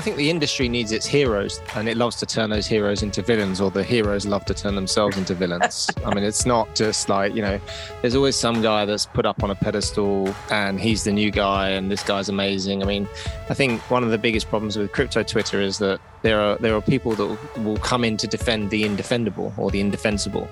I 0.00 0.02
think 0.02 0.16
the 0.16 0.30
industry 0.30 0.66
needs 0.66 0.92
its 0.92 1.04
heroes, 1.04 1.60
and 1.74 1.86
it 1.86 1.98
loves 1.98 2.16
to 2.16 2.24
turn 2.24 2.48
those 2.48 2.66
heroes 2.66 3.02
into 3.02 3.20
villains, 3.20 3.60
or 3.60 3.70
the 3.70 3.84
heroes 3.84 4.24
love 4.24 4.46
to 4.46 4.54
turn 4.54 4.74
themselves 4.74 5.18
into 5.18 5.34
villains. 5.34 5.90
I 6.06 6.14
mean, 6.14 6.24
it's 6.24 6.46
not 6.46 6.74
just 6.74 7.10
like 7.10 7.34
you 7.34 7.42
know, 7.42 7.60
there's 8.00 8.14
always 8.14 8.34
some 8.34 8.62
guy 8.62 8.86
that's 8.86 9.04
put 9.04 9.26
up 9.26 9.44
on 9.44 9.50
a 9.50 9.54
pedestal, 9.54 10.34
and 10.50 10.80
he's 10.80 11.04
the 11.04 11.12
new 11.12 11.30
guy, 11.30 11.68
and 11.68 11.90
this 11.90 12.02
guy's 12.02 12.30
amazing. 12.30 12.82
I 12.82 12.86
mean, 12.86 13.06
I 13.50 13.52
think 13.52 13.82
one 13.90 14.02
of 14.02 14.10
the 14.10 14.16
biggest 14.16 14.48
problems 14.48 14.78
with 14.78 14.90
crypto 14.90 15.22
Twitter 15.22 15.60
is 15.60 15.76
that 15.80 16.00
there 16.22 16.40
are 16.40 16.56
there 16.56 16.74
are 16.74 16.80
people 16.80 17.12
that 17.16 17.58
will 17.62 17.76
come 17.76 18.02
in 18.02 18.16
to 18.16 18.26
defend 18.26 18.70
the 18.70 18.84
indefendable 18.84 19.52
or 19.58 19.70
the 19.70 19.82
indefensible. 19.82 20.48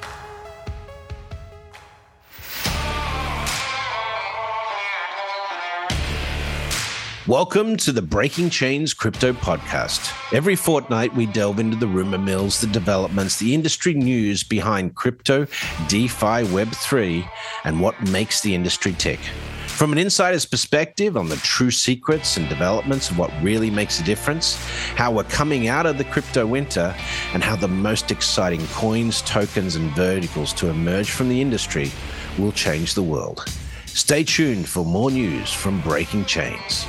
Welcome 7.29 7.77
to 7.79 7.93
the 7.93 8.01
Breaking 8.01 8.49
Chains 8.49 8.95
Crypto 8.95 9.35
Podcast. 9.35 10.15
Every 10.33 10.57
fortnight, 10.57 11.15
we 11.15 11.27
delve 11.27 11.61
into 11.61 11.77
the 11.77 11.87
rumor 11.87 12.17
mills, 12.17 12.59
the 12.59 12.67
developments, 12.69 13.39
the 13.39 13.53
industry 13.53 13.93
news 13.93 14.43
behind 14.43 14.95
crypto, 14.95 15.45
DeFi, 15.89 16.47
Web3, 16.49 17.31
and 17.65 17.83
what 17.83 18.01
makes 18.09 18.41
the 18.41 18.55
industry 18.55 18.95
tick. 18.95 19.21
From 19.67 19.93
an 19.93 19.99
insider's 19.99 20.47
perspective 20.47 21.19
on 21.19 21.29
the 21.29 21.37
true 21.37 21.71
secrets 21.71 22.39
and 22.39 22.49
developments 22.49 23.11
of 23.11 23.19
what 23.19 23.31
really 23.43 23.69
makes 23.69 24.01
a 24.01 24.05
difference, 24.05 24.57
how 24.97 25.13
we're 25.13 25.25
coming 25.25 25.69
out 25.69 25.85
of 25.85 25.99
the 25.99 26.05
crypto 26.05 26.47
winter, 26.47 26.97
and 27.35 27.45
how 27.45 27.57
the 27.57 27.69
most 27.69 28.11
exciting 28.11 28.67
coins, 28.69 29.21
tokens, 29.21 29.77
and 29.77 29.91
verticals 29.91 30.55
to 30.55 30.71
emerge 30.71 31.11
from 31.11 31.29
the 31.29 31.43
industry 31.43 31.91
will 32.39 32.53
change 32.53 32.95
the 32.95 33.03
world. 33.03 33.45
Stay 33.85 34.25
tuned 34.25 34.67
for 34.67 34.83
more 34.83 35.11
news 35.11 35.53
from 35.53 35.83
Breaking 35.83 36.25
Chains. 36.25 36.87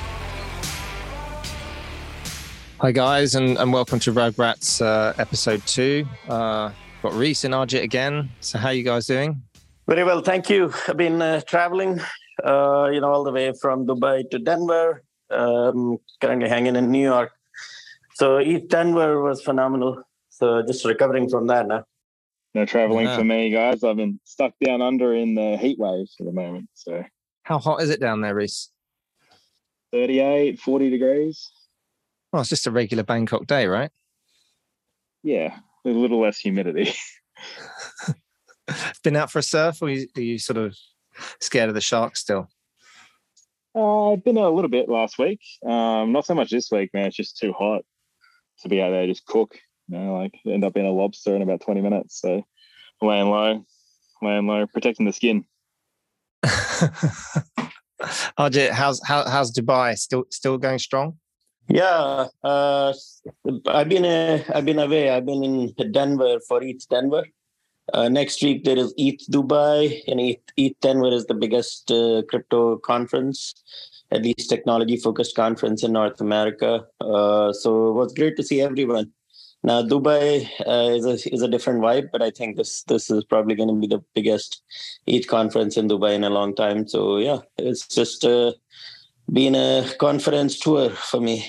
Hi 2.82 2.94
guys, 2.94 3.36
and, 3.36 3.58
and 3.58 3.74
welcome 3.74 4.00
to 4.00 4.14
Rugrats 4.14 4.82
uh, 4.82 5.14
episode 5.18 5.62
two. 5.68 6.06
Uh, 6.30 6.72
got 7.04 7.12
Reese 7.12 7.44
and 7.44 7.54
Ajit 7.54 7.84
again. 7.84 8.30
So 8.40 8.58
how 8.58 8.70
are 8.70 8.74
you 8.74 8.84
guys 8.84 9.06
doing? 9.06 9.44
Very 9.86 10.06
well, 10.06 10.22
thank 10.22 10.50
you. 10.50 10.74
I've 10.88 10.96
been 10.96 11.22
uh, 11.22 11.42
traveling, 11.42 12.00
uh, 12.42 12.90
you 12.94 13.02
know, 13.02 13.12
all 13.12 13.26
the 13.26 13.34
way 13.34 13.52
from 13.52 13.86
Dubai 13.86 14.30
to 14.30 14.40
Denver. 14.40 15.04
Um, 15.30 15.98
currently 16.22 16.48
hanging 16.48 16.78
in 16.78 16.90
New 16.90 17.04
York. 17.04 17.34
So 18.14 18.38
ETH 18.38 18.70
Denver 18.70 19.22
was 19.22 19.42
phenomenal. 19.42 20.02
So 20.30 20.64
just 20.66 20.86
recovering 20.86 21.28
from 21.28 21.48
that 21.48 21.68
now. 21.68 21.84
No 22.54 22.66
traveling 22.66 23.08
yeah. 23.08 23.18
for 23.18 23.26
me, 23.26 23.50
guys. 23.50 23.84
I've 23.84 23.98
been 23.98 24.22
stuck 24.24 24.54
down 24.66 24.82
under 24.82 25.14
in 25.14 25.36
the 25.36 25.58
heat 25.58 25.78
waves 25.80 26.16
for 26.18 26.24
the 26.24 26.32
moment. 26.32 26.70
So 26.76 27.04
how 27.44 27.60
hot 27.60 27.82
is 27.82 27.90
it 27.90 28.00
down 28.00 28.22
there, 28.22 28.36
Reese? 28.36 28.70
38, 29.92 30.62
40 30.62 30.90
degrees. 30.90 31.52
Well, 32.32 32.42
it's 32.42 32.50
just 32.50 32.68
a 32.68 32.72
regular 32.72 33.04
Bangkok 33.04 33.48
day, 33.48 33.68
right? 33.68 33.92
Yeah, 35.24 35.58
a 35.86 35.90
little 35.90 36.22
less 36.22 36.38
humidity. 36.38 36.94
Been 39.04 39.16
out 39.16 39.32
for 39.32 39.40
a 39.40 39.44
surf, 39.44 39.82
or 39.82 39.88
are 39.88 39.92
you, 39.92 40.08
are 40.16 40.22
you 40.22 40.38
sort 40.38 40.58
of 40.58 40.78
scared 41.40 41.70
of 41.70 41.76
the 41.76 41.82
sharks 41.82 42.20
still? 42.20 42.50
Uh, 43.76 44.14
I've 44.14 44.24
been 44.24 44.38
a 44.38 44.50
little 44.50 44.70
bit 44.70 44.90
last 44.90 45.18
week. 45.18 45.42
Um, 45.66 46.12
not 46.12 46.26
so 46.26 46.34
much 46.36 46.50
this 46.50 46.72
week, 46.72 46.92
man. 46.94 47.08
It's 47.08 47.16
just 47.16 47.38
too 47.38 47.54
hot 47.54 47.84
to 48.62 48.70
be 48.70 48.82
out 48.82 48.90
there 48.92 49.08
just 49.08 49.26
cook. 49.26 49.58
You 49.88 49.98
know, 49.98 50.18
like 50.18 50.34
end 50.46 50.64
up 50.64 50.74
being 50.74 50.86
a 50.86 50.92
lobster 50.92 51.36
in 51.36 51.42
about 51.42 51.62
twenty 51.62 51.82
minutes. 51.82 52.20
So 52.20 52.44
laying 53.02 53.30
low, 53.30 53.66
laying 54.22 54.48
low, 54.48 54.68
protecting 54.68 55.06
the 55.06 55.14
skin. 55.14 55.46
Ajit, 58.40 58.72
how's 58.72 59.02
how, 59.06 59.28
how's 59.30 59.52
Dubai? 59.52 59.98
Still 59.98 60.26
still 60.30 60.58
going 60.58 60.80
strong? 60.80 61.19
Yeah, 61.70 62.28
uh, 62.44 62.94
I've 63.68 63.90
been 63.90 64.06
I've 64.50 64.66
been 64.66 64.80
away. 64.80 65.12
I've 65.12 65.26
been 65.26 65.44
in 65.44 65.92
Denver 65.92 66.40
for 66.48 66.64
ETH 66.64 66.88
Denver. 66.90 67.26
Uh, 67.94 68.10
next 68.10 68.42
week 68.42 68.64
there 68.64 68.78
is 68.78 68.92
ETH 68.98 69.22
Dubai, 69.32 70.02
and 70.08 70.20
ETH, 70.20 70.42
ETH 70.58 70.80
Denver 70.82 71.12
is 71.12 71.28
the 71.28 71.36
biggest 71.36 71.92
uh, 71.92 72.24
crypto 72.28 72.78
conference, 72.78 73.54
at 74.12 74.24
least 74.24 74.50
technology 74.50 74.98
focused 74.98 75.36
conference 75.36 75.84
in 75.84 75.94
North 75.94 76.20
America. 76.20 76.86
Uh, 77.02 77.54
so 77.54 77.90
it 77.90 77.94
was 77.94 78.14
great 78.14 78.36
to 78.38 78.44
see 78.44 78.62
everyone. 78.62 79.12
Now 79.62 79.84
Dubai 79.84 80.50
uh, 80.66 80.96
is 80.96 81.06
a 81.06 81.34
is 81.34 81.44
a 81.44 81.48
different 81.48 81.82
vibe, 81.82 82.10
but 82.12 82.24
I 82.24 82.32
think 82.32 82.58
this 82.58 82.82
this 82.84 83.12
is 83.12 83.24
probably 83.26 83.54
going 83.54 83.70
to 83.70 83.76
be 83.76 83.88
the 83.88 84.04
biggest 84.16 84.64
ETH 85.06 85.28
conference 85.28 85.78
in 85.78 85.88
Dubai 85.88 86.16
in 86.16 86.24
a 86.24 86.32
long 86.32 86.56
time. 86.56 86.88
So 86.88 87.18
yeah, 87.18 87.40
it's 87.58 87.88
just 87.88 88.26
been 89.32 89.54
a 89.54 89.88
conference 90.00 90.58
tour 90.58 90.90
for 90.90 91.22
me. 91.22 91.46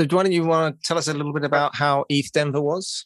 So, 0.00 0.06
why 0.16 0.22
don't 0.22 0.32
you 0.32 0.46
want 0.46 0.80
to 0.80 0.88
tell 0.88 0.96
us 0.96 1.08
a 1.08 1.12
little 1.12 1.34
bit 1.34 1.44
about 1.44 1.76
how 1.76 2.06
ETH 2.08 2.32
Denver 2.32 2.62
was? 2.62 3.04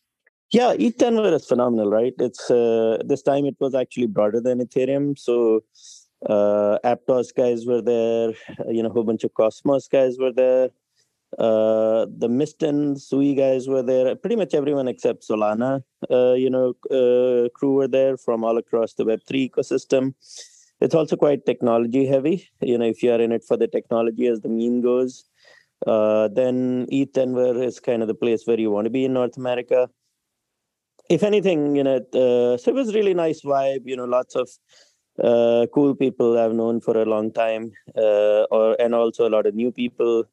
Yeah, 0.53 0.75
ETH 0.79 0.97
Denver 0.97 1.35
is 1.35 1.45
phenomenal, 1.45 1.91
right? 1.91 2.15
It's 2.21 2.49
uh, 2.49 2.99
this 3.05 3.21
time 3.21 3.47
it 3.47 3.57
was 3.59 3.75
actually 3.75 4.07
broader 4.07 4.41
than 4.41 4.61
Ethereum. 4.61 5.19
So, 5.19 5.65
uh, 6.25 6.79
Aptos 6.85 7.35
guys 7.35 7.67
were 7.67 7.83
there. 7.83 8.35
You 8.69 8.85
know, 8.85 8.91
a 8.91 8.93
whole 8.93 9.03
bunch 9.03 9.25
of 9.25 9.35
Cosmos 9.35 9.89
guys 9.89 10.19
were 10.21 10.31
there. 10.31 10.69
Uh, 11.37 12.07
the 12.17 12.29
Mist 12.29 12.63
and 12.63 13.01
Sui 13.01 13.35
guys 13.35 13.67
were 13.67 13.83
there. 13.83 14.15
Pretty 14.15 14.37
much 14.37 14.55
everyone 14.55 14.87
except 14.87 15.27
Solana, 15.29 15.83
uh, 16.09 16.35
you 16.35 16.49
know, 16.49 16.75
uh, 16.93 17.49
crew 17.59 17.75
were 17.75 17.89
there 17.89 18.17
from 18.17 18.45
all 18.45 18.57
across 18.57 18.95
the 18.95 19.05
Web3 19.05 19.51
ecosystem. 19.51 20.15
It's 20.81 20.95
also 20.95 21.17
quite 21.17 21.45
technology 21.45 22.07
heavy. 22.07 22.49
You 22.61 22.79
know, 22.79 22.85
if 22.85 23.03
you 23.03 23.11
are 23.11 23.21
in 23.21 23.33
it 23.33 23.43
for 23.43 23.57
the 23.57 23.67
technology, 23.67 24.29
as 24.29 24.43
the 24.43 24.49
meme 24.49 24.81
goes, 24.81 25.25
uh, 25.87 26.29
then 26.29 26.87
ETH 26.91 27.13
Denver 27.13 27.63
is 27.63 27.81
kind 27.81 28.03
of 28.03 28.09
the 28.09 28.15
place 28.15 28.47
where 28.47 28.59
you 28.59 28.71
want 28.71 28.85
to 28.87 28.91
be 28.91 29.05
in 29.05 29.13
North 29.13 29.37
America. 29.37 29.89
If 31.11 31.23
anything, 31.23 31.77
you 31.77 31.85
know, 31.85 31.97
uh, 31.97 32.57
so 32.57 32.71
it 32.71 32.75
was 32.75 32.95
really 32.95 33.15
nice 33.15 33.43
vibe. 33.43 33.83
You 33.85 33.97
know, 33.97 34.07
lots 34.07 34.35
of 34.35 34.49
uh, 35.23 35.67
cool 35.73 35.95
people 35.95 36.39
I've 36.39 36.55
known 36.55 36.81
for 36.81 36.97
a 37.01 37.05
long 37.05 37.33
time, 37.33 37.73
uh, 37.97 38.45
or 38.51 38.77
and 38.81 38.95
also 38.95 39.29
a 39.29 39.31
lot 39.31 39.47
of 39.47 39.55
new 39.55 39.71
people 39.71 40.25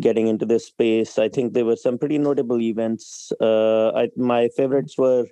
getting 0.00 0.26
into 0.26 0.46
this 0.46 0.66
space. 0.66 1.18
I 1.18 1.28
think 1.28 1.52
there 1.52 1.64
were 1.64 1.76
some 1.76 1.98
pretty 1.98 2.18
notable 2.18 2.60
events. 2.60 3.32
Uh, 3.40 3.92
I, 3.92 4.08
my 4.16 4.48
favorites 4.56 4.96
were, 4.98 5.26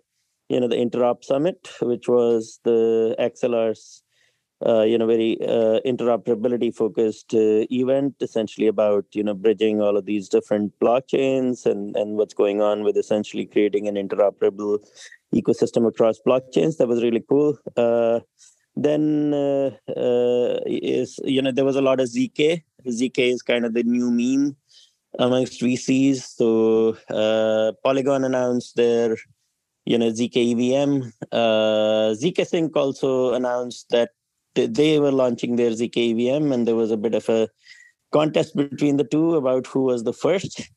you 0.48 0.60
know, 0.60 0.69
the 0.69 0.76
Interop 0.76 1.25
Summit, 1.25 1.69
which 1.82 2.08
was 2.08 2.60
the 2.64 3.16
Axelar's 3.19 4.03
uh, 4.65 4.82
you 4.82 4.97
know 4.97 5.06
very 5.06 5.37
uh, 5.42 5.81
interoperability 5.84 6.75
focused 6.75 7.34
uh, 7.34 7.66
event 7.70 8.15
essentially 8.20 8.66
about 8.66 9.04
you 9.12 9.22
know 9.22 9.34
bridging 9.34 9.81
all 9.81 9.97
of 9.97 10.06
these 10.06 10.28
different 10.28 10.72
blockchains 10.81 11.66
and 11.66 11.97
and 11.97 12.16
what's 12.16 12.34
going 12.34 12.60
on 12.60 12.82
with 12.82 12.97
essentially 12.97 13.47
creating 13.47 13.88
an 13.88 13.97
interoperable 13.97 14.78
ecosystem 15.34 15.87
across 15.87 16.19
blockchains. 16.26 16.76
That 16.76 16.88
was 16.88 17.03
really 17.03 17.25
cool. 17.28 17.59
Uh, 17.76 18.20
then 18.76 19.32
uh, 19.34 19.70
uh, 19.97 20.60
is 20.66 21.20
you 21.25 21.41
know 21.43 21.53
there 21.53 21.64
was 21.64 21.76
a 21.76 21.82
lot 21.82 22.00
of 22.00 22.09
zk 22.09 22.62
zk 22.87 23.19
is 23.19 23.41
kind 23.41 23.64
of 23.64 23.72
the 23.72 23.84
new 23.84 24.10
meme 24.10 24.56
amongst 25.20 25.60
vcs 25.60 26.16
so 26.16 26.97
polygon 27.84 28.25
announced 28.25 28.75
their 28.75 29.16
you 29.84 29.97
know 29.97 30.10
zk 30.10 30.54
evm 30.54 31.12
zk 31.32 32.44
sync 32.44 32.76
also 32.76 33.32
announced 33.32 33.87
that 33.91 34.10
they 34.54 34.98
were 34.98 35.12
launching 35.12 35.56
their 35.56 35.70
ZK 35.70 36.12
EVM, 36.12 36.53
and 36.53 36.66
there 36.66 36.76
was 36.76 36.91
a 36.91 36.97
bit 36.97 37.15
of 37.15 37.28
a 37.28 37.48
contest 38.12 38.54
between 38.54 38.97
the 38.97 39.04
two 39.04 39.34
about 39.37 39.66
who 39.66 39.82
was 39.82 40.04
the 40.04 40.12
first. 40.12 40.70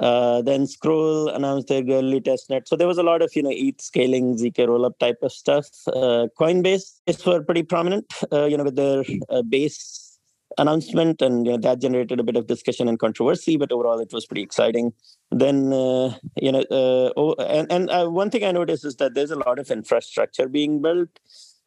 Uh, 0.00 0.40
then 0.42 0.66
Scroll 0.66 1.28
announced 1.28 1.68
their 1.68 1.82
early 1.88 2.20
testnet. 2.20 2.66
So 2.66 2.76
there 2.76 2.88
was 2.88 2.98
a 2.98 3.02
lot 3.02 3.22
of 3.22 3.34
you 3.36 3.42
know 3.42 3.52
ETH 3.52 3.80
scaling, 3.80 4.36
zk 4.36 4.56
rollup 4.56 4.98
type 4.98 5.18
of 5.22 5.32
stuff. 5.32 5.66
Uh, 5.86 6.28
Coinbase 6.40 7.26
were 7.26 7.42
pretty 7.42 7.62
prominent, 7.62 8.12
uh, 8.32 8.46
you 8.46 8.56
know, 8.56 8.64
with 8.64 8.76
their 8.76 9.04
uh, 9.28 9.42
base 9.42 10.18
announcement, 10.58 11.20
and 11.20 11.46
you 11.46 11.52
know, 11.52 11.58
that 11.58 11.80
generated 11.80 12.20
a 12.20 12.22
bit 12.22 12.36
of 12.36 12.46
discussion 12.46 12.88
and 12.88 12.98
controversy. 12.98 13.56
But 13.56 13.70
overall, 13.70 14.00
it 14.00 14.12
was 14.12 14.24
pretty 14.24 14.42
exciting. 14.42 14.92
Then 15.30 15.72
uh, 15.74 16.14
you 16.40 16.52
know, 16.52 16.62
uh, 16.70 17.12
oh, 17.16 17.34
and 17.34 17.70
and 17.70 18.14
one 18.14 18.30
thing 18.30 18.44
I 18.44 18.52
noticed 18.52 18.86
is 18.86 18.96
that 18.96 19.14
there's 19.14 19.30
a 19.30 19.38
lot 19.38 19.58
of 19.58 19.70
infrastructure 19.70 20.48
being 20.48 20.80
built 20.80 21.10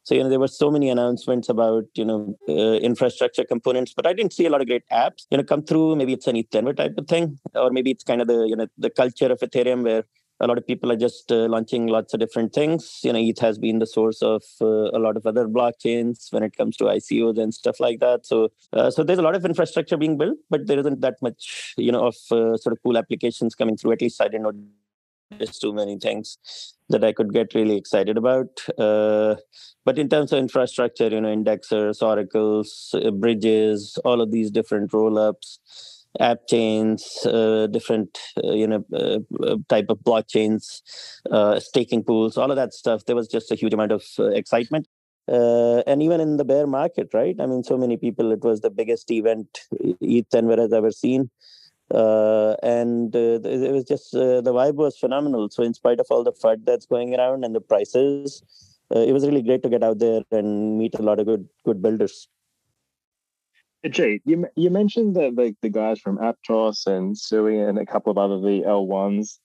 so 0.06 0.14
you 0.14 0.22
know 0.22 0.28
there 0.28 0.38
were 0.38 0.54
so 0.62 0.70
many 0.70 0.88
announcements 0.88 1.48
about 1.48 1.86
you 1.94 2.04
know 2.04 2.38
uh, 2.48 2.78
infrastructure 2.90 3.44
components, 3.44 3.92
but 3.94 4.06
I 4.06 4.12
didn't 4.12 4.34
see 4.34 4.46
a 4.46 4.50
lot 4.50 4.60
of 4.60 4.68
great 4.68 4.84
apps 4.92 5.26
you 5.30 5.36
know 5.36 5.42
come 5.42 5.64
through. 5.64 5.96
Maybe 5.96 6.12
it's 6.12 6.28
an 6.28 6.36
ETH 6.36 6.50
type 6.50 6.94
of 6.96 7.08
thing, 7.08 7.40
or 7.56 7.70
maybe 7.70 7.90
it's 7.90 8.04
kind 8.04 8.20
of 8.20 8.28
the 8.28 8.46
you 8.50 8.54
know 8.54 8.68
the 8.78 8.88
culture 8.88 9.26
of 9.26 9.40
Ethereum 9.40 9.82
where 9.82 10.04
a 10.38 10.46
lot 10.46 10.58
of 10.58 10.66
people 10.66 10.92
are 10.92 10.96
just 10.96 11.32
uh, 11.32 11.46
launching 11.54 11.88
lots 11.88 12.14
of 12.14 12.20
different 12.20 12.52
things. 12.52 13.00
You 13.02 13.12
know, 13.12 13.18
ETH 13.18 13.40
has 13.40 13.58
been 13.58 13.80
the 13.80 13.86
source 13.86 14.22
of 14.22 14.44
uh, 14.60 14.90
a 14.96 15.00
lot 15.00 15.16
of 15.16 15.26
other 15.26 15.48
blockchains 15.48 16.32
when 16.32 16.44
it 16.44 16.56
comes 16.56 16.76
to 16.76 16.84
ICOs 16.84 17.38
and 17.38 17.52
stuff 17.52 17.80
like 17.80 17.98
that. 17.98 18.26
So, 18.26 18.50
uh, 18.72 18.92
so 18.92 19.02
there's 19.02 19.18
a 19.18 19.22
lot 19.22 19.34
of 19.34 19.44
infrastructure 19.44 19.96
being 19.96 20.18
built, 20.18 20.38
but 20.50 20.68
there 20.68 20.78
isn't 20.78 21.00
that 21.00 21.16
much, 21.20 21.74
you 21.76 21.90
know, 21.90 22.06
of 22.06 22.16
uh, 22.30 22.56
sort 22.58 22.74
of 22.74 22.78
cool 22.84 22.96
applications 22.96 23.56
coming 23.56 23.76
through. 23.76 23.92
At 23.92 24.02
least 24.02 24.20
I 24.20 24.28
didn't 24.28 24.42
know 24.42 24.52
there's 25.30 25.58
too 25.58 25.72
many 25.72 25.98
things 25.98 26.38
that 26.88 27.04
I 27.04 27.12
could 27.12 27.32
get 27.32 27.54
really 27.54 27.76
excited 27.76 28.16
about. 28.16 28.60
Uh, 28.78 29.36
but 29.84 29.98
in 29.98 30.08
terms 30.08 30.32
of 30.32 30.38
infrastructure, 30.38 31.08
you 31.08 31.20
know, 31.20 31.34
indexers, 31.34 32.02
oracles, 32.02 32.94
uh, 32.94 33.10
bridges, 33.10 33.98
all 34.04 34.20
of 34.20 34.30
these 34.30 34.50
different 34.50 34.92
rollups, 34.92 35.58
app 36.20 36.46
chains, 36.48 37.18
uh, 37.26 37.66
different 37.70 38.18
uh, 38.42 38.52
you 38.52 38.66
know 38.66 38.84
uh, 38.92 39.18
uh 39.44 39.56
type 39.68 39.86
of 39.88 39.98
blockchains, 39.98 40.82
uh, 41.30 41.60
staking 41.60 42.02
pools, 42.02 42.36
all 42.36 42.50
of 42.50 42.56
that 42.56 42.72
stuff. 42.72 43.04
There 43.04 43.16
was 43.16 43.28
just 43.28 43.50
a 43.50 43.54
huge 43.54 43.74
amount 43.74 43.92
of 43.92 44.04
uh, 44.18 44.28
excitement. 44.28 44.88
and 45.28 46.02
even 46.02 46.20
in 46.20 46.36
the 46.36 46.44
bear 46.44 46.66
market, 46.66 47.08
right? 47.12 47.36
I 47.40 47.46
mean, 47.46 47.64
so 47.64 47.76
many 47.76 47.96
people. 47.96 48.32
It 48.32 48.44
was 48.44 48.60
the 48.60 48.70
biggest 48.70 49.10
event 49.10 49.60
ETH 50.00 50.28
Denver 50.30 50.56
has 50.56 50.72
ever 50.72 50.92
seen, 50.92 51.30
Uh, 51.94 52.56
and 52.62 53.14
uh, 53.14 53.38
it 53.44 53.72
was 53.72 53.84
just 53.84 54.14
uh, 54.14 54.40
the 54.40 54.52
vibe 54.52 54.74
was 54.74 54.98
phenomenal. 54.98 55.48
So, 55.50 55.62
in 55.62 55.72
spite 55.72 56.00
of 56.00 56.06
all 56.10 56.24
the 56.24 56.32
FUD 56.32 56.64
that's 56.64 56.86
going 56.86 57.14
around 57.14 57.44
and 57.44 57.54
the 57.54 57.60
prices, 57.60 58.42
it 58.90 59.12
was 59.12 59.24
really 59.24 59.42
great 59.42 59.62
to 59.62 59.68
get 59.68 59.82
out 59.82 59.98
there 59.98 60.22
and 60.32 60.78
meet 60.78 60.94
a 60.94 61.02
lot 61.02 61.20
of 61.20 61.26
good 61.26 61.48
good 61.64 61.80
builders. 61.80 62.28
Jay, 63.88 64.20
you 64.24 64.46
you 64.56 64.70
mentioned 64.70 65.14
that 65.16 65.36
like 65.36 65.54
the 65.62 65.70
guys 65.70 66.00
from 66.00 66.18
Aptos 66.18 66.86
and 66.86 67.16
Sui 67.16 67.58
and 67.58 67.78
a 67.78 67.86
couple 67.86 68.10
of 68.10 68.18
other 68.18 68.40
the 68.40 68.64
L 68.64 68.86
ones 68.86 69.38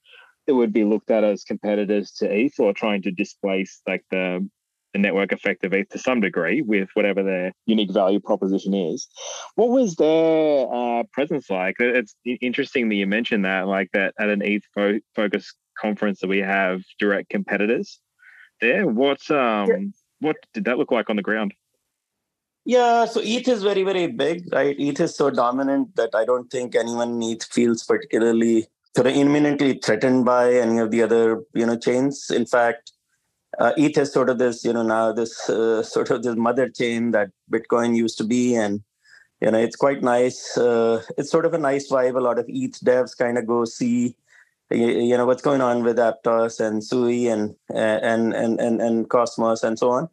that 0.47 0.55
would 0.55 0.73
be 0.73 0.83
looked 0.83 1.11
at 1.11 1.23
as 1.23 1.43
competitors 1.43 2.11
to 2.11 2.25
ETH 2.25 2.59
or 2.59 2.73
trying 2.73 3.01
to 3.03 3.11
displace 3.11 3.81
like 3.87 4.03
the 4.09 4.47
the 4.93 4.99
network 4.99 5.31
effect 5.31 5.63
of 5.63 5.73
ETH 5.73 5.89
to 5.89 5.99
some 5.99 6.19
degree 6.19 6.61
with 6.61 6.89
whatever 6.93 7.23
their 7.23 7.53
unique 7.65 7.91
value 7.91 8.19
proposition 8.19 8.73
is. 8.73 9.07
What 9.55 9.69
was 9.69 9.95
their 9.95 10.67
uh, 10.73 11.03
presence 11.11 11.49
like? 11.49 11.75
It's 11.79 12.15
interesting 12.25 12.89
that 12.89 12.95
you 12.95 13.07
mentioned 13.07 13.45
that, 13.45 13.67
like 13.67 13.89
that 13.93 14.13
at 14.19 14.29
an 14.29 14.41
ETH 14.41 14.63
fo- 14.73 14.99
focus 15.15 15.53
conference 15.79 16.19
that 16.19 16.27
we 16.27 16.39
have 16.39 16.81
direct 16.99 17.29
competitors 17.29 17.99
there. 18.59 18.85
What 18.85 19.29
um 19.31 19.67
yeah. 19.67 19.77
what 20.19 20.35
did 20.53 20.65
that 20.65 20.77
look 20.77 20.91
like 20.91 21.09
on 21.09 21.15
the 21.15 21.21
ground? 21.21 21.53
Yeah, 22.63 23.05
so 23.05 23.21
ETH 23.23 23.47
is 23.47 23.63
very, 23.63 23.83
very 23.83 24.05
big, 24.05 24.53
right? 24.53 24.75
ETH 24.79 24.99
is 24.99 25.15
so 25.15 25.31
dominant 25.31 25.95
that 25.95 26.13
I 26.13 26.25
don't 26.25 26.49
think 26.51 26.75
anyone 26.75 27.13
in 27.13 27.23
ETH 27.23 27.43
feels 27.45 27.83
particularly 27.83 28.67
sort 28.95 29.07
of 29.07 29.15
imminently 29.15 29.79
threatened 29.83 30.25
by 30.25 30.53
any 30.53 30.77
of 30.77 30.91
the 30.91 31.01
other, 31.01 31.41
you 31.55 31.65
know, 31.65 31.77
chains. 31.77 32.29
In 32.29 32.45
fact, 32.45 32.90
uh, 33.59 33.73
ETH 33.77 33.97
is 33.97 34.13
sort 34.13 34.29
of 34.29 34.37
this, 34.37 34.63
you 34.63 34.73
know, 34.73 34.83
now 34.83 35.11
this 35.11 35.49
uh, 35.49 35.83
sort 35.95 36.09
of 36.09 36.23
this 36.23 36.35
mother 36.35 36.69
chain 36.69 37.11
that 37.11 37.29
Bitcoin 37.51 37.95
used 37.95 38.17
to 38.17 38.23
be, 38.23 38.55
and 38.55 38.81
you 39.41 39.51
know, 39.51 39.57
it's 39.57 39.75
quite 39.75 40.03
nice. 40.03 40.57
Uh, 40.57 41.01
it's 41.17 41.31
sort 41.31 41.45
of 41.45 41.53
a 41.53 41.57
nice 41.57 41.89
vibe. 41.89 42.15
A 42.15 42.21
lot 42.21 42.39
of 42.39 42.45
ETH 42.47 42.79
devs 42.79 43.17
kind 43.17 43.37
of 43.37 43.47
go 43.47 43.65
see, 43.65 44.15
you, 44.69 44.87
you 44.87 45.17
know, 45.17 45.25
what's 45.25 45.41
going 45.41 45.61
on 45.61 45.83
with 45.83 45.97
Aptos 45.97 46.59
and 46.59 46.83
Sui 46.83 47.27
and 47.27 47.55
and 47.73 48.33
and 48.33 48.59
and 48.59 48.81
and 48.81 49.09
Cosmos 49.09 49.63
and 49.63 49.77
so 49.77 49.91
on. 49.91 50.09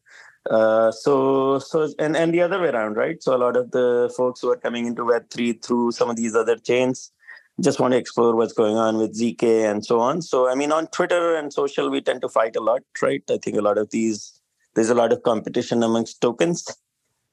Uh, 0.51 0.91
so 0.91 1.59
so 1.59 1.89
and 1.99 2.17
and 2.17 2.33
the 2.33 2.41
other 2.41 2.59
way 2.59 2.69
around 2.69 2.97
right 2.97 3.23
so 3.23 3.37
a 3.37 3.37
lot 3.37 3.55
of 3.55 3.71
the 3.73 4.11
folks 4.17 4.41
who 4.41 4.51
are 4.51 4.57
coming 4.57 4.87
into 4.87 5.03
web3 5.03 5.63
through 5.63 5.93
some 5.93 6.09
of 6.09 6.17
these 6.17 6.35
other 6.35 6.57
chains 6.57 7.13
just 7.61 7.81
want 7.81 7.93
to 7.93 7.99
explore 7.99 8.37
what's 8.37 8.53
going 8.53 8.77
on 8.77 8.99
with 8.99 9.19
zk 9.19 9.43
and 9.43 9.85
so 9.85 10.01
on. 10.01 10.23
So 10.23 10.49
i 10.49 10.55
mean 10.55 10.73
on 10.73 10.87
twitter 10.89 11.37
and 11.37 11.53
social 11.53 11.91
we 11.91 12.01
tend 12.01 12.23
to 12.23 12.29
fight 12.29 12.57
a 12.57 12.61
lot 12.61 12.83
right? 13.03 13.23
I 13.31 13.39
think 13.39 13.57
a 13.57 13.63
lot 13.63 13.79
of 13.79 13.91
these 13.91 14.41
there's 14.75 14.91
a 14.91 14.95
lot 14.95 15.13
of 15.13 15.23
competition 15.23 15.83
amongst 15.83 16.21
tokens 16.21 16.65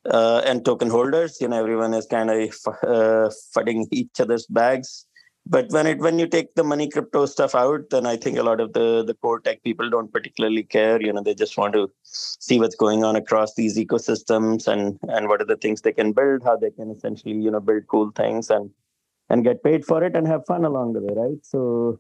uh, 0.10 0.42
and 0.46 0.64
token 0.66 0.90
holders. 0.90 1.40
You 1.42 1.48
know 1.48 1.60
everyone 1.60 1.94
is 1.94 2.06
kind 2.06 2.30
of 2.30 2.56
uh, 2.84 3.30
fighting 3.54 3.88
each 3.92 4.20
other's 4.20 4.46
bags. 4.48 5.06
But 5.48 5.70
when 5.70 5.86
it 5.86 6.00
when 6.00 6.18
you 6.18 6.26
take 6.26 6.56
the 6.56 6.64
money 6.64 6.90
crypto 6.90 7.28
stuff 7.28 7.54
out 7.54 7.92
then 7.92 8.08
i 8.08 8.18
think 8.18 8.40
a 8.40 8.42
lot 8.42 8.60
of 8.60 8.74
the 8.74 9.04
the 9.04 9.14
core 9.14 9.40
tech 9.40 9.62
people 9.62 9.92
don't 9.92 10.12
particularly 10.12 10.64
care. 10.64 11.00
You 11.00 11.14
know 11.14 11.22
they 11.22 11.36
just 11.36 11.58
want 11.58 11.74
to 11.74 11.92
see 12.04 12.60
what's 12.60 12.76
going 12.76 13.04
on 13.04 13.16
across 13.16 13.54
these 13.54 13.78
ecosystems 13.78 14.68
and 14.68 14.98
and 15.08 15.28
what 15.28 15.42
are 15.42 15.46
the 15.54 15.58
things 15.58 15.82
they 15.82 15.94
can 15.94 16.14
build 16.14 16.42
how 16.44 16.58
they 16.58 16.72
can 16.72 16.90
essentially 16.90 17.36
you 17.36 17.52
know 17.52 17.60
build 17.60 17.86
cool 17.88 18.12
things 18.16 18.50
and 18.50 18.72
and 19.30 19.44
get 19.44 19.64
paid 19.64 19.86
for 19.86 20.04
it 20.04 20.16
and 20.16 20.28
have 20.28 20.46
fun 20.46 20.66
along 20.66 20.94
the 20.94 21.02
way 21.02 21.14
right 21.16 21.40
so 21.44 22.00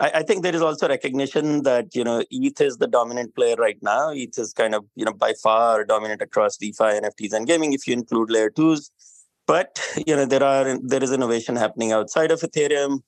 I, 0.00 0.10
I 0.14 0.22
think 0.22 0.42
there 0.42 0.54
is 0.54 0.62
also 0.62 0.88
recognition 0.88 1.62
that 1.62 1.94
you 1.94 2.02
know 2.02 2.24
ETH 2.30 2.60
is 2.60 2.78
the 2.78 2.86
dominant 2.86 3.34
player 3.34 3.56
right 3.56 3.80
now. 3.82 4.10
ETH 4.10 4.38
is 4.38 4.52
kind 4.52 4.74
of 4.74 4.84
you 4.96 5.04
know 5.04 5.12
by 5.12 5.34
far 5.42 5.84
dominant 5.84 6.22
across 6.22 6.56
DeFi, 6.56 7.00
NFTs, 7.02 7.32
and 7.32 7.46
gaming. 7.46 7.72
If 7.72 7.86
you 7.86 7.92
include 7.92 8.30
layer 8.30 8.50
twos, 8.50 8.90
but 9.46 9.80
you 10.06 10.16
know 10.16 10.24
there 10.24 10.42
are 10.42 10.78
there 10.82 11.02
is 11.02 11.12
innovation 11.12 11.56
happening 11.56 11.92
outside 11.92 12.30
of 12.30 12.40
Ethereum. 12.40 13.02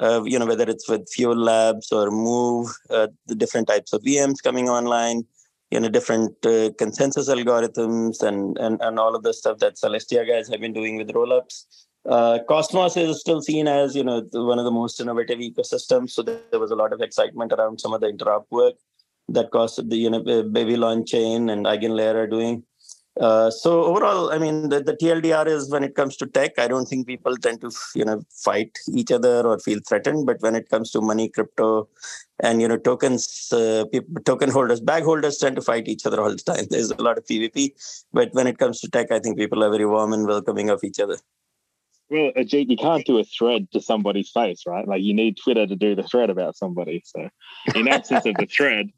Uh, 0.00 0.22
you 0.24 0.38
know 0.38 0.46
whether 0.46 0.68
it's 0.68 0.88
with 0.88 1.08
Fuel 1.14 1.36
Labs 1.36 1.90
or 1.90 2.10
Move, 2.10 2.68
uh, 2.90 3.08
the 3.26 3.34
different 3.34 3.66
types 3.66 3.92
of 3.92 4.02
VMs 4.02 4.42
coming 4.42 4.68
online. 4.68 5.24
You 5.70 5.80
know 5.80 5.88
different 5.88 6.46
uh, 6.46 6.70
consensus 6.78 7.28
algorithms 7.28 8.22
and 8.22 8.56
and 8.58 8.80
and 8.80 9.00
all 9.00 9.16
of 9.16 9.24
the 9.24 9.34
stuff 9.34 9.58
that 9.58 9.76
Celestia 9.76 10.26
guys 10.28 10.48
have 10.48 10.60
been 10.60 10.72
doing 10.72 10.96
with 10.96 11.08
rollups. 11.08 11.64
Uh, 12.08 12.38
Cosmos 12.48 12.96
is 12.96 13.20
still 13.20 13.42
seen 13.42 13.66
as 13.66 13.96
you 13.96 14.04
know 14.04 14.24
one 14.32 14.58
of 14.58 14.64
the 14.64 14.70
most 14.70 15.00
innovative 15.00 15.38
ecosystems. 15.38 16.10
So 16.10 16.22
there 16.22 16.60
was 16.60 16.70
a 16.70 16.76
lot 16.76 16.92
of 16.92 17.00
excitement 17.00 17.52
around 17.52 17.80
some 17.80 17.92
of 17.92 18.00
the 18.00 18.06
interop 18.06 18.44
work 18.50 18.74
that 19.28 19.50
cost 19.50 19.88
the 19.88 19.96
you 19.96 20.10
know 20.10 20.22
Babylon 20.44 21.04
chain 21.04 21.50
and 21.50 21.66
EigenLayer 21.66 22.14
are 22.14 22.26
doing. 22.26 22.62
Uh, 23.18 23.50
so 23.50 23.84
overall, 23.84 24.30
I 24.30 24.38
mean, 24.38 24.68
the, 24.68 24.82
the, 24.82 24.92
TLDR 24.92 25.46
is 25.46 25.70
when 25.70 25.82
it 25.82 25.94
comes 25.94 26.18
to 26.18 26.26
tech, 26.26 26.58
I 26.58 26.68
don't 26.68 26.84
think 26.84 27.06
people 27.06 27.34
tend 27.38 27.62
to, 27.62 27.70
you 27.94 28.04
know, 28.04 28.20
fight 28.30 28.76
each 28.92 29.10
other 29.10 29.40
or 29.46 29.58
feel 29.58 29.80
threatened. 29.88 30.26
But 30.26 30.42
when 30.42 30.54
it 30.54 30.68
comes 30.68 30.90
to 30.90 31.00
money, 31.00 31.30
crypto, 31.30 31.88
and 32.40 32.60
you 32.60 32.68
know, 32.68 32.76
tokens, 32.76 33.50
uh, 33.52 33.86
people, 33.90 34.22
token 34.24 34.50
holders, 34.50 34.80
bag 34.80 35.04
holders 35.04 35.38
tend 35.38 35.56
to 35.56 35.62
fight 35.62 35.88
each 35.88 36.04
other 36.04 36.20
all 36.20 36.28
the 36.28 36.36
time. 36.36 36.66
There's 36.70 36.90
a 36.90 37.02
lot 37.02 37.16
of 37.16 37.24
PvP, 37.24 38.04
but 38.12 38.34
when 38.34 38.46
it 38.46 38.58
comes 38.58 38.80
to 38.80 38.90
tech, 38.90 39.10
I 39.10 39.18
think 39.18 39.38
people 39.38 39.64
are 39.64 39.70
very 39.70 39.86
warm 39.86 40.12
and 40.12 40.26
welcoming 40.26 40.68
of 40.68 40.84
each 40.84 41.00
other. 41.00 41.16
Well, 42.08 42.30
Ajit, 42.36 42.70
you 42.70 42.76
can't 42.76 43.04
do 43.04 43.18
a 43.18 43.24
thread 43.24 43.70
to 43.72 43.80
somebody's 43.80 44.30
face, 44.30 44.62
right? 44.66 44.86
Like 44.86 45.02
you 45.02 45.12
need 45.12 45.38
Twitter 45.42 45.66
to 45.66 45.74
do 45.74 45.94
the 45.94 46.04
thread 46.04 46.30
about 46.30 46.56
somebody. 46.56 47.02
So, 47.04 47.28
in 47.74 47.88
absence 47.96 48.26
of 48.26 48.36
the 48.36 48.46
thread, 48.46 48.90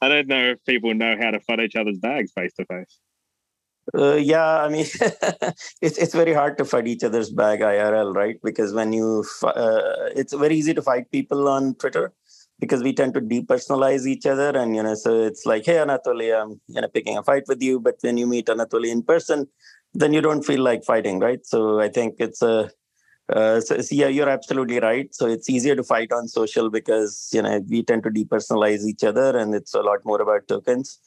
I 0.00 0.08
don't 0.08 0.28
know 0.28 0.50
if 0.50 0.64
people 0.64 0.94
know 0.94 1.16
how 1.20 1.30
to 1.30 1.40
fight 1.40 1.60
each 1.60 1.76
other's 1.76 1.98
bags 1.98 2.32
face 2.32 2.54
to 2.54 2.64
face. 2.64 2.98
Uh, 3.92 4.14
yeah, 4.14 4.62
I 4.62 4.68
mean, 4.70 4.86
it's 5.82 5.98
it's 5.98 6.14
very 6.14 6.32
hard 6.32 6.56
to 6.58 6.64
fight 6.64 6.86
each 6.86 7.04
other's 7.04 7.30
bag 7.30 7.60
IRL, 7.60 8.14
right? 8.14 8.38
Because 8.42 8.72
when 8.72 8.94
you, 8.94 9.24
uh, 9.42 10.08
it's 10.16 10.32
very 10.32 10.56
easy 10.56 10.72
to 10.72 10.80
fight 10.80 11.10
people 11.10 11.48
on 11.48 11.74
Twitter 11.74 12.12
because 12.60 12.82
we 12.82 12.94
tend 12.94 13.12
to 13.14 13.20
depersonalize 13.20 14.06
each 14.06 14.24
other, 14.24 14.56
and 14.56 14.74
you 14.74 14.82
know, 14.82 14.94
so 14.94 15.22
it's 15.22 15.44
like, 15.44 15.66
hey, 15.66 15.74
Anatoly, 15.74 16.34
I'm 16.34 16.60
you 16.68 16.80
know 16.80 16.88
picking 16.88 17.18
a 17.18 17.22
fight 17.22 17.44
with 17.46 17.62
you, 17.62 17.78
but 17.78 17.96
when 18.00 18.16
you 18.16 18.26
meet 18.26 18.46
Anatoly 18.46 18.90
in 18.90 19.02
person, 19.02 19.48
then 19.94 20.12
you 20.12 20.20
don't 20.20 20.42
feel 20.42 20.60
like 20.60 20.84
fighting, 20.84 21.20
right? 21.20 21.44
So 21.46 21.80
I 21.80 21.88
think 21.88 22.16
it's 22.18 22.42
a 22.42 22.70
uh, 23.32 23.58
so, 23.58 23.78
yeah, 23.90 24.08
you're 24.08 24.28
absolutely 24.28 24.78
right. 24.80 25.14
So 25.14 25.26
it's 25.26 25.48
easier 25.48 25.74
to 25.76 25.82
fight 25.82 26.12
on 26.12 26.28
social 26.28 26.68
because 26.68 27.30
you 27.32 27.40
know 27.40 27.58
we 27.68 27.82
tend 27.82 28.02
to 28.02 28.10
depersonalize 28.10 28.84
each 28.86 29.02
other, 29.02 29.36
and 29.36 29.54
it's 29.54 29.74
a 29.74 29.80
lot 29.80 30.00
more 30.04 30.20
about 30.20 30.46
tokens. 30.46 31.00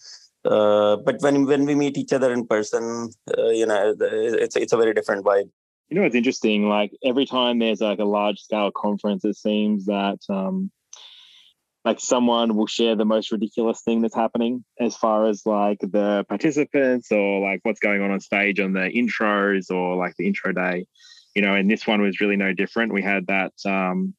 Uh, 0.43 0.97
but 0.97 1.21
when 1.21 1.45
when 1.45 1.65
we 1.65 1.75
meet 1.75 1.97
each 1.97 2.13
other 2.13 2.33
in 2.33 2.47
person, 2.47 3.11
uh, 3.37 3.49
you 3.49 3.65
know, 3.65 3.95
it's 3.99 4.55
it's 4.55 4.73
a 4.73 4.77
very 4.77 4.93
different 4.93 5.25
vibe. 5.25 5.49
You 5.89 5.97
know, 5.97 6.03
it's 6.03 6.15
interesting. 6.15 6.67
Like 6.67 6.91
every 7.03 7.25
time 7.25 7.59
there's 7.59 7.81
like 7.81 7.99
a 7.99 8.05
large 8.05 8.39
scale 8.39 8.71
conference, 8.71 9.23
it 9.23 9.35
seems 9.37 9.85
that 9.85 10.19
um, 10.27 10.71
like 11.87 12.01
someone 12.01 12.57
will 12.57 12.67
share 12.67 12.97
the 12.97 13.05
most 13.05 13.31
ridiculous 13.31 13.81
thing 13.81 14.01
that's 14.01 14.13
happening 14.13 14.65
as 14.77 14.97
far 14.97 15.25
as 15.25 15.45
like 15.45 15.79
the 15.79 16.25
participants 16.27 17.13
or 17.13 17.39
like 17.39 17.61
what's 17.63 17.79
going 17.79 18.01
on 18.01 18.11
on 18.11 18.19
stage 18.19 18.59
on 18.59 18.73
the 18.73 18.89
intros 18.89 19.71
or 19.71 19.95
like 19.95 20.13
the 20.17 20.27
intro 20.27 20.51
day. 20.51 20.85
You 21.33 21.41
know, 21.41 21.53
and 21.53 21.71
this 21.71 21.87
one 21.87 22.01
was 22.01 22.19
really 22.19 22.35
no 22.35 22.51
different. 22.51 22.93
We 22.93 23.03
had 23.03 23.27
that. 23.27 23.53
Um, 23.65 24.15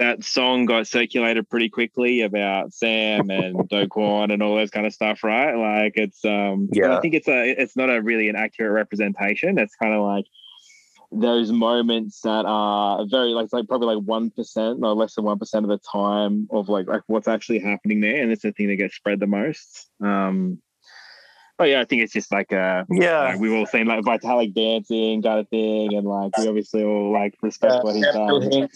that 0.00 0.24
song 0.24 0.66
got 0.66 0.88
circulated 0.88 1.48
pretty 1.48 1.68
quickly 1.68 2.22
about 2.22 2.72
Sam 2.72 3.30
and 3.30 3.56
Do 3.68 3.86
Kwon 3.86 4.32
and 4.32 4.42
all 4.42 4.56
those 4.56 4.70
kind 4.70 4.84
of 4.84 4.92
stuff, 4.92 5.22
right? 5.22 5.54
Like 5.54 5.92
it's 5.94 6.24
um 6.24 6.68
yeah. 6.72 6.96
I 6.96 7.00
think 7.00 7.14
it's 7.14 7.28
a 7.28 7.50
it's 7.50 7.76
not 7.76 7.94
a 7.94 8.02
really 8.02 8.28
an 8.28 8.34
accurate 8.34 8.72
representation. 8.72 9.56
It's 9.56 9.76
kind 9.76 9.94
of 9.94 10.00
like 10.00 10.24
those 11.12 11.52
moments 11.52 12.20
that 12.22 12.44
are 12.46 13.06
very 13.06 13.30
like 13.30 13.48
like 13.52 13.68
probably 13.68 13.94
like 13.94 14.04
one 14.04 14.30
percent 14.30 14.80
or 14.82 14.94
less 14.94 15.14
than 15.14 15.24
one 15.24 15.38
percent 15.38 15.64
of 15.64 15.68
the 15.68 15.78
time 15.78 16.48
of 16.50 16.68
like 16.68 16.86
like 16.86 17.02
what's 17.06 17.28
actually 17.28 17.58
happening 17.58 18.00
there, 18.00 18.22
and 18.22 18.32
it's 18.32 18.42
the 18.42 18.52
thing 18.52 18.68
that 18.68 18.76
gets 18.76 18.96
spread 18.96 19.20
the 19.20 19.26
most. 19.26 19.88
Um, 20.00 20.58
Oh 21.58 21.64
yeah, 21.64 21.80
I 21.80 21.84
think 21.84 22.02
it's 22.02 22.12
just 22.12 22.32
like 22.32 22.52
uh 22.52 22.82
yeah 22.90 23.20
like 23.20 23.38
we've 23.38 23.52
all 23.52 23.66
seen 23.66 23.86
like 23.86 24.04
Vitalik 24.04 24.52
dancing 24.52 25.22
kind 25.22 25.38
of 25.38 25.48
thing, 25.48 25.94
and 25.94 26.06
like 26.06 26.36
we 26.36 26.48
obviously 26.48 26.82
all 26.82 27.12
like 27.12 27.36
respect 27.40 27.74
yeah, 27.74 27.82
what 27.82 27.94
he's 27.94 28.06
done. 28.06 28.68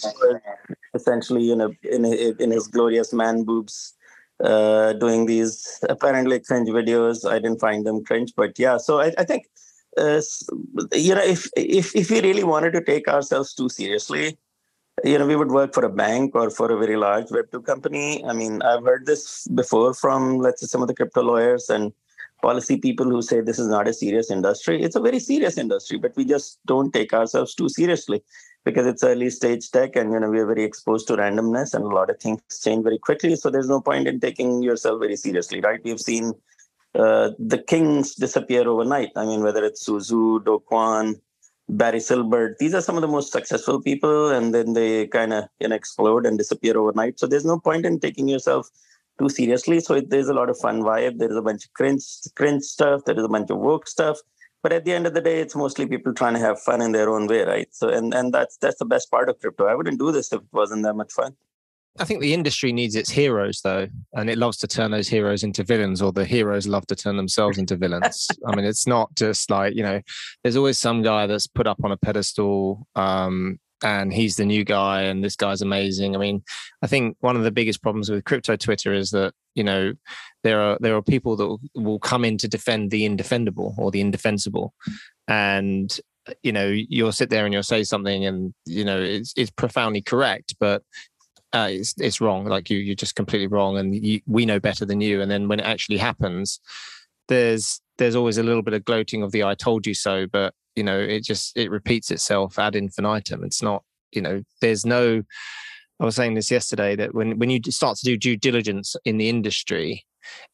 Essentially, 0.95 1.43
you 1.43 1.57
know, 1.57 1.73
in 1.83 2.05
in 2.05 2.51
his 2.53 2.69
glorious 2.69 3.13
man 3.13 3.43
boobs, 3.43 3.95
uh, 4.43 4.93
doing 4.93 5.27
these 5.27 5.81
apparently 5.89 6.39
cringe 6.41 6.69
videos. 6.69 7.29
I 7.29 7.39
didn't 7.39 7.61
find 7.61 7.85
them 7.85 8.05
cringe, 8.05 8.33
but 8.37 8.59
yeah. 8.59 8.77
So 8.77 9.01
I, 9.01 9.13
I 9.19 9.25
think, 9.25 9.47
uh, 9.97 10.21
you 10.93 11.15
know, 11.15 11.23
if 11.23 11.49
if 11.57 11.95
if 11.95 12.11
we 12.11 12.21
really 12.21 12.45
wanted 12.45 12.73
to 12.73 12.83
take 12.83 13.09
ourselves 13.09 13.55
too 13.55 13.69
seriously, 13.69 14.39
you 15.05 15.19
know, 15.19 15.27
we 15.27 15.37
would 15.37 15.51
work 15.51 15.75
for 15.75 15.85
a 15.85 15.91
bank 15.91 16.35
or 16.35 16.51
for 16.51 16.71
a 16.71 16.79
very 16.79 16.97
large 16.97 17.27
Web2 17.29 17.65
company. 17.65 18.25
I 18.25 18.33
mean, 18.33 18.63
I've 18.63 18.85
heard 18.85 19.07
this 19.07 19.47
before 19.49 19.95
from, 19.95 20.39
let's 20.39 20.61
say, 20.61 20.67
some 20.67 20.83
of 20.83 20.89
the 20.89 20.95
crypto 20.95 21.23
lawyers, 21.23 21.69
and 21.69 21.93
policy 22.43 22.77
people 22.77 23.07
who 23.07 23.23
say 23.23 23.41
this 23.41 23.59
is 23.59 23.69
not 23.69 23.89
a 23.89 23.93
serious 23.93 24.31
industry. 24.31 24.83
It's 24.83 24.97
a 24.97 25.01
very 25.01 25.19
serious 25.19 25.59
industry, 25.59 25.99
but 25.99 26.17
we 26.17 26.25
just 26.25 26.59
don't 26.67 26.93
take 26.93 27.13
ourselves 27.13 27.55
too 27.55 27.69
seriously 27.69 28.23
because 28.65 28.87
it's 28.87 29.05
early 29.05 29.31
stage 29.31 29.71
tech 29.71 29.97
and 29.97 30.13
you 30.13 30.21
know 30.21 30.29
we're 30.29 30.47
very 30.47 30.65
exposed 30.65 31.07
to 31.09 31.17
randomness 31.17 31.73
and 31.73 31.85
a 31.85 31.89
lot 31.89 32.11
of 32.11 32.19
things 32.21 32.41
change 32.63 32.83
very 32.85 32.99
quickly. 32.99 33.37
So 33.37 33.51
there's 33.51 33.69
no 33.69 33.81
point 33.81 34.09
in 34.09 34.21
taking 34.21 34.63
yourself 34.63 35.01
very 35.01 35.17
seriously, 35.17 35.61
right? 35.61 35.81
We've 35.83 36.01
seen 36.01 36.33
uh, 36.99 37.31
the 37.39 37.59
kings 37.59 38.15
disappear 38.15 38.69
overnight. 38.69 39.11
I 39.17 39.25
mean, 39.27 39.43
whether 39.43 39.65
it's 39.65 39.85
Su 39.85 39.99
Zhu, 39.99 40.45
Do 40.45 40.63
Kwon, 40.71 41.21
Barry 41.69 41.99
Silbert, 41.99 42.59
these 42.59 42.75
are 42.75 42.81
some 42.81 42.97
of 42.97 43.03
the 43.03 43.09
most 43.09 43.33
successful 43.33 43.81
people, 43.83 44.31
and 44.31 44.55
then 44.55 44.73
they 44.73 45.07
kind 45.09 45.33
of 45.33 45.45
you 45.61 45.69
know 45.69 45.77
explode 45.77 46.27
and 46.27 46.39
disappear 46.39 46.79
overnight. 46.79 47.19
So 47.19 47.27
there's 47.27 47.45
no 47.45 47.59
point 47.59 47.85
in 47.85 48.01
taking 48.01 48.29
yourself 48.29 48.69
too 49.19 49.29
seriously. 49.29 49.81
So 49.81 49.95
it, 49.95 50.11
there's 50.11 50.29
a 50.29 50.35
lot 50.35 50.51
of 50.51 50.59
fun 50.59 50.83
vibe. 50.83 51.19
There 51.19 51.31
is 51.31 51.37
a 51.37 51.43
bunch 51.43 51.65
of 51.65 51.73
cringe, 51.75 52.05
cringe 52.35 52.63
stuff. 52.63 53.05
There 53.05 53.19
is 53.19 53.25
a 53.25 53.29
bunch 53.29 53.51
of 53.51 53.59
woke 53.59 53.89
stuff. 53.89 54.19
But 54.63 54.73
at 54.73 54.85
the 54.85 54.93
end 54.93 55.07
of 55.07 55.15
the 55.15 55.21
day, 55.21 55.41
it's 55.41 55.55
mostly 55.55 55.87
people 55.87 56.13
trying 56.13 56.35
to 56.35 56.41
have 56.41 56.61
fun 56.61 56.81
in 56.81 56.93
their 56.93 57.09
own 57.09 57.27
way, 57.27 57.43
right? 57.43 57.69
So 57.73 57.89
and 57.89 58.15
and 58.15 58.33
that's 58.33 58.57
that's 58.59 58.79
the 58.79 58.85
best 58.85 59.11
part 59.11 59.29
of 59.29 59.39
crypto. 59.39 59.67
I 59.67 59.75
wouldn't 59.75 59.99
do 59.99 60.13
this 60.13 60.33
if 60.33 60.41
it 60.41 60.49
wasn't 60.53 60.83
that 60.85 60.95
much 60.95 61.13
fun. 61.13 61.37
I 61.99 62.05
think 62.05 62.21
the 62.21 62.35
industry 62.35 62.73
needs 62.73 62.95
its 62.95 63.11
heroes 63.11 63.61
though, 63.63 63.89
and 64.15 64.29
it 64.29 64.39
loves 64.39 64.57
to 64.59 64.67
turn 64.67 64.91
those 64.91 65.09
heroes 65.09 65.43
into 65.43 65.65
villains, 65.65 66.03
or 66.03 66.13
the 66.13 66.25
heroes 66.25 66.67
love 66.67 66.87
to 66.89 66.97
turn 66.97 67.17
themselves 67.17 67.59
into 67.59 67.77
villains. 67.77 68.29
I 68.47 68.55
mean, 68.55 68.65
it's 68.65 68.87
not 68.87 69.15
just 69.15 69.51
like 69.51 69.75
you 69.75 69.83
know, 69.83 70.01
there's 70.43 70.57
always 70.57 70.79
some 70.79 71.03
guy 71.03 71.27
that's 71.27 71.47
put 71.47 71.67
up 71.67 71.85
on 71.85 71.93
a 71.93 71.97
pedestal, 71.97 72.87
um, 72.97 73.59
and 73.83 74.13
he's 74.13 74.37
the 74.37 74.45
new 74.45 74.65
guy, 74.65 75.03
and 75.03 75.23
this 75.23 75.37
guy's 75.37 75.63
amazing. 75.63 76.15
I 76.15 76.19
mean, 76.19 76.43
I 76.83 76.87
think 76.87 77.17
one 77.21 77.37
of 77.37 77.45
the 77.45 77.51
biggest 77.51 77.83
problems 77.83 78.11
with 78.11 78.25
crypto 78.25 78.57
Twitter 78.57 78.93
is 78.93 79.11
that 79.11 79.33
you 79.55 79.65
know 79.65 79.95
there 80.45 80.61
are 80.61 80.79
there 80.81 80.97
are 80.97 81.03
people 81.03 81.37
that 81.37 81.59
will 81.75 81.99
come 81.99 82.25
in 82.25 82.39
to 82.39 82.49
defend 82.49 82.91
the 82.91 83.05
indefendable 83.05 83.75
or 83.79 83.91
the 83.91 84.01
indefensible, 84.01 84.75
and 85.29 85.99
you 86.43 86.53
know 86.53 86.67
you'll 86.67 87.13
sit 87.13 87.31
there 87.31 87.45
and 87.45 87.53
you'll 87.55 87.63
say 87.63 87.85
something 87.85 88.25
and 88.25 88.53
you 88.65 88.85
know 88.85 89.01
it's 89.01 89.33
it's 89.37 89.51
profoundly 89.51 90.03
correct 90.03 90.55
but 90.59 90.83
uh, 91.57 91.69
it's 91.69 91.95
it's 91.99 92.21
wrong. 92.21 92.45
Like 92.45 92.71
you, 92.71 92.79
you're 92.79 92.95
just 92.95 93.17
completely 93.17 93.47
wrong, 93.47 93.79
and 93.79 93.95
you, 93.95 94.21
we 94.27 94.47
know 94.47 94.61
better 94.61 94.85
than 94.85 95.01
you. 95.01 95.21
And 95.21 95.31
then 95.31 95.49
when 95.49 95.61
it 95.61 95.67
actually 95.67 95.99
happens, 95.99 96.61
there's 97.29 97.81
there's 97.99 98.17
always 98.17 98.39
a 98.39 98.43
little 98.43 98.63
bit 98.63 98.75
of 98.75 98.85
gloating 98.85 99.23
of 99.23 99.33
the 99.33 99.45
"I 99.45 99.55
told 99.55 99.87
you 99.87 99.95
so," 99.95 100.27
but 100.27 100.55
you 100.75 100.85
know, 100.85 100.99
it 100.99 101.25
just 101.25 101.57
it 101.57 101.71
repeats 101.71 102.11
itself 102.11 102.59
ad 102.59 102.77
infinitum. 102.77 103.45
It's 103.45 103.63
not, 103.63 103.83
you 104.13 104.23
know, 104.23 104.43
there's 104.61 104.85
no. 104.85 105.23
I 105.99 106.05
was 106.05 106.15
saying 106.15 106.35
this 106.35 106.51
yesterday 106.51 106.95
that 106.97 107.15
when 107.15 107.39
when 107.39 107.51
you 107.51 107.61
start 107.71 107.97
to 107.99 108.05
do 108.05 108.17
due 108.17 108.37
diligence 108.37 108.97
in 109.05 109.17
the 109.17 109.29
industry, 109.29 110.05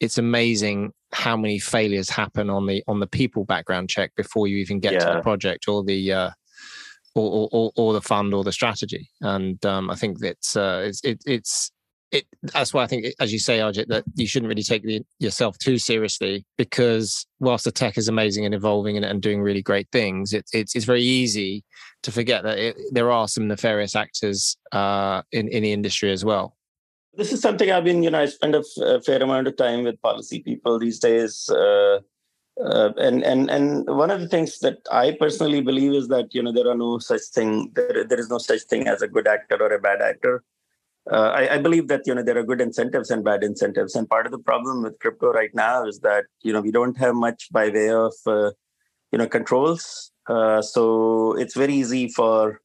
it's 0.01 0.19
amazing 0.19 0.93
how 1.13 1.37
many 1.37 1.59
failures 1.59 2.09
happen 2.09 2.49
on 2.49 2.67
the 2.67 2.85
on 2.87 3.01
the 3.01 3.07
people 3.07 3.45
background 3.45 3.91
check 3.91 4.13
before 4.17 4.47
you 4.47 4.59
even 4.59 4.79
get 4.79 4.95
yeah. 4.95 5.01
to 5.01 5.15
the 5.15 5.21
project 5.21 5.69
or 5.69 5.83
the 5.83 6.13
uh, 6.13 6.31
or, 7.14 7.49
or, 7.52 7.73
or, 7.76 7.92
the 7.92 8.00
fund 8.00 8.35
or 8.35 8.45
the 8.45 8.52
strategy. 8.52 9.11
And 9.21 9.64
um, 9.66 9.90
I 9.90 9.95
think 9.95 10.19
that's 10.19 10.57
uh, 10.57 10.83
it's 10.87 11.00
it, 11.04 11.23
it's 11.26 11.71
it. 12.11 12.26
That's 12.42 12.73
why 12.73 12.83
I 12.83 12.87
think, 12.87 13.07
as 13.21 13.33
you 13.33 13.38
say, 13.38 13.59
Ajit, 13.59 13.88
that 13.88 14.04
you 14.14 14.26
shouldn't 14.26 14.49
really 14.49 14.62
take 14.62 14.83
the, 14.83 15.02
yourself 15.19 15.59
too 15.59 15.78
seriously 15.78 16.45
because 16.57 17.26
whilst 17.40 17.64
the 17.64 17.73
tech 17.73 17.99
is 17.99 18.09
amazing 18.09 18.45
and 18.45 18.54
evolving 18.54 18.97
and, 18.97 19.04
and 19.04 19.21
doing 19.21 19.42
really 19.42 19.62
great 19.62 19.88
things, 19.92 20.33
it, 20.33 20.45
it's 20.52 20.75
it's 20.75 20.85
very 20.85 21.02
easy 21.02 21.64
to 22.02 22.12
forget 22.12 22.42
that 22.45 22.59
it, 22.59 22.76
there 22.92 23.11
are 23.11 23.28
some 23.28 23.49
nefarious 23.49 23.95
actors 23.95 24.57
uh, 24.73 25.23
in 25.33 25.49
in 25.49 25.62
the 25.62 25.73
industry 25.73 26.11
as 26.12 26.25
well. 26.25 26.57
This 27.14 27.31
is 27.31 27.42
something 27.42 27.71
I've 27.71 27.85
been, 27.85 28.02
you 28.02 28.11
know, 28.11 28.21
I 28.21 28.26
spend 28.26 28.54
a, 28.54 29.00
fair 29.02 29.23
amount 29.23 29.47
of 29.47 29.57
time 29.59 29.85
with 29.85 30.00
policy 30.00 30.40
people 30.40 30.78
these 30.78 30.99
days. 30.99 31.47
Uh, 31.47 32.00
uh, 32.61 32.91
and 32.99 33.23
and 33.25 33.51
and 33.51 33.87
one 33.87 34.11
of 34.11 34.21
the 34.21 34.29
things 34.29 34.59
that 34.59 34.79
I 34.91 35.17
personally 35.19 35.63
believe 35.63 35.93
is 35.95 36.09
that 36.09 36.35
you 36.35 36.43
know 36.43 36.53
there 36.53 36.69
are 36.69 36.77
no 36.77 36.99
such 36.99 37.23
thing 37.35 37.71
there, 37.75 38.05
there 38.05 38.21
is 38.21 38.29
no 38.29 38.39
such 38.39 38.63
thing 38.63 38.89
as 38.89 39.03
a 39.03 39.09
good 39.09 39.27
actor 39.27 39.57
or 39.61 39.73
a 39.73 39.81
bad 39.81 40.03
actor. 40.03 40.45
Uh, 41.11 41.31
I, 41.35 41.55
I, 41.55 41.59
believe 41.59 41.89
that 41.89 42.03
you 42.07 42.15
know 42.15 42.23
there 42.23 42.39
are 42.39 42.45
good 42.45 42.61
incentives 42.61 43.11
and 43.11 43.25
bad 43.25 43.43
incentives, 43.43 43.97
and 43.97 44.09
part 44.09 44.27
of 44.27 44.33
the 44.33 44.39
problem 44.39 44.83
with 44.83 44.99
crypto 45.01 45.33
right 45.33 45.53
now 45.55 45.85
is 45.85 45.99
that 46.01 46.27
you 46.43 46.53
know 46.53 46.61
we 46.61 46.71
don't 46.71 46.97
have 46.99 47.15
much 47.15 47.49
by 47.51 47.71
way 47.71 47.91
of 47.91 48.13
uh, 48.27 48.51
you 49.11 49.19
know 49.19 49.27
controls. 49.27 50.13
Uh, 50.29 50.63
so 50.63 51.37
it's 51.39 51.57
very 51.57 51.75
easy 51.75 52.07
for 52.09 52.61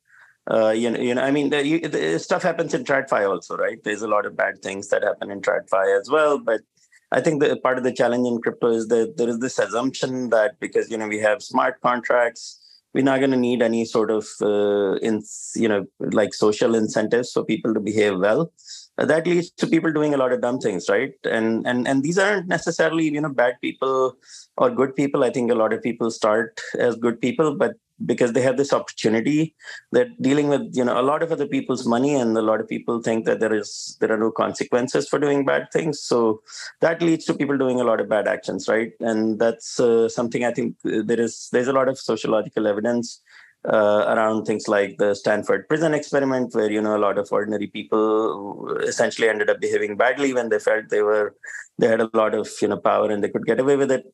uh, 0.49 0.69
you 0.69 0.89
know, 0.89 0.99
you 0.99 1.13
know, 1.13 1.21
I 1.21 1.31
mean, 1.31 1.49
the, 1.49 1.65
you, 1.65 1.79
the 1.79 2.17
stuff 2.19 2.41
happens 2.41 2.73
in 2.73 2.85
TradFi 2.85 3.29
also, 3.29 3.57
right? 3.57 3.83
There's 3.83 4.01
a 4.01 4.07
lot 4.07 4.25
of 4.25 4.37
bad 4.37 4.61
things 4.61 4.87
that 4.89 5.03
happen 5.03 5.29
in 5.29 5.41
TradFi 5.41 5.99
as 5.99 6.09
well, 6.09 6.39
but 6.39 6.61
I 7.11 7.21
think 7.21 7.41
the 7.41 7.55
part 7.57 7.77
of 7.77 7.83
the 7.83 7.93
challenge 7.93 8.27
in 8.27 8.41
crypto 8.41 8.67
is 8.67 8.87
that 8.89 9.15
there 9.17 9.29
is 9.29 9.39
this 9.39 9.59
assumption 9.59 10.29
that 10.29 10.59
because 10.59 10.91
you 10.91 10.97
know 10.97 11.07
we 11.07 11.19
have 11.19 11.41
smart 11.41 11.79
contracts, 11.81 12.59
we're 12.93 13.03
not 13.03 13.19
going 13.19 13.31
to 13.31 13.37
need 13.37 13.61
any 13.61 13.85
sort 13.85 14.11
of 14.11 14.27
uh, 14.41 14.95
in 14.95 15.23
you 15.55 15.69
know 15.69 15.85
like 15.99 16.33
social 16.33 16.75
incentives 16.75 17.31
for 17.31 17.45
people 17.45 17.73
to 17.73 17.79
behave 17.79 18.19
well. 18.19 18.51
Uh, 18.97 19.05
that 19.05 19.27
leads 19.27 19.51
to 19.51 19.67
people 19.67 19.93
doing 19.93 20.13
a 20.13 20.17
lot 20.17 20.33
of 20.33 20.41
dumb 20.41 20.59
things, 20.59 20.89
right? 20.89 21.13
And 21.23 21.65
and 21.65 21.87
and 21.87 22.03
these 22.03 22.17
aren't 22.17 22.47
necessarily 22.47 23.05
you 23.05 23.21
know 23.21 23.29
bad 23.29 23.55
people 23.61 24.17
or 24.57 24.69
good 24.69 24.95
people. 24.95 25.23
I 25.23 25.29
think 25.29 25.49
a 25.49 25.55
lot 25.55 25.71
of 25.71 25.81
people 25.81 26.11
start 26.11 26.59
as 26.77 26.95
good 26.97 27.21
people, 27.21 27.55
but 27.55 27.75
because 28.05 28.33
they 28.33 28.41
have 28.41 28.57
this 28.57 28.73
opportunity 28.73 29.55
they're 29.91 30.09
dealing 30.21 30.47
with 30.47 30.61
you 30.73 30.83
know 30.83 30.99
a 30.99 31.01
lot 31.01 31.23
of 31.23 31.31
other 31.31 31.47
people's 31.47 31.85
money 31.85 32.13
and 32.15 32.37
a 32.37 32.41
lot 32.41 32.61
of 32.61 32.67
people 32.67 33.01
think 33.01 33.25
that 33.25 33.39
there 33.39 33.53
is 33.53 33.97
there 33.99 34.11
are 34.11 34.17
no 34.17 34.31
consequences 34.31 35.07
for 35.07 35.19
doing 35.19 35.45
bad 35.45 35.67
things. 35.71 35.99
So 36.01 36.41
that 36.81 37.01
leads 37.01 37.25
to 37.25 37.33
people 37.33 37.57
doing 37.57 37.79
a 37.79 37.83
lot 37.83 37.99
of 37.99 38.09
bad 38.09 38.27
actions 38.27 38.67
right? 38.67 38.91
And 38.99 39.39
that's 39.39 39.79
uh, 39.79 40.09
something 40.09 40.43
i 40.45 40.51
think 40.51 40.75
there 40.83 41.19
is 41.19 41.49
there's 41.51 41.67
a 41.67 41.73
lot 41.73 41.89
of 41.89 41.97
sociological 41.97 42.67
evidence 42.67 43.21
uh, 43.67 44.05
around 44.07 44.45
things 44.45 44.67
like 44.67 44.97
the 44.97 45.13
Stanford 45.13 45.67
prison 45.67 45.93
experiment, 45.93 46.53
where 46.55 46.71
you 46.71 46.81
know 46.81 46.95
a 46.95 47.03
lot 47.05 47.17
of 47.17 47.31
ordinary 47.31 47.67
people 47.67 48.77
essentially 48.83 49.29
ended 49.29 49.49
up 49.49 49.59
behaving 49.59 49.97
badly 49.97 50.33
when 50.33 50.49
they 50.49 50.59
felt 50.59 50.89
they 50.89 51.01
were 51.01 51.35
they 51.77 51.87
had 51.87 52.01
a 52.01 52.09
lot 52.13 52.33
of 52.33 52.49
you 52.61 52.67
know 52.67 52.77
power 52.77 53.11
and 53.11 53.23
they 53.23 53.29
could 53.29 53.45
get 53.45 53.59
away 53.59 53.75
with 53.75 53.91
it 53.91 54.05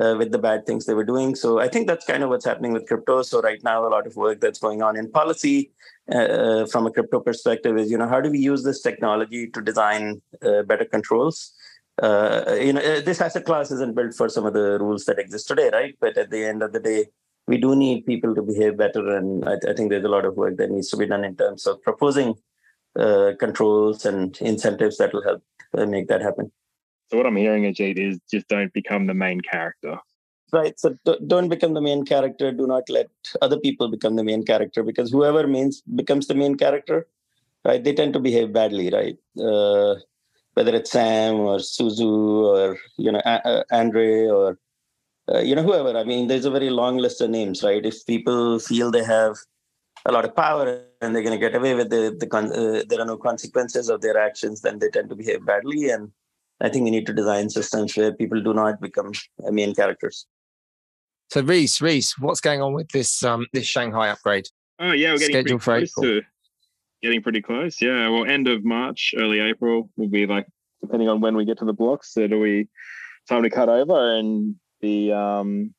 uh, 0.00 0.14
with 0.16 0.30
the 0.32 0.38
bad 0.38 0.66
things 0.66 0.86
they 0.86 0.94
were 0.94 1.04
doing. 1.04 1.34
So 1.34 1.58
I 1.58 1.68
think 1.68 1.86
that's 1.86 2.06
kind 2.06 2.22
of 2.22 2.28
what's 2.28 2.44
happening 2.44 2.72
with 2.72 2.86
crypto. 2.86 3.22
So 3.22 3.40
right 3.40 3.62
now, 3.62 3.86
a 3.86 3.90
lot 3.90 4.06
of 4.06 4.16
work 4.16 4.40
that's 4.40 4.58
going 4.58 4.82
on 4.82 4.96
in 4.96 5.10
policy 5.10 5.72
uh, 6.12 6.16
uh, 6.16 6.66
from 6.66 6.86
a 6.86 6.90
crypto 6.90 7.20
perspective 7.20 7.76
is, 7.76 7.90
you 7.90 7.98
know, 7.98 8.08
how 8.08 8.20
do 8.20 8.30
we 8.30 8.38
use 8.38 8.62
this 8.62 8.80
technology 8.80 9.48
to 9.50 9.60
design 9.60 10.22
uh, 10.42 10.62
better 10.62 10.84
controls? 10.84 11.52
Uh, 12.00 12.56
you 12.60 12.72
know, 12.72 12.80
uh, 12.80 13.00
this 13.00 13.20
asset 13.20 13.44
class 13.44 13.70
isn't 13.70 13.96
built 13.96 14.14
for 14.14 14.28
some 14.28 14.46
of 14.46 14.52
the 14.52 14.78
rules 14.78 15.04
that 15.04 15.18
exist 15.18 15.48
today, 15.48 15.68
right? 15.72 15.96
But 16.00 16.16
at 16.16 16.30
the 16.30 16.44
end 16.44 16.62
of 16.62 16.72
the 16.72 16.80
day, 16.80 17.06
we 17.48 17.58
do 17.58 17.74
need 17.74 18.06
people 18.06 18.34
to 18.34 18.42
behave 18.42 18.76
better, 18.76 19.16
and 19.16 19.48
I, 19.48 19.54
I 19.68 19.72
think 19.74 19.90
there's 19.90 20.04
a 20.04 20.08
lot 20.08 20.26
of 20.26 20.36
work 20.36 20.58
that 20.58 20.70
needs 20.70 20.90
to 20.90 20.96
be 20.96 21.06
done 21.06 21.24
in 21.24 21.34
terms 21.34 21.66
of 21.66 21.82
proposing 21.82 22.34
controls 23.38 24.04
and 24.04 24.36
incentives 24.40 24.96
that 24.98 25.12
will 25.12 25.22
help 25.22 25.42
make 25.88 26.08
that 26.08 26.20
happen. 26.20 26.50
So 27.10 27.16
what 27.16 27.26
I'm 27.26 27.36
hearing, 27.36 27.64
Ajit, 27.64 27.98
is 27.98 28.18
just 28.30 28.48
don't 28.48 28.72
become 28.72 29.06
the 29.06 29.14
main 29.14 29.40
character. 29.40 29.98
Right. 30.52 30.78
So 30.80 30.96
don't 31.26 31.48
become 31.48 31.74
the 31.74 31.80
main 31.80 32.04
character. 32.04 32.52
Do 32.52 32.66
not 32.66 32.88
let 32.88 33.08
other 33.42 33.58
people 33.58 33.88
become 33.88 34.16
the 34.16 34.24
main 34.24 34.44
character 34.44 34.82
because 34.82 35.10
whoever 35.10 35.46
means 35.46 35.82
becomes 35.82 36.26
the 36.26 36.34
main 36.34 36.56
character, 36.56 37.06
right? 37.64 37.82
They 37.82 37.92
tend 37.92 38.14
to 38.14 38.20
behave 38.20 38.52
badly, 38.52 38.90
right? 38.90 39.16
Uh, 39.38 39.96
whether 40.54 40.74
it's 40.74 40.90
Sam 40.90 41.36
or 41.36 41.58
Su 41.60 41.84
Zhu 41.84 42.44
or 42.44 42.78
you 42.96 43.12
know 43.12 43.20
a- 43.24 43.64
Andre 43.70 44.26
or 44.26 44.58
uh, 45.32 45.40
you 45.40 45.54
know 45.54 45.62
whoever. 45.62 45.96
I 45.96 46.04
mean, 46.04 46.28
there's 46.28 46.46
a 46.46 46.50
very 46.50 46.70
long 46.70 46.96
list 46.96 47.20
of 47.20 47.30
names, 47.30 47.62
right? 47.62 47.84
If 47.84 48.06
people 48.06 48.58
feel 48.58 48.90
they 48.90 49.04
have 49.04 49.36
a 50.06 50.12
lot 50.12 50.24
of 50.24 50.34
power 50.34 50.82
and 51.02 51.14
they're 51.14 51.22
going 51.22 51.38
to 51.38 51.46
get 51.46 51.54
away 51.54 51.74
with 51.74 51.90
the, 51.90 52.16
the 52.18 52.26
con- 52.26 52.52
uh, 52.52 52.82
there 52.88 53.00
are 53.00 53.04
no 53.04 53.18
consequences 53.18 53.90
of 53.90 54.00
their 54.00 54.18
actions, 54.18 54.62
then 54.62 54.78
they 54.78 54.88
tend 54.88 55.10
to 55.10 55.14
behave 55.14 55.44
badly 55.44 55.90
and 55.90 56.10
I 56.60 56.68
think 56.68 56.84
we 56.84 56.90
need 56.90 57.06
to 57.06 57.12
design 57.12 57.50
systems 57.50 57.96
where 57.96 58.12
people 58.12 58.42
do 58.42 58.52
not 58.52 58.80
become 58.80 59.12
main 59.50 59.74
characters. 59.74 60.26
So 61.30 61.42
Reese, 61.42 61.80
Reese, 61.80 62.18
what's 62.18 62.40
going 62.40 62.62
on 62.62 62.72
with 62.72 62.88
this 62.88 63.22
um 63.22 63.46
this 63.52 63.66
Shanghai 63.66 64.08
upgrade? 64.08 64.46
Oh 64.78 64.92
yeah, 64.92 65.12
we're 65.12 65.18
getting 65.18 65.58
pretty 65.58 65.88
close 65.88 65.92
to 65.94 66.22
getting 67.02 67.22
pretty 67.22 67.42
close. 67.42 67.80
Yeah, 67.80 68.08
well, 68.08 68.24
end 68.24 68.48
of 68.48 68.64
March, 68.64 69.14
early 69.16 69.40
April 69.40 69.90
will 69.96 70.08
be 70.08 70.26
like 70.26 70.46
depending 70.80 71.08
on 71.08 71.20
when 71.20 71.36
we 71.36 71.44
get 71.44 71.58
to 71.58 71.64
the 71.64 71.72
blocks. 71.72 72.16
It'll 72.16 72.42
be 72.42 72.68
time 73.28 73.42
to 73.42 73.50
cut 73.50 73.68
over, 73.68 74.16
and 74.16 74.56
the 74.80 75.12
um 75.12 75.74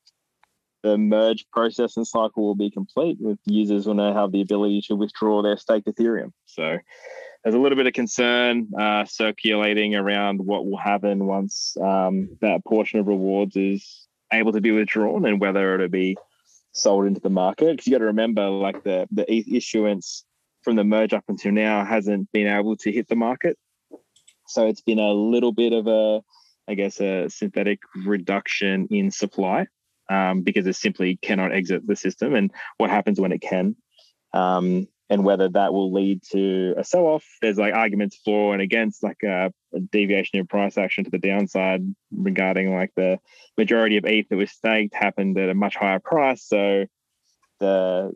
the 0.82 0.96
merge 0.96 1.46
process 1.52 1.96
and 1.96 2.06
cycle 2.06 2.44
will 2.44 2.54
be 2.54 2.70
complete. 2.70 3.18
With 3.20 3.38
users 3.44 3.86
will 3.86 3.94
now 3.94 4.14
have 4.14 4.32
the 4.32 4.40
ability 4.40 4.82
to 4.88 4.96
withdraw 4.96 5.42
their 5.42 5.56
staked 5.56 5.86
Ethereum. 5.86 6.32
So 6.46 6.78
there's 7.42 7.54
a 7.54 7.58
little 7.58 7.76
bit 7.76 7.86
of 7.86 7.92
concern 7.92 8.68
uh, 8.78 9.04
circulating 9.04 9.94
around 9.94 10.44
what 10.44 10.66
will 10.66 10.76
happen 10.76 11.26
once 11.26 11.76
um, 11.82 12.36
that 12.40 12.64
portion 12.64 13.00
of 13.00 13.06
rewards 13.06 13.56
is 13.56 14.06
able 14.32 14.52
to 14.52 14.60
be 14.60 14.70
withdrawn 14.70 15.24
and 15.24 15.40
whether 15.40 15.74
it'll 15.74 15.88
be 15.88 16.16
sold 16.72 17.06
into 17.06 17.20
the 17.20 17.30
market. 17.30 17.72
Because 17.72 17.86
you 17.86 17.92
got 17.92 17.98
to 17.98 18.06
remember, 18.06 18.48
like 18.48 18.82
the 18.84 19.08
the 19.10 19.56
issuance 19.56 20.24
from 20.62 20.76
the 20.76 20.84
merge 20.84 21.14
up 21.14 21.24
until 21.28 21.52
now 21.52 21.84
hasn't 21.84 22.30
been 22.32 22.46
able 22.46 22.76
to 22.76 22.92
hit 22.92 23.08
the 23.08 23.16
market, 23.16 23.58
so 24.46 24.66
it's 24.66 24.82
been 24.82 24.98
a 24.98 25.12
little 25.12 25.52
bit 25.52 25.72
of 25.72 25.86
a 25.86 26.22
I 26.70 26.74
guess, 26.74 27.00
a 27.00 27.28
synthetic 27.28 27.80
reduction 28.06 28.86
in 28.92 29.10
supply 29.10 29.66
um, 30.08 30.42
because 30.42 30.68
it 30.68 30.76
simply 30.76 31.16
cannot 31.16 31.52
exit 31.52 31.84
the 31.84 31.96
system, 31.96 32.34
and 32.34 32.52
what 32.78 32.90
happens 32.90 33.20
when 33.20 33.32
it 33.32 33.40
can, 33.40 33.74
um, 34.32 34.86
and 35.10 35.24
whether 35.24 35.48
that 35.48 35.72
will 35.72 35.92
lead 35.92 36.22
to 36.30 36.72
a 36.78 36.84
sell-off. 36.84 37.26
There's 37.42 37.58
like 37.58 37.74
arguments 37.74 38.18
for 38.24 38.52
and 38.52 38.62
against, 38.62 39.02
like 39.02 39.18
a, 39.24 39.52
a, 39.74 39.80
deviation 39.80 40.38
in 40.38 40.46
price 40.46 40.78
action 40.78 41.02
to 41.04 41.10
the 41.10 41.18
downside 41.18 41.82
regarding 42.12 42.72
like 42.72 42.92
the 42.94 43.18
majority 43.58 43.96
of 43.96 44.04
ETH 44.06 44.28
that 44.28 44.36
was 44.36 44.52
staked 44.52 44.94
happened 44.94 45.36
at 45.36 45.50
a 45.50 45.54
much 45.54 45.74
higher 45.74 45.98
price, 45.98 46.44
so 46.46 46.86
the 47.58 48.12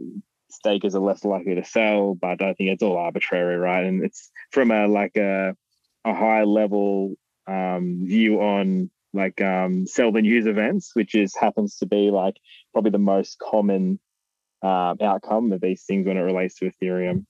stakers 0.50 0.94
are 0.94 1.00
less 1.00 1.24
likely 1.24 1.56
to 1.56 1.64
sell. 1.64 2.14
But 2.14 2.40
I 2.40 2.54
think 2.54 2.70
it's 2.70 2.82
all 2.82 2.96
arbitrary, 2.96 3.56
right? 3.56 3.84
And 3.84 4.04
it's 4.04 4.30
from 4.52 4.70
a 4.70 4.86
like 4.86 5.16
a 5.16 5.56
a 6.04 6.14
high 6.14 6.44
level 6.44 7.16
um, 7.48 8.02
view 8.04 8.40
on 8.40 8.90
like 9.12 9.40
um, 9.40 9.86
sell 9.86 10.12
the 10.12 10.22
news 10.22 10.46
events, 10.46 10.92
which 10.94 11.16
is 11.16 11.34
happens 11.34 11.76
to 11.78 11.86
be 11.86 12.10
like 12.10 12.36
probably 12.72 12.92
the 12.92 12.98
most 12.98 13.38
common 13.40 13.98
uh, 14.64 14.94
outcome 15.02 15.52
of 15.52 15.60
these 15.60 15.82
things 15.82 16.06
when 16.06 16.16
it 16.16 16.22
relates 16.22 16.54
to 16.56 16.70
Ethereum, 16.70 17.26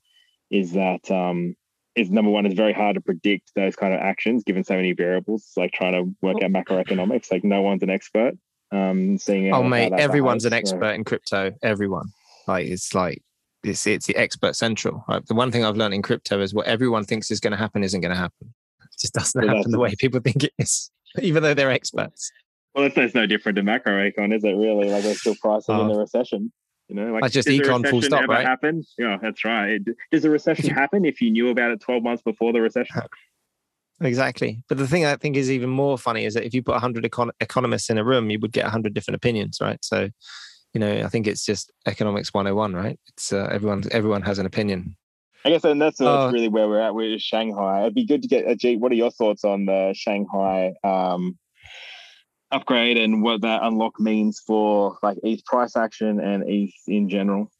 is 0.50 0.72
that 0.72 1.10
um, 1.10 1.56
is 1.96 2.10
number 2.10 2.30
one, 2.30 2.46
it's 2.46 2.54
very 2.54 2.72
hard 2.72 2.94
to 2.94 3.00
predict 3.00 3.52
those 3.54 3.76
kind 3.76 3.92
of 3.92 4.00
actions 4.00 4.44
given 4.44 4.64
so 4.64 4.74
many 4.74 4.92
variables. 4.92 5.42
It's 5.42 5.56
like 5.56 5.72
trying 5.72 5.92
to 5.92 6.14
work 6.22 6.42
out 6.42 6.50
macroeconomics. 6.50 7.30
Like 7.30 7.44
no 7.44 7.62
one's 7.62 7.82
an 7.82 7.90
expert. 7.90 8.34
Um, 8.72 9.18
seeing 9.18 9.52
oh 9.52 9.62
mate, 9.62 9.92
everyone's 9.92 10.44
behaves, 10.44 10.52
an 10.52 10.58
expert 10.58 10.90
so. 10.90 10.94
in 10.94 11.04
crypto. 11.04 11.52
Everyone, 11.62 12.08
like 12.46 12.66
it's 12.66 12.94
like 12.94 13.22
it's 13.62 13.86
it's 13.86 14.06
the 14.06 14.16
expert 14.16 14.56
central. 14.56 15.04
Right? 15.08 15.24
The 15.26 15.34
one 15.34 15.50
thing 15.50 15.64
I've 15.64 15.76
learned 15.76 15.94
in 15.94 16.02
crypto 16.02 16.40
is 16.40 16.54
what 16.54 16.66
everyone 16.66 17.04
thinks 17.04 17.30
is 17.30 17.40
going 17.40 17.52
to 17.52 17.56
happen 17.56 17.84
isn't 17.84 18.00
going 18.00 18.14
to 18.14 18.20
happen. 18.20 18.54
It 18.82 19.00
just 19.00 19.14
doesn't 19.14 19.46
happen 19.46 19.70
the 19.70 19.78
way 19.78 19.94
people 19.96 20.20
think 20.20 20.44
it 20.44 20.52
is, 20.58 20.90
even 21.20 21.42
though 21.42 21.54
they're 21.54 21.70
experts. 21.70 22.30
Well, 22.74 22.82
that's, 22.84 22.96
that's 22.96 23.14
no 23.14 23.26
different 23.26 23.56
to 23.56 23.62
macroecon, 23.62 24.34
is 24.34 24.42
it? 24.42 24.52
Really, 24.52 24.90
like 24.90 25.04
they're 25.04 25.14
still 25.14 25.36
pricing 25.40 25.78
in 25.78 25.88
the 25.88 25.98
recession. 25.98 26.52
You 26.88 26.96
know, 26.96 27.12
like, 27.12 27.32
just 27.32 27.48
econ 27.48 27.88
full 27.88 28.02
stop, 28.02 28.28
right? 28.28 28.46
Happen? 28.46 28.84
Yeah, 28.98 29.16
that's 29.20 29.44
right. 29.44 29.80
Does 30.10 30.24
a 30.24 30.30
recession 30.30 30.70
happen 30.74 31.04
if 31.04 31.20
you 31.20 31.30
knew 31.30 31.48
about 31.48 31.70
it 31.70 31.80
12 31.80 32.02
months 32.02 32.22
before 32.22 32.52
the 32.52 32.60
recession? 32.60 33.02
Exactly. 34.00 34.60
But 34.68 34.78
the 34.78 34.88
thing 34.88 35.04
I 35.04 35.14
think 35.14 35.36
is 35.36 35.50
even 35.50 35.70
more 35.70 35.96
funny 35.96 36.24
is 36.24 36.34
that 36.34 36.44
if 36.44 36.52
you 36.52 36.62
put 36.64 36.72
100 36.72 37.04
econ- 37.04 37.30
economists 37.40 37.90
in 37.90 37.96
a 37.96 38.04
room, 38.04 38.28
you 38.28 38.40
would 38.40 38.52
get 38.52 38.64
100 38.64 38.92
different 38.92 39.14
opinions, 39.14 39.58
right? 39.60 39.78
So, 39.84 40.08
you 40.72 40.80
know, 40.80 41.04
I 41.04 41.08
think 41.08 41.28
it's 41.28 41.44
just 41.44 41.72
economics 41.86 42.34
101, 42.34 42.74
right? 42.74 42.98
It's 43.08 43.32
uh, 43.32 43.48
everyone 43.52 43.84
everyone 43.92 44.22
has 44.22 44.40
an 44.40 44.46
opinion. 44.46 44.96
I 45.44 45.50
guess, 45.50 45.62
and 45.64 45.80
that's, 45.80 46.00
uh, 46.00 46.30
really 46.32 46.48
where 46.48 46.68
we're 46.68 46.80
at 46.80 46.94
with 46.94 47.20
Shanghai. 47.20 47.82
It'd 47.82 47.94
be 47.94 48.06
good 48.06 48.22
to 48.22 48.28
get, 48.28 48.46
Ajit, 48.46 48.80
what 48.80 48.90
are 48.90 48.96
your 48.96 49.10
thoughts 49.10 49.44
on 49.44 49.66
the 49.66 49.92
Shanghai 49.94 50.72
um, 50.82 51.38
upgrade 52.54 52.96
and 52.96 53.22
what 53.22 53.40
that 53.42 53.62
unlock 53.62 53.98
means 54.00 54.40
for 54.46 54.98
like 55.02 55.18
ETH 55.22 55.44
price 55.44 55.76
action 55.76 56.20
and 56.20 56.44
ETH 56.46 56.74
in 56.86 57.08
general? 57.08 57.50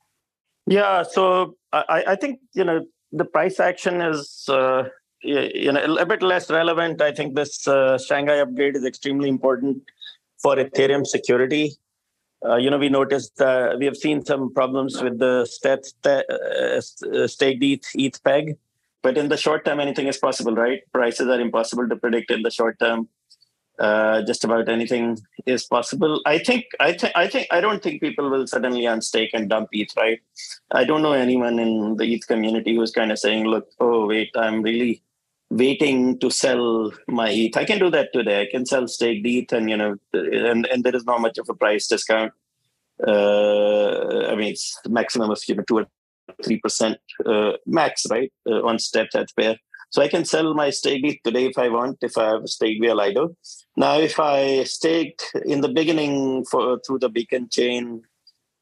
Yeah, 0.67 1.03
so 1.03 1.57
I, 1.73 2.05
I 2.09 2.17
think, 2.17 2.41
you 2.55 2.65
know, 2.65 2.87
the 3.13 3.25
price 3.25 3.61
action 3.61 4.01
is, 4.01 4.45
uh, 4.49 4.85
you 5.21 5.73
know, 5.73 5.97
a 5.97 6.07
bit 6.07 6.23
less 6.23 6.51
relevant. 6.51 7.01
I 7.03 7.13
think 7.13 7.35
this 7.35 7.67
uh, 7.69 7.99
Shanghai 7.99 8.39
upgrade 8.39 8.77
is 8.77 8.85
extremely 8.85 9.29
important 9.29 9.83
for 10.43 10.57
Ethereum 10.57 11.07
security. 11.07 11.73
Uh, 12.45 12.57
you 12.57 12.71
know, 12.71 12.79
we 12.79 12.91
noticed 12.91 13.41
uh, 13.41 13.75
we 13.79 13.87
have 13.87 13.97
seen 13.97 14.25
some 14.25 14.53
problems 14.53 15.01
with 15.01 15.19
the 15.19 15.47
stat, 15.47 15.85
uh, 16.05 17.27
staked 17.27 17.63
ETH, 17.63 17.87
ETH 17.95 18.23
peg, 18.23 18.57
but 19.03 19.17
in 19.17 19.29
the 19.29 19.37
short 19.37 19.65
term, 19.65 19.81
anything 19.81 20.07
is 20.07 20.19
possible, 20.19 20.55
right? 20.55 20.81
Prices 20.93 21.29
are 21.29 21.41
impossible 21.41 21.89
to 21.89 21.97
predict 21.97 22.31
in 22.31 22.43
the 22.43 22.51
short 22.51 22.79
term. 22.79 23.09
Uh, 23.79 24.23
just 24.23 24.45
about 24.45 24.69
anything 24.69 25.19
is 25.47 25.65
possible. 25.65 26.21
I 26.27 26.39
think, 26.39 26.67
I 26.79 26.93
think, 26.93 27.13
I 27.17 27.27
think, 27.27 27.49
I 27.51 27.61
don't 27.61 27.83
think 27.83 28.01
people 28.01 28.31
will 28.31 28.47
suddenly 28.47 28.83
unstake 28.83 29.31
and 29.35 29.51
dump 29.51 29.71
ETH, 29.73 29.91
right? 29.97 30.21
I 30.71 30.85
don't 30.85 31.03
know 31.03 31.13
anyone 31.13 31.59
in 31.59 31.97
the 31.97 32.15
ETH 32.15 32.25
community 32.29 32.77
who's 32.77 32.93
kind 32.93 33.11
of 33.11 33.19
saying, 33.19 33.47
"Look, 33.47 33.67
oh 33.81 34.07
wait, 34.07 34.31
I'm 34.37 34.63
really 34.63 35.03
waiting 35.51 36.19
to 36.19 36.31
sell 36.31 36.93
my 37.09 37.31
ETH. 37.31 37.57
I 37.57 37.65
can 37.65 37.79
do 37.79 37.91
that 37.91 38.13
today. 38.13 38.43
I 38.43 38.47
can 38.51 38.65
sell 38.65 38.87
staked 38.87 39.27
ETH, 39.27 39.53
and 39.53 39.69
you 39.69 39.77
know, 39.77 39.97
and 40.13 40.67
and 40.67 40.85
there 40.85 40.95
is 40.95 41.05
not 41.05 41.21
much 41.21 41.39
of 41.39 41.49
a 41.49 41.55
price 41.55 41.87
discount. 41.87 42.33
Uh, 43.05 44.27
I 44.27 44.37
mean, 44.37 44.53
it's 44.53 44.79
the 44.85 44.91
maximum 44.91 45.31
of 45.31 45.41
you 45.49 45.57
know 45.57 45.65
two 45.65 45.79
or 45.79 45.87
three 46.45 46.59
percent 46.61 46.99
uh, 47.27 47.53
max, 47.67 48.07
right, 48.11 48.33
uh, 48.49 48.63
on 48.63 48.79
stETH 48.79 49.11
that's 49.13 49.33
fair. 49.33 49.57
So 49.95 50.03
I 50.03 50.09
can 50.09 50.25
sell 50.25 50.55
my 50.55 50.71
stake 50.71 51.23
today 51.23 51.45
if 51.47 51.57
I 51.57 51.69
want, 51.69 51.99
if 52.03 52.19
I 52.19 52.25
have 52.31 52.43
a 52.43 52.49
stake 52.49 52.79
via 52.81 52.97
Lido. 52.97 53.37
Now, 53.77 53.99
if 53.99 54.19
I 54.19 54.65
staked 54.65 55.23
in 55.47 55.61
the 55.61 55.69
beginning 55.69 56.45
for 56.47 56.81
through 56.85 56.99
the 56.99 57.09
Beacon 57.09 57.49
chain 57.49 58.03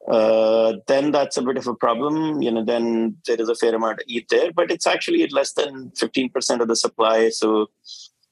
uh, 0.07 0.73
then 0.87 1.11
that's 1.11 1.37
a 1.37 1.41
bit 1.41 1.57
of 1.57 1.65
a 1.65 1.73
problem. 1.73 2.39
You 2.43 2.51
know, 2.51 2.63
then 2.63 3.17
there 3.25 3.41
is 3.41 3.49
a 3.49 3.55
fair 3.55 3.73
amount 3.73 3.99
of 3.99 4.05
ETH 4.07 4.27
there, 4.27 4.51
but 4.51 4.69
it's 4.69 4.85
actually 4.85 5.25
less 5.29 5.53
than 5.53 5.91
15% 5.91 6.59
of 6.59 6.67
the 6.67 6.75
supply. 6.75 7.29
So 7.29 7.71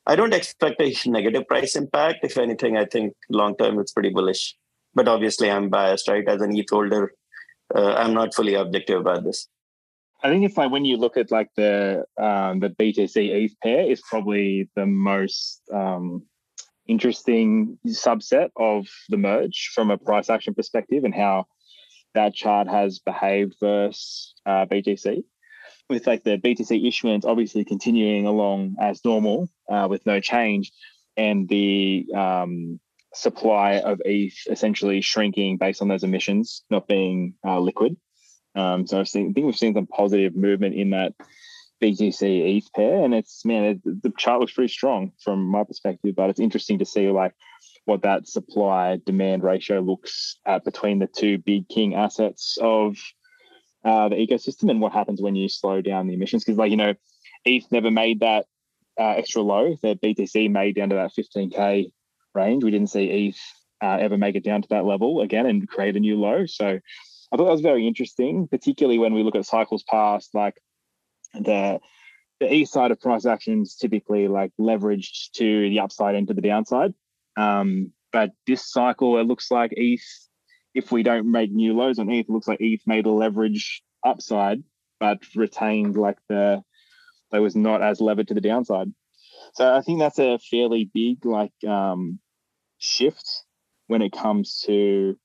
I 0.06 0.16
don't 0.16 0.34
expect 0.34 0.80
a 0.80 0.96
negative 1.10 1.48
price 1.48 1.76
impact. 1.76 2.20
If 2.24 2.38
anything, 2.38 2.78
I 2.78 2.86
think 2.86 3.16
long 3.30 3.56
term 3.56 3.80
it's 3.80 3.94
pretty 3.94 4.10
bullish. 4.10 4.56
But 4.94 5.08
obviously, 5.08 5.50
I'm 5.50 5.70
biased, 5.70 6.08
right? 6.08 6.28
As 6.28 6.42
an 6.42 6.56
ETH 6.56 6.70
holder, 6.70 7.14
uh, 7.74 7.94
I'm 7.94 8.14
not 8.14 8.36
fully 8.36 8.56
objective 8.56 9.00
about 9.00 9.24
this. 9.24 9.48
I 10.24 10.30
think 10.30 10.46
it's 10.46 10.58
like 10.58 10.72
when 10.72 10.86
you 10.86 10.98
look 10.98 11.18
at 11.18 11.32
like 11.32 11.50
the 11.56 12.06
um, 12.18 12.60
the 12.60 12.70
BTC 12.70 13.16
ETH 13.16 13.60
pair 13.64 13.90
is 13.90 14.02
probably 14.02 14.70
the 14.76 14.86
most 14.86 15.62
um, 15.74 16.24
interesting 16.88 17.80
subset 17.88 18.50
of 18.56 18.88
the 19.10 19.18
merge 19.18 19.72
from 19.74 19.90
a 19.90 19.98
price 19.98 20.30
action 20.30 20.54
perspective 20.54 21.04
and 21.04 21.16
how 21.16 21.46
that 22.14 22.36
chart 22.36 22.68
has 22.68 23.00
behaved 23.00 23.56
versus 23.60 24.36
uh, 24.46 24.66
BTC. 24.66 25.24
With 25.90 26.06
like 26.06 26.24
the 26.24 26.38
BTC 26.38 26.88
issuance 26.88 27.26
obviously 27.26 27.66
continuing 27.66 28.28
along 28.28 28.76
as 28.80 29.04
normal 29.04 29.50
uh, 29.70 29.88
with 29.90 30.06
no 30.06 30.20
change, 30.20 30.72
and 31.18 31.50
the 31.50 32.06
um, 32.16 32.80
supply 33.14 33.80
of 33.80 34.02
ETH 34.06 34.38
essentially 34.50 35.02
shrinking 35.02 35.58
based 35.58 35.82
on 35.82 35.88
those 35.88 36.04
emissions 36.04 36.64
not 36.70 36.88
being 36.88 37.34
uh, 37.46 37.60
liquid. 37.60 37.98
Um, 38.56 38.86
so 38.86 39.00
I've 39.00 39.08
seen, 39.08 39.30
I 39.30 39.34
think 39.34 39.46
we've 39.46 39.56
seen 39.56 39.74
some 39.74 39.88
positive 39.88 40.36
movement 40.36 40.76
in 40.76 40.92
that 40.92 41.14
BTC 41.82 42.58
ETH 42.58 42.74
pair, 42.74 43.04
and 43.04 43.14
it's 43.14 43.44
man, 43.44 43.64
it, 43.64 44.04
the 44.04 44.14
chart 44.18 44.40
looks 44.40 44.54
pretty 44.54 44.72
strong 44.72 45.12
from 45.24 45.44
my 45.46 45.64
perspective. 45.64 46.16
But 46.16 46.30
it's 46.30 46.40
interesting 46.40 46.80
to 46.80 46.86
see 46.86 47.10
like 47.10 47.34
what 47.86 48.04
that 48.04 48.28
supply 48.28 49.00
demand 49.06 49.44
ratio 49.44 49.80
looks 49.80 50.38
at 50.46 50.64
between 50.64 51.00
the 51.00 51.08
two 51.08 51.38
big 51.40 51.68
king 51.68 51.96
assets 51.96 52.58
of 52.62 52.98
uh, 53.84 54.10
the 54.10 54.16
ecosystem 54.16 54.70
and 54.70 54.80
what 54.80 54.94
happens 54.94 55.22
when 55.22 55.36
you 55.36 55.50
slow 55.50 55.82
down 55.82 56.08
the 56.08 56.14
emissions. 56.14 56.44
Because, 56.44 56.58
like, 56.58 56.72
you 56.72 56.78
know, 56.78 56.94
ETH 57.46 57.72
never 57.72 57.90
made 57.90 58.20
that 58.20 58.46
uh, 59.00 59.16
extra 59.18 59.42
low 59.42 59.76
that 59.82 60.02
BTC 60.02 60.52
made 60.52 60.76
down 60.76 60.90
to 60.90 60.96
that 60.96 61.12
15K 61.18 61.92
range. 62.36 62.64
We 62.64 62.72
didn't 62.72 62.92
see 62.92 63.28
ETH 63.28 63.40
uh, 63.82 63.98
ever 64.00 64.18
make 64.18 64.36
it 64.36 64.44
down 64.44 64.62
to 64.62 64.68
that 64.70 64.86
level 64.86 65.22
again 65.22 65.48
and 65.48 65.68
create 65.68 65.96
a 65.96 66.00
new 66.00 66.20
low. 66.20 66.46
So 66.46 66.80
I 67.32 67.38
thought 67.38 67.46
that 67.46 67.52
was 67.52 67.62
very 67.62 67.88
interesting, 67.88 68.48
particularly 68.48 68.98
when 68.98 69.14
we 69.14 69.24
look 69.24 69.36
at 69.36 69.46
cycles 69.46 69.84
past, 69.84 70.34
like 70.34 70.62
the 71.34 71.80
the 72.42 72.54
ETH 72.54 72.70
side 72.70 72.92
of 72.92 73.00
price 73.00 73.26
actions 73.26 73.76
typically 73.76 74.28
like 74.28 74.52
leveraged 74.60 75.32
to 75.34 75.70
the 75.70 75.80
upside 75.80 76.16
and 76.16 76.28
to 76.28 76.34
the 76.34 76.42
downside. 76.42 76.94
Um, 77.38 77.94
but 78.12 78.32
this 78.48 78.70
cycle, 78.70 79.20
it 79.20 79.28
looks 79.28 79.52
like 79.52 79.72
ETH, 79.78 80.02
if 80.74 80.92
we 80.92 81.04
don't 81.04 81.30
make 81.30 81.52
new 81.52 81.74
lows 81.76 82.00
on 82.00 82.10
ETH, 82.10 82.26
it 82.26 82.30
looks 82.30 82.48
like 82.48 82.60
ETH 82.60 82.82
made 82.88 83.06
a 83.06 83.12
leverage 83.12 83.84
upside, 84.04 84.64
but 85.00 85.20
retained 85.36 85.96
like 85.98 86.18
the, 86.30 86.64
they 87.32 87.40
was 87.40 87.56
not 87.56 87.84
as 87.84 88.02
levered 88.02 88.28
to 88.30 88.34
the 88.34 88.42
downside. 88.42 88.92
So 89.54 89.76
I 89.76 89.82
think 89.82 90.00
that's 90.00 90.20
a 90.20 90.40
fairly 90.40 90.90
big 90.92 91.24
like 91.26 91.54
um, 91.68 92.20
shift 92.80 93.44
when 93.88 94.02
it 94.02 94.14
comes 94.14 94.64
to 94.66 95.18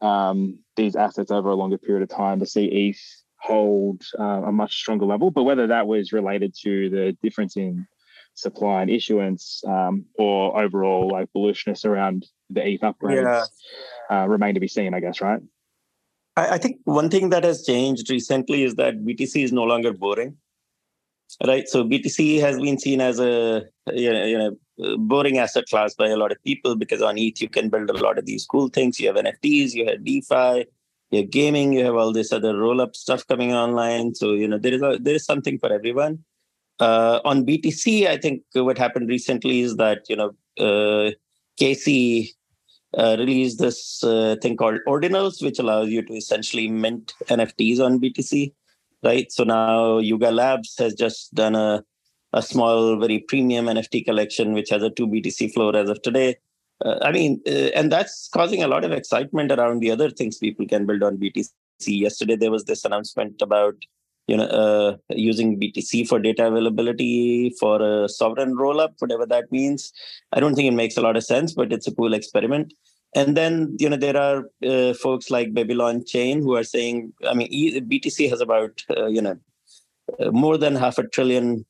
um, 0.00 0.58
these 0.76 0.96
assets 0.96 1.30
over 1.30 1.48
a 1.48 1.54
longer 1.54 1.78
period 1.78 2.02
of 2.02 2.14
time 2.14 2.40
to 2.40 2.46
see 2.46 2.66
ETH 2.66 3.00
hold 3.40 4.02
uh, 4.18 4.42
a 4.44 4.52
much 4.52 4.76
stronger 4.76 5.06
level. 5.06 5.30
But 5.30 5.44
whether 5.44 5.66
that 5.68 5.86
was 5.86 6.12
related 6.12 6.54
to 6.62 6.90
the 6.90 7.16
difference 7.22 7.56
in 7.56 7.86
supply 8.34 8.82
and 8.82 8.90
issuance 8.90 9.62
um, 9.66 10.04
or 10.18 10.60
overall 10.60 11.08
like 11.10 11.28
bullishness 11.34 11.84
around 11.84 12.26
the 12.50 12.66
ETH 12.66 12.82
upgrades 12.82 13.46
yeah. 14.10 14.22
uh, 14.22 14.26
remain 14.26 14.54
to 14.54 14.60
be 14.60 14.68
seen, 14.68 14.94
I 14.94 15.00
guess, 15.00 15.20
right? 15.20 15.40
I, 16.36 16.54
I, 16.54 16.58
think 16.58 16.80
one 16.84 17.08
thing 17.08 17.30
that 17.30 17.44
has 17.44 17.64
changed 17.64 18.10
recently 18.10 18.62
is 18.62 18.74
that 18.74 19.02
BTC 19.04 19.42
is 19.42 19.52
no 19.52 19.64
longer 19.64 19.92
boring. 19.92 20.36
Right, 21.44 21.68
so 21.68 21.84
BTC 21.84 22.40
has 22.40 22.58
been 22.58 22.78
seen 22.78 23.00
as 23.00 23.18
a 23.18 23.64
you 23.92 24.12
know, 24.12 24.24
you 24.24 24.38
know 24.38 24.56
boring 24.98 25.38
asset 25.38 25.66
class 25.68 25.94
by 25.94 26.08
a 26.08 26.16
lot 26.16 26.32
of 26.32 26.42
people 26.44 26.76
because 26.76 27.02
on 27.02 27.18
ETH 27.18 27.40
you 27.40 27.48
can 27.48 27.68
build 27.68 27.90
a 27.90 27.94
lot 27.94 28.18
of 28.18 28.26
these 28.26 28.46
cool 28.46 28.68
things. 28.68 29.00
You 29.00 29.08
have 29.08 29.16
NFTs, 29.16 29.72
you 29.72 29.86
have 29.86 30.04
DeFi, 30.04 30.66
you 31.10 31.20
have 31.20 31.30
gaming, 31.30 31.72
you 31.72 31.84
have 31.84 31.94
all 31.94 32.12
this 32.12 32.32
other 32.32 32.56
roll 32.56 32.80
up 32.80 32.94
stuff 32.94 33.26
coming 33.26 33.54
online. 33.54 34.14
So 34.14 34.32
you 34.32 34.48
know 34.48 34.58
there 34.58 34.74
is 34.74 34.82
a, 34.82 34.98
there 35.00 35.14
is 35.14 35.24
something 35.24 35.58
for 35.58 35.72
everyone. 35.72 36.24
Uh, 36.78 37.20
on 37.24 37.46
BTC, 37.46 38.06
I 38.06 38.18
think 38.18 38.42
what 38.52 38.76
happened 38.76 39.08
recently 39.08 39.60
is 39.60 39.76
that 39.76 40.08
you 40.10 40.16
know 40.16 40.34
uh, 40.58 41.12
Casey 41.56 42.34
uh, 42.96 43.16
released 43.18 43.58
this 43.58 44.02
uh, 44.04 44.36
thing 44.42 44.56
called 44.56 44.80
Ordinals, 44.86 45.42
which 45.42 45.58
allows 45.58 45.88
you 45.88 46.02
to 46.02 46.14
essentially 46.14 46.68
mint 46.68 47.14
NFTs 47.26 47.80
on 47.80 48.00
BTC, 48.00 48.52
right? 49.02 49.30
So 49.32 49.44
now 49.44 49.98
Yuga 49.98 50.30
Labs 50.30 50.76
has 50.78 50.94
just 50.94 51.34
done 51.34 51.54
a, 51.54 51.82
a 52.36 52.42
small, 52.42 52.98
very 53.00 53.18
premium 53.18 53.66
NFT 53.66 54.04
collection, 54.04 54.52
which 54.52 54.70
has 54.70 54.82
a 54.82 54.90
2 54.90 55.08
BTC 55.08 55.52
floor 55.54 55.74
as 55.74 55.88
of 55.88 56.00
today. 56.02 56.36
Uh, 56.84 56.98
I 57.02 57.10
mean, 57.10 57.40
uh, 57.46 57.70
and 57.74 57.90
that's 57.90 58.28
causing 58.28 58.62
a 58.62 58.68
lot 58.68 58.84
of 58.84 58.92
excitement 58.92 59.50
around 59.50 59.80
the 59.80 59.90
other 59.90 60.10
things 60.10 60.36
people 60.36 60.66
can 60.66 60.84
build 60.86 61.02
on 61.02 61.16
BTC. 61.16 61.50
Yesterday, 61.86 62.36
there 62.36 62.50
was 62.50 62.64
this 62.64 62.84
announcement 62.84 63.40
about 63.40 63.74
you 64.26 64.36
know, 64.36 64.44
uh, 64.44 64.96
using 65.10 65.58
BTC 65.58 66.08
for 66.08 66.18
data 66.18 66.46
availability 66.48 67.54
for 67.60 67.80
a 67.80 68.08
sovereign 68.08 68.56
rollup, 68.56 68.94
whatever 68.98 69.24
that 69.26 69.50
means. 69.52 69.92
I 70.32 70.40
don't 70.40 70.54
think 70.54 70.68
it 70.68 70.76
makes 70.76 70.96
a 70.96 71.00
lot 71.00 71.16
of 71.16 71.24
sense, 71.24 71.52
but 71.52 71.72
it's 71.72 71.86
a 71.86 71.94
cool 71.94 72.12
experiment. 72.12 72.74
And 73.14 73.36
then, 73.36 73.76
you 73.78 73.88
know, 73.88 73.96
there 73.96 74.16
are 74.16 74.50
uh, 74.66 74.94
folks 74.94 75.30
like 75.30 75.54
Babylon 75.54 76.04
Chain 76.04 76.42
who 76.42 76.56
are 76.56 76.64
saying, 76.64 77.12
I 77.26 77.34
mean, 77.34 77.48
BTC 77.88 78.28
has 78.28 78.40
about, 78.40 78.82
uh, 78.90 79.06
you 79.06 79.22
know, 79.22 79.38
uh, 80.18 80.30
more 80.32 80.58
than 80.58 80.74
half 80.74 80.98
a 80.98 81.06
trillion 81.06 81.64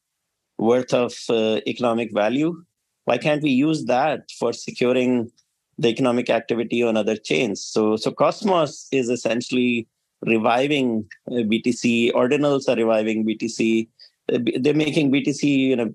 worth 0.59 0.93
of 0.95 1.15
uh, 1.29 1.61
economic 1.67 2.13
value. 2.13 2.63
Why 3.05 3.19
can't 3.19 3.43
we 3.43 3.51
use 3.51 3.85
that 3.85 4.31
for 4.39 4.53
securing 4.53 5.31
the 5.79 5.89
economic 5.89 6.31
activity 6.31 6.83
on 6.83 6.97
other 6.97 7.17
chains? 7.17 7.63
So, 7.63 7.97
so 7.97 8.11
Cosmos 8.11 8.89
is 8.91 9.09
essentially 9.09 9.87
reviving 10.23 11.07
uh, 11.31 11.35
BTC. 11.35 12.13
Ordinals 12.13 12.69
are 12.69 12.77
reviving 12.77 13.27
BTC. 13.27 13.89
Uh, 14.33 14.39
they're 14.59 14.75
making 14.75 15.13
BTC 15.13 15.45
you 15.45 15.77
know, 15.77 15.95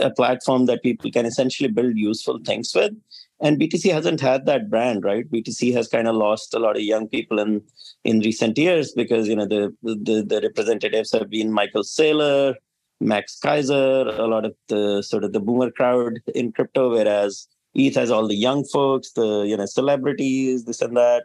a 0.00 0.10
platform 0.10 0.66
that 0.66 0.82
people 0.82 1.10
can 1.10 1.24
essentially 1.24 1.68
build 1.68 1.96
useful 1.96 2.40
things 2.44 2.74
with. 2.74 2.92
And 3.40 3.58
BTC 3.58 3.90
hasn't 3.90 4.20
had 4.20 4.44
that 4.46 4.68
brand, 4.68 5.02
right? 5.02 5.30
BTC 5.30 5.72
has 5.72 5.88
kind 5.88 6.06
of 6.06 6.14
lost 6.14 6.52
a 6.52 6.58
lot 6.58 6.76
of 6.76 6.82
young 6.82 7.08
people 7.08 7.38
in 7.38 7.62
in 8.04 8.20
recent 8.20 8.58
years 8.58 8.92
because 8.92 9.28
you 9.28 9.36
know 9.36 9.46
the 9.46 9.74
the, 9.82 10.22
the 10.26 10.40
representatives 10.42 11.12
have 11.12 11.30
been 11.30 11.50
Michael 11.50 11.82
Saylor, 11.82 12.54
Max 13.00 13.38
Keiser, 13.42 14.18
a 14.18 14.26
lot 14.26 14.44
of 14.44 14.54
the 14.68 15.02
sort 15.02 15.24
of 15.24 15.32
the 15.32 15.40
boomer 15.40 15.70
crowd 15.70 16.20
in 16.34 16.52
crypto, 16.52 16.90
whereas 16.90 17.48
ETH 17.74 17.94
has 17.94 18.10
all 18.10 18.26
the 18.26 18.36
young 18.36 18.64
folks, 18.64 19.12
the 19.12 19.44
you 19.46 19.56
know 19.56 19.66
celebrities, 19.66 20.64
this 20.64 20.82
and 20.82 20.96
that. 20.96 21.24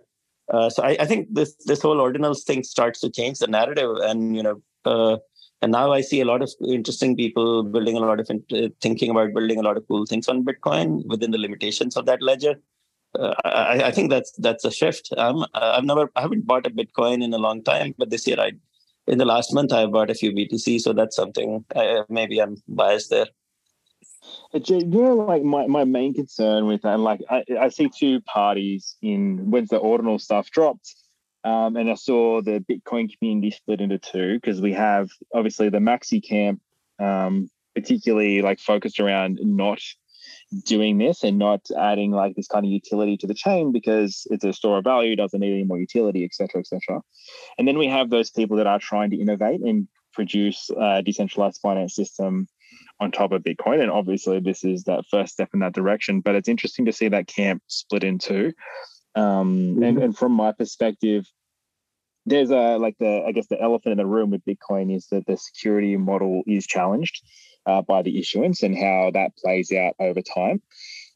Uh, 0.52 0.70
so 0.70 0.84
I, 0.84 0.96
I, 1.00 1.06
think 1.06 1.28
this 1.34 1.56
this 1.66 1.82
whole 1.82 1.98
ordinals 1.98 2.44
thing 2.44 2.64
starts 2.64 3.00
to 3.02 3.10
change 3.10 3.40
the 3.40 3.48
narrative, 3.48 3.98
and 4.04 4.36
you 4.36 4.44
know, 4.44 4.62
uh, 4.86 5.18
and 5.62 5.72
now 5.72 5.92
I 5.92 6.02
see 6.02 6.22
a 6.22 6.26
lot 6.26 6.44
of 6.44 6.52
interesting 6.68 7.16
people 7.16 7.64
building 7.64 7.98
a 7.98 8.00
lot 8.00 8.20
of 8.20 8.30
uh, 8.30 8.70
thinking 8.80 9.10
about 9.10 9.34
building 9.34 9.60
a 9.60 9.64
lot 9.64 9.78
of 9.78 9.88
cool 9.88 10.06
things 10.06 10.28
on 10.28 10.46
Bitcoin 10.46 11.04
within 11.08 11.32
the 11.32 11.40
limitations 11.40 11.98
of 11.98 12.06
that 12.06 12.22
ledger. 12.22 12.56
Uh, 13.18 13.34
I, 13.44 13.84
I, 13.86 13.92
think 13.92 14.10
that's 14.10 14.32
that's 14.34 14.66
a 14.66 14.72
shift. 14.72 15.10
Um, 15.18 15.46
I've 15.54 15.86
never 15.86 16.12
I 16.16 16.22
haven't 16.22 16.46
bought 16.46 16.68
a 16.68 16.70
Bitcoin 16.70 17.24
in 17.24 17.34
a 17.34 17.38
long 17.38 17.64
time, 17.64 17.96
but 17.98 18.10
this 18.10 18.28
year 18.28 18.40
I, 18.40 18.52
in 19.08 19.18
the 19.18 19.26
last 19.26 19.54
month, 19.54 19.72
I 19.72 19.86
bought 19.86 20.10
a 20.10 20.16
few 20.16 20.32
BTC, 20.32 20.82
so 20.82 20.94
that's 20.94 21.16
something. 21.16 21.64
Uh, 21.76 22.04
maybe 22.10 22.42
I'm 22.42 22.58
biased 22.68 23.10
there. 23.10 23.28
You 24.54 24.86
know, 24.86 25.16
like 25.16 25.44
my, 25.44 25.68
my 25.68 25.84
main 25.84 26.14
concern 26.14 26.66
with 26.66 26.82
that, 26.84 27.00
like 27.00 27.22
I, 27.30 27.44
I 27.60 27.70
see 27.70 27.90
two 27.90 28.22
parties 28.22 28.96
in 29.02 29.52
when 29.52 29.68
the 29.70 29.78
ordinal 29.78 30.18
stuff 30.18 30.50
dropped. 30.50 30.96
Um, 31.44 31.76
and 31.76 31.92
I 31.92 31.94
saw 31.94 32.42
the 32.42 32.64
Bitcoin 32.68 33.16
community 33.16 33.52
split 33.52 33.82
into 33.82 34.00
two 34.00 34.36
because 34.36 34.62
we 34.62 34.74
have 34.74 35.10
obviously 35.34 35.70
the 35.70 35.78
maxi 35.78 36.26
camp, 36.26 36.60
um, 36.98 37.52
particularly 37.76 38.42
like 38.42 38.60
focused 38.60 39.00
around 39.00 39.40
not 39.44 39.80
doing 40.64 40.98
this 40.98 41.24
and 41.24 41.38
not 41.38 41.62
adding 41.78 42.12
like 42.12 42.36
this 42.36 42.48
kind 42.48 42.66
of 42.66 42.72
utility 42.72 43.18
to 43.18 43.28
the 43.28 43.34
chain 43.34 43.72
because 43.72 44.28
it's 44.30 44.44
a 44.44 44.54
store 44.54 44.78
of 44.78 44.84
value, 44.84 45.16
doesn't 45.16 45.40
need 45.40 45.54
any 45.54 45.64
more 45.64 45.80
utility, 45.80 46.24
etc., 46.24 46.60
etc. 46.60 47.02
And 47.58 47.68
then 47.68 47.78
we 47.78 47.88
have 47.88 48.10
those 48.10 48.30
people 48.30 48.58
that 48.58 48.68
are 48.68 48.80
trying 48.80 49.10
to 49.12 49.18
innovate 49.18 49.62
and 49.62 49.88
produce 50.14 50.70
a 50.80 51.02
decentralized 51.04 51.60
finance 51.62 51.96
system 51.96 52.48
on 53.00 53.12
top 53.12 53.32
of 53.32 53.44
Bitcoin. 53.44 53.82
And 53.82 53.92
obviously, 53.92 54.40
this 54.40 54.64
is 54.64 54.84
that 54.86 55.04
first 55.12 55.34
step 55.34 55.50
in 55.54 55.60
that 55.60 55.74
direction. 55.74 56.22
But 56.22 56.36
it's 56.36 56.50
interesting 56.50 56.86
to 56.86 56.94
see 56.94 57.10
that 57.10 57.28
camp 57.28 57.64
split 57.68 58.04
in 58.04 58.20
two. 58.20 58.54
Um, 59.16 59.56
mm-hmm. 59.56 59.84
and, 59.84 59.98
and 60.04 60.18
from 60.18 60.32
my 60.32 60.52
perspective, 60.52 61.26
there's 62.26 62.50
a 62.50 62.78
like 62.78 62.96
the 63.00 63.24
I 63.26 63.32
guess 63.32 63.48
the 63.48 63.62
elephant 63.62 63.94
in 63.94 63.98
the 63.98 64.06
room 64.06 64.32
with 64.32 64.46
Bitcoin 64.46 64.96
is 64.96 65.08
that 65.08 65.26
the 65.28 65.38
security 65.38 65.96
model 65.96 66.42
is 66.48 66.66
challenged 66.66 67.22
uh, 67.66 67.82
by 67.82 68.02
the 68.02 68.20
issuance 68.20 68.64
and 68.64 68.78
how 68.78 69.12
that 69.14 69.36
plays 69.38 69.72
out 69.72 69.96
over 70.00 70.22
time 70.22 70.62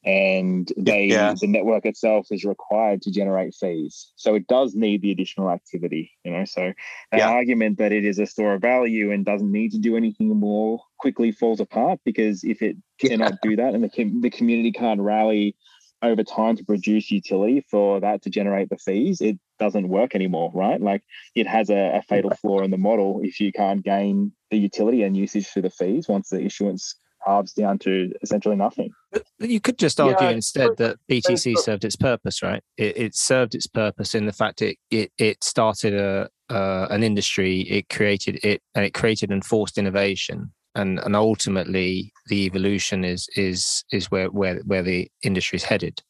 and 0.06 0.72
they 0.78 1.06
yeah. 1.06 1.34
the 1.40 1.48
network 1.48 1.86
itself 1.86 2.28
is 2.32 2.46
required 2.46 3.02
to 3.02 3.12
generate 3.12 3.54
fees 3.54 4.14
so 4.16 4.34
it 4.34 4.48
does 4.48 4.74
need 4.74 5.02
the 5.02 5.12
additional 5.12 5.50
activity 5.50 6.12
you 6.24 6.32
know 6.32 6.46
so 6.46 6.72
the 7.12 7.18
yeah. 7.18 7.30
argument 7.30 7.78
that 7.78 7.92
it 7.92 8.06
is 8.06 8.18
a 8.18 8.26
store 8.26 8.54
of 8.54 8.62
value 8.62 9.12
and 9.12 9.26
doesn't 9.26 9.52
need 9.52 9.72
to 9.72 9.78
do 9.78 9.98
anything 9.98 10.30
more 10.30 10.80
quickly 11.00 11.34
falls 11.34 11.60
apart 11.60 12.00
because 12.06 12.46
if 12.46 12.62
it 12.62 12.78
cannot 12.98 13.32
yeah. 13.32 13.50
do 13.50 13.56
that 13.58 13.74
and 13.74 13.84
the, 13.84 14.20
the 14.22 14.30
community 14.30 14.72
can't 14.72 15.02
rally 15.02 15.54
over 16.02 16.24
time 16.24 16.56
to 16.56 16.64
produce 16.64 17.12
utility 17.12 17.66
for 17.70 18.00
that 18.00 18.22
to 18.22 18.30
generate 18.30 18.70
the 18.70 18.78
fees 18.78 19.22
it 19.22 19.38
doesn't 19.58 19.90
work 19.90 20.16
anymore 20.16 20.52
right? 20.54 20.82
Like 20.82 21.04
it 21.36 21.48
has 21.48 21.70
a, 21.70 21.98
a 21.98 22.02
fatal 22.02 22.32
flaw 22.32 22.62
in 22.62 22.72
the 22.72 22.78
model 22.78 23.22
if 23.24 23.40
you 23.40 23.52
can't 23.52 23.84
gain 23.84 24.32
the 24.52 24.58
utility 24.58 25.04
and 25.04 25.16
usage 25.16 25.48
through 25.48 25.64
the 25.64 25.70
fees 25.70 26.08
once 26.08 26.30
the 26.30 26.44
issuance 26.44 26.96
halves 27.26 27.54
down 27.54 27.78
to 27.80 28.12
essentially 28.22 28.56
nothing. 28.56 28.92
But 29.12 29.26
you 29.40 29.60
could 29.60 29.78
just 29.78 30.00
argue 30.00 30.28
yeah, 30.28 30.34
instead 30.34 30.78
that 30.78 30.98
BTC 31.10 31.58
served 31.58 31.84
its 31.84 31.96
purpose, 31.96 32.42
right? 32.42 32.64
It, 32.78 32.98
it, 32.98 33.16
served 33.16 33.56
its 33.56 33.68
purpose 33.68 34.16
in 34.16 34.26
the 34.26 34.32
fact 34.32 34.62
it 34.62 34.78
it, 34.90 35.12
it 35.18 35.44
started 35.44 35.94
a 35.94 36.30
uh, 36.50 36.88
an 36.90 37.04
industry, 37.04 37.62
it 37.62 37.90
created 37.90 38.40
it, 38.44 38.62
and 38.74 38.84
it 38.84 38.94
created 38.94 39.30
and 39.30 39.46
forced 39.46 39.78
innovation, 39.78 40.52
and 40.76 41.00
and 41.00 41.16
ultimately 41.16 42.14
the 42.28 42.46
evolution 42.46 43.04
is 43.04 43.28
is 43.36 43.84
is 43.92 44.12
where 44.12 44.28
where 44.28 44.60
where 44.66 44.84
the 44.84 45.10
industry 45.24 45.58
is 45.58 45.64
headed 45.64 46.02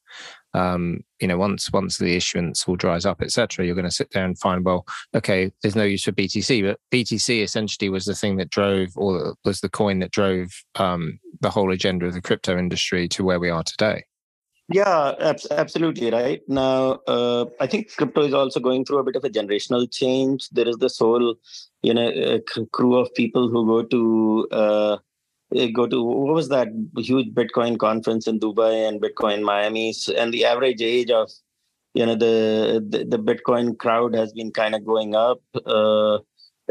um, 0.53 1.01
you 1.19 1.27
know, 1.27 1.37
once 1.37 1.71
once 1.71 1.97
the 1.97 2.15
issuance 2.15 2.67
all 2.67 2.75
dries 2.75 3.05
up, 3.05 3.21
etc., 3.21 3.65
you're 3.65 3.75
going 3.75 3.85
to 3.85 3.91
sit 3.91 4.09
there 4.11 4.25
and 4.25 4.37
find, 4.39 4.65
well, 4.65 4.85
okay, 5.13 5.51
there's 5.61 5.75
no 5.75 5.83
use 5.83 6.03
for 6.03 6.11
BTC, 6.11 6.63
but 6.63 6.79
BTC 6.91 7.43
essentially 7.43 7.89
was 7.89 8.05
the 8.05 8.15
thing 8.15 8.37
that 8.37 8.49
drove, 8.49 8.89
or 8.95 9.35
was 9.45 9.61
the 9.61 9.69
coin 9.69 9.99
that 9.99 10.11
drove 10.11 10.49
um, 10.75 11.19
the 11.41 11.49
whole 11.49 11.71
agenda 11.71 12.07
of 12.07 12.13
the 12.13 12.21
crypto 12.21 12.57
industry 12.57 13.07
to 13.09 13.23
where 13.23 13.39
we 13.39 13.49
are 13.49 13.63
today. 13.63 14.03
Yeah, 14.71 15.15
absolutely 15.49 16.11
right. 16.11 16.41
Now, 16.47 16.99
uh, 17.07 17.45
I 17.59 17.65
think 17.65 17.95
crypto 17.95 18.21
is 18.21 18.35
also 18.35 18.59
going 18.59 18.85
through 18.85 18.99
a 18.99 19.03
bit 19.03 19.15
of 19.15 19.23
a 19.23 19.29
generational 19.29 19.91
change. 19.91 20.47
There 20.51 20.67
is 20.67 20.77
this 20.77 20.99
whole, 20.99 21.35
you 21.81 21.93
know, 21.93 22.07
uh, 22.07 22.65
crew 22.71 22.95
of 22.97 23.11
people 23.15 23.49
who 23.49 23.65
go 23.65 23.81
to 23.83 24.47
uh, 24.51 24.97
go 25.73 25.87
to 25.87 26.03
what 26.03 26.35
was 26.35 26.49
that 26.49 26.67
huge 26.97 27.33
Bitcoin 27.33 27.79
conference 27.79 28.27
in 28.27 28.39
Dubai 28.39 28.87
and 28.87 29.01
Bitcoin 29.01 29.41
Miami, 29.41 29.91
and 30.15 30.31
the 30.31 30.45
average 30.45 30.83
age 30.83 31.09
of 31.09 31.31
you 31.95 32.05
know 32.05 32.13
the 32.15 32.85
the, 32.87 33.05
the 33.05 33.17
Bitcoin 33.17 33.75
crowd 33.75 34.13
has 34.15 34.33
been 34.33 34.51
kind 34.51 34.75
of 34.75 34.85
going 34.85 35.15
up, 35.15 35.41
uh, 35.65 36.15
uh, 36.15 36.19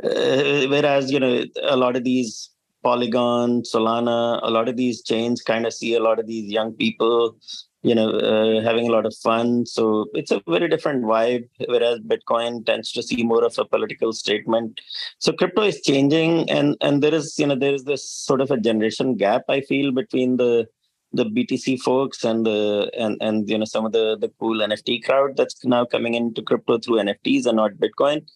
whereas 0.03 1.11
you 1.11 1.19
know 1.19 1.43
a 1.63 1.77
lot 1.77 1.97
of 1.97 2.05
these 2.05 2.51
Polygon, 2.85 3.63
Solana, 3.63 4.39
a 4.43 4.51
lot 4.51 4.69
of 4.69 4.77
these 4.77 5.03
chains 5.03 5.43
kind 5.43 5.67
of 5.67 5.73
see 5.75 5.95
a 5.95 6.01
lot 6.03 6.21
of 6.21 6.27
these 6.29 6.51
young 6.51 6.73
people 6.73 7.37
you 7.83 7.95
know 7.95 8.11
uh, 8.11 8.61
having 8.63 8.89
a 8.89 8.93
lot 8.93 9.07
of 9.07 9.15
fun. 9.23 9.67
So 9.67 10.07
it's 10.15 10.31
a 10.31 10.43
very 10.49 10.69
different 10.69 11.05
vibe 11.05 11.49
whereas 11.67 12.01
bitcoin 12.01 12.67
tends 12.67 12.93
to 12.93 13.03
see 13.03 13.23
more 13.23 13.45
of 13.45 13.59
a 13.59 13.65
political 13.65 14.13
statement. 14.13 14.81
So 15.19 15.33
crypto 15.33 15.63
is 15.63 15.81
changing 15.83 16.51
and 16.51 16.77
and 16.81 17.03
there 17.03 17.15
is 17.15 17.39
you 17.39 17.47
know 17.47 17.55
there 17.55 17.75
is 17.75 17.85
this 17.85 18.09
sort 18.11 18.41
of 18.41 18.51
a 18.51 18.59
generation 18.59 19.17
gap 19.17 19.43
i 19.49 19.61
feel 19.61 19.93
between 19.93 20.37
the 20.37 20.67
the 21.13 21.25
btc 21.25 21.81
folks 21.81 22.25
and 22.25 22.45
the 22.45 22.91
and 22.99 23.17
and 23.21 23.49
you 23.49 23.57
know 23.57 23.65
some 23.65 23.87
of 23.87 23.93
the 23.93 24.17
the 24.19 24.31
cool 24.39 24.59
nft 24.59 25.05
crowd 25.05 25.37
that's 25.37 25.65
now 25.65 25.85
coming 25.85 26.15
into 26.15 26.43
crypto 26.43 26.79
through 26.79 26.97
nfts 26.97 27.47
and 27.47 27.57
not 27.57 27.73
bitcoin. 27.75 28.27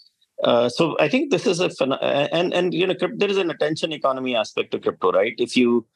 Uh, 0.42 0.68
so 0.68 0.96
I 0.98 1.09
think 1.09 1.31
this 1.31 1.46
is 1.46 1.61
a 1.61 1.70
and 2.35 2.52
and 2.52 2.74
you 2.74 2.87
know 2.87 2.94
there 3.16 3.31
is 3.31 3.37
an 3.37 3.50
attention 3.50 3.92
economy 3.92 4.35
aspect 4.35 4.72
to 4.72 4.81
crypto, 4.81 5.12
right? 5.12 5.35
If 5.38 5.57
you 5.57 5.87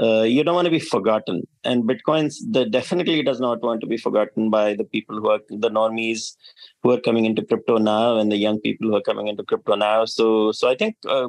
uh, 0.00 0.22
you 0.22 0.42
don't 0.42 0.54
want 0.54 0.64
to 0.64 0.70
be 0.70 0.80
forgotten. 0.80 1.42
And 1.64 1.84
Bitcoin's 1.84 2.44
the 2.50 2.64
definitely 2.64 3.22
does 3.22 3.40
not 3.40 3.62
want 3.62 3.80
to 3.82 3.86
be 3.86 3.96
forgotten 3.96 4.48
by 4.48 4.74
the 4.74 4.84
people 4.84 5.20
who 5.20 5.28
are 5.28 5.40
the 5.48 5.70
normies 5.70 6.34
who 6.82 6.92
are 6.92 7.00
coming 7.00 7.26
into 7.26 7.44
crypto 7.44 7.76
now 7.76 8.18
and 8.18 8.32
the 8.32 8.36
young 8.36 8.58
people 8.60 8.88
who 8.88 8.96
are 8.96 9.02
coming 9.02 9.28
into 9.28 9.44
crypto 9.44 9.74
now. 9.74 10.04
So 10.04 10.52
so 10.52 10.68
I 10.68 10.76
think 10.76 10.96
uh, 11.08 11.28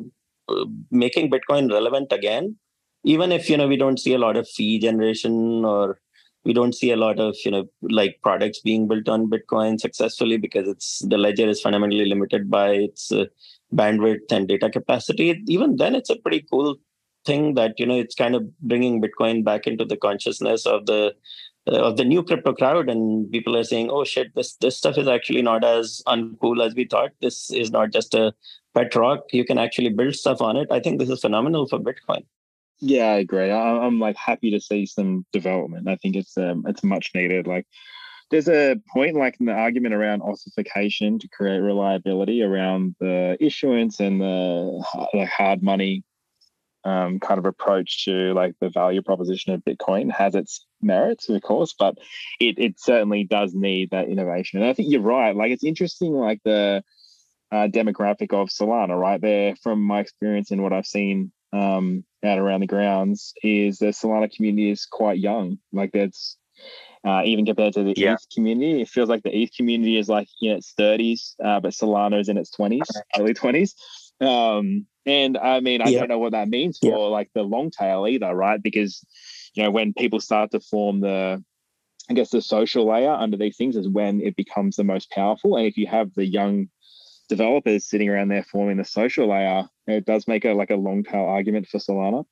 making 0.91 1.29
Bitcoin 1.29 1.71
relevant 1.71 2.11
again, 2.11 2.55
even 3.03 3.31
if 3.31 3.49
you 3.49 3.57
know 3.57 3.67
we 3.67 3.77
don't 3.77 3.99
see 3.99 4.13
a 4.13 4.17
lot 4.19 4.37
of 4.37 4.47
fee 4.47 4.79
generation 4.79 5.65
or 5.65 5.99
we 6.45 6.53
don't 6.53 6.75
see 6.75 6.91
a 6.91 6.97
lot 6.97 7.19
of 7.19 7.35
you 7.43 7.51
know 7.51 7.65
like 7.81 8.19
products 8.23 8.61
being 8.61 8.87
built 8.87 9.09
on 9.09 9.29
Bitcoin 9.29 9.79
successfully 9.79 10.37
because 10.37 10.69
it's 10.69 10.99
the 10.99 11.17
ledger 11.17 11.49
is 11.49 11.61
fundamentally 11.61 12.05
limited 12.05 12.49
by 12.49 12.69
its 12.69 13.11
uh, 13.11 13.25
bandwidth 13.75 14.31
and 14.31 14.47
data 14.47 14.69
capacity. 14.69 15.43
Even 15.47 15.75
then, 15.75 15.95
it's 15.95 16.09
a 16.09 16.15
pretty 16.15 16.45
cool 16.49 16.77
thing 17.25 17.53
that 17.55 17.79
you 17.79 17.85
know 17.85 17.97
it's 17.97 18.15
kind 18.15 18.35
of 18.35 18.57
bringing 18.59 19.01
Bitcoin 19.01 19.43
back 19.43 19.67
into 19.67 19.85
the 19.85 19.97
consciousness 19.97 20.65
of 20.65 20.85
the 20.85 21.15
uh, 21.67 21.81
of 21.81 21.97
the 21.97 22.03
new 22.03 22.23
crypto 22.23 22.53
crowd, 22.53 22.89
and 22.89 23.31
people 23.31 23.55
are 23.55 23.63
saying, 23.63 23.89
"Oh 23.89 24.03
shit, 24.03 24.35
this 24.35 24.55
this 24.55 24.77
stuff 24.77 24.97
is 24.97 25.07
actually 25.07 25.41
not 25.41 25.63
as 25.63 26.01
uncool 26.07 26.65
as 26.65 26.75
we 26.75 26.85
thought. 26.85 27.11
This 27.21 27.49
is 27.51 27.71
not 27.71 27.91
just 27.91 28.13
a 28.13 28.33
pet 28.75 28.93
rock. 28.95 29.25
You 29.31 29.45
can 29.45 29.57
actually 29.57 29.89
build 29.89 30.15
stuff 30.15 30.41
on 30.41 30.57
it." 30.57 30.67
I 30.71 30.79
think 30.79 30.99
this 30.99 31.09
is 31.09 31.21
phenomenal 31.21 31.67
for 31.67 31.79
Bitcoin. 31.79 32.23
Yeah, 32.79 33.05
I 33.05 33.17
agree. 33.19 33.49
I, 33.49 33.85
am 33.85 33.99
like 33.99 34.17
happy 34.17 34.51
to 34.51 34.59
see 34.59 34.85
some 34.85 35.25
development. 35.31 35.87
I 35.87 35.95
think 35.95 36.15
it's 36.17 36.37
um 36.37 36.65
it's 36.67 36.83
much 36.83 37.11
needed. 37.15 37.47
Like 37.47 37.65
there's 38.29 38.49
a 38.49 38.75
point 38.91 39.15
like 39.15 39.37
in 39.39 39.45
the 39.45 39.53
argument 39.53 39.93
around 39.93 40.21
ossification 40.21 41.19
to 41.19 41.27
create 41.29 41.59
reliability 41.59 42.41
around 42.41 42.95
the 42.99 43.37
issuance 43.39 43.99
and 43.99 44.19
the 44.19 44.83
like 45.13 45.29
hard 45.29 45.63
money 45.63 46.03
um, 46.85 47.19
kind 47.19 47.39
of 47.39 47.45
approach 47.45 48.05
to 48.05 48.33
like 48.33 48.55
the 48.59 48.69
value 48.69 49.01
proposition 49.01 49.53
of 49.53 49.63
Bitcoin 49.63 50.11
has 50.11 50.35
its 50.35 50.65
merits, 50.81 51.29
of 51.29 51.41
course, 51.41 51.73
but 51.77 51.97
it 52.39 52.59
it 52.59 52.79
certainly 52.79 53.23
does 53.23 53.53
need 53.53 53.91
that 53.91 54.09
innovation. 54.09 54.59
And 54.59 54.69
I 54.69 54.73
think 54.73 54.91
you're 54.91 55.01
right. 55.01 55.35
Like 55.35 55.51
it's 55.51 55.63
interesting, 55.63 56.13
like 56.13 56.39
the 56.43 56.83
uh, 57.51 57.67
demographic 57.67 58.33
of 58.33 58.49
Solana, 58.49 58.99
right 58.99 59.21
there. 59.21 59.55
From 59.61 59.81
my 59.81 59.99
experience 59.99 60.51
and 60.51 60.61
what 60.61 60.73
I've 60.73 60.85
seen 60.85 61.31
um, 61.53 62.03
out 62.23 62.39
around 62.39 62.61
the 62.61 62.67
grounds, 62.67 63.33
is 63.43 63.77
the 63.77 63.87
Solana 63.87 64.33
community 64.33 64.69
is 64.69 64.85
quite 64.85 65.19
young. 65.19 65.59
Like 65.71 65.91
that's 65.93 66.37
uh, 67.05 67.21
even 67.25 67.45
compared 67.45 67.73
to 67.73 67.83
the 67.83 67.93
yeah. 67.97 68.13
ETH 68.13 68.25
community. 68.33 68.81
It 68.81 68.89
feels 68.89 69.09
like 69.09 69.23
the 69.23 69.35
ETH 69.35 69.51
community 69.55 69.97
is 69.97 70.07
like 70.07 70.27
in 70.41 70.51
its 70.51 70.73
30s, 70.79 71.35
uh, 71.43 71.59
but 71.59 71.73
Solana 71.73 72.19
is 72.19 72.29
in 72.29 72.37
its 72.37 72.55
20s, 72.55 72.87
early 73.17 73.33
20s. 73.33 73.73
Um, 74.23 74.85
and 75.05 75.37
I 75.37 75.59
mean, 75.59 75.81
I 75.81 75.89
yeah. 75.89 75.99
don't 75.99 76.09
know 76.09 76.19
what 76.19 76.31
that 76.31 76.49
means 76.49 76.79
for 76.79 76.87
yeah. 76.87 76.95
like 76.95 77.29
the 77.33 77.43
long 77.43 77.71
tail 77.71 78.07
either, 78.07 78.33
right? 78.33 78.61
Because, 78.61 79.05
you 79.53 79.63
know, 79.63 79.71
when 79.71 79.93
people 79.93 80.19
start 80.19 80.51
to 80.51 80.59
form 80.59 81.01
the, 81.01 81.43
I 82.09 82.13
guess 82.13 82.29
the 82.29 82.41
social 82.41 82.87
layer 82.87 83.11
under 83.11 83.37
these 83.37 83.57
things 83.57 83.75
is 83.75 83.87
when 83.87 84.21
it 84.21 84.35
becomes 84.35 84.75
the 84.75 84.83
most 84.83 85.09
powerful. 85.11 85.57
And 85.57 85.65
if 85.65 85.77
you 85.77 85.87
have 85.87 86.13
the 86.15 86.25
young 86.25 86.69
developers 87.29 87.85
sitting 87.85 88.09
around 88.09 88.29
there 88.29 88.43
forming 88.43 88.77
the 88.77 88.85
social 88.85 89.29
layer, 89.29 89.65
it 89.87 90.05
does 90.05 90.27
make 90.27 90.45
a 90.45 90.53
like 90.53 90.69
a 90.69 90.75
long 90.75 91.03
tail 91.03 91.25
argument 91.25 91.67
for 91.67 91.79
Solana 91.79 92.25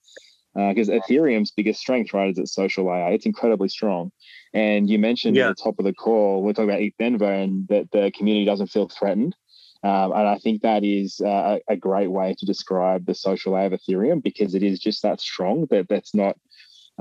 because 0.54 0.90
uh, 0.90 0.94
Ethereum's 0.94 1.52
biggest 1.52 1.80
strength, 1.80 2.14
right, 2.14 2.30
is 2.30 2.38
its 2.38 2.54
social 2.54 2.86
layer. 2.86 3.12
It's 3.12 3.26
incredibly 3.26 3.70
strong. 3.70 4.12
And 4.54 4.90
you 4.90 5.00
mentioned 5.00 5.36
yeah. 5.36 5.50
at 5.50 5.58
the 5.58 5.64
top 5.64 5.80
of 5.80 5.86
the 5.86 5.94
call, 5.94 6.44
we're 6.44 6.54
talking 6.54 6.70
about 6.70 6.82
ETH 6.82 6.94
Denver 7.00 7.32
and 7.32 7.68
that 7.70 7.92
the 7.92 8.12
community 8.12 8.46
doesn't 8.46 8.68
feel 8.68 8.90
threatened. 8.90 9.36
Um, 9.84 10.12
and 10.12 10.28
I 10.28 10.38
think 10.38 10.62
that 10.62 10.84
is 10.84 11.20
uh, 11.22 11.58
a 11.68 11.76
great 11.76 12.12
way 12.12 12.36
to 12.38 12.46
describe 12.46 13.06
the 13.06 13.16
social 13.16 13.54
layer 13.54 13.66
of 13.66 13.74
Ethereum 13.74 14.22
because 14.22 14.54
it 14.54 14.62
is 14.62 14.80
just 14.80 15.02
that 15.02 15.20
strong 15.20 15.66
that 15.72 15.88
that's 15.90 16.14
not 16.14 16.38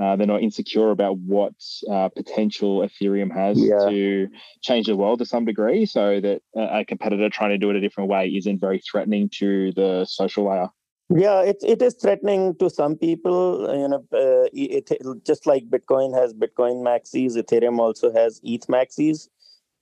uh, 0.01 0.15
they're 0.15 0.25
not 0.25 0.41
insecure 0.41 0.89
about 0.89 1.17
what 1.19 1.53
uh, 1.91 2.09
potential 2.09 2.79
Ethereum 2.79 3.31
has 3.31 3.59
yeah. 3.59 3.87
to 3.87 4.27
change 4.61 4.87
the 4.87 4.95
world 4.95 5.19
to 5.19 5.25
some 5.25 5.45
degree, 5.45 5.85
so 5.85 6.19
that 6.19 6.41
a 6.55 6.83
competitor 6.85 7.29
trying 7.29 7.51
to 7.51 7.57
do 7.57 7.69
it 7.69 7.75
a 7.75 7.81
different 7.81 8.09
way 8.09 8.27
isn't 8.27 8.59
very 8.59 8.79
threatening 8.79 9.29
to 9.29 9.71
the 9.73 10.05
social 10.05 10.49
layer. 10.49 10.69
Yeah, 11.13 11.41
it, 11.41 11.57
it 11.61 11.81
is 11.81 11.95
threatening 11.95 12.55
to 12.55 12.69
some 12.69 12.95
people. 12.95 13.67
You 13.77 13.89
know, 13.89 14.05
uh, 14.13 14.47
it, 14.53 14.89
it, 14.91 15.25
just 15.25 15.45
like 15.45 15.69
Bitcoin 15.69 16.17
has 16.17 16.33
Bitcoin 16.33 16.83
maxis, 16.83 17.35
Ethereum 17.35 17.79
also 17.79 18.13
has 18.13 18.39
ETH 18.43 18.65
maxis. 18.67 19.27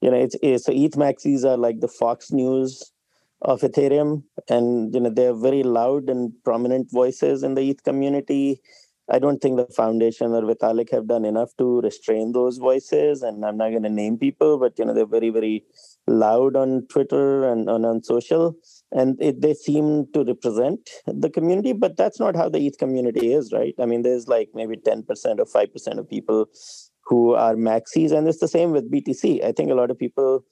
You 0.02 0.12
know, 0.12 0.18
it's, 0.18 0.36
it's 0.42 0.66
so 0.66 0.72
ETH 0.72 0.94
maxis 0.94 1.44
are 1.44 1.58
like 1.58 1.82
the 1.82 1.88
Fox 1.88 2.32
News 2.32 2.92
of 3.42 3.62
Ethereum, 3.62 4.24
and 4.50 4.94
you 4.94 5.00
know 5.00 5.10
they're 5.10 5.34
very 5.34 5.64
loud 5.64 6.10
and 6.10 6.32
prominent 6.44 6.92
voices 6.92 7.44
in 7.44 7.56
the 7.56 7.70
ETH 7.70 7.84
community. 7.84 8.62
I 9.12 9.18
don't 9.18 9.42
think 9.42 9.58
the 9.58 9.66
foundation 9.74 10.34
or 10.34 10.42
Vitalik 10.44 10.92
have 10.92 11.08
done 11.08 11.26
enough 11.26 11.50
to 11.58 11.82
restrain 11.82 12.32
those 12.32 12.58
voices, 12.58 13.24
and 13.24 13.44
I'm 13.44 13.58
not 13.58 13.72
going 13.72 13.84
to 13.84 13.90
name 13.90 14.18
people, 14.18 14.58
but 14.58 14.78
you 14.78 14.86
know 14.86 14.94
they're 14.94 15.06
very 15.06 15.30
very 15.30 15.64
loud 16.08 16.56
on 16.56 16.86
Twitter 16.90 17.52
and, 17.52 17.70
and 17.70 17.86
on 17.86 18.04
social, 18.04 18.56
and 18.92 19.22
it, 19.22 19.42
they 19.42 19.54
seem 19.54 20.08
to 20.14 20.24
represent 20.24 20.90
the 21.08 21.30
community. 21.30 21.74
But 21.74 21.98
that's 21.98 22.20
not 22.20 22.36
how 22.36 22.50
the 22.50 22.66
ETH 22.66 22.78
community 22.78 23.34
is, 23.34 23.52
right? 23.52 23.74
I 23.80 23.86
mean, 23.86 24.02
there's 24.02 24.28
like 24.28 24.50
maybe 24.54 24.76
10% 24.76 25.08
or 25.40 25.46
5% 25.46 25.98
of 25.98 26.10
people 26.10 26.50
who 27.10 27.34
are 27.34 27.56
maxis, 27.56 28.12
and 28.12 28.28
it's 28.28 28.40
the 28.40 28.48
same 28.48 28.72
with 28.72 28.92
BTC. 28.92 29.44
I 29.44 29.52
think 29.52 29.72
a 29.72 29.76
lot 29.76 29.92
of 29.92 29.98
people 29.98 30.46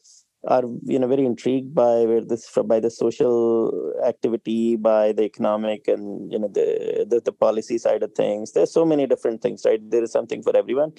are 0.47 0.63
you 0.85 0.99
know 0.99 1.07
very 1.07 1.25
intrigued 1.25 1.73
by 1.73 2.05
where 2.09 2.21
this 2.21 2.49
by 2.65 2.79
the 2.79 2.89
social 2.89 3.93
activity 4.05 4.75
by 4.75 5.11
the 5.11 5.23
economic 5.23 5.87
and 5.87 6.31
you 6.31 6.39
know 6.39 6.47
the, 6.47 7.05
the, 7.09 7.21
the 7.25 7.31
policy 7.31 7.77
side 7.77 8.03
of 8.03 8.13
things. 8.13 8.51
There's 8.51 8.71
so 8.71 8.85
many 8.85 9.07
different 9.07 9.41
things 9.41 9.63
right? 9.65 9.79
There 9.91 10.03
is 10.03 10.11
something 10.11 10.41
for 10.43 10.55
everyone. 10.55 10.93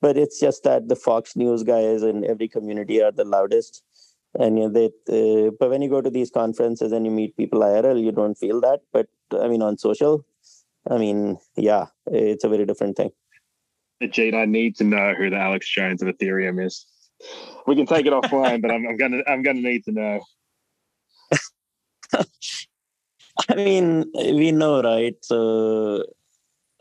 But 0.00 0.16
it's 0.16 0.40
just 0.40 0.64
that 0.64 0.88
the 0.88 0.96
fox 0.96 1.36
news 1.36 1.62
guys 1.62 2.02
in 2.02 2.24
every 2.24 2.48
community 2.48 3.00
are 3.02 3.12
the 3.12 3.24
loudest. 3.24 3.82
And 4.34 4.58
you 4.58 4.68
know 4.68 4.72
they 4.72 4.86
uh, 5.46 5.50
but 5.58 5.70
when 5.70 5.82
you 5.82 5.90
go 5.90 6.00
to 6.00 6.10
these 6.10 6.30
conferences 6.30 6.92
and 6.92 7.04
you 7.04 7.12
meet 7.12 7.36
people 7.36 7.60
irl 7.60 8.02
you 8.02 8.12
don't 8.12 8.34
feel 8.34 8.60
that. 8.62 8.80
But 8.92 9.08
i 9.40 9.48
mean 9.48 9.62
on 9.62 9.78
social 9.78 10.24
i 10.90 10.98
mean 10.98 11.38
yeah 11.56 11.86
it's 12.06 12.44
a 12.44 12.48
very 12.48 12.66
different 12.66 12.96
thing 12.96 13.10
Jeet, 14.08 14.34
I 14.34 14.44
need 14.44 14.76
to 14.76 14.84
know 14.84 15.14
who 15.14 15.30
the 15.30 15.36
Alex 15.36 15.68
Jones 15.72 16.02
of 16.02 16.08
Ethereum 16.08 16.64
is 16.64 16.86
we 17.66 17.76
can 17.76 17.86
take 17.86 18.06
it 18.06 18.12
offline, 18.12 18.60
but 18.62 18.70
I'm, 18.70 18.86
I'm, 18.86 18.96
gonna 18.96 19.22
I'm 19.26 19.42
gonna 19.42 19.60
need 19.60 19.84
to 19.84 19.92
know. 19.92 20.20
I 23.48 23.54
mean, 23.54 24.10
we 24.14 24.52
know, 24.52 24.82
right? 24.82 25.14
So 25.22 26.04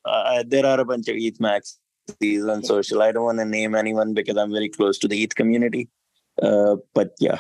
uh, 0.04 0.44
there 0.46 0.66
are 0.66 0.80
a 0.80 0.86
bunch 0.86 1.08
of 1.08 1.16
ETH 1.18 1.40
Max 1.40 1.78
on 2.22 2.64
social. 2.64 3.02
I 3.02 3.12
don't 3.12 3.24
want 3.24 3.40
to 3.40 3.46
name 3.46 3.76
anyone 3.76 4.14
because 4.14 4.38
I'm 4.38 4.52
very 4.52 4.70
close 4.70 4.98
to 5.00 5.08
the 5.08 5.24
ETH 5.24 5.36
community. 5.36 5.90
Uh, 6.42 6.78
but 6.94 7.12
yeah. 7.20 7.40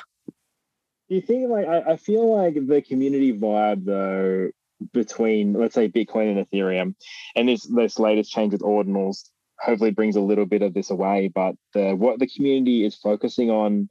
Do 1.10 1.16
you 1.16 1.22
think 1.22 1.50
like 1.50 1.68
I, 1.68 1.82
I 1.94 1.98
feel 1.98 2.34
like 2.34 2.54
the 2.68 2.82
community 2.82 3.38
vibe 3.38 3.86
though 3.86 4.52
between 4.94 5.54
let's 5.54 5.76
say 5.76 5.90
Bitcoin 5.90 6.36
and 6.36 6.48
Ethereum 6.48 6.96
and 7.36 7.50
this 7.50 7.64
this 7.68 8.00
latest 8.00 8.32
change 8.32 8.54
with 8.54 8.62
ordinals 8.62 9.30
hopefully 9.62 9.92
brings 9.92 10.16
a 10.16 10.22
little 10.22 10.46
bit 10.46 10.62
of 10.62 10.74
this 10.74 10.90
away. 10.90 11.32
But 11.34 11.56
the, 11.74 11.94
what 11.94 12.20
the 12.20 12.28
community 12.28 12.84
is 12.84 12.96
focusing 12.96 13.50
on 13.50 13.90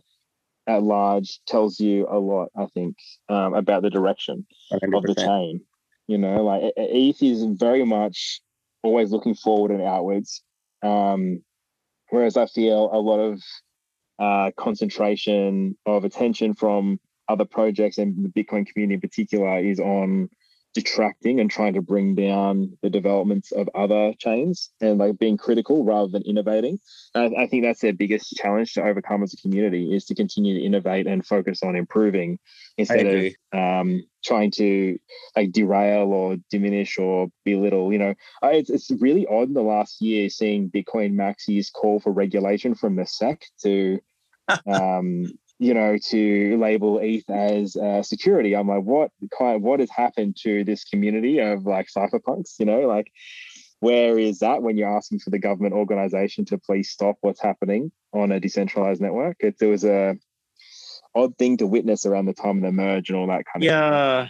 at 0.66 0.82
large 0.82 1.40
tells 1.46 1.80
you 1.80 2.06
a 2.10 2.18
lot, 2.18 2.48
I 2.56 2.66
think, 2.74 2.96
um, 3.28 3.54
about 3.54 3.82
the 3.82 3.90
direction 3.90 4.46
100%. 4.72 4.96
of 4.96 5.02
the 5.04 5.14
chain. 5.14 5.62
You 6.06 6.18
know, 6.18 6.44
like 6.44 6.72
ETH 6.76 7.22
is 7.22 7.44
very 7.44 7.84
much 7.84 8.40
always 8.82 9.12
looking 9.12 9.34
forward 9.34 9.70
and 9.70 9.82
outwards. 9.82 10.42
Um, 10.82 11.42
whereas 12.08 12.36
I 12.36 12.46
feel 12.46 12.90
a 12.92 12.98
lot 12.98 13.20
of 13.20 13.42
uh, 14.18 14.50
concentration 14.56 15.76
of 15.86 16.04
attention 16.04 16.54
from 16.54 16.98
other 17.28 17.44
projects 17.44 17.98
and 17.98 18.24
the 18.24 18.28
Bitcoin 18.28 18.66
community 18.66 18.94
in 18.94 19.00
particular 19.00 19.58
is 19.58 19.78
on 19.78 20.28
detracting 20.72 21.40
and 21.40 21.50
trying 21.50 21.74
to 21.74 21.82
bring 21.82 22.14
down 22.14 22.76
the 22.82 22.90
developments 22.90 23.50
of 23.50 23.68
other 23.74 24.12
chains 24.18 24.70
and 24.80 24.98
like 24.98 25.18
being 25.18 25.36
critical 25.36 25.84
rather 25.84 26.08
than 26.08 26.22
innovating. 26.22 26.78
I, 27.14 27.26
I, 27.38 27.46
think 27.48 27.64
that's 27.64 27.80
their 27.80 27.92
biggest 27.92 28.34
challenge 28.36 28.74
to 28.74 28.84
overcome 28.84 29.22
as 29.24 29.34
a 29.34 29.36
community 29.36 29.94
is 29.94 30.04
to 30.06 30.14
continue 30.14 30.58
to 30.58 30.64
innovate 30.64 31.08
and 31.08 31.26
focus 31.26 31.62
on 31.64 31.74
improving 31.74 32.38
instead 32.78 33.34
of 33.52 33.58
um, 33.58 34.04
trying 34.24 34.52
to 34.52 34.96
like 35.36 35.50
derail 35.50 36.12
or 36.12 36.36
diminish 36.50 36.98
or 36.98 37.28
belittle. 37.44 37.92
You 37.92 37.98
know, 37.98 38.14
I, 38.42 38.52
it's, 38.52 38.70
it's 38.70 38.90
really 39.00 39.26
odd 39.26 39.48
in 39.48 39.54
the 39.54 39.62
last 39.62 40.00
year 40.00 40.28
seeing 40.30 40.70
Bitcoin 40.70 41.14
Maxis 41.14 41.72
call 41.72 41.98
for 41.98 42.12
regulation 42.12 42.76
from 42.76 42.94
the 42.94 43.06
SEC 43.06 43.44
to 43.62 43.98
um, 44.66 45.26
you 45.60 45.74
know, 45.74 45.98
to 46.08 46.56
label 46.58 46.98
ETH 47.02 47.28
as 47.28 47.76
uh, 47.76 48.02
security. 48.02 48.56
I'm 48.56 48.66
like, 48.66 48.82
what 48.82 49.10
kind? 49.38 49.62
What 49.62 49.80
has 49.80 49.90
happened 49.90 50.38
to 50.42 50.64
this 50.64 50.84
community 50.84 51.38
of 51.38 51.66
like 51.66 51.88
cypherpunks? 51.94 52.58
You 52.58 52.64
know, 52.64 52.80
like 52.80 53.12
where 53.80 54.18
is 54.18 54.38
that 54.38 54.62
when 54.62 54.78
you're 54.78 54.96
asking 54.96 55.18
for 55.18 55.28
the 55.28 55.38
government 55.38 55.74
organization 55.74 56.46
to 56.46 56.58
please 56.58 56.90
stop 56.90 57.16
what's 57.20 57.42
happening 57.42 57.92
on 58.14 58.32
a 58.32 58.40
decentralized 58.40 59.02
network? 59.02 59.36
It, 59.40 59.58
there 59.60 59.68
was 59.68 59.84
a 59.84 60.16
odd 61.14 61.36
thing 61.36 61.58
to 61.58 61.66
witness 61.66 62.06
around 62.06 62.24
the 62.24 62.32
time 62.32 62.56
of 62.56 62.62
the 62.62 62.72
merge 62.72 63.10
and 63.10 63.18
all 63.18 63.26
that 63.26 63.44
kind 63.44 63.62
of 63.62 63.64
yeah. 63.64 64.28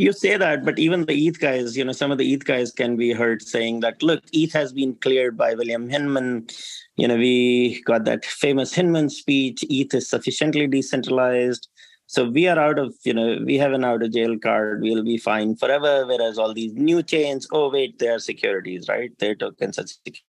You 0.00 0.12
say 0.12 0.36
that, 0.36 0.64
but 0.64 0.78
even 0.78 1.06
the 1.06 1.26
ETH 1.26 1.40
guys, 1.40 1.76
you 1.76 1.84
know, 1.84 1.90
some 1.90 2.12
of 2.12 2.18
the 2.18 2.32
ETH 2.32 2.44
guys 2.44 2.70
can 2.70 2.96
be 2.96 3.12
heard 3.12 3.42
saying 3.42 3.80
that, 3.80 4.00
look, 4.00 4.22
ETH 4.32 4.52
has 4.52 4.72
been 4.72 4.94
cleared 4.94 5.36
by 5.36 5.54
William 5.54 5.88
Hinman. 5.88 6.48
You 6.96 7.08
know, 7.08 7.16
we 7.16 7.82
got 7.82 8.04
that 8.04 8.24
famous 8.24 8.72
Hinman 8.72 9.10
speech. 9.10 9.64
ETH 9.68 9.92
is 9.92 10.08
sufficiently 10.08 10.68
decentralized. 10.68 11.66
So 12.06 12.30
we 12.30 12.46
are 12.46 12.60
out 12.60 12.78
of, 12.78 12.94
you 13.04 13.12
know, 13.12 13.38
we 13.44 13.58
have 13.58 13.72
an 13.72 13.84
out 13.84 14.04
of 14.04 14.12
jail 14.12 14.38
card. 14.38 14.82
We'll 14.82 15.02
be 15.02 15.18
fine 15.18 15.56
forever. 15.56 16.06
Whereas 16.06 16.38
all 16.38 16.54
these 16.54 16.74
new 16.74 17.02
chains, 17.02 17.48
oh, 17.50 17.68
wait, 17.68 17.98
they 17.98 18.08
are 18.08 18.20
securities, 18.20 18.88
right? 18.88 19.10
They're 19.18 19.34
tokens 19.34 19.78
and 19.78 19.88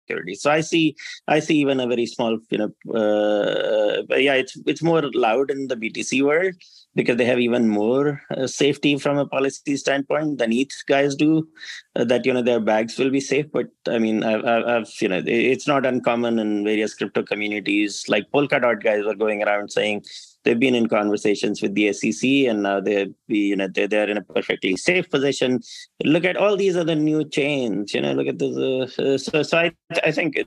security. 0.06 0.36
So 0.36 0.52
I 0.52 0.62
see, 0.62 0.96
I 1.28 1.40
see 1.40 1.58
even 1.58 1.80
a 1.80 1.88
very 1.88 2.06
small, 2.06 2.38
you 2.50 2.58
know, 2.58 2.94
uh, 2.94 4.04
yeah, 4.16 4.34
it's 4.34 4.58
it's 4.66 4.82
more 4.82 5.02
loud 5.14 5.52
in 5.52 5.68
the 5.68 5.76
BTC 5.76 6.24
world 6.24 6.54
because 6.96 7.18
they 7.18 7.26
have 7.26 7.40
even 7.40 7.68
more 7.68 8.22
uh, 8.36 8.48
safety 8.48 8.98
from 8.98 9.18
a 9.18 9.26
policy 9.26 9.76
standpoint 9.78 10.38
than 10.38 10.54
ETH 10.54 10.84
guys 10.88 11.16
do. 11.16 11.48
Uh, 11.96 12.04
that 12.04 12.26
you 12.26 12.34
know 12.34 12.42
their 12.42 12.60
bags 12.60 12.98
will 12.98 13.10
be 13.10 13.22
safe, 13.22 13.46
but 13.52 13.68
I 13.88 14.00
mean, 14.00 14.24
I've, 14.24 14.44
I've, 14.46 14.90
you 15.00 15.08
know, 15.08 15.22
it's 15.26 15.68
not 15.68 15.86
uncommon 15.86 16.40
in 16.40 16.64
various 16.64 16.94
crypto 16.94 17.24
communities. 17.24 18.06
Like 18.08 18.32
Polkadot 18.32 18.84
guys 18.84 19.06
were 19.06 19.16
going 19.16 19.44
around 19.44 19.72
saying 19.72 20.04
they've 20.46 20.60
been 20.60 20.76
in 20.76 20.88
conversations 20.88 21.62
with 21.62 21.74
the 21.74 21.92
SEC, 21.92 22.24
and 22.48 22.64
now 22.64 22.80
they're 22.80 23.08
you 23.28 23.56
know 23.56 23.68
they're, 23.68 23.88
they're 23.88 24.10
in 24.10 24.18
a 24.18 24.22
perfectly 24.22 24.78
safe 24.78 25.10
position. 25.10 25.62
Look 26.04 26.24
at 26.24 26.38
all 26.38 26.56
these 26.56 26.78
other 26.78 26.96
new 26.96 27.28
chains. 27.28 27.94
You 27.94 28.02
know, 28.02 28.14
look 28.14 28.28
at 28.28 28.40
this. 28.40 28.98
Uh, 28.98 29.18
so, 29.18 29.44
so 29.44 29.58
I, 29.58 29.72
I 30.04 30.12
think 30.12 30.38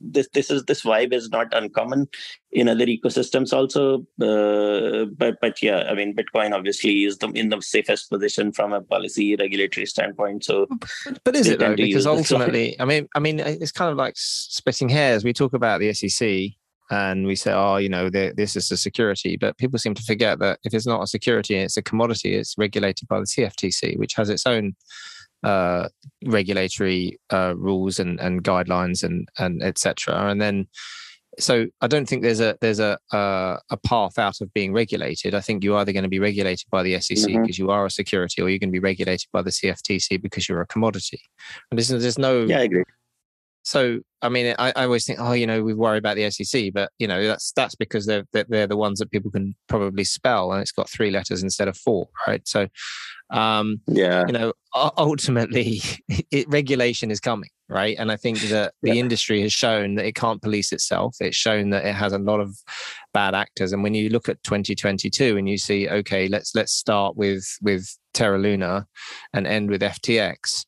this 0.00 0.28
this 0.32 0.50
is 0.50 0.64
this 0.64 0.82
vibe 0.82 1.12
is 1.12 1.30
not 1.30 1.54
uncommon 1.54 2.08
in 2.52 2.68
other 2.68 2.86
ecosystems 2.86 3.52
also. 3.52 4.00
Uh, 4.20 5.06
but 5.16 5.36
but 5.40 5.62
yeah, 5.62 5.84
I 5.88 5.94
mean, 5.94 6.14
Bitcoin 6.14 6.52
obviously 6.52 7.04
is 7.04 7.18
the 7.18 7.28
in 7.28 7.48
the 7.48 7.60
safest 7.62 8.10
position 8.10 8.52
from 8.52 8.72
a 8.72 8.82
policy 8.82 9.36
regulatory 9.36 9.86
standpoint. 9.86 10.44
So, 10.44 10.66
but, 11.04 11.20
but 11.24 11.36
is 11.36 11.48
it 11.48 11.60
though? 11.60 11.76
Because 11.76 12.06
ultimately, 12.06 12.78
I 12.80 12.84
mean, 12.84 13.08
I 13.14 13.20
mean, 13.20 13.38
it's 13.38 13.72
kind 13.72 13.90
of 13.90 13.96
like 13.96 14.14
splitting 14.16 14.88
hairs. 14.88 15.24
We 15.24 15.32
talk 15.32 15.54
about 15.54 15.80
the 15.80 15.92
SEC 15.94 16.54
and 16.90 17.26
we 17.26 17.34
say, 17.34 17.52
oh, 17.52 17.76
you 17.76 17.88
know, 17.88 18.10
this 18.10 18.56
is 18.56 18.70
a 18.70 18.76
security. 18.76 19.36
But 19.36 19.56
people 19.56 19.78
seem 19.78 19.94
to 19.94 20.02
forget 20.02 20.38
that 20.40 20.58
if 20.64 20.74
it's 20.74 20.86
not 20.86 21.02
a 21.02 21.06
security, 21.06 21.56
it's 21.56 21.76
a 21.76 21.82
commodity. 21.82 22.34
It's 22.34 22.56
regulated 22.58 23.08
by 23.08 23.20
the 23.20 23.26
CFTC, 23.26 23.98
which 23.98 24.14
has 24.14 24.28
its 24.28 24.46
own 24.46 24.74
uh, 25.42 25.88
regulatory 26.26 27.18
uh, 27.30 27.54
rules 27.56 27.98
and, 27.98 28.20
and 28.20 28.42
guidelines 28.44 29.02
and 29.02 29.28
and 29.38 29.62
etc. 29.62 30.30
And 30.30 30.40
then, 30.40 30.66
so 31.38 31.66
I 31.80 31.86
don't 31.86 32.06
think 32.06 32.22
there's 32.22 32.40
a 32.40 32.56
there's 32.60 32.80
a 32.80 32.98
uh, 33.12 33.58
a 33.70 33.76
path 33.78 34.18
out 34.18 34.40
of 34.42 34.52
being 34.52 34.72
regulated. 34.74 35.34
I 35.34 35.40
think 35.40 35.64
you're 35.64 35.78
either 35.78 35.92
going 35.92 36.04
to 36.04 36.08
be 36.08 36.20
regulated 36.20 36.66
by 36.70 36.82
the 36.82 37.00
SEC 37.00 37.16
mm-hmm. 37.16 37.42
because 37.42 37.58
you 37.58 37.70
are 37.70 37.86
a 37.86 37.90
security, 37.90 38.42
or 38.42 38.50
you're 38.50 38.58
going 38.58 38.70
to 38.70 38.78
be 38.78 38.78
regulated 38.78 39.28
by 39.32 39.40
the 39.40 39.50
CFTC 39.50 40.20
because 40.20 40.48
you're 40.48 40.60
a 40.60 40.66
commodity. 40.66 41.20
And 41.70 41.78
there's, 41.78 41.88
there's 41.88 42.18
no 42.18 42.44
yeah, 42.44 42.58
I 42.58 42.62
agree 42.62 42.84
so, 43.64 44.00
I 44.20 44.28
mean, 44.28 44.54
I, 44.58 44.72
I, 44.76 44.84
always 44.84 45.06
think, 45.06 45.18
oh, 45.20 45.32
you 45.32 45.46
know, 45.46 45.62
we 45.62 45.72
worry 45.72 45.96
about 45.96 46.16
the 46.16 46.30
SEC, 46.30 46.70
but 46.74 46.92
you 46.98 47.08
know, 47.08 47.26
that's 47.26 47.50
that's 47.52 47.74
because 47.74 48.04
they're 48.04 48.24
they're 48.32 48.66
the 48.66 48.76
ones 48.76 48.98
that 48.98 49.10
people 49.10 49.30
can 49.30 49.54
probably 49.68 50.04
spell, 50.04 50.52
and 50.52 50.60
it's 50.60 50.70
got 50.70 50.90
three 50.90 51.10
letters 51.10 51.42
instead 51.42 51.66
of 51.66 51.76
four, 51.78 52.08
right? 52.26 52.46
So, 52.46 52.68
um, 53.30 53.80
yeah, 53.86 54.24
you 54.26 54.34
know, 54.34 54.52
ultimately, 54.74 55.80
it, 56.30 56.46
regulation 56.50 57.10
is 57.10 57.20
coming, 57.20 57.48
right? 57.70 57.96
And 57.98 58.12
I 58.12 58.16
think 58.16 58.38
that 58.50 58.74
the 58.82 58.94
yeah. 58.94 59.00
industry 59.00 59.40
has 59.40 59.52
shown 59.52 59.94
that 59.94 60.04
it 60.04 60.14
can't 60.14 60.42
police 60.42 60.70
itself. 60.70 61.16
It's 61.20 61.36
shown 61.36 61.70
that 61.70 61.86
it 61.86 61.94
has 61.94 62.12
a 62.12 62.18
lot 62.18 62.40
of 62.40 62.54
bad 63.14 63.34
actors, 63.34 63.72
and 63.72 63.82
when 63.82 63.94
you 63.94 64.10
look 64.10 64.28
at 64.28 64.42
2022 64.42 65.38
and 65.38 65.48
you 65.48 65.56
see, 65.56 65.88
okay, 65.88 66.28
let's 66.28 66.54
let's 66.54 66.74
start 66.74 67.16
with 67.16 67.46
with 67.62 67.88
Terra 68.12 68.38
Luna 68.38 68.86
and 69.32 69.46
end 69.46 69.70
with 69.70 69.80
FTX 69.80 70.66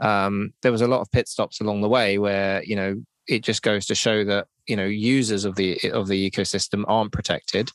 um, 0.00 0.52
there 0.62 0.72
was 0.72 0.82
a 0.82 0.88
lot 0.88 1.00
of 1.00 1.10
pit 1.10 1.28
stops 1.28 1.60
along 1.60 1.80
the 1.80 1.88
way 1.88 2.18
where 2.18 2.62
you 2.64 2.76
know 2.76 2.96
it 3.26 3.42
just 3.42 3.62
goes 3.62 3.86
to 3.86 3.94
show 3.94 4.24
that 4.24 4.46
you 4.66 4.76
know 4.76 4.84
users 4.84 5.44
of 5.44 5.56
the 5.56 5.78
of 5.92 6.08
the 6.08 6.30
ecosystem 6.30 6.84
aren't 6.86 7.12
protected, 7.12 7.70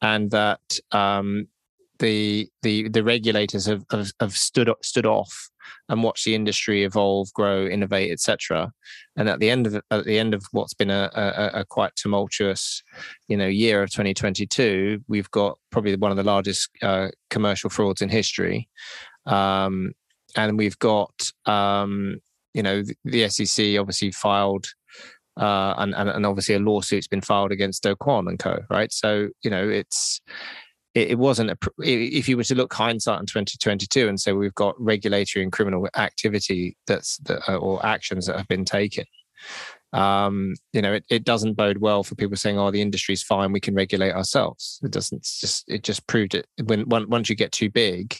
and 0.00 0.30
that 0.30 0.60
um, 0.92 1.46
the 1.98 2.48
the 2.62 2.88
the 2.88 3.04
regulators 3.04 3.66
have, 3.66 3.84
have, 3.90 4.12
have 4.20 4.36
stood 4.36 4.70
stood 4.82 5.06
off 5.06 5.50
and 5.88 6.02
watched 6.02 6.24
the 6.24 6.34
industry 6.34 6.84
evolve, 6.84 7.32
grow, 7.32 7.66
innovate, 7.66 8.10
etc. 8.10 8.72
And 9.16 9.28
at 9.28 9.40
the 9.40 9.50
end 9.50 9.66
of 9.66 9.80
at 9.90 10.04
the 10.04 10.18
end 10.18 10.34
of 10.34 10.44
what's 10.52 10.74
been 10.74 10.90
a, 10.90 11.10
a, 11.14 11.60
a, 11.60 11.64
quite 11.64 11.94
tumultuous, 11.96 12.82
you 13.28 13.36
know, 13.36 13.46
year 13.46 13.82
of 13.82 13.90
2022, 13.90 15.04
we've 15.08 15.30
got 15.30 15.58
probably 15.70 15.94
one 15.96 16.10
of 16.10 16.16
the 16.16 16.22
largest 16.22 16.70
uh, 16.82 17.08
commercial 17.30 17.70
frauds 17.70 18.02
in 18.02 18.08
history. 18.08 18.68
Um, 19.26 19.92
and 20.36 20.58
we've 20.58 20.78
got 20.78 21.30
um, 21.46 22.18
you 22.54 22.62
know 22.62 22.82
the, 22.82 22.96
the, 23.04 23.28
SEC 23.28 23.78
obviously 23.78 24.10
filed 24.12 24.66
uh, 25.40 25.74
and, 25.78 25.94
and, 25.94 26.08
and 26.10 26.26
obviously 26.26 26.54
a 26.54 26.58
lawsuit's 26.58 27.08
been 27.08 27.20
filed 27.20 27.52
against 27.52 27.82
Do 27.82 27.96
Kwon 27.96 28.28
and 28.28 28.38
Co. 28.38 28.58
Right, 28.70 28.92
so 28.92 29.28
you 29.42 29.50
know 29.50 29.68
it's 29.68 30.20
it, 30.94 31.12
it 31.12 31.18
wasn't 31.18 31.50
a, 31.50 31.56
if 31.78 32.28
you 32.28 32.36
were 32.36 32.44
to 32.44 32.54
look 32.54 32.72
hindsight 32.72 33.20
in 33.20 33.26
2022 33.26 34.08
and 34.08 34.20
say 34.20 34.32
we've 34.32 34.54
got 34.54 34.80
regulatory 34.80 35.42
and 35.42 35.52
criminal 35.52 35.88
activity 35.96 36.76
that's 36.86 37.18
that, 37.18 37.40
uh, 37.48 37.56
or 37.56 37.84
actions 37.84 38.26
that 38.26 38.36
have 38.36 38.48
been 38.48 38.64
taken. 38.64 39.04
Um, 39.92 40.54
you 40.72 40.80
know, 40.80 40.94
it, 40.94 41.04
it 41.10 41.24
doesn't 41.24 41.54
bode 41.54 41.78
well 41.78 42.02
for 42.02 42.14
people 42.14 42.36
saying, 42.36 42.58
"Oh, 42.58 42.70
the 42.70 42.80
industry's 42.80 43.22
fine; 43.22 43.52
we 43.52 43.60
can 43.60 43.74
regulate 43.74 44.12
ourselves." 44.12 44.80
It 44.82 44.90
doesn't. 44.90 45.18
It's 45.18 45.40
just 45.40 45.64
it 45.68 45.82
just 45.82 46.06
proved 46.06 46.34
it 46.34 46.46
when 46.64 46.88
once 46.88 47.28
you 47.28 47.36
get 47.36 47.52
too 47.52 47.70
big, 47.70 48.16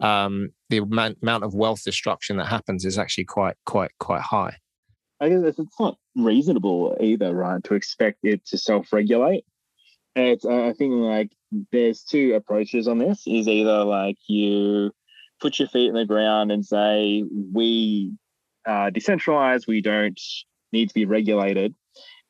um, 0.00 0.50
the 0.68 0.78
amount, 0.78 1.18
amount 1.22 1.44
of 1.44 1.54
wealth 1.54 1.82
destruction 1.84 2.36
that 2.36 2.46
happens 2.46 2.84
is 2.84 2.98
actually 2.98 3.24
quite 3.24 3.56
quite 3.64 3.90
quite 3.98 4.22
high. 4.22 4.56
I 5.20 5.30
guess 5.30 5.58
it's 5.58 5.80
not 5.80 5.96
reasonable 6.14 6.96
either, 7.00 7.34
right, 7.34 7.62
to 7.64 7.74
expect 7.74 8.18
it 8.22 8.44
to 8.46 8.58
self-regulate. 8.58 9.44
It's 10.14 10.44
I 10.44 10.72
think 10.74 10.94
like 10.94 11.32
there's 11.72 12.02
two 12.02 12.34
approaches 12.34 12.88
on 12.88 12.98
this. 12.98 13.22
Is 13.26 13.48
either 13.48 13.84
like 13.84 14.16
you 14.28 14.92
put 15.40 15.58
your 15.58 15.68
feet 15.68 15.88
in 15.88 15.94
the 15.94 16.04
ground 16.04 16.50
and 16.52 16.64
say 16.64 17.24
we 17.52 18.12
are 18.66 18.90
decentralized, 18.90 19.66
we 19.66 19.80
don't 19.80 20.20
need 20.72 20.88
to 20.88 20.94
be 20.94 21.06
regulated, 21.06 21.74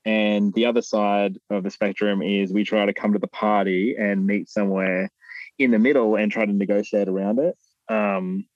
and 0.05 0.53
the 0.55 0.67
other 0.67 0.83
side 0.83 1.39
of 1.51 1.65
the 1.65 1.71
spectrum 1.71 2.23
is 2.23 2.53
we 2.53 2.65
try 2.65 2.87
to 2.87 2.93
come 2.93 3.13
to 3.13 3.19
the 3.19 3.27
party 3.29 3.97
and 3.99 4.27
meet 4.27 4.49
somewhere 4.49 5.11
in 5.59 5.71
the 5.71 5.79
middle 5.79 6.17
and 6.17 6.31
try 6.31 6.45
to 6.45 6.53
negotiate 6.53 7.09
around 7.09 7.39
it. 7.39 7.57
Um, 7.89 8.47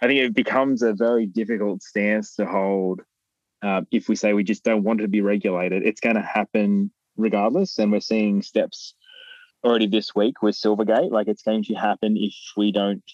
I 0.00 0.06
think 0.06 0.20
it 0.20 0.34
becomes 0.34 0.82
a 0.82 0.92
very 0.92 1.26
difficult 1.26 1.82
stance 1.82 2.34
to 2.36 2.46
hold 2.46 3.00
uh, 3.62 3.82
if 3.92 4.08
we 4.08 4.16
say 4.16 4.32
we 4.32 4.44
just 4.44 4.64
don't 4.64 4.82
want 4.82 5.00
it 5.00 5.04
to 5.04 5.08
be 5.08 5.20
regulated. 5.20 5.86
It's 5.86 6.00
going 6.00 6.16
to 6.16 6.22
happen 6.22 6.90
regardless, 7.16 7.78
and 7.78 7.92
we're 7.92 8.00
seeing 8.00 8.42
steps 8.42 8.94
already 9.64 9.86
this 9.86 10.14
week 10.14 10.42
with 10.42 10.56
Silvergate. 10.56 11.12
Like 11.12 11.28
it's 11.28 11.42
going 11.42 11.62
to 11.64 11.74
happen 11.74 12.16
if 12.16 12.34
we 12.56 12.72
don't 12.72 13.04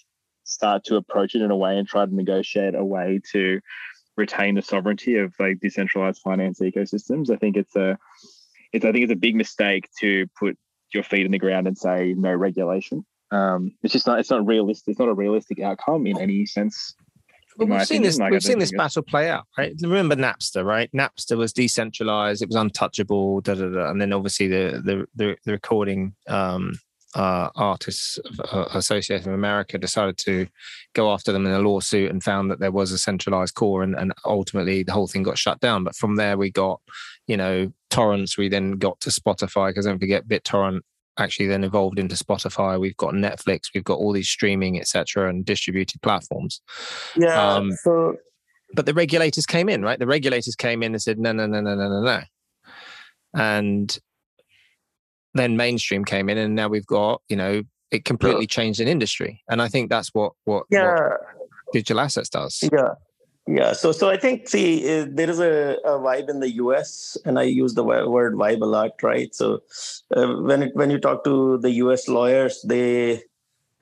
start 0.43 0.83
to 0.85 0.95
approach 0.95 1.35
it 1.35 1.43
in 1.43 1.51
a 1.51 1.55
way 1.55 1.77
and 1.77 1.87
try 1.87 2.05
to 2.05 2.15
negotiate 2.15 2.73
a 2.73 2.83
way 2.83 3.21
to 3.31 3.59
retain 4.17 4.55
the 4.55 4.61
sovereignty 4.61 5.17
of 5.17 5.33
like 5.39 5.59
decentralized 5.59 6.21
finance 6.23 6.59
ecosystems. 6.59 7.29
I 7.29 7.37
think 7.37 7.55
it's 7.55 7.75
a 7.75 7.97
it's 8.73 8.85
I 8.85 8.91
think 8.91 9.03
it's 9.03 9.13
a 9.13 9.15
big 9.15 9.35
mistake 9.35 9.87
to 9.99 10.27
put 10.37 10.57
your 10.93 11.03
feet 11.03 11.25
in 11.25 11.31
the 11.31 11.39
ground 11.39 11.67
and 11.67 11.77
say 11.77 12.15
no 12.17 12.33
regulation. 12.33 13.05
Um, 13.31 13.73
it's 13.83 13.93
just 13.93 14.07
not 14.07 14.19
it's 14.19 14.29
not 14.29 14.45
realistic. 14.45 14.91
It's 14.91 14.99
not 14.99 15.09
a 15.09 15.13
realistic 15.13 15.59
outcome 15.59 16.07
in 16.07 16.19
any 16.19 16.45
sense. 16.45 16.95
Well, 17.57 17.67
we've 17.67 17.85
seen 17.85 18.03
this. 18.03 18.17
Like 18.17 18.31
we've 18.31 18.43
seen 18.43 18.59
this 18.59 18.71
battle 18.71 19.03
play 19.03 19.29
out, 19.29 19.45
right? 19.57 19.73
Remember 19.81 20.15
Napster, 20.15 20.63
right? 20.63 20.89
Napster 20.93 21.37
was 21.37 21.51
decentralized; 21.51 22.41
it 22.41 22.47
was 22.47 22.55
untouchable, 22.55 23.41
da, 23.41 23.55
da, 23.55 23.67
da. 23.67 23.89
and 23.89 24.01
then 24.01 24.13
obviously 24.13 24.47
the 24.47 24.81
the 24.83 25.07
the, 25.15 25.37
the 25.43 25.51
recording 25.51 26.15
um, 26.27 26.79
uh, 27.15 27.49
artists 27.55 28.19
uh, 28.51 28.65
associated 28.73 29.25
with 29.25 29.35
America 29.35 29.77
decided 29.77 30.17
to 30.19 30.47
go 30.93 31.11
after 31.11 31.31
them 31.31 31.45
in 31.45 31.51
a 31.51 31.59
lawsuit 31.59 32.11
and 32.11 32.23
found 32.23 32.49
that 32.49 32.59
there 32.59 32.71
was 32.71 32.91
a 32.91 32.97
centralized 32.97 33.55
core, 33.55 33.83
and, 33.83 33.95
and 33.95 34.13
ultimately 34.25 34.83
the 34.83 34.93
whole 34.93 35.07
thing 35.07 35.23
got 35.23 35.37
shut 35.37 35.59
down. 35.59 35.83
But 35.83 35.95
from 35.95 36.15
there, 36.15 36.37
we 36.37 36.51
got 36.51 36.79
you 37.27 37.35
know 37.35 37.73
torrents. 37.89 38.37
We 38.37 38.47
then 38.47 38.73
got 38.73 39.01
to 39.01 39.09
Spotify 39.09 39.69
because 39.69 39.85
don't 39.85 39.99
forget 39.99 40.27
BitTorrent 40.27 40.81
actually 41.19 41.47
then 41.47 41.63
evolved 41.63 41.99
into 41.99 42.15
Spotify. 42.15 42.79
We've 42.79 42.97
got 42.97 43.13
Netflix. 43.13 43.69
We've 43.73 43.83
got 43.83 43.97
all 43.97 44.13
these 44.13 44.29
streaming, 44.29 44.79
etc., 44.79 45.29
and 45.29 45.45
distributed 45.45 46.01
platforms. 46.01 46.61
Yeah. 47.15 47.53
Um, 47.53 47.71
so, 47.83 48.15
but 48.73 48.85
the 48.85 48.93
regulators 48.93 49.45
came 49.45 49.69
in, 49.69 49.81
right? 49.81 49.99
The 49.99 50.07
regulators 50.07 50.55
came 50.55 50.83
in 50.83 50.93
and 50.93 51.01
said, 51.01 51.19
no, 51.19 51.31
no, 51.31 51.47
no, 51.47 51.61
no, 51.61 51.75
no, 51.75 51.89
no, 51.89 52.01
no. 52.01 52.21
And 53.33 53.97
then 55.33 55.57
mainstream 55.57 56.05
came 56.05 56.29
in, 56.29 56.37
and 56.37 56.55
now 56.55 56.67
we've 56.67 56.85
got, 56.85 57.21
you 57.29 57.35
know, 57.35 57.63
it 57.91 58.05
completely 58.05 58.47
changed 58.47 58.79
an 58.79 58.87
industry. 58.87 59.43
And 59.49 59.61
I 59.61 59.67
think 59.67 59.89
that's 59.89 60.09
what 60.13 60.33
what, 60.45 60.65
yeah. 60.69 60.93
what 60.93 61.21
digital 61.73 61.99
assets 61.99 62.29
does. 62.29 62.59
Yeah. 62.71 62.93
Yeah, 63.47 63.73
so 63.73 63.91
so 63.91 64.09
I 64.09 64.17
think 64.17 64.47
see 64.47 64.85
uh, 64.85 65.07
there 65.09 65.29
is 65.29 65.39
a, 65.39 65.77
a, 65.83 65.97
vibe 65.97 66.29
in 66.29 66.39
the 66.39 66.51
U.S. 66.63 67.17
and 67.25 67.39
I 67.39 67.43
use 67.43 67.73
the 67.73 67.83
word 67.83 68.35
vibe 68.35 68.61
a 68.61 68.65
lot, 68.65 69.01
right? 69.01 69.33
So 69.33 69.63
uh, 70.15 70.35
when 70.35 70.63
it, 70.63 70.75
when 70.75 70.91
you 70.91 70.99
talk 70.99 71.23
to 71.23 71.57
the 71.57 71.71
U.S. 71.83 72.07
lawyers, 72.07 72.61
they 72.61 73.23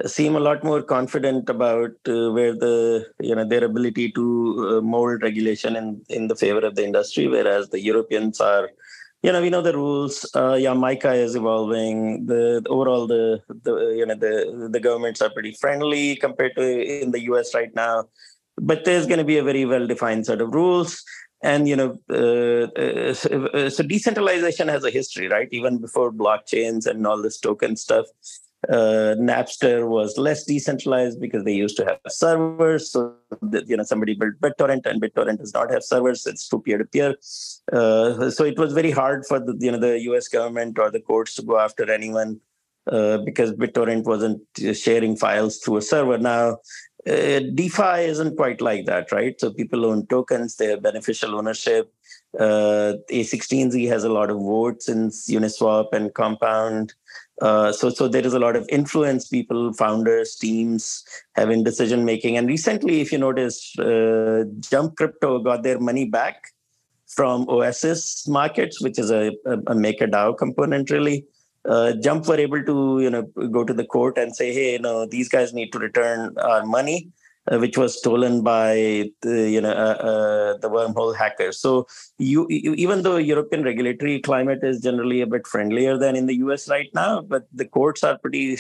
seem 0.06 0.36
a 0.36 0.40
lot 0.40 0.64
more 0.64 0.82
confident 0.82 1.50
about 1.50 1.92
uh, 2.08 2.32
where 2.32 2.54
the 2.54 3.08
you 3.20 3.36
know 3.36 3.46
their 3.46 3.66
ability 3.66 4.12
to 4.14 4.78
uh, 4.78 4.82
mold 4.82 5.22
regulation 5.22 5.76
in 5.76 6.02
in 6.08 6.28
the 6.28 6.36
favor 6.36 6.60
of 6.60 6.76
the 6.76 6.86
industry, 6.86 7.28
whereas 7.28 7.70
the 7.70 7.82
Europeans 7.82 8.40
are. 8.40 8.70
You 9.24 9.32
know, 9.32 9.42
we 9.42 9.50
know 9.50 9.64
the 9.64 9.74
rules. 9.74 10.30
Uh, 10.36 10.54
yeah, 10.54 10.76
MiCA 10.76 11.16
is 11.16 11.36
evolving. 11.36 12.28
The, 12.28 12.62
the 12.64 12.70
overall, 12.70 13.08
the, 13.08 13.42
the 13.64 13.96
you 13.98 14.06
know 14.06 14.14
the 14.14 14.70
the 14.72 14.80
governments 14.80 15.22
are 15.24 15.32
pretty 15.32 15.54
friendly 15.54 16.16
compared 16.16 16.56
to 16.56 16.64
in 17.02 17.10
the 17.12 17.22
U.S. 17.22 17.56
right 17.56 17.74
now 17.74 18.06
but 18.58 18.86
there's 18.86 19.08
going 19.08 19.20
to 19.20 19.24
be 19.26 19.38
a 19.38 19.44
very 19.44 19.66
well 19.66 19.88
defined 19.88 20.26
set 20.26 20.42
of 20.42 20.54
rules 20.54 21.04
and 21.44 21.68
you 21.68 21.76
know 21.76 21.98
uh, 22.10 22.68
uh, 22.80 23.70
so 23.70 23.84
decentralization 23.84 24.68
has 24.68 24.84
a 24.84 24.90
history 24.90 25.28
right 25.28 25.50
even 25.52 25.78
before 25.78 26.12
blockchains 26.12 26.86
and 26.86 27.06
all 27.06 27.22
this 27.22 27.40
token 27.40 27.76
stuff 27.76 28.06
uh, 28.70 29.16
Napster 29.20 29.88
was 29.88 30.18
less 30.18 30.44
decentralized 30.44 31.22
because 31.22 31.44
they 31.44 31.54
used 31.54 31.78
to 31.78 31.86
have 31.86 32.00
servers. 32.08 32.92
So 32.92 33.14
that, 33.44 33.70
you 33.70 33.78
know 33.78 33.84
somebody 33.84 34.16
built 34.16 34.34
BitTorrent, 34.42 34.86
and 34.86 35.00
BitTorrent 35.00 35.38
does 35.38 35.54
not 35.54 35.72
have 35.72 35.84
servers; 35.84 36.26
it's 36.26 36.50
to 36.50 36.60
peer 36.60 36.80
to 36.80 36.86
peer. 36.86 37.16
So 37.22 38.44
it 38.44 38.58
was 38.58 38.74
very 38.74 38.92
hard 38.92 39.26
for 39.28 39.40
the 39.40 39.56
you 39.60 39.72
know 39.72 39.78
the 39.78 40.00
U.S. 40.02 40.28
government 40.28 40.80
or 40.80 40.90
the 40.90 41.00
courts 41.00 41.36
to 41.36 41.44
go 41.44 41.60
after 41.60 41.90
anyone 41.90 42.42
uh, 42.92 43.20
because 43.20 43.54
BitTorrent 43.54 44.06
wasn't 44.06 44.42
sharing 44.76 45.16
files 45.16 45.60
through 45.60 45.78
a 45.78 45.82
server. 45.82 46.18
Now 46.18 46.58
uh, 47.08 47.40
DeFi 47.54 48.06
isn't 48.06 48.36
quite 48.36 48.62
like 48.62 48.86
that, 48.86 49.12
right? 49.12 49.40
So 49.40 49.52
people 49.52 49.86
own 49.86 50.08
tokens; 50.08 50.56
they 50.56 50.68
have 50.68 50.82
beneficial 50.82 51.36
ownership. 51.36 51.94
Uh, 52.38 52.94
A16Z 53.10 53.88
has 53.88 54.04
a 54.04 54.10
lot 54.10 54.30
of 54.30 54.38
votes 54.38 54.90
in 54.90 55.10
Uniswap 55.10 55.94
and 55.94 56.14
Compound. 56.14 56.94
Uh, 57.42 57.72
so, 57.72 57.90
so 57.90 58.08
there 58.08 58.26
is 58.26 58.34
a 58.34 58.40
lot 58.40 58.56
of 58.56 58.68
influence. 58.70 59.28
People, 59.28 59.74
founders, 59.74 60.36
teams 60.36 61.04
having 61.36 61.64
decision 61.64 62.04
making. 62.04 62.38
And 62.38 62.48
recently, 62.48 63.02
if 63.02 63.12
you 63.12 63.18
notice, 63.18 63.78
uh, 63.80 64.46
Jump 64.60 64.98
Crypto 64.98 65.40
got 65.40 65.64
their 65.64 65.80
money 65.80 66.06
back 66.06 66.54
from 67.08 67.48
Oasis 67.50 68.28
Markets, 68.28 68.82
which 68.82 69.00
is 69.00 69.12
a, 69.12 69.32
a, 69.46 69.54
a 69.54 69.76
MakerDAO 69.76 70.38
component, 70.38 70.90
really. 70.90 71.26
Uh, 71.68 71.94
Jump 71.94 72.28
were 72.28 72.40
able 72.40 72.64
to, 72.64 73.00
you 73.02 73.10
know, 73.10 73.24
go 73.52 73.64
to 73.64 73.74
the 73.74 73.86
court 73.86 74.18
and 74.18 74.36
say, 74.36 74.54
hey, 74.54 74.74
you 74.74 74.80
know, 74.80 75.06
these 75.06 75.30
guys 75.30 75.54
need 75.54 75.72
to 75.74 75.80
return 75.80 76.36
our 76.38 76.66
money 76.66 77.12
uh, 77.52 77.58
which 77.60 77.78
was 77.78 77.98
stolen 77.98 78.42
by 78.42 79.10
the, 79.22 79.50
you 79.50 79.62
know 79.62 79.72
uh, 79.72 79.98
uh, 80.10 80.58
the 80.58 80.70
wormhole 80.70 81.16
hackers. 81.16 81.60
So 81.60 81.88
you, 82.18 82.46
you, 82.50 82.74
even 82.74 83.04
though 83.04 83.18
European 83.18 83.64
regulatory 83.64 84.20
climate 84.20 84.60
is 84.64 84.82
generally 84.82 85.22
a 85.22 85.28
bit 85.28 85.48
friendlier 85.48 85.98
than 85.98 86.16
in 86.16 86.26
the 86.26 86.36
US 86.36 86.70
right 86.70 86.90
now, 86.94 87.22
but 87.22 87.48
the 87.54 87.66
courts 87.66 88.04
are 88.04 88.18
pretty. 88.18 88.58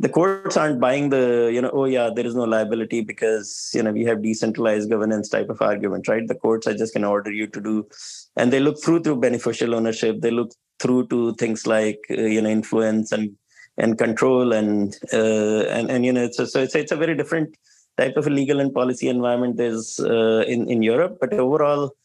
The 0.00 0.08
courts 0.08 0.56
aren't 0.56 0.80
buying 0.80 1.10
the 1.10 1.50
you 1.52 1.60
know 1.60 1.70
oh 1.72 1.84
yeah 1.84 2.08
there 2.14 2.26
is 2.26 2.34
no 2.34 2.44
liability 2.44 3.00
because 3.00 3.70
you 3.74 3.82
know 3.82 3.90
we 3.90 4.04
have 4.04 4.22
decentralized 4.22 4.88
governance 4.90 5.28
type 5.28 5.50
of 5.50 5.60
argument 5.60 6.06
right. 6.06 6.26
The 6.26 6.36
courts 6.36 6.68
are 6.68 6.76
just 6.76 6.94
going 6.94 7.02
to 7.02 7.08
order 7.08 7.32
you 7.32 7.48
to 7.48 7.60
do, 7.60 7.88
and 8.36 8.52
they 8.52 8.60
look 8.60 8.82
through 8.82 9.00
to 9.00 9.16
beneficial 9.16 9.74
ownership. 9.74 10.20
They 10.20 10.30
look 10.30 10.52
through 10.78 11.08
to 11.08 11.34
things 11.34 11.66
like 11.66 11.98
uh, 12.10 12.22
you 12.22 12.40
know 12.40 12.48
influence 12.48 13.10
and 13.10 13.36
and 13.76 13.98
control 13.98 14.52
and 14.52 14.96
uh, 15.12 15.64
and 15.76 15.90
and 15.90 16.06
you 16.06 16.12
know 16.12 16.24
it's 16.24 16.38
a, 16.38 16.46
so 16.46 16.62
it's 16.62 16.76
it's 16.76 16.92
a 16.92 16.96
very 16.96 17.16
different 17.16 17.56
type 17.96 18.16
of 18.16 18.26
a 18.26 18.30
legal 18.30 18.60
and 18.60 18.72
policy 18.72 19.08
environment 19.08 19.56
there's 19.56 19.98
uh, 20.00 20.44
in 20.46 20.70
in 20.70 20.82
Europe. 20.82 21.18
But 21.20 21.32
overall, 21.32 21.96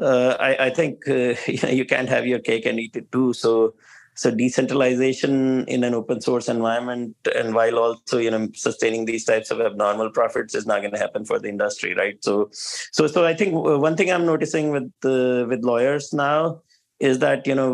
uh, 0.00 0.36
I, 0.40 0.66
I, 0.66 0.70
think 0.70 1.06
uh, 1.08 1.34
you 1.46 1.84
can't 1.84 2.08
have 2.08 2.26
your 2.26 2.38
cake 2.38 2.66
and 2.66 2.80
eat 2.80 2.96
it 2.96 3.12
too. 3.12 3.32
So 3.34 3.74
so 4.14 4.30
decentralization 4.30 5.64
in 5.66 5.84
an 5.84 5.94
open 5.94 6.20
source 6.20 6.48
environment 6.48 7.16
and 7.34 7.54
while 7.54 7.78
also 7.78 8.18
you 8.18 8.30
know 8.30 8.48
sustaining 8.54 9.04
these 9.04 9.24
types 9.24 9.50
of 9.50 9.60
abnormal 9.60 10.10
profits 10.10 10.54
is 10.54 10.66
not 10.66 10.80
going 10.80 10.92
to 10.92 10.98
happen 10.98 11.24
for 11.24 11.38
the 11.38 11.48
industry 11.48 11.94
right? 11.94 12.16
So 12.22 12.48
so 12.52 13.06
so 13.06 13.24
i 13.24 13.34
think 13.34 13.54
one 13.54 13.96
thing 13.96 14.10
i'm 14.10 14.26
noticing 14.26 14.70
with 14.70 14.90
uh, 15.04 15.46
with 15.48 15.64
lawyers 15.64 16.12
now 16.12 16.60
is 17.08 17.18
that 17.18 17.46
you 17.48 17.54
know 17.54 17.70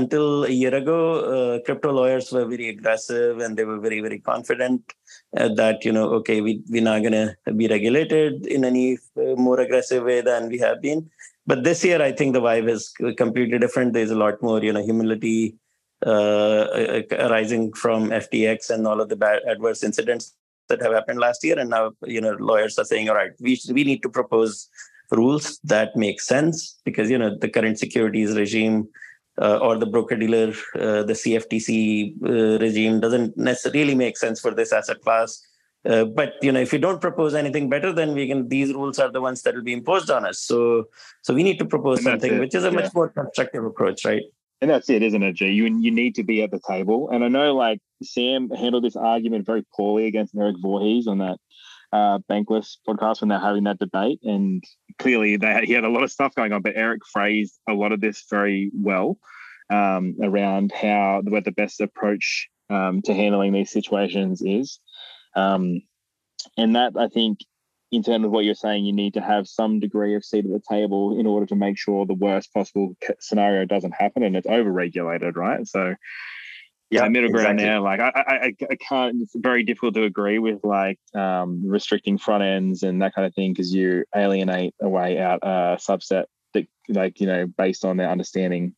until 0.00 0.44
a 0.44 0.50
year 0.50 0.74
ago 0.74 0.98
uh, 1.34 1.60
crypto 1.64 1.90
lawyers 1.92 2.30
were 2.32 2.44
very 2.44 2.68
aggressive 2.68 3.40
and 3.40 3.56
they 3.56 3.64
were 3.64 3.80
very 3.86 4.00
very 4.00 4.20
confident 4.20 4.80
uh, 5.36 5.48
that 5.60 5.84
you 5.84 5.92
know 5.96 6.06
okay 6.18 6.40
we, 6.40 6.62
we're 6.68 6.82
not 6.90 7.00
going 7.02 7.12
to 7.12 7.52
be 7.52 7.66
regulated 7.68 8.46
in 8.46 8.64
any 8.64 8.98
uh, 9.16 9.34
more 9.46 9.58
aggressive 9.60 10.04
way 10.04 10.20
than 10.20 10.48
we 10.48 10.58
have 10.58 10.80
been. 10.80 11.08
But 11.46 11.64
this 11.64 11.84
year 11.84 12.00
i 12.00 12.12
think 12.12 12.32
the 12.32 12.40
vibe 12.40 12.68
is 12.68 12.92
completely 13.16 13.58
different. 13.58 13.92
There's 13.92 14.10
a 14.12 14.22
lot 14.24 14.40
more 14.40 14.62
you 14.62 14.72
know 14.72 14.84
humility 14.84 15.38
uh, 15.46 15.56
uh 15.56 15.69
arising 16.06 17.72
from 17.74 18.10
ftx 18.10 18.70
and 18.70 18.86
all 18.86 19.00
of 19.00 19.08
the 19.08 19.16
bad 19.16 19.42
adverse 19.46 19.82
incidents 19.82 20.34
that 20.70 20.80
have 20.80 20.92
happened 20.92 21.18
last 21.18 21.44
year. 21.44 21.58
And 21.58 21.68
now 21.68 21.92
you 22.06 22.20
know 22.20 22.32
lawyers 22.38 22.78
are 22.78 22.84
saying 22.84 23.08
all 23.10 23.16
right 23.16 23.32
we, 23.40 23.60
we 23.70 23.84
need 23.84 24.02
to 24.02 24.08
propose 24.08 24.68
rules 25.10 25.58
that 25.64 25.94
make 25.96 26.20
sense 26.20 26.80
because 26.84 27.10
you 27.10 27.18
know 27.18 27.36
the 27.36 27.48
current 27.48 27.78
securities 27.78 28.36
regime 28.36 28.88
uh, 29.42 29.58
or 29.58 29.76
the 29.76 29.86
broker 29.86 30.16
dealer 30.16 30.50
uh, 30.76 31.02
the 31.02 31.16
cftc 31.22 32.14
uh, 32.24 32.58
regime 32.60 33.00
doesn't 33.00 33.36
necessarily 33.36 33.94
make 33.94 34.16
sense 34.16 34.40
for 34.40 34.52
this 34.54 34.72
asset 34.72 35.00
class. 35.02 35.46
Uh, 35.88 36.04
but 36.04 36.34
you 36.42 36.52
know 36.52 36.60
if 36.60 36.72
we 36.72 36.78
don't 36.78 37.00
propose 37.00 37.34
anything 37.34 37.68
better 37.70 37.90
then 37.90 38.12
we 38.14 38.28
can 38.28 38.48
these 38.48 38.72
rules 38.72 38.98
are 38.98 39.10
the 39.10 39.20
ones 39.20 39.40
that 39.42 39.54
will 39.54 39.62
be 39.62 39.72
imposed 39.72 40.10
on 40.10 40.26
us. 40.26 40.38
So 40.40 40.84
so 41.22 41.34
we 41.34 41.42
need 41.42 41.58
to 41.58 41.64
propose 41.64 42.02
something 42.02 42.38
which 42.38 42.54
is 42.54 42.64
a 42.64 42.68
yeah. 42.68 42.80
much 42.80 42.94
more 42.94 43.08
constructive 43.08 43.64
approach 43.64 44.04
right 44.04 44.22
and 44.60 44.70
that's 44.70 44.90
it, 44.90 45.02
isn't 45.02 45.22
it, 45.22 45.34
G? 45.34 45.50
You 45.50 45.66
you 45.66 45.90
need 45.90 46.14
to 46.16 46.24
be 46.24 46.42
at 46.42 46.50
the 46.50 46.60
table. 46.66 47.10
And 47.10 47.24
I 47.24 47.28
know 47.28 47.54
like 47.54 47.80
Sam 48.02 48.50
handled 48.50 48.84
this 48.84 48.96
argument 48.96 49.46
very 49.46 49.64
poorly 49.74 50.06
against 50.06 50.34
Eric 50.36 50.56
Voorhees 50.60 51.06
on 51.06 51.18
that 51.18 51.38
uh, 51.92 52.18
Bankless 52.30 52.76
podcast 52.86 53.20
when 53.20 53.28
they're 53.28 53.38
having 53.38 53.64
that 53.64 53.78
debate. 53.78 54.20
And 54.22 54.62
clearly, 54.98 55.36
they 55.36 55.52
had, 55.52 55.64
he 55.64 55.72
had 55.72 55.84
a 55.84 55.88
lot 55.88 56.02
of 56.02 56.12
stuff 56.12 56.34
going 56.34 56.52
on, 56.52 56.62
but 56.62 56.76
Eric 56.76 57.02
phrased 57.12 57.58
a 57.68 57.72
lot 57.72 57.92
of 57.92 58.00
this 58.00 58.24
very 58.30 58.70
well 58.74 59.18
um, 59.70 60.16
around 60.22 60.72
how 60.72 61.22
what 61.24 61.44
the 61.44 61.52
best 61.52 61.80
approach 61.80 62.48
um, 62.68 63.02
to 63.02 63.14
handling 63.14 63.52
these 63.52 63.70
situations 63.70 64.42
is. 64.42 64.80
Um, 65.34 65.82
and 66.56 66.76
that 66.76 66.92
I 66.98 67.08
think, 67.08 67.40
in 67.90 68.02
terms 68.02 68.24
of 68.24 68.30
what 68.30 68.44
you're 68.44 68.54
saying, 68.54 68.84
you 68.84 68.92
need 68.92 69.14
to 69.14 69.20
have 69.20 69.48
some 69.48 69.80
degree 69.80 70.14
of 70.14 70.24
seat 70.24 70.44
at 70.44 70.50
the 70.50 70.62
table 70.68 71.18
in 71.18 71.26
order 71.26 71.46
to 71.46 71.56
make 71.56 71.78
sure 71.78 72.06
the 72.06 72.14
worst 72.14 72.52
possible 72.54 72.96
scenario 73.18 73.64
doesn't 73.64 73.92
happen, 73.92 74.22
and 74.22 74.36
it's 74.36 74.46
over-regulated, 74.46 75.36
right? 75.36 75.66
So 75.66 75.94
yeah, 76.90 77.08
middle 77.08 77.30
ground 77.30 77.60
exactly. 77.60 77.64
there. 77.64 77.80
Like 77.80 78.00
I, 78.00 78.12
I, 78.16 78.66
I 78.68 78.74
can't. 78.76 79.22
It's 79.22 79.34
very 79.36 79.62
difficult 79.62 79.94
to 79.94 80.02
agree 80.02 80.40
with 80.40 80.64
like 80.64 80.98
um, 81.14 81.62
restricting 81.64 82.18
front 82.18 82.42
ends 82.42 82.82
and 82.82 83.00
that 83.02 83.14
kind 83.14 83.26
of 83.26 83.34
thing 83.34 83.52
because 83.52 83.72
you 83.72 84.04
alienate 84.14 84.74
away 84.82 85.18
out 85.18 85.38
a 85.42 85.78
subset 85.80 86.24
that, 86.54 86.66
like 86.88 87.20
you 87.20 87.26
know, 87.26 87.46
based 87.46 87.84
on 87.84 87.96
their 87.96 88.10
understanding 88.10 88.74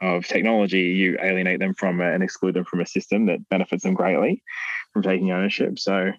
of 0.00 0.26
technology, 0.26 0.80
you 0.80 1.18
alienate 1.22 1.60
them 1.60 1.74
from 1.74 2.00
and 2.00 2.22
exclude 2.22 2.54
them 2.54 2.64
from 2.64 2.80
a 2.80 2.86
system 2.86 3.26
that 3.26 3.46
benefits 3.50 3.84
them 3.84 3.94
greatly 3.94 4.42
from 4.92 5.02
taking 5.02 5.30
ownership. 5.30 5.78
So, 5.78 6.12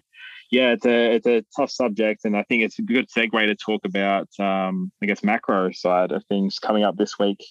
yeah, 0.50 0.72
it's 0.72 0.86
a 0.86 1.14
it's 1.14 1.26
a 1.26 1.44
tough 1.56 1.70
subject, 1.70 2.24
and 2.24 2.36
I 2.36 2.42
think 2.44 2.62
it's 2.62 2.78
a 2.78 2.82
good 2.82 3.08
segue 3.08 3.46
to 3.46 3.54
talk 3.54 3.84
about, 3.84 4.28
um, 4.38 4.92
I 5.02 5.06
guess, 5.06 5.24
macro 5.24 5.72
side 5.72 6.12
of 6.12 6.24
things 6.26 6.58
coming 6.58 6.84
up 6.84 6.96
this 6.96 7.18
week. 7.18 7.44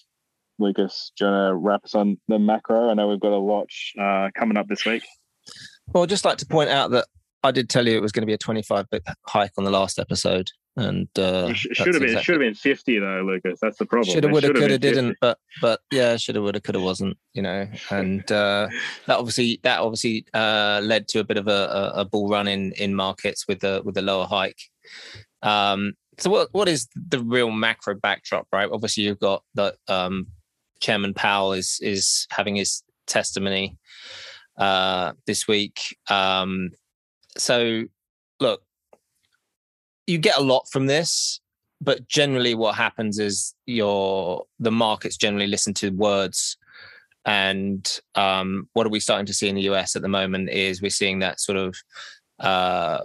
Lucas, 0.57 1.11
do 1.17 1.25
you 1.25 1.31
want 1.31 1.49
to 1.49 1.55
wrap 1.55 1.83
us 1.83 1.95
on 1.95 2.17
the 2.27 2.39
macro? 2.39 2.89
I 2.89 2.93
know 2.93 3.09
we've 3.09 3.19
got 3.19 3.33
a 3.33 3.37
lot 3.37 3.67
uh, 3.99 4.29
coming 4.35 4.57
up 4.57 4.67
this 4.67 4.85
week. 4.85 5.03
Well, 5.87 6.03
I'd 6.03 6.09
just 6.09 6.25
like 6.25 6.37
to 6.37 6.45
point 6.45 6.69
out 6.69 6.91
that 6.91 7.05
I 7.43 7.51
did 7.51 7.69
tell 7.69 7.87
you 7.87 7.97
it 7.97 8.01
was 8.01 8.11
going 8.11 8.21
to 8.23 8.27
be 8.27 8.33
a 8.33 8.37
25 8.37 8.89
bit 8.89 9.03
hike 9.27 9.51
on 9.57 9.65
the 9.65 9.71
last 9.71 9.99
episode. 9.99 10.49
And 10.78 11.07
uh, 11.17 11.47
it 11.49 11.55
should 11.55 11.78
have 11.78 11.86
been 11.86 12.03
exactly. 12.03 12.15
it 12.15 12.23
should 12.23 12.34
have 12.34 12.41
been 12.41 12.53
50 12.53 12.99
though, 12.99 13.23
Lucas. 13.26 13.59
That's 13.61 13.78
the 13.78 13.86
problem. 13.86 14.13
Should 14.13 14.26
have, 14.26 14.34
would 14.34 14.43
have, 14.43 14.55
could 14.55 14.71
have, 14.71 14.82
didn't, 14.82 15.17
but 15.21 15.38
but 15.61 15.80
yeah, 15.89 16.17
should 16.17 16.36
have, 16.36 16.43
would 16.43 16.55
have, 16.55 16.63
could 16.63 16.76
have, 16.76 16.84
wasn't. 16.84 17.17
You 17.34 17.43
know, 17.43 17.67
and 17.91 18.30
uh, 18.30 18.67
that 19.05 19.17
obviously 19.17 19.61
that 19.63 19.80
obviously 19.80 20.26
uh, 20.34 20.82
led 20.84 21.07
to 21.09 21.19
a 21.19 21.23
bit 21.23 21.38
of 21.38 21.47
a, 21.47 21.93
a, 21.95 22.03
bull 22.03 22.28
run 22.28 22.49
in 22.49 22.73
in 22.73 22.93
markets 22.93 23.47
with 23.47 23.61
the 23.61 23.82
with 23.86 23.95
the 23.95 24.01
lower 24.01 24.26
hike. 24.26 24.59
Um, 25.41 25.93
so 26.17 26.30
what 26.30 26.49
what 26.51 26.67
is 26.67 26.89
the 26.93 27.19
real 27.19 27.51
macro 27.51 27.95
backdrop, 27.95 28.47
right? 28.51 28.69
Obviously, 28.69 29.03
you've 29.03 29.19
got 29.19 29.43
the 29.53 29.76
um, 29.88 30.28
Chairman 30.82 31.13
Powell 31.13 31.53
is 31.53 31.80
is 31.82 32.28
having 32.32 32.57
his 32.57 32.84
testimony 33.07 33.78
uh, 34.57 35.13
this 35.26 35.47
week. 35.47 35.97
Um, 36.09 36.71
so, 37.38 37.84
look, 38.39 38.61
you 40.07 40.17
get 40.17 40.37
a 40.37 40.41
lot 40.43 40.67
from 40.69 40.85
this, 40.85 41.39
but 41.81 42.07
generally, 42.07 42.55
what 42.55 42.75
happens 42.75 43.19
is 43.19 43.53
your 43.65 44.45
the 44.59 44.71
markets 44.71 45.17
generally 45.17 45.47
listen 45.47 45.73
to 45.75 45.89
words. 45.89 46.57
And 47.27 47.89
um, 48.13 48.69
what 48.73 48.85
are 48.85 48.91
we 48.91 48.99
starting 48.99 49.25
to 49.25 49.33
see 49.33 49.49
in 49.49 49.55
the 49.55 49.63
US 49.63 49.95
at 49.95 50.03
the 50.03 50.07
moment 50.07 50.49
is 50.49 50.81
we're 50.81 50.89
seeing 50.91 51.19
that 51.19 51.39
sort 51.39 51.57
of 51.57 51.75
uh, 52.39 52.99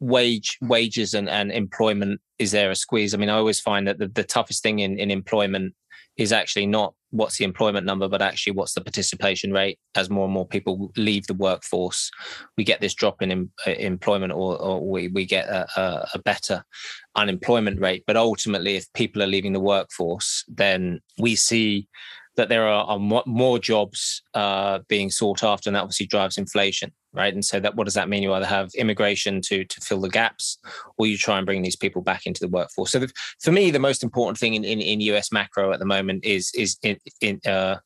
wage 0.00 0.58
wages 0.60 1.14
and, 1.14 1.28
and 1.28 1.50
employment 1.50 2.20
is 2.38 2.50
there 2.50 2.70
a 2.70 2.76
squeeze 2.76 3.14
i 3.14 3.16
mean 3.16 3.30
i 3.30 3.34
always 3.34 3.60
find 3.60 3.88
that 3.88 3.98
the, 3.98 4.08
the 4.08 4.24
toughest 4.24 4.62
thing 4.62 4.80
in, 4.80 4.98
in 4.98 5.10
employment 5.10 5.74
is 6.16 6.32
actually 6.32 6.66
not 6.66 6.94
what's 7.10 7.38
the 7.38 7.44
employment 7.44 7.86
number, 7.86 8.08
but 8.08 8.22
actually 8.22 8.52
what's 8.52 8.74
the 8.74 8.80
participation 8.80 9.52
rate. 9.52 9.78
As 9.94 10.10
more 10.10 10.24
and 10.24 10.34
more 10.34 10.46
people 10.46 10.90
leave 10.96 11.26
the 11.26 11.34
workforce, 11.34 12.10
we 12.56 12.64
get 12.64 12.80
this 12.80 12.94
drop 12.94 13.22
in, 13.22 13.50
uh, 13.66 13.70
employment, 13.70 14.32
or, 14.32 14.56
or, 14.58 14.86
we 14.86 15.08
we 15.08 15.24
get 15.24 15.48
a, 15.48 15.66
a, 15.80 16.08
a, 16.14 16.18
better 16.20 16.64
unemployment 17.14 17.80
rate. 17.80 18.04
But 18.06 18.16
ultimately, 18.16 18.76
if 18.76 18.92
people 18.92 19.22
are 19.22 19.26
leaving 19.26 19.52
the 19.52 19.60
workforce, 19.60 20.44
then 20.48 21.00
we 21.18 21.36
see 21.36 21.88
that 22.36 22.48
there 22.48 22.66
are, 22.66 22.84
are 22.84 23.22
more 23.26 23.58
jobs 23.58 24.22
uh, 24.34 24.80
being 24.88 25.10
sought 25.10 25.42
after, 25.42 25.68
and 25.68 25.76
that 25.76 25.82
obviously 25.82 26.06
drives 26.06 26.38
inflation 26.38 26.92
right? 27.16 27.32
And 27.32 27.44
so 27.44 27.58
that 27.60 27.74
what 27.74 27.84
does 27.84 27.94
that 27.94 28.08
mean? 28.08 28.22
You 28.22 28.32
either 28.34 28.46
have 28.46 28.70
immigration 28.74 29.40
to 29.42 29.64
to 29.64 29.80
fill 29.80 30.00
the 30.00 30.08
gaps, 30.08 30.58
or 30.98 31.06
you 31.06 31.16
try 31.16 31.38
and 31.38 31.46
bring 31.46 31.62
these 31.62 31.76
people 31.76 32.02
back 32.02 32.26
into 32.26 32.40
the 32.40 32.48
workforce. 32.48 32.92
So 32.92 33.00
the, 33.00 33.12
for 33.40 33.52
me, 33.52 33.70
the 33.70 33.78
most 33.78 34.02
important 34.02 34.38
thing 34.38 34.54
in, 34.54 34.64
in, 34.64 34.80
in 34.80 35.00
US 35.00 35.32
macro 35.32 35.72
at 35.72 35.78
the 35.78 35.86
moment 35.86 36.24
is 36.24 36.52
is 36.54 36.78
in, 36.82 36.98
in 37.20 37.40
uh, 37.46 37.78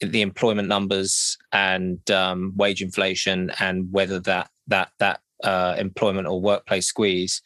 the 0.00 0.22
employment 0.22 0.68
numbers 0.68 1.38
and 1.52 2.10
um, 2.10 2.52
wage 2.56 2.82
inflation, 2.82 3.50
and 3.60 3.90
whether 3.92 4.20
that 4.20 4.50
that 4.66 4.90
that 4.98 5.20
uh, 5.44 5.76
employment 5.78 6.26
or 6.26 6.40
workplace 6.40 6.86
squeeze 6.86 7.42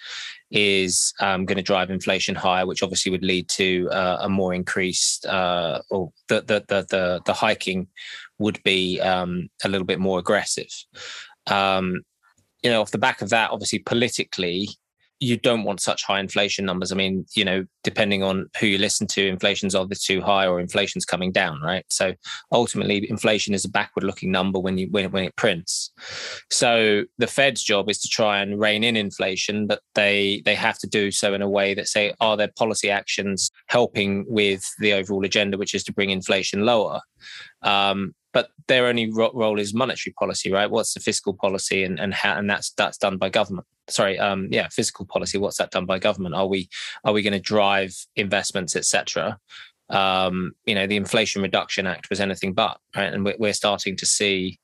is 0.51 1.13
um, 1.21 1.45
going 1.45 1.57
to 1.57 1.63
drive 1.63 1.91
inflation 1.91 2.35
higher, 2.35 2.67
which 2.67 2.83
obviously 2.83 3.11
would 3.13 3.25
lead 3.25 3.49
to 3.49 3.89
uh, 3.91 4.19
a 4.23 4.29
more 4.29 4.53
increased 4.53 5.27
uh, 5.27 5.81
or 5.91 6.13
the, 6.29 6.41
the 6.43 6.65
the 6.69 6.87
the 6.91 7.21
the 7.27 7.33
hiking 7.33 7.87
would 8.39 8.63
be 8.63 9.01
um, 9.01 9.49
a 9.65 9.69
little 9.69 9.87
bit 9.87 10.01
more 10.01 10.19
aggressive. 10.19 10.73
Um, 11.47 12.03
you 12.63 12.71
know, 12.71 12.81
off 12.81 12.91
the 12.91 12.99
back 12.99 13.23
of 13.23 13.31
that, 13.31 13.51
obviously 13.51 13.79
politically, 13.79 14.69
you 15.21 15.37
don't 15.37 15.65
want 15.65 15.81
such 15.81 16.03
high 16.03 16.19
inflation 16.19 16.65
numbers. 16.65 16.91
I 16.91 16.97
mean, 16.97 17.27
you 17.37 17.45
know, 17.45 17.67
depending 17.85 18.23
on 18.23 18.49
who 18.59 18.67
you 18.67 18.79
listen 18.79 19.07
to, 19.09 19.29
inflation's 19.29 19.75
either 19.75 19.95
too 19.95 20.23
high 20.23 20.47
or 20.47 20.59
inflation's 20.59 21.05
coming 21.05 21.31
down, 21.31 21.61
right? 21.61 21.85
So 21.91 22.15
ultimately, 22.53 23.09
inflation 23.09 23.53
is 23.53 23.67
a 23.67 23.71
backward-looking 23.71 24.33
number 24.33 24.59
when 24.59 24.79
you 24.79 24.89
when, 24.91 25.11
when 25.11 25.25
it 25.25 25.37
prints. 25.37 25.93
So 26.51 27.05
the 27.19 27.27
Fed's 27.27 27.63
job 27.63 27.91
is 27.91 28.01
to 28.01 28.09
try 28.09 28.41
and 28.41 28.59
rein 28.59 28.83
in 28.83 28.97
inflation, 28.97 29.67
but 29.67 29.81
they 29.95 30.43
they 30.47 30.55
have 30.55 30.79
to 30.79 30.87
do 30.89 31.11
so 31.11 31.35
in 31.35 31.43
a 31.43 31.49
way 31.49 31.75
that 31.75 31.89
say, 31.89 32.15
are 32.21 32.37
their 32.37 32.51
policy 32.57 32.91
actions 32.91 33.51
helping 33.67 34.25
with 34.27 34.65
the 34.79 34.95
overall 34.95 35.25
agenda, 35.25 35.59
which 35.59 35.75
is 35.75 35.85
to 35.85 35.93
bring 35.93 36.11
inflation 36.11 36.65
lower? 36.65 37.01
Um, 37.63 38.15
but 38.33 38.51
their 38.69 38.87
only 38.87 39.11
ro- 39.11 39.33
role 39.35 39.59
is 39.59 39.75
monetary 39.75 40.13
policy, 40.15 40.53
right? 40.53 40.71
What's 40.71 40.95
the 40.95 41.01
fiscal 41.01 41.35
policy, 41.35 41.85
and 41.85 41.99
and 41.99 42.15
how, 42.15 42.37
and 42.37 42.49
that's 42.49 42.71
that's 42.73 42.99
done 42.99 43.17
by 43.17 43.29
government. 43.29 43.67
Sorry, 43.89 44.19
um, 44.19 44.49
yeah, 44.51 44.69
fiscal 44.69 45.05
policy. 45.05 45.39
What's 45.39 45.59
that 45.59 45.71
done 45.71 45.87
by 45.87 45.99
government? 45.99 46.35
Are 46.35 46.47
we 46.47 46.69
are 47.05 47.13
we 47.13 47.23
going 47.23 47.33
to 47.33 47.41
drive 47.41 47.95
investments, 48.17 48.77
etc.? 48.77 49.39
Um, 49.89 50.53
you 50.67 50.75
know, 50.75 50.87
the 50.87 50.97
Inflation 50.97 51.43
Reduction 51.43 51.87
Act 51.87 52.11
was 52.11 52.21
anything 52.21 52.53
but, 52.53 52.79
right? 52.97 53.13
And 53.13 53.25
we're, 53.25 53.37
we're 53.39 53.53
starting 53.53 53.97
to 53.97 54.07
see 54.07 54.61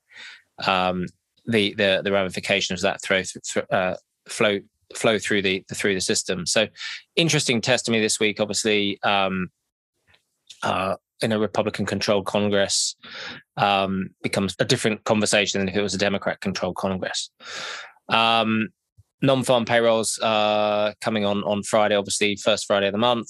um, 0.65 1.05
the 1.45 1.73
the 1.75 2.01
the 2.03 2.11
ramifications 2.11 2.83
of 2.83 2.93
that 2.93 3.01
throw 3.01 3.23
uh, 3.69 3.95
flow 4.27 4.59
flow 4.95 5.19
through 5.19 5.41
the, 5.41 5.65
the, 5.67 5.75
through 5.75 5.93
the 5.93 6.01
system. 6.01 6.45
So, 6.45 6.67
interesting 7.15 7.61
testimony 7.61 8.01
this 8.01 8.19
week. 8.19 8.39
Obviously, 8.39 9.01
um, 9.03 9.49
uh, 10.63 10.95
in 11.21 11.31
a 11.31 11.39
Republican 11.39 11.85
controlled 11.85 12.25
Congress 12.25 12.95
um, 13.57 14.09
becomes 14.21 14.55
a 14.59 14.65
different 14.65 15.03
conversation 15.03 15.59
than 15.59 15.69
if 15.69 15.75
it 15.75 15.81
was 15.81 15.93
a 15.93 15.97
Democrat 15.97 16.41
controlled 16.41 16.75
Congress. 16.75 17.29
Um, 18.09 18.69
non-farm 19.21 19.65
payrolls 19.65 20.19
uh, 20.19 20.93
coming 21.01 21.25
on 21.25 21.43
on 21.43 21.63
Friday, 21.63 21.95
obviously 21.95 22.35
first 22.35 22.67
Friday 22.67 22.87
of 22.87 22.91
the 22.91 22.99
month. 22.99 23.29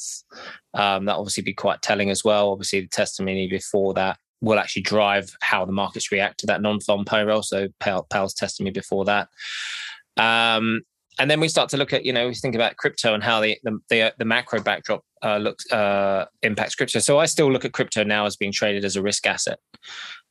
Um, 0.74 1.06
that 1.06 1.16
obviously 1.16 1.44
be 1.44 1.54
quite 1.54 1.82
telling 1.82 2.10
as 2.10 2.24
well. 2.24 2.52
Obviously, 2.52 2.82
the 2.82 2.88
testimony 2.88 3.48
before 3.48 3.94
that 3.94 4.18
will 4.42 4.60
actually 4.60 4.84
drive 4.84 5.36
how 5.42 5.66
the 5.66 5.72
markets 5.72 6.12
react 6.12 6.40
to 6.40 6.48
that 6.48 6.62
non-farm 6.62 7.06
payroll. 7.06 7.42
So 7.42 7.70
Powell's 7.80 8.34
testimony 8.34 8.72
before 8.72 9.06
that. 9.06 9.30
Um, 10.18 10.82
and 11.20 11.30
then 11.30 11.40
we 11.40 11.48
start 11.48 11.70
to 11.70 11.78
look 11.78 11.94
at, 11.94 12.06
you 12.06 12.14
know, 12.14 12.28
we 12.28 12.36
think 12.36 12.56
about 12.56 12.78
crypto 12.78 13.14
and 13.14 13.24
how 13.24 13.42
the 13.42 13.58
the, 13.64 13.80
the, 13.90 14.14
the 14.18 14.26
macro 14.26 14.62
backdrop 14.62 15.02
uh, 15.24 15.38
looks 15.38 15.70
uh, 15.72 16.26
impacts 16.44 16.76
crypto. 16.76 17.00
So 17.00 17.20
I 17.20 17.26
still 17.26 17.52
look 17.52 17.66
at 17.66 17.74
crypto 17.74 18.04
now 18.04 18.26
as 18.26 18.36
being 18.36 18.52
traded 18.52 18.86
as 18.86 18.96
a 18.96 19.02
risk 19.02 19.26
asset, 19.26 19.60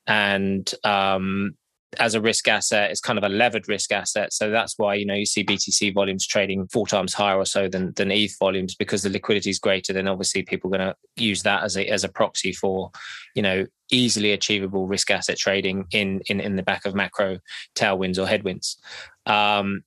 and 0.06 0.72
um, 0.84 1.54
as 1.98 2.14
a 2.14 2.20
risk 2.20 2.48
asset, 2.48 2.90
it's 2.90 3.00
kind 3.00 3.18
of 3.18 3.24
a 3.24 3.28
levered 3.28 3.68
risk 3.68 3.92
asset. 3.92 4.32
So 4.32 4.50
that's 4.50 4.74
why 4.76 4.94
you 4.94 5.06
know 5.06 5.14
you 5.14 5.26
see 5.26 5.44
BTC 5.44 5.94
volumes 5.94 6.26
trading 6.26 6.68
four 6.68 6.86
times 6.86 7.14
higher 7.14 7.38
or 7.38 7.46
so 7.46 7.68
than 7.68 7.92
than 7.94 8.10
ETH 8.10 8.36
volumes 8.38 8.74
because 8.74 9.02
the 9.02 9.10
liquidity 9.10 9.50
is 9.50 9.58
greater. 9.58 9.92
Then 9.92 10.08
obviously 10.08 10.42
people 10.42 10.72
are 10.72 10.78
going 10.78 10.88
to 10.88 11.22
use 11.22 11.42
that 11.42 11.64
as 11.64 11.76
a 11.76 11.86
as 11.86 12.04
a 12.04 12.08
proxy 12.08 12.52
for 12.52 12.90
you 13.34 13.42
know 13.42 13.66
easily 13.90 14.32
achievable 14.32 14.86
risk 14.86 15.10
asset 15.10 15.36
trading 15.36 15.86
in 15.92 16.20
in 16.28 16.40
in 16.40 16.56
the 16.56 16.62
back 16.62 16.86
of 16.86 16.94
macro 16.94 17.38
tailwinds 17.74 18.18
or 18.18 18.26
headwinds. 18.26 18.78
Um, 19.26 19.82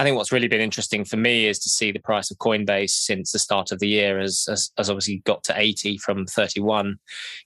I 0.00 0.02
think 0.02 0.16
what's 0.16 0.32
really 0.32 0.48
been 0.48 0.62
interesting 0.62 1.04
for 1.04 1.18
me 1.18 1.46
is 1.46 1.58
to 1.58 1.68
see 1.68 1.92
the 1.92 1.98
price 1.98 2.30
of 2.30 2.38
Coinbase 2.38 2.88
since 2.88 3.32
the 3.32 3.38
start 3.38 3.70
of 3.70 3.80
the 3.80 3.88
year 3.88 4.18
has, 4.18 4.46
has, 4.48 4.70
has 4.78 4.88
obviously 4.88 5.20
got 5.26 5.44
to 5.44 5.52
80 5.54 5.98
from 5.98 6.24
31, 6.24 6.98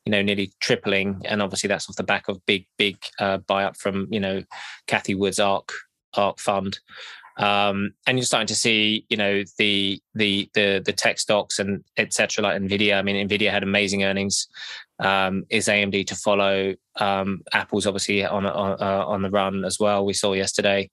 you 0.05 0.13
know, 0.13 0.23
nearly 0.23 0.53
tripling. 0.61 1.21
And 1.25 1.43
obviously 1.43 1.67
that's 1.67 1.91
off 1.91 1.97
the 1.97 2.05
back 2.05 2.29
of 2.29 2.47
big, 2.47 2.65
big 2.79 2.99
uh, 3.19 3.39
buy 3.39 3.65
up 3.65 3.77
from, 3.77 4.07
you 4.09 4.21
know, 4.21 4.45
Cathie 4.87 5.17
Wood's 5.17 5.41
ARK, 5.41 5.73
ARK 6.15 6.39
fund. 6.39 6.79
Um, 7.37 7.93
and 8.07 8.17
you're 8.17 8.25
starting 8.25 8.47
to 8.47 8.55
see, 8.55 9.07
you 9.09 9.17
know, 9.17 9.43
the 9.59 10.01
the 10.15 10.49
the 10.55 10.83
the 10.85 10.93
tech 10.93 11.19
stocks 11.19 11.59
and 11.59 11.85
etc. 11.97 12.45
like 12.45 12.61
Nvidia. 12.61 12.97
I 12.97 13.03
mean, 13.03 13.29
Nvidia 13.29 13.51
had 13.51 13.63
amazing 13.63 14.05
earnings. 14.05 14.47
Um, 15.01 15.45
is 15.51 15.67
AMD 15.67 16.07
to 16.07 16.15
follow? 16.15 16.75
Um, 17.01 17.43
Apple's 17.53 17.87
obviously 17.87 18.25
on 18.25 18.47
on, 18.47 18.81
uh, 18.81 19.05
on 19.07 19.23
the 19.23 19.31
run 19.31 19.65
as 19.65 19.81
well. 19.81 20.07
We 20.07 20.13
saw 20.13 20.33
yesterday. 20.33 20.91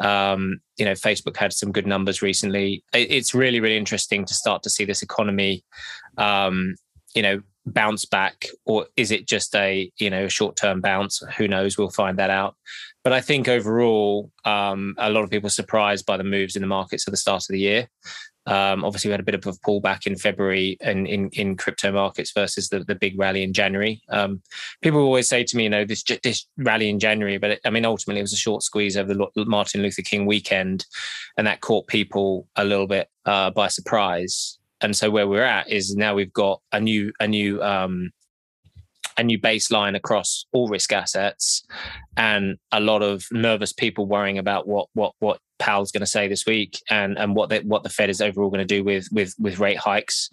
Um, 0.00 0.60
you 0.76 0.84
know, 0.84 0.92
Facebook 0.92 1.36
had 1.36 1.52
some 1.52 1.70
good 1.70 1.86
numbers 1.86 2.22
recently. 2.22 2.82
It, 2.92 3.12
it's 3.12 3.34
really 3.34 3.60
really 3.60 3.76
interesting 3.76 4.24
to 4.24 4.34
start 4.34 4.62
to 4.64 4.70
see 4.70 4.84
this 4.84 5.02
economy. 5.02 5.64
Um, 6.18 6.74
you 7.14 7.22
know, 7.22 7.40
bounce 7.66 8.04
back, 8.04 8.46
or 8.64 8.86
is 8.96 9.10
it 9.10 9.26
just 9.26 9.54
a 9.54 9.90
you 9.98 10.10
know 10.10 10.28
short 10.28 10.56
term 10.56 10.80
bounce? 10.80 11.22
Who 11.36 11.48
knows? 11.48 11.78
We'll 11.78 11.90
find 11.90 12.18
that 12.18 12.30
out. 12.30 12.56
But 13.02 13.12
I 13.12 13.20
think 13.20 13.48
overall, 13.48 14.30
um, 14.44 14.94
a 14.98 15.10
lot 15.10 15.24
of 15.24 15.30
people 15.30 15.50
surprised 15.50 16.06
by 16.06 16.16
the 16.16 16.24
moves 16.24 16.56
in 16.56 16.62
the 16.62 16.68
markets 16.68 17.06
at 17.06 17.10
the 17.10 17.18
start 17.18 17.42
of 17.42 17.48
the 17.48 17.60
year. 17.60 17.88
Um, 18.46 18.84
obviously, 18.84 19.08
we 19.08 19.12
had 19.12 19.20
a 19.20 19.24
bit 19.24 19.34
of 19.34 19.46
a 19.46 19.52
pullback 19.52 20.06
in 20.06 20.16
February 20.16 20.76
and 20.80 21.06
in, 21.06 21.30
in 21.30 21.56
crypto 21.56 21.92
markets 21.92 22.32
versus 22.32 22.68
the, 22.68 22.80
the 22.80 22.94
big 22.94 23.18
rally 23.18 23.42
in 23.42 23.52
January. 23.52 24.02
Um, 24.10 24.42
people 24.82 25.00
always 25.00 25.28
say 25.28 25.44
to 25.44 25.56
me, 25.56 25.64
you 25.64 25.70
know, 25.70 25.84
this 25.84 26.02
this 26.22 26.46
rally 26.58 26.88
in 26.88 26.98
January, 26.98 27.38
but 27.38 27.52
it, 27.52 27.60
I 27.64 27.70
mean, 27.70 27.84
ultimately, 27.84 28.20
it 28.20 28.24
was 28.24 28.34
a 28.34 28.38
short 28.38 28.62
squeeze 28.62 28.96
over 28.96 29.14
the 29.14 29.44
Martin 29.46 29.82
Luther 29.82 30.02
King 30.02 30.26
weekend, 30.26 30.84
and 31.38 31.46
that 31.46 31.62
caught 31.62 31.86
people 31.86 32.46
a 32.56 32.64
little 32.64 32.86
bit 32.86 33.08
uh, 33.24 33.50
by 33.50 33.68
surprise. 33.68 34.58
And 34.84 34.96
so, 34.96 35.10
where 35.10 35.26
we're 35.26 35.42
at 35.42 35.68
is 35.70 35.96
now 35.96 36.14
we've 36.14 36.32
got 36.32 36.60
a 36.72 36.80
new 36.80 37.12
a 37.20 37.26
new 37.26 37.62
um, 37.62 38.10
a 39.16 39.22
new 39.22 39.38
baseline 39.38 39.96
across 39.96 40.44
all 40.52 40.68
risk 40.68 40.92
assets, 40.92 41.64
and 42.16 42.58
a 42.70 42.80
lot 42.80 43.02
of 43.02 43.24
nervous 43.32 43.72
people 43.72 44.06
worrying 44.06 44.38
about 44.38 44.68
what 44.68 44.88
what 44.94 45.14
what 45.20 45.40
Powell's 45.58 45.90
going 45.90 46.00
to 46.00 46.06
say 46.06 46.28
this 46.28 46.46
week, 46.46 46.80
and 46.90 47.18
and 47.18 47.34
what 47.34 47.48
the, 47.48 47.60
what 47.60 47.82
the 47.82 47.88
Fed 47.88 48.10
is 48.10 48.20
overall 48.20 48.50
going 48.50 48.66
to 48.66 48.76
do 48.76 48.84
with 48.84 49.08
with 49.10 49.34
with 49.38 49.58
rate 49.58 49.78
hikes 49.78 50.30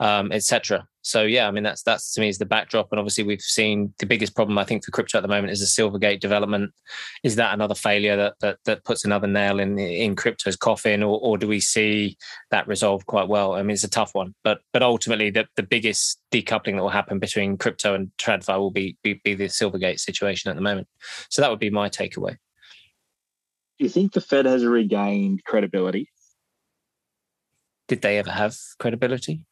um, 0.00 0.32
etc. 0.32 0.86
So 1.06 1.22
yeah, 1.22 1.46
I 1.46 1.52
mean 1.52 1.62
that's 1.62 1.84
that's 1.84 2.12
to 2.14 2.20
me 2.20 2.28
is 2.28 2.38
the 2.38 2.46
backdrop, 2.46 2.88
and 2.90 2.98
obviously 2.98 3.22
we've 3.22 3.40
seen 3.40 3.94
the 4.00 4.06
biggest 4.06 4.34
problem 4.34 4.58
I 4.58 4.64
think 4.64 4.84
for 4.84 4.90
crypto 4.90 5.18
at 5.18 5.20
the 5.20 5.28
moment 5.28 5.52
is 5.52 5.60
the 5.60 5.66
Silvergate 5.66 6.18
development. 6.18 6.72
Is 7.22 7.36
that 7.36 7.54
another 7.54 7.76
failure 7.76 8.16
that 8.16 8.34
that, 8.40 8.58
that 8.64 8.84
puts 8.84 9.04
another 9.04 9.28
nail 9.28 9.60
in 9.60 9.78
in 9.78 10.16
crypto's 10.16 10.56
coffin, 10.56 11.04
or, 11.04 11.20
or 11.22 11.38
do 11.38 11.46
we 11.46 11.60
see 11.60 12.16
that 12.50 12.66
resolved 12.66 13.06
quite 13.06 13.28
well? 13.28 13.52
I 13.52 13.62
mean 13.62 13.70
it's 13.70 13.84
a 13.84 13.88
tough 13.88 14.16
one, 14.16 14.34
but 14.42 14.58
but 14.72 14.82
ultimately 14.82 15.30
the, 15.30 15.46
the 15.54 15.62
biggest 15.62 16.18
decoupling 16.32 16.74
that 16.74 16.82
will 16.82 16.88
happen 16.88 17.20
between 17.20 17.56
crypto 17.56 17.94
and 17.94 18.10
TradFi 18.18 18.58
will 18.58 18.72
be, 18.72 18.96
be 19.04 19.20
be 19.22 19.34
the 19.34 19.44
Silvergate 19.44 20.00
situation 20.00 20.50
at 20.50 20.56
the 20.56 20.62
moment. 20.62 20.88
So 21.30 21.40
that 21.40 21.50
would 21.52 21.60
be 21.60 21.70
my 21.70 21.88
takeaway. 21.88 22.36
Do 23.78 23.84
you 23.84 23.90
think 23.90 24.12
the 24.12 24.20
Fed 24.20 24.46
has 24.46 24.64
regained 24.64 25.44
credibility? 25.44 26.10
Did 27.86 28.02
they 28.02 28.18
ever 28.18 28.32
have 28.32 28.56
credibility? 28.80 29.44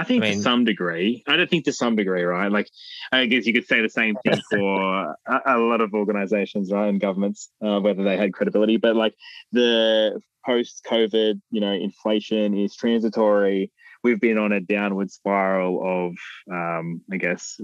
I 0.00 0.04
think 0.04 0.24
I 0.24 0.28
mean, 0.28 0.38
to 0.38 0.42
some 0.42 0.64
degree. 0.64 1.22
I 1.28 1.36
don't 1.36 1.50
think 1.50 1.66
to 1.66 1.74
some 1.74 1.94
degree, 1.94 2.22
right? 2.22 2.50
Like, 2.50 2.70
I 3.12 3.26
guess 3.26 3.44
you 3.44 3.52
could 3.52 3.66
say 3.66 3.82
the 3.82 3.90
same 3.90 4.16
thing 4.24 4.40
for 4.50 5.14
a, 5.26 5.40
a, 5.44 5.58
lot 5.58 5.82
of 5.82 5.92
organizations, 5.92 6.72
right, 6.72 6.88
and 6.88 6.98
governments, 6.98 7.50
uh, 7.62 7.80
whether 7.80 8.02
they 8.02 8.16
had 8.16 8.32
credibility. 8.32 8.78
But 8.78 8.96
like 8.96 9.14
the 9.52 10.18
post-COVID, 10.46 11.42
you 11.50 11.60
know, 11.60 11.72
inflation 11.72 12.56
is 12.56 12.74
transitory. 12.74 13.70
We've 14.02 14.18
been 14.18 14.38
on 14.38 14.52
a 14.52 14.60
downward 14.60 15.10
spiral 15.10 16.08
of, 16.08 16.16
um, 16.50 17.02
I 17.12 17.18
guess, 17.18 17.60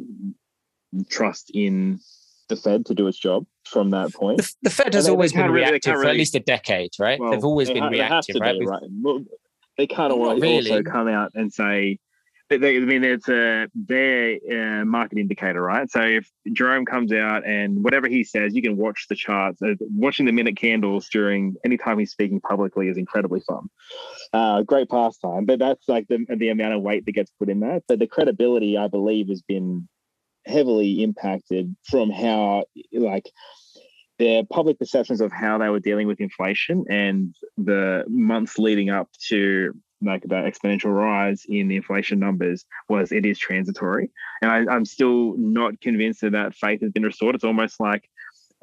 trust 1.09 1.51
in 1.55 2.01
the 2.51 2.57
Fed 2.57 2.84
to 2.87 2.95
do 2.95 3.07
its 3.07 3.18
job 3.18 3.47
from 3.64 3.91
that 3.91 4.12
point. 4.12 4.37
The, 4.37 4.55
the 4.64 4.70
Fed 4.70 4.93
has 4.93 5.09
always 5.09 5.32
been 5.32 5.51
reactive 5.51 5.95
really, 5.95 6.05
for 6.05 6.11
at 6.11 6.16
least 6.16 6.34
a 6.34 6.41
decade, 6.41 6.91
right? 6.99 7.18
Well, 7.18 7.30
They've 7.30 7.45
always 7.45 7.70
been 7.70 7.82
ha- 7.82 7.89
reactive, 7.89 8.37
right? 8.39 8.59
Be, 8.59 8.66
right? 8.66 8.82
Well, 9.03 9.24
they 9.78 9.87
can't 9.87 10.12
always 10.12 10.43
really. 10.43 10.70
also 10.70 10.82
come 10.82 11.09
out 11.09 11.32
and 11.34 11.51
say, 11.51 11.99
they, 12.49 12.76
I 12.76 12.80
mean, 12.80 13.03
it's 13.03 13.28
a 13.28 13.68
their 13.74 14.38
uh, 14.51 14.84
market 14.84 15.18
indicator, 15.18 15.61
right? 15.61 15.90
So 15.90 16.01
if 16.03 16.30
Jerome 16.53 16.84
comes 16.84 17.12
out 17.12 17.47
and 17.47 17.82
whatever 17.82 18.09
he 18.09 18.22
says, 18.22 18.55
you 18.55 18.62
can 18.62 18.76
watch 18.76 19.07
the 19.09 19.16
charts. 19.16 19.61
Uh, 19.61 19.74
watching 19.94 20.26
the 20.26 20.32
minute 20.32 20.57
candles 20.57 21.09
during 21.09 21.57
any 21.64 21.76
time 21.76 21.99
he's 21.99 22.12
speaking 22.12 22.40
publicly 22.40 22.88
is 22.88 22.97
incredibly 22.97 23.40
fun. 23.40 23.68
Uh, 24.32 24.62
great 24.62 24.88
pastime, 24.88 25.44
but 25.44 25.59
that's 25.59 25.88
like 25.88 26.07
the 26.09 26.24
the 26.36 26.51
amount 26.51 26.74
of 26.74 26.82
weight 26.82 27.05
that 27.07 27.12
gets 27.12 27.32
put 27.38 27.49
in 27.49 27.61
that. 27.61 27.82
But 27.88 27.99
the 27.99 28.07
credibility, 28.07 28.78
I 28.78 28.88
believe, 28.88 29.28
has 29.28 29.42
been 29.42 29.88
heavily 30.47 31.03
impacted 31.03 31.74
from 31.84 32.11
how 32.11 32.64
like 32.92 33.28
their 34.18 34.44
public 34.44 34.78
perceptions 34.78 35.20
of 35.20 35.32
how 35.32 35.59
they 35.59 35.68
were 35.68 35.80
dealing 35.80 36.07
with 36.07 36.20
inflation 36.20 36.84
and 36.88 37.34
the 37.59 38.05
months 38.09 38.59
leading 38.59 38.88
up 38.88 39.09
to 39.28 39.74
like 40.03 40.22
that 40.24 40.44
exponential 40.44 40.94
rise 40.94 41.44
in 41.49 41.68
the 41.68 41.76
inflation 41.76 42.18
numbers 42.18 42.64
was 42.88 43.12
it 43.12 43.24
is 43.24 43.38
transitory. 43.38 44.11
And 44.42 44.51
I, 44.51 44.74
am 44.74 44.84
still 44.84 45.34
not 45.36 45.80
convinced 45.80 46.20
that 46.20 46.32
that 46.32 46.55
faith 46.55 46.82
has 46.82 46.92
been 46.92 47.03
restored. 47.03 47.34
It's 47.34 47.44
almost 47.44 47.80
like 47.80 48.09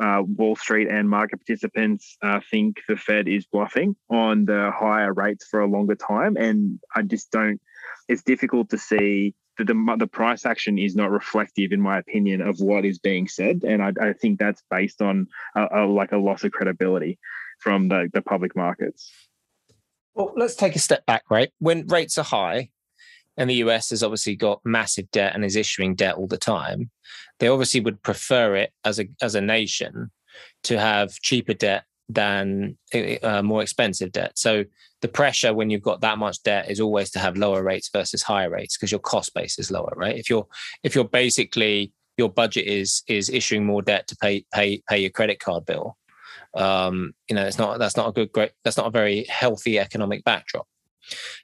uh, 0.02 0.22
Wall 0.26 0.56
Street 0.56 0.90
and 0.90 1.10
market 1.10 1.38
participants 1.38 2.18
uh, 2.22 2.40
think 2.50 2.78
the 2.88 2.96
Fed 2.96 3.28
is 3.28 3.46
bluffing 3.46 3.96
on 4.10 4.46
the 4.46 4.72
higher 4.74 5.14
rates 5.14 5.46
for 5.50 5.62
a 5.62 5.68
longer 5.68 5.96
time. 5.96 6.38
And 6.38 6.80
I 6.96 7.02
just 7.04 7.32
don't, 7.32 7.62
it's 8.08 8.24
difficult 8.24 8.70
to 8.72 8.78
see 8.78 9.36
that 9.58 9.68
the, 9.68 9.96
the 10.00 10.08
price 10.08 10.46
action 10.46 10.80
is 10.80 10.96
not 10.96 11.12
reflective, 11.12 11.72
in 11.72 11.82
my 11.82 12.00
opinion, 12.00 12.42
of 12.42 12.60
what 12.60 12.86
is 12.86 13.00
being 13.00 13.28
said. 13.28 13.64
And 13.64 13.84
I, 13.84 13.94
I 14.02 14.14
think 14.14 14.40
that's 14.40 14.64
based 14.70 15.02
on 15.02 15.28
a, 15.56 15.68
a, 15.72 15.86
like 15.86 16.12
a 16.12 16.18
loss 16.18 16.44
of 16.44 16.52
credibility 16.52 17.20
from 17.60 17.88
the, 17.88 18.10
the 18.14 18.22
public 18.22 18.56
markets. 18.56 19.12
Well, 20.16 20.34
let's 20.36 20.56
take 20.56 20.76
a 20.76 20.80
step 20.80 21.06
back, 21.06 21.24
right? 21.30 21.50
When 21.60 21.88
rates 21.88 22.18
are 22.18 22.24
high, 22.24 22.70
and 23.38 23.50
the 23.50 23.56
US 23.56 23.90
has 23.90 24.04
obviously 24.04 24.36
got 24.36 24.62
massive 24.64 25.10
debt 25.12 25.34
and 25.34 25.44
is 25.44 25.56
issuing 25.56 25.96
debt 25.96 26.16
all 26.16 26.28
the 26.28 26.38
time, 26.38 26.92
they 27.40 27.48
obviously 27.48 27.80
would 27.80 28.02
prefer 28.04 28.56
it 28.56 28.72
as 28.86 29.00
a 29.00 29.08
as 29.22 29.36
a 29.36 29.42
nation 29.42 30.12
to 30.64 30.80
have 30.80 31.14
cheaper 31.22 31.54
debt 31.54 31.84
than 32.10 32.78
uh, 33.24 33.42
more 33.42 33.62
expensive 33.62 34.12
debt. 34.12 34.38
So 34.38 34.66
the 35.02 35.08
pressure 35.08 35.54
when 35.54 35.70
you've 35.70 35.82
got 35.82 36.02
that 36.02 36.18
much 36.18 36.42
debt 36.44 36.70
is 36.70 36.80
always 36.80 37.10
to 37.12 37.20
have 37.20 37.38
lower 37.38 37.64
rates 37.64 37.90
versus 37.92 38.22
higher 38.22 38.50
rates 38.50 38.78
because 38.78 38.92
your 38.92 39.00
cost 39.00 39.34
base 39.34 39.58
is 39.58 39.72
lower, 39.72 39.94
right? 39.96 40.18
If 40.18 40.30
you're 40.30 40.48
if 40.84 40.96
you're 40.96 41.06
basically 41.06 41.92
your 42.18 42.30
budget 42.30 42.68
is 42.68 43.04
is 43.08 43.30
issuing 43.30 43.66
more 43.66 43.82
debt 43.82 44.08
to 44.08 44.16
pay 44.18 44.46
pay 44.54 44.82
pay 44.88 45.00
your 45.00 45.10
credit 45.10 45.40
card 45.40 45.66
bill, 45.66 45.98
um, 46.56 47.14
you 47.30 47.36
know, 47.36 47.46
it's 47.46 47.58
not 47.58 47.80
that's 47.80 47.98
not 47.98 48.10
a 48.10 48.12
good 48.12 48.32
great 48.32 48.52
that's 48.64 48.78
not 48.78 48.88
a 48.88 48.92
very 48.92 49.26
healthy 49.26 49.80
economic 49.80 50.24
backdrop. 50.24 50.68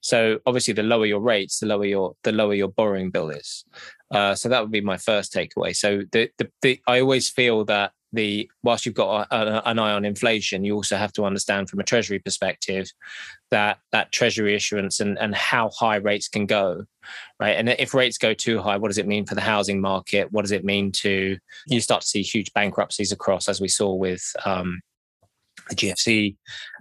So 0.02 0.40
obviously, 0.46 0.74
the 0.74 0.84
lower 0.84 1.06
your 1.06 1.20
rates, 1.20 1.60
the 1.60 1.66
lower 1.66 1.86
your 1.86 2.16
the 2.24 2.32
lower 2.32 2.54
your 2.54 2.70
borrowing 2.70 3.12
bill 3.12 3.30
is. 3.30 3.66
Uh, 4.12 4.34
so 4.36 4.50
that 4.50 4.62
would 4.62 4.72
be 4.72 4.82
my 4.82 4.98
first 4.98 5.34
takeaway. 5.34 5.76
So 5.76 6.02
the, 6.12 6.30
the, 6.38 6.50
the 6.62 6.82
I 6.88 7.00
always 7.00 7.30
feel 7.30 7.66
that 7.66 7.92
the 8.12 8.50
whilst 8.64 8.86
you've 8.86 8.96
got 8.96 9.28
an 9.30 9.78
eye 9.78 9.92
on 9.92 10.04
inflation, 10.04 10.64
you 10.64 10.74
also 10.74 10.98
have 10.98 11.14
to 11.14 11.26
understand 11.26 11.70
from 11.70 11.80
a 11.80 11.84
treasury 11.84 12.18
perspective 12.18 12.90
that 13.52 13.78
that 13.92 14.12
treasury 14.12 14.56
issuance 14.56 15.00
and 15.00 15.18
and 15.20 15.36
how 15.36 15.70
high 15.78 15.98
rates 15.98 16.28
can 16.28 16.46
go, 16.48 16.86
right? 17.40 17.56
And 17.56 17.70
if 17.70 17.94
rates 17.94 18.18
go 18.18 18.34
too 18.34 18.62
high, 18.62 18.78
what 18.78 18.88
does 18.88 18.98
it 18.98 19.08
mean 19.08 19.26
for 19.26 19.36
the 19.36 19.42
housing 19.42 19.80
market? 19.80 20.32
What 20.32 20.42
does 20.42 20.52
it 20.52 20.66
mean 20.66 20.92
to 20.94 21.38
you 21.68 21.82
start 21.82 22.02
to 22.02 22.08
see 22.08 22.24
huge 22.24 22.52
bankruptcies 22.54 23.12
across, 23.12 23.48
as 23.48 23.62
we 23.62 23.68
saw 23.68 23.94
with 23.94 24.24
um, 24.44 24.82
the 25.70 25.76
GFC 25.76 26.36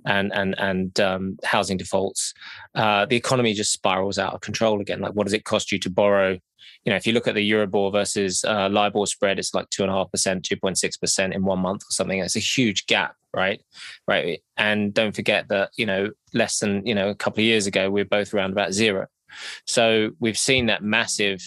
and 0.07 0.33
and 0.33 0.55
and 0.59 1.01
um, 1.01 1.39
housing 1.45 1.76
defaults, 1.76 2.33
uh, 2.74 3.07
the 3.07 3.16
economy 3.16 3.55
just 3.55 3.72
spirals 3.72 4.18
out 4.18 4.35
of 4.35 4.41
control 4.41 4.81
again. 4.81 5.01
Like, 5.01 5.12
what 5.12 5.26
does 5.26 5.35
it 5.35 5.45
cost 5.45 5.72
you 5.72 5.79
to 5.81 5.91
borrow? 5.91 6.39
You 6.85 6.91
know, 6.91 6.97
if 6.97 7.07
you 7.07 7.12
look 7.12 7.29
at 7.29 7.35
the 7.35 7.51
Euribor 7.51 7.93
versus 7.93 8.45
uh, 8.45 8.68
LIBOR 8.68 9.07
spread, 9.07 9.39
it's 9.39 9.53
like 9.53 9.68
two 9.70 9.83
and 9.83 9.91
a 9.91 9.95
half 9.95 10.11
percent, 10.11 10.45
two 10.45 10.57
point 10.57 10.79
six 10.79 10.97
percent 10.97 11.35
in 11.35 11.45
one 11.45 11.59
month 11.59 11.83
or 11.83 11.91
something. 11.91 12.18
It's 12.18 12.37
a 12.37 12.41
huge 12.41 12.87
gap, 12.87 13.14
right? 13.35 13.61
Right. 14.07 14.43
And 14.57 14.95
don't 14.95 15.14
forget 15.14 15.49
that 15.49 15.70
you 15.76 15.87
know 15.87 16.11
less 16.33 16.59
than 16.59 16.87
you 16.87 16.95
know 16.95 17.09
a 17.09 17.14
couple 17.14 17.41
of 17.41 17.47
years 17.47 17.66
ago 17.66 17.91
we 17.91 18.01
are 18.01 18.07
both 18.07 18.33
around 18.33 18.53
about 18.53 18.72
zero. 18.72 19.07
So 19.66 20.11
we've 20.20 20.39
seen 20.39 20.66
that 20.66 20.83
massive 20.83 21.41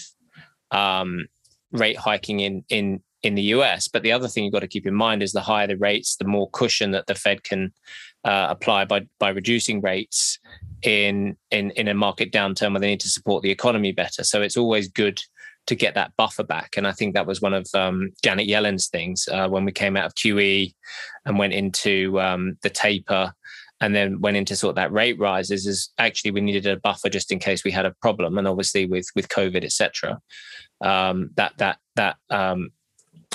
um, 0.71 1.27
rate 1.71 1.97
hiking 1.97 2.39
in 2.39 2.63
in 2.69 3.01
in 3.23 3.35
the 3.35 3.41
US. 3.53 3.87
But 3.87 4.03
the 4.03 4.11
other 4.11 4.27
thing 4.27 4.43
you've 4.43 4.53
got 4.53 4.59
to 4.59 4.67
keep 4.67 4.87
in 4.87 4.95
mind 4.95 5.23
is 5.23 5.31
the 5.31 5.41
higher 5.41 5.67
the 5.67 5.77
rates, 5.77 6.15
the 6.15 6.25
more 6.25 6.49
cushion 6.51 6.91
that 6.91 7.07
the 7.07 7.15
Fed 7.15 7.43
can 7.43 7.73
uh, 8.23 8.47
apply 8.49 8.85
by 8.85 9.01
by 9.19 9.29
reducing 9.29 9.81
rates 9.81 10.39
in 10.83 11.37
in 11.49 11.71
in 11.71 11.87
a 11.87 11.93
market 11.93 12.31
downturn 12.31 12.71
where 12.71 12.79
they 12.79 12.87
need 12.87 12.99
to 13.01 13.09
support 13.09 13.43
the 13.43 13.51
economy 13.51 13.91
better. 13.91 14.23
So 14.23 14.41
it's 14.41 14.57
always 14.57 14.87
good 14.87 15.21
to 15.67 15.75
get 15.75 15.93
that 15.93 16.11
buffer 16.17 16.43
back. 16.43 16.75
And 16.75 16.87
I 16.87 16.91
think 16.91 17.13
that 17.13 17.27
was 17.27 17.41
one 17.41 17.53
of 17.53 17.67
um, 17.75 18.11
Janet 18.23 18.47
Yellen's 18.47 18.87
things 18.87 19.29
uh, 19.31 19.47
when 19.47 19.63
we 19.63 19.71
came 19.71 19.95
out 19.95 20.05
of 20.05 20.15
QE 20.15 20.73
and 21.25 21.37
went 21.37 21.53
into 21.53 22.19
um, 22.19 22.57
the 22.63 22.69
taper 22.69 23.33
and 23.79 23.95
then 23.95 24.21
went 24.21 24.37
into 24.37 24.55
sort 24.55 24.71
of 24.71 24.75
that 24.75 24.91
rate 24.91 25.19
rises 25.19 25.65
is 25.65 25.89
actually 25.97 26.31
we 26.31 26.41
needed 26.41 26.67
a 26.67 26.79
buffer 26.79 27.09
just 27.09 27.31
in 27.31 27.39
case 27.39 27.63
we 27.63 27.71
had 27.71 27.85
a 27.85 27.95
problem 28.01 28.37
and 28.37 28.47
obviously 28.47 28.85
with 28.85 29.07
with 29.15 29.27
covid 29.27 29.65
etc 29.65 30.19
um, 30.81 31.31
that 31.35 31.53
that 31.57 31.79
that 31.95 32.15
um, 32.29 32.69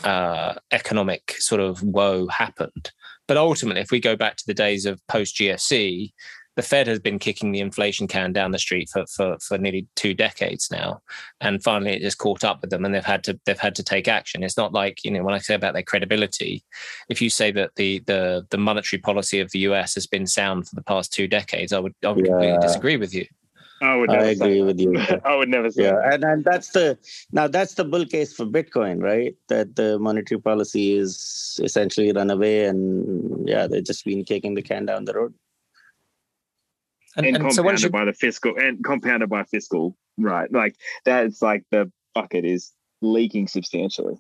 uh, 0.07 0.55
economic 0.71 1.35
sort 1.39 1.61
of 1.61 1.83
woe 1.83 2.29
happened. 2.29 2.93
But 3.27 3.37
ultimately, 3.37 3.83
if 3.83 3.91
we 3.91 4.01
go 4.01 4.15
back 4.15 4.37
to 4.37 4.47
the 4.47 4.55
days 4.55 4.87
of 4.87 5.05
post 5.09 5.35
GFC, 5.37 6.13
the 6.55 6.63
Fed 6.63 6.87
has 6.87 7.01
been 7.01 7.19
kicking 7.19 7.51
the 7.51 7.61
inflation 7.61 8.07
can 8.07 8.33
down 8.33 8.53
the 8.53 8.59
street 8.59 8.89
for, 8.89 9.05
for, 9.07 9.37
for 9.41 9.59
nearly 9.59 9.89
two 9.97 10.15
decades 10.15 10.71
now, 10.71 11.03
and 11.41 11.63
finally 11.63 11.93
it 11.93 12.03
just 12.03 12.19
caught 12.19 12.45
up 12.45 12.61
with 12.61 12.71
them, 12.71 12.85
and 12.85 12.95
they've 12.95 13.05
had 13.05 13.25
to 13.25 13.39
they've 13.45 13.59
had 13.59 13.75
to 13.75 13.83
take 13.83 14.07
action. 14.07 14.45
It's 14.45 14.57
not 14.57 14.73
like 14.73 15.05
you 15.05 15.11
know 15.11 15.25
when 15.25 15.35
I 15.35 15.39
say 15.39 15.55
about 15.55 15.75
their 15.75 15.83
credibility, 15.83 16.65
if 17.09 17.21
you 17.21 17.29
say 17.29 17.51
that 17.51 17.75
the 17.75 17.99
the 18.07 18.47
the 18.51 18.59
monetary 18.59 19.01
policy 19.01 19.41
of 19.41 19.51
the 19.51 19.59
US 19.61 19.95
has 19.97 20.07
been 20.07 20.27
sound 20.27 20.69
for 20.69 20.77
the 20.77 20.85
past 20.85 21.13
two 21.13 21.27
decades, 21.27 21.73
I 21.73 21.81
would 21.81 21.95
I 22.05 22.13
would 22.13 22.25
yeah. 22.25 22.33
completely 22.33 22.59
disagree 22.61 22.97
with 22.97 23.13
you. 23.13 23.27
I 23.83 23.97
would. 23.97 24.11
I 24.11 24.27
agree 24.27 24.63
with 24.63 24.81
you. 24.81 24.97
I 25.25 25.37
would 25.37 25.49
never 25.49 25.71
say. 25.71 25.85
Yeah, 25.85 25.93
that. 25.93 26.15
and 26.15 26.25
and 26.25 26.45
that's 26.45 26.71
the 26.71 26.99
now 27.33 27.47
that's 27.47 27.75
the 27.75 27.85
bull 27.85 28.07
case 28.07 28.33
for 28.33 28.47
Bitcoin, 28.47 29.03
right? 29.03 29.35
That 29.49 29.77
the 29.77 29.99
monetary 29.99 30.41
policy 30.41 30.97
is 30.97 31.61
essentially 31.63 32.11
run 32.13 32.31
away, 32.31 32.65
and 32.65 33.47
yeah, 33.49 33.67
they've 33.67 33.85
just 33.85 34.05
been 34.05 34.25
kicking 34.25 34.55
the 34.55 34.63
can 34.63 34.87
down 34.87 35.05
the 35.05 35.15
road. 35.15 35.35
And, 37.17 37.27
and, 37.27 37.37
and 37.37 37.45
compounded 37.47 37.81
so 37.81 37.87
you... 37.87 37.91
by 37.91 38.05
the 38.05 38.13
fiscal 38.13 38.57
and 38.57 38.83
compounded 38.83 39.29
by 39.29 39.45
fiscal, 39.45 39.97
right? 40.17 40.51
Like 40.51 40.77
that's 41.05 41.43
like 41.43 41.65
the 41.71 41.91
bucket 42.15 42.45
is 42.45 42.73
leaking 43.03 43.49
substantially. 43.49 44.17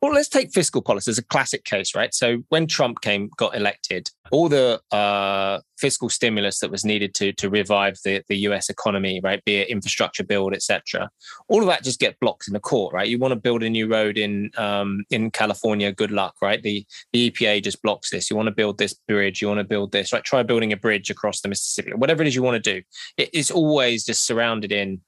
Well, 0.00 0.12
let's 0.12 0.28
take 0.28 0.52
fiscal 0.52 0.82
policy 0.82 1.10
as 1.10 1.18
a 1.18 1.24
classic 1.24 1.64
case, 1.64 1.94
right? 1.94 2.14
So 2.14 2.42
when 2.48 2.66
Trump 2.66 3.00
came, 3.00 3.30
got 3.36 3.56
elected, 3.56 4.10
all 4.30 4.48
the 4.48 4.80
uh, 4.90 5.60
fiscal 5.78 6.08
stimulus 6.08 6.60
that 6.60 6.70
was 6.70 6.84
needed 6.84 7.14
to 7.14 7.32
to 7.32 7.50
revive 7.50 7.98
the, 8.04 8.22
the 8.28 8.36
U.S. 8.48 8.68
economy, 8.68 9.20
right, 9.22 9.44
be 9.44 9.56
it 9.56 9.68
infrastructure 9.68 10.24
build, 10.24 10.54
etc., 10.54 11.10
all 11.48 11.60
of 11.60 11.68
that 11.68 11.84
just 11.84 12.00
get 12.00 12.18
blocked 12.20 12.48
in 12.48 12.54
the 12.54 12.60
court, 12.60 12.94
right? 12.94 13.08
You 13.08 13.18
want 13.18 13.32
to 13.32 13.40
build 13.40 13.62
a 13.62 13.70
new 13.70 13.86
road 13.86 14.18
in 14.18 14.50
um, 14.56 15.04
in 15.10 15.30
California, 15.30 15.92
good 15.92 16.10
luck, 16.10 16.34
right? 16.40 16.62
The 16.62 16.86
the 17.12 17.30
EPA 17.30 17.62
just 17.62 17.82
blocks 17.82 18.10
this. 18.10 18.30
You 18.30 18.36
want 18.36 18.46
to 18.46 18.54
build 18.54 18.78
this 18.78 18.94
bridge, 18.94 19.42
you 19.42 19.48
want 19.48 19.58
to 19.58 19.64
build 19.64 19.92
this, 19.92 20.12
right? 20.12 20.24
Try 20.24 20.42
building 20.42 20.72
a 20.72 20.76
bridge 20.76 21.10
across 21.10 21.40
the 21.40 21.48
Mississippi, 21.48 21.92
whatever 21.94 22.22
it 22.22 22.28
is 22.28 22.34
you 22.34 22.42
want 22.42 22.62
to 22.62 22.72
do. 22.74 22.82
It, 23.16 23.30
it's 23.32 23.50
always 23.50 24.04
just 24.04 24.26
surrounded 24.26 24.72
in 24.72 25.00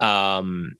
um, 0.00 0.74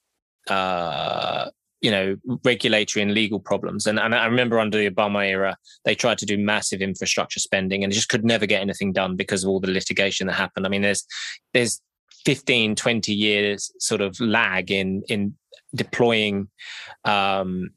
uh, 0.48 1.50
you 1.80 1.90
know 1.90 2.16
regulatory 2.44 3.02
and 3.02 3.12
legal 3.12 3.38
problems 3.38 3.86
and, 3.86 3.98
and 3.98 4.14
i 4.14 4.24
remember 4.24 4.58
under 4.58 4.78
the 4.78 4.90
obama 4.90 5.26
era 5.26 5.56
they 5.84 5.94
tried 5.94 6.18
to 6.18 6.26
do 6.26 6.38
massive 6.38 6.80
infrastructure 6.80 7.38
spending 7.38 7.84
and 7.84 7.92
just 7.92 8.08
could 8.08 8.24
never 8.24 8.46
get 8.46 8.62
anything 8.62 8.92
done 8.92 9.14
because 9.14 9.44
of 9.44 9.50
all 9.50 9.60
the 9.60 9.70
litigation 9.70 10.26
that 10.26 10.34
happened 10.34 10.66
i 10.66 10.68
mean 10.68 10.82
there's 10.82 11.04
there's 11.52 11.80
15 12.24 12.74
20 12.74 13.12
years 13.12 13.70
sort 13.78 14.00
of 14.00 14.18
lag 14.20 14.70
in 14.70 15.02
in 15.08 15.34
deploying 15.74 16.48
um, 17.04 17.70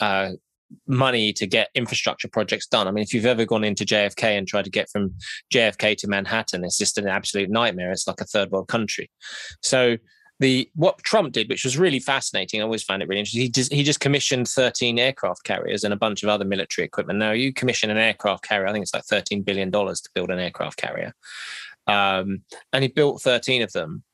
uh, 0.00 0.30
money 0.86 1.32
to 1.32 1.46
get 1.46 1.70
infrastructure 1.74 2.28
projects 2.28 2.66
done. 2.66 2.88
I 2.88 2.90
mean, 2.90 3.02
if 3.02 3.14
you've 3.14 3.26
ever 3.26 3.44
gone 3.44 3.64
into 3.64 3.84
JFK 3.84 4.36
and 4.36 4.46
tried 4.46 4.64
to 4.64 4.70
get 4.70 4.90
from 4.90 5.14
JFK 5.52 5.96
to 5.98 6.08
Manhattan, 6.08 6.64
it's 6.64 6.78
just 6.78 6.98
an 6.98 7.08
absolute 7.08 7.50
nightmare. 7.50 7.90
It's 7.90 8.06
like 8.06 8.20
a 8.20 8.26
third 8.26 8.50
world 8.50 8.68
country. 8.68 9.10
So 9.62 9.96
the 10.40 10.70
what 10.74 10.98
Trump 11.02 11.32
did, 11.32 11.48
which 11.48 11.64
was 11.64 11.78
really 11.78 11.98
fascinating, 11.98 12.60
I 12.60 12.64
always 12.64 12.82
found 12.82 13.02
it 13.02 13.08
really 13.08 13.20
interesting. 13.20 13.42
He 13.42 13.48
just 13.48 13.72
he 13.72 13.82
just 13.82 14.00
commissioned 14.00 14.48
13 14.48 14.98
aircraft 14.98 15.44
carriers 15.44 15.84
and 15.84 15.92
a 15.92 15.96
bunch 15.96 16.22
of 16.22 16.28
other 16.28 16.44
military 16.44 16.84
equipment. 16.84 17.18
Now 17.18 17.32
you 17.32 17.52
commission 17.52 17.90
an 17.90 17.96
aircraft 17.96 18.44
carrier, 18.44 18.66
I 18.66 18.72
think 18.72 18.82
it's 18.82 18.94
like 18.94 19.04
13 19.04 19.42
billion 19.42 19.70
dollars 19.70 20.00
to 20.02 20.10
build 20.14 20.30
an 20.30 20.38
aircraft 20.38 20.76
carrier, 20.76 21.12
um, 21.86 22.42
and 22.72 22.82
he 22.82 22.88
built 22.88 23.22
13 23.22 23.62
of 23.62 23.72
them. 23.72 24.04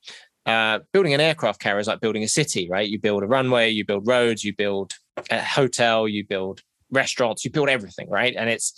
Uh, 0.46 0.80
building 0.92 1.14
an 1.14 1.20
aircraft 1.20 1.60
carrier 1.60 1.80
is 1.80 1.86
like 1.86 2.00
building 2.00 2.22
a 2.22 2.28
city, 2.28 2.68
right? 2.68 2.88
You 2.88 2.98
build 2.98 3.22
a 3.22 3.26
runway, 3.26 3.70
you 3.70 3.84
build 3.84 4.06
roads, 4.06 4.44
you 4.44 4.54
build 4.54 4.92
a 5.30 5.42
hotel, 5.42 6.06
you 6.06 6.26
build 6.26 6.60
restaurants, 6.94 7.44
you 7.44 7.50
build 7.50 7.68
everything, 7.68 8.08
right? 8.08 8.34
And 8.36 8.48
it's 8.48 8.72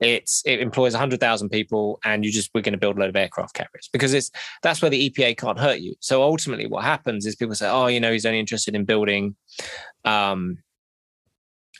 it's 0.00 0.42
it 0.44 0.60
employs 0.60 0.92
100,000 0.92 1.48
people 1.48 2.00
and 2.04 2.24
you 2.24 2.32
just 2.32 2.50
we're 2.54 2.60
going 2.62 2.72
to 2.72 2.78
build 2.78 2.96
a 2.96 3.00
load 3.00 3.10
of 3.10 3.16
aircraft 3.16 3.54
carriers 3.54 3.88
because 3.92 4.14
it's 4.14 4.30
that's 4.62 4.82
where 4.82 4.90
the 4.90 5.10
EPA 5.10 5.36
can't 5.36 5.58
hurt 5.58 5.80
you. 5.80 5.94
So 6.00 6.22
ultimately 6.22 6.66
what 6.66 6.84
happens 6.84 7.26
is 7.26 7.36
people 7.36 7.54
say, 7.54 7.68
"Oh, 7.68 7.86
you 7.86 8.00
know, 8.00 8.12
he's 8.12 8.26
only 8.26 8.40
interested 8.40 8.74
in 8.74 8.84
building 8.84 9.36
um 10.04 10.58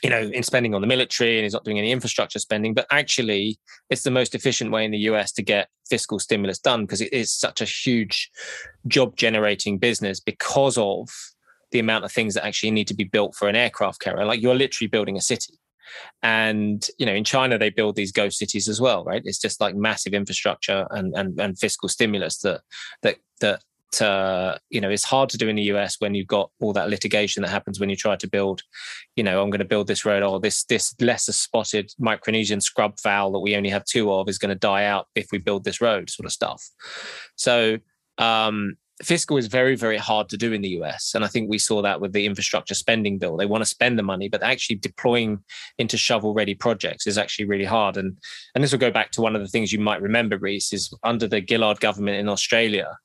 you 0.03 0.09
know, 0.09 0.21
in 0.21 0.41
spending 0.41 0.73
on 0.73 0.81
the 0.81 0.87
military 0.87 1.37
and 1.37 1.43
he's 1.43 1.53
not 1.53 1.63
doing 1.63 1.77
any 1.77 1.91
infrastructure 1.91 2.39
spending, 2.39 2.73
but 2.73 2.87
actually 2.91 3.59
it's 3.89 4.01
the 4.01 4.11
most 4.11 4.33
efficient 4.33 4.71
way 4.71 4.83
in 4.83 4.91
the 4.91 4.97
US 4.99 5.31
to 5.33 5.43
get 5.43 5.69
fiscal 5.89 6.17
stimulus 6.17 6.57
done 6.57 6.85
because 6.85 7.01
it 7.01 7.13
is 7.13 7.31
such 7.31 7.61
a 7.61 7.65
huge 7.65 8.31
job 8.87 9.15
generating 9.15 9.77
business 9.77 10.19
because 10.19 10.77
of 10.77 11.07
the 11.71 11.79
amount 11.79 12.03
of 12.03 12.11
things 12.11 12.33
that 12.33 12.45
actually 12.45 12.71
need 12.71 12.87
to 12.87 12.93
be 12.93 13.03
built 13.03 13.35
for 13.35 13.47
an 13.47 13.55
aircraft 13.55 14.01
carrier. 14.01 14.25
Like 14.25 14.41
you're 14.41 14.55
literally 14.55 14.87
building 14.87 15.17
a 15.17 15.21
city 15.21 15.59
And 16.23 16.85
you 16.97 17.05
know, 17.05 17.13
in 17.13 17.23
China, 17.23 17.57
they 17.57 17.69
build 17.69 17.95
these 17.95 18.11
ghost 18.11 18.37
cities 18.37 18.67
as 18.67 18.81
well, 18.81 19.03
right? 19.03 19.21
It's 19.25 19.39
just 19.39 19.61
like 19.61 19.75
massive 19.75 20.13
infrastructure 20.13 20.87
and 20.91 21.15
and, 21.15 21.39
and 21.39 21.59
fiscal 21.59 21.89
stimulus 21.89 22.39
that 22.39 22.61
that 23.01 23.17
that 23.39 23.61
uh, 23.99 24.57
you 24.69 24.79
know, 24.79 24.89
it's 24.89 25.03
hard 25.03 25.27
to 25.29 25.37
do 25.37 25.49
in 25.49 25.57
the 25.57 25.63
US 25.63 25.97
when 25.99 26.13
you've 26.13 26.27
got 26.27 26.49
all 26.61 26.71
that 26.73 26.89
litigation 26.89 27.43
that 27.43 27.49
happens 27.49 27.79
when 27.79 27.89
you 27.89 27.95
try 27.95 28.15
to 28.15 28.29
build, 28.29 28.61
you 29.17 29.23
know, 29.23 29.41
I'm 29.41 29.49
going 29.49 29.59
to 29.59 29.65
build 29.65 29.87
this 29.87 30.05
road 30.05 30.23
or 30.23 30.39
this 30.39 30.63
this 30.65 30.95
lesser 31.01 31.33
spotted 31.33 31.91
Micronesian 31.99 32.61
scrub 32.61 32.99
fowl 32.99 33.31
that 33.33 33.39
we 33.39 33.55
only 33.55 33.69
have 33.69 33.83
two 33.83 34.11
of 34.13 34.29
is 34.29 34.37
going 34.37 34.49
to 34.49 34.55
die 34.55 34.85
out 34.85 35.07
if 35.15 35.27
we 35.31 35.39
build 35.39 35.65
this 35.65 35.81
road, 35.81 36.09
sort 36.09 36.25
of 36.25 36.31
stuff. 36.31 36.69
So 37.35 37.79
um, 38.17 38.77
fiscal 39.03 39.37
is 39.37 39.47
very 39.47 39.75
very 39.75 39.97
hard 39.97 40.29
to 40.29 40.37
do 40.37 40.53
in 40.53 40.61
the 40.61 40.69
US, 40.81 41.13
and 41.15 41.23
I 41.23 41.27
think 41.27 41.49
we 41.49 41.57
saw 41.57 41.81
that 41.81 42.01
with 42.01 42.13
the 42.13 42.25
infrastructure 42.25 42.73
spending 42.73 43.17
bill. 43.17 43.37
They 43.37 43.45
want 43.45 43.61
to 43.61 43.69
spend 43.69 43.97
the 43.97 44.03
money, 44.03 44.29
but 44.29 44.43
actually 44.43 44.77
deploying 44.77 45.39
into 45.77 45.97
shovel 45.97 46.33
ready 46.33 46.55
projects 46.55 47.07
is 47.07 47.17
actually 47.17 47.45
really 47.45 47.65
hard. 47.65 47.97
And 47.97 48.17
and 48.55 48.63
this 48.63 48.71
will 48.71 48.79
go 48.79 48.91
back 48.91 49.11
to 49.11 49.21
one 49.21 49.35
of 49.35 49.41
the 49.41 49.47
things 49.47 49.71
you 49.71 49.79
might 49.79 50.01
remember, 50.01 50.37
Reese, 50.37 50.73
is 50.73 50.93
under 51.03 51.27
the 51.27 51.45
Gillard 51.47 51.79
government 51.79 52.17
in 52.17 52.29
Australia 52.29 52.97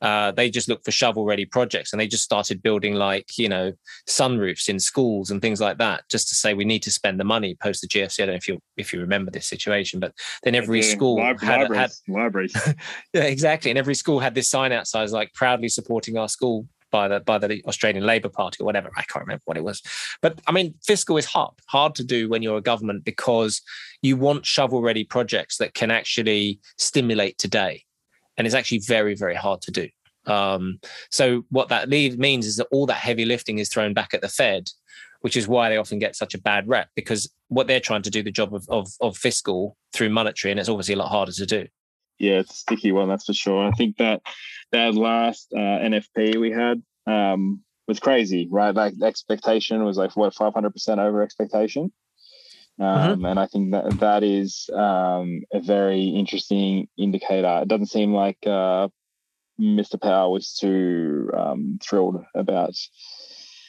uh, 0.00 0.32
they 0.32 0.50
just 0.50 0.68
looked 0.68 0.84
for 0.84 0.90
shovel 0.90 1.24
ready 1.24 1.44
projects 1.44 1.92
and 1.92 2.00
they 2.00 2.06
just 2.06 2.24
started 2.24 2.62
building 2.62 2.94
like 2.94 3.38
you 3.38 3.48
know 3.48 3.72
sunroofs 4.08 4.68
in 4.68 4.78
schools 4.78 5.30
and 5.30 5.40
things 5.40 5.60
like 5.60 5.78
that 5.78 6.02
just 6.10 6.28
to 6.28 6.34
say 6.34 6.54
we 6.54 6.64
need 6.64 6.82
to 6.82 6.90
spend 6.90 7.18
the 7.18 7.24
money 7.24 7.56
post 7.62 7.80
the 7.80 7.88
GFC. 7.88 8.22
I 8.22 8.26
don't 8.26 8.34
know 8.34 8.36
if 8.36 8.48
you 8.48 8.58
if 8.76 8.92
you 8.92 9.00
remember 9.00 9.30
this 9.30 9.48
situation, 9.48 10.00
but 10.00 10.12
then 10.42 10.54
every 10.54 10.80
yeah, 10.80 10.94
school 10.94 11.20
had, 11.20 11.42
libraries, 11.42 11.78
had 11.78 11.90
libraries. 12.08 12.74
yeah, 13.12 13.24
exactly, 13.24 13.70
and 13.70 13.78
every 13.78 13.94
school 13.94 14.20
had 14.20 14.34
this 14.34 14.48
sign 14.48 14.72
outside 14.72 15.04
like 15.10 15.32
proudly 15.34 15.68
supporting 15.68 16.16
our 16.16 16.28
school 16.28 16.66
by 16.94 17.08
the 17.08 17.18
by 17.18 17.38
the 17.38 17.60
Australian 17.66 18.06
Labor 18.06 18.28
Party 18.28 18.62
or 18.62 18.66
whatever. 18.66 18.88
I 18.96 19.02
can't 19.02 19.24
remember 19.24 19.42
what 19.46 19.56
it 19.56 19.64
was. 19.64 19.82
But 20.22 20.40
I 20.46 20.52
mean, 20.52 20.74
fiscal 20.84 21.16
is 21.16 21.26
hard, 21.26 21.54
hard 21.68 21.96
to 21.96 22.04
do 22.04 22.28
when 22.28 22.40
you're 22.40 22.58
a 22.58 22.62
government 22.62 23.04
because 23.04 23.60
you 24.00 24.16
want 24.16 24.46
shovel 24.46 24.80
ready 24.80 25.02
projects 25.02 25.56
that 25.58 25.74
can 25.74 25.90
actually 25.90 26.60
stimulate 26.78 27.36
today 27.36 27.84
and 28.36 28.46
it's 28.46 28.54
actually 28.54 28.80
very 28.80 29.14
very 29.14 29.34
hard 29.34 29.60
to 29.62 29.70
do. 29.70 29.88
Um, 30.26 30.78
so 31.10 31.44
what 31.50 31.68
that 31.68 31.90
means 31.90 32.46
is 32.46 32.56
that 32.56 32.68
all 32.72 32.86
that 32.86 32.94
heavy 32.94 33.26
lifting 33.26 33.58
is 33.58 33.68
thrown 33.68 33.92
back 33.92 34.14
at 34.14 34.22
the 34.22 34.28
fed 34.28 34.70
which 35.24 35.38
is 35.38 35.48
why 35.48 35.70
they 35.70 35.78
often 35.78 35.98
get 35.98 36.14
such 36.14 36.34
a 36.34 36.38
bad 36.38 36.68
rep 36.68 36.90
because 36.94 37.32
what 37.48 37.66
they're 37.66 37.80
trying 37.80 38.02
to 38.02 38.10
do 38.10 38.22
the 38.22 38.30
job 38.30 38.54
of, 38.54 38.66
of, 38.68 38.86
of 39.00 39.16
fiscal 39.16 39.74
through 39.94 40.10
monetary 40.10 40.50
and 40.50 40.60
it's 40.60 40.68
obviously 40.68 40.92
a 40.92 40.98
lot 40.98 41.08
harder 41.08 41.32
to 41.32 41.46
do. 41.46 41.66
Yeah 42.18 42.40
it's 42.40 42.52
a 42.52 42.56
sticky 42.56 42.92
one 42.92 43.08
that's 43.08 43.24
for 43.24 43.32
sure. 43.32 43.66
I 43.66 43.70
think 43.70 43.96
that 43.96 44.20
that 44.72 44.94
last 44.94 45.50
uh, 45.54 45.56
nfp 45.56 46.36
we 46.38 46.50
had 46.50 46.82
um, 47.06 47.62
was 47.88 47.98
crazy 48.00 48.48
right? 48.50 48.74
Like 48.74 48.92
expectation 49.02 49.82
was 49.82 49.96
like 49.96 50.14
what 50.14 50.34
500% 50.34 50.98
over 50.98 51.22
expectation. 51.22 51.90
Um, 52.80 52.86
mm-hmm. 52.86 53.24
And 53.24 53.38
I 53.38 53.46
think 53.46 53.70
that 53.72 54.00
that 54.00 54.22
is 54.24 54.68
um, 54.74 55.42
a 55.52 55.60
very 55.60 56.08
interesting 56.08 56.88
indicator. 56.98 57.60
It 57.62 57.68
doesn't 57.68 57.86
seem 57.86 58.12
like 58.12 58.38
uh, 58.46 58.88
Mr. 59.60 60.00
Powell 60.00 60.32
was 60.32 60.54
too 60.54 61.30
um, 61.36 61.78
thrilled 61.82 62.24
about 62.34 62.74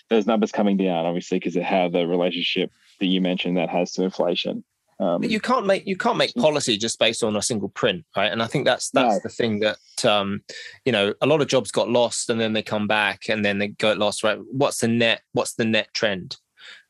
those 0.09 0.25
numbers 0.25 0.51
coming 0.51 0.77
down, 0.77 1.05
obviously, 1.05 1.37
because 1.39 1.55
of 1.55 1.63
how 1.63 1.89
the 1.89 2.07
relationship 2.07 2.71
that 2.99 3.07
you 3.07 3.21
mentioned 3.21 3.57
that 3.57 3.69
has 3.69 3.91
to 3.93 4.03
inflation. 4.03 4.63
Um, 4.99 5.21
but 5.21 5.29
you 5.29 5.41
can't 5.41 5.65
make 5.65 5.85
you 5.85 5.97
can't 5.97 6.17
make 6.17 6.33
policy 6.35 6.77
just 6.77 6.99
based 6.99 7.21
on 7.21 7.35
a 7.35 7.41
single 7.41 7.67
print, 7.67 8.05
right? 8.15 8.31
And 8.31 8.41
I 8.41 8.47
think 8.47 8.65
that's 8.65 8.91
that's 8.91 9.15
no. 9.15 9.19
the 9.23 9.29
thing 9.29 9.59
that 9.59 10.05
um, 10.05 10.41
you 10.85 10.91
know 10.93 11.13
a 11.19 11.27
lot 11.27 11.41
of 11.41 11.47
jobs 11.47 11.69
got 11.69 11.89
lost 11.89 12.29
and 12.29 12.39
then 12.39 12.53
they 12.53 12.63
come 12.63 12.87
back 12.87 13.27
and 13.27 13.43
then 13.43 13.57
they 13.59 13.67
got 13.67 13.97
lost, 13.97 14.23
right? 14.23 14.39
What's 14.51 14.79
the 14.79 14.87
net? 14.87 15.21
What's 15.33 15.55
the 15.55 15.65
net 15.65 15.93
trend? 15.93 16.37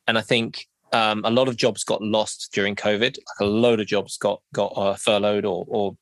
And 0.06 0.16
I 0.16 0.20
think 0.20 0.68
um, 0.92 1.22
a 1.24 1.30
lot 1.30 1.48
of 1.48 1.56
jobs 1.56 1.84
got 1.84 2.02
lost 2.02 2.50
during 2.52 2.76
COVID. 2.76 3.16
Like 3.16 3.40
a 3.40 3.44
load 3.44 3.80
of 3.80 3.86
jobs 3.86 4.16
got 4.16 4.40
got 4.52 4.72
uh, 4.76 4.94
furloughed 4.94 5.44
or, 5.44 5.64
or 5.68 5.96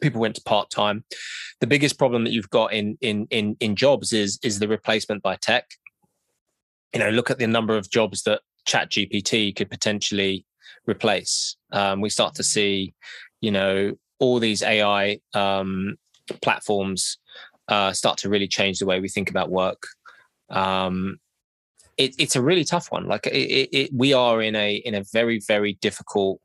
people 0.00 0.20
went 0.20 0.36
to 0.36 0.42
part 0.42 0.70
time. 0.70 1.04
The 1.60 1.66
biggest 1.66 1.98
problem 1.98 2.24
that 2.24 2.32
you've 2.32 2.50
got 2.50 2.72
in 2.72 2.96
in 3.00 3.26
in 3.30 3.56
in 3.60 3.76
jobs 3.76 4.12
is 4.12 4.38
is 4.42 4.58
the 4.58 4.68
replacement 4.68 5.22
by 5.22 5.36
tech. 5.36 5.66
You 6.92 7.00
know, 7.00 7.10
look 7.10 7.30
at 7.30 7.38
the 7.38 7.46
number 7.46 7.76
of 7.76 7.90
jobs 7.90 8.22
that 8.22 8.40
Chat 8.66 8.90
GPT 8.90 9.54
could 9.54 9.70
potentially 9.70 10.44
replace. 10.86 11.56
Um, 11.72 12.00
we 12.00 12.10
start 12.10 12.34
to 12.36 12.42
see, 12.42 12.94
you 13.40 13.50
know, 13.50 13.94
all 14.18 14.38
these 14.38 14.62
AI 14.62 15.20
um, 15.34 15.96
platforms 16.42 17.18
uh, 17.68 17.92
start 17.92 18.18
to 18.18 18.28
really 18.28 18.48
change 18.48 18.78
the 18.78 18.86
way 18.86 19.00
we 19.00 19.08
think 19.08 19.30
about 19.30 19.50
work. 19.50 19.86
Um, 20.50 21.18
it, 21.98 22.14
it's 22.18 22.36
a 22.36 22.42
really 22.42 22.64
tough 22.64 22.90
one. 22.90 23.06
Like 23.06 23.26
it, 23.26 23.68
it, 23.72 23.90
we 23.92 24.12
are 24.12 24.40
in 24.40 24.54
a 24.54 24.76
in 24.76 24.94
a 24.94 25.04
very 25.12 25.40
very 25.40 25.74
difficult 25.82 26.40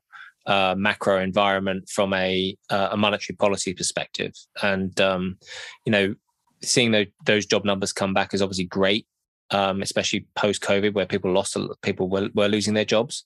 uh, 0.46 0.74
macro 0.76 1.20
environment 1.20 1.88
from 1.88 2.12
a 2.12 2.56
uh, 2.68 2.88
a 2.92 2.96
monetary 2.96 3.36
policy 3.36 3.72
perspective, 3.72 4.32
and 4.62 5.00
um, 5.00 5.38
you 5.86 5.92
know, 5.92 6.14
seeing 6.62 6.90
those 6.90 7.06
those 7.24 7.46
job 7.46 7.64
numbers 7.64 7.92
come 7.92 8.12
back 8.12 8.34
is 8.34 8.42
obviously 8.42 8.66
great. 8.66 9.06
Um, 9.50 9.82
especially 9.82 10.26
post 10.34 10.62
COVID, 10.62 10.94
where 10.94 11.06
people 11.06 11.30
lost, 11.30 11.56
people 11.82 12.08
were, 12.08 12.30
were 12.34 12.48
losing 12.48 12.74
their 12.74 12.86
jobs. 12.86 13.24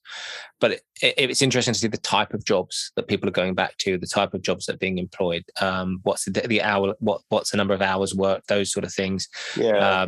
But 0.61 0.73
it, 0.73 0.83
it, 1.01 1.31
it's 1.31 1.41
interesting 1.41 1.73
to 1.73 1.81
see 1.81 1.87
the 1.87 1.97
type 1.97 2.35
of 2.35 2.45
jobs 2.45 2.91
that 2.97 3.07
people 3.07 3.29
are 3.29 3.33
going 3.33 3.55
back 3.55 3.79
to, 3.79 3.97
the 3.97 4.07
type 4.07 4.35
of 4.35 4.43
jobs 4.43 4.67
that 4.67 4.75
are 4.75 4.79
being 4.79 4.99
employed. 4.99 5.45
Um, 5.61 6.01
what's 6.03 6.25
the, 6.25 6.33
the 6.33 6.61
hour? 6.61 6.95
What 6.99 7.23
what's 7.29 7.53
the 7.53 7.57
number 7.57 7.73
of 7.73 7.81
hours 7.81 8.17
worked? 8.17 8.49
Those 8.49 8.73
sort 8.73 8.85
of 8.85 8.93
things. 8.93 9.29
Yeah. 9.57 10.03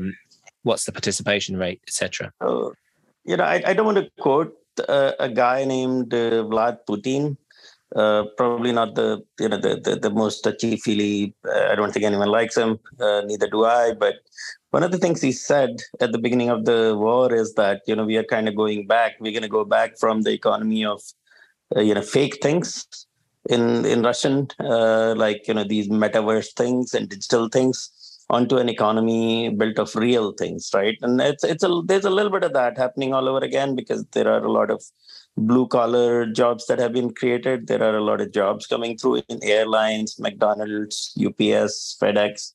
What's 0.63 0.85
the 0.85 0.93
participation 0.93 1.57
rate, 1.57 1.81
etc. 1.87 2.33
Uh, 2.41 2.71
you 3.25 3.37
know, 3.37 3.45
I, 3.45 3.63
I, 3.67 3.73
don't 3.73 3.87
want 3.87 3.99
to 3.99 4.11
quote 4.21 4.55
uh, 4.89 5.13
a 5.19 5.29
guy 5.29 5.65
named 5.65 6.13
uh, 6.13 6.45
Vlad 6.45 6.79
Putin. 6.89 7.37
Uh, 7.97 8.25
probably 8.37 8.71
not 8.71 8.95
the 8.95 9.21
you 9.41 9.49
know 9.49 9.57
the 9.57 9.81
the, 9.81 9.97
the 9.97 10.11
most 10.11 10.43
touchy 10.43 10.77
feely. 10.77 11.35
Uh, 11.45 11.69
I 11.71 11.75
don't 11.75 11.93
think 11.93 12.05
anyone 12.05 12.29
likes 12.29 12.57
him. 12.57 12.79
Uh, 13.01 13.23
neither 13.25 13.49
do 13.49 13.65
I. 13.65 13.95
But 13.95 14.17
one 14.71 14.85
of 14.85 14.93
the 14.93 14.99
things 14.99 15.21
he 15.21 15.33
said 15.33 15.81
at 16.01 16.13
the 16.13 16.19
beginning 16.19 16.51
of 16.51 16.67
the 16.67 16.97
war 16.97 17.35
is 17.35 17.55
that 17.55 17.83
you 17.87 17.97
know 17.97 18.05
we 18.05 18.17
are 18.17 18.25
kind 18.25 18.49
of 18.49 18.55
going 18.55 18.87
back. 18.87 19.17
We're 19.19 19.33
going 19.33 19.43
to 19.43 19.49
go 19.49 19.65
back 19.65 19.99
from 19.99 20.23
the 20.23 20.31
economy 20.31 20.85
of 20.85 21.03
you 21.77 21.95
know 21.95 22.03
fake 22.03 22.39
things 22.41 22.87
in 23.49 23.85
in 23.85 24.03
Russian, 24.03 24.49
like 24.61 25.49
you 25.49 25.55
know 25.55 25.65
these 25.65 25.89
metaverse 25.89 26.53
things 26.55 26.95
and 26.95 27.09
digital 27.09 27.49
things 27.49 27.91
onto 28.31 28.57
an 28.57 28.68
economy 28.68 29.49
built 29.51 29.78
of 29.78 29.95
real 29.97 30.33
things, 30.33 30.70
right? 30.72 30.97
And 31.03 31.20
it's 31.20 31.45
it's 31.45 31.64
a 31.64 31.83
there's 31.85 32.05
a 32.05 32.11
little 32.18 32.31
bit 32.31 32.45
of 32.45 32.53
that 32.53 32.78
happening 32.78 33.12
all 33.12 33.28
over 33.28 33.45
again 33.45 33.74
because 33.74 34.05
there 34.12 34.28
are 34.28 34.43
a 34.45 34.53
lot 34.53 34.70
of 34.70 34.83
blue 35.37 35.66
collar 35.66 36.26
jobs 36.26 36.66
that 36.66 36.78
have 36.78 36.93
been 36.93 37.12
created. 37.12 37.66
There 37.66 37.83
are 37.83 37.97
a 37.97 38.05
lot 38.05 38.20
of 38.20 38.33
jobs 38.33 38.66
coming 38.66 38.97
through 38.97 39.22
in 39.28 39.41
airlines, 39.43 40.18
McDonald's, 40.18 41.12
UPS, 41.18 41.97
FedEx. 42.01 42.53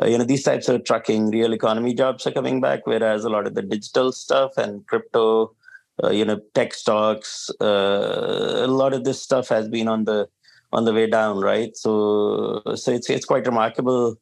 Uh, 0.00 0.06
you 0.06 0.16
know 0.16 0.24
these 0.24 0.44
types 0.44 0.68
of 0.68 0.84
trucking, 0.84 1.30
real 1.30 1.52
economy 1.52 1.92
jobs 1.92 2.26
are 2.26 2.32
coming 2.32 2.60
back, 2.60 2.86
whereas 2.86 3.24
a 3.24 3.28
lot 3.28 3.46
of 3.46 3.54
the 3.54 3.62
digital 3.62 4.12
stuff 4.12 4.56
and 4.56 4.86
crypto, 4.86 5.52
uh, 6.02 6.10
you 6.10 6.24
know, 6.24 6.40
tech 6.54 6.72
stocks, 6.72 7.50
uh, 7.60 8.62
a 8.64 8.68
lot 8.68 8.94
of 8.94 9.04
this 9.04 9.20
stuff 9.20 9.48
has 9.48 9.68
been 9.68 9.88
on 9.88 10.04
the 10.04 10.28
on 10.72 10.84
the 10.84 10.92
way 10.92 11.06
down, 11.06 11.38
right? 11.40 11.76
So 11.76 12.62
so 12.76 12.92
it's 12.92 13.10
it's 13.10 13.26
quite 13.26 13.46
remarkable 13.46 14.16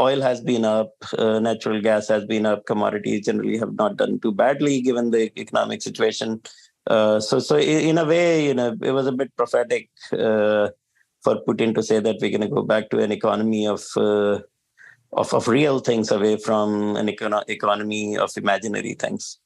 oil 0.00 0.20
has 0.20 0.40
been 0.40 0.64
up, 0.64 0.92
uh, 1.18 1.38
natural 1.40 1.80
gas 1.80 2.08
has 2.08 2.24
been 2.24 2.46
up, 2.46 2.66
commodities 2.66 3.26
generally 3.26 3.58
have 3.58 3.74
not 3.74 3.96
done 3.96 4.18
too 4.20 4.32
badly 4.32 4.80
given 4.80 5.10
the 5.10 5.30
economic 5.38 5.82
situation. 5.82 6.40
Uh, 6.86 7.20
so, 7.20 7.38
so 7.38 7.58
in 7.58 7.98
a 7.98 8.04
way, 8.04 8.44
you 8.46 8.54
know, 8.54 8.76
it 8.82 8.92
was 8.92 9.06
a 9.06 9.12
bit 9.12 9.34
prophetic 9.36 9.90
uh, 10.12 10.68
for 11.22 11.36
Putin 11.46 11.74
to 11.74 11.82
say 11.82 12.00
that 12.00 12.16
we're 12.20 12.30
going 12.30 12.40
to 12.40 12.48
go 12.48 12.62
back 12.62 12.88
to 12.90 12.98
an 12.98 13.12
economy 13.12 13.66
of 13.66 13.84
uh, 13.96 14.40
of, 15.12 15.34
of 15.34 15.48
real 15.48 15.80
things 15.80 16.10
away 16.10 16.36
from 16.36 16.96
an 16.96 17.08
econo- 17.08 17.48
economy 17.48 18.16
of 18.16 18.30
imaginary 18.36 18.94
things. 18.94 19.38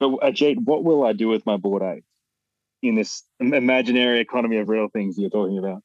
But 0.00 0.10
Ajit, 0.20 0.56
what 0.64 0.82
will 0.84 1.04
I 1.04 1.12
do 1.12 1.28
with 1.28 1.46
my 1.46 1.56
Bored 1.56 1.82
Ape 1.82 2.04
in 2.82 2.96
this 2.96 3.22
imaginary 3.38 4.20
economy 4.20 4.58
of 4.58 4.68
real 4.68 4.88
things 4.88 5.16
you're 5.16 5.30
talking 5.30 5.58
about? 5.58 5.82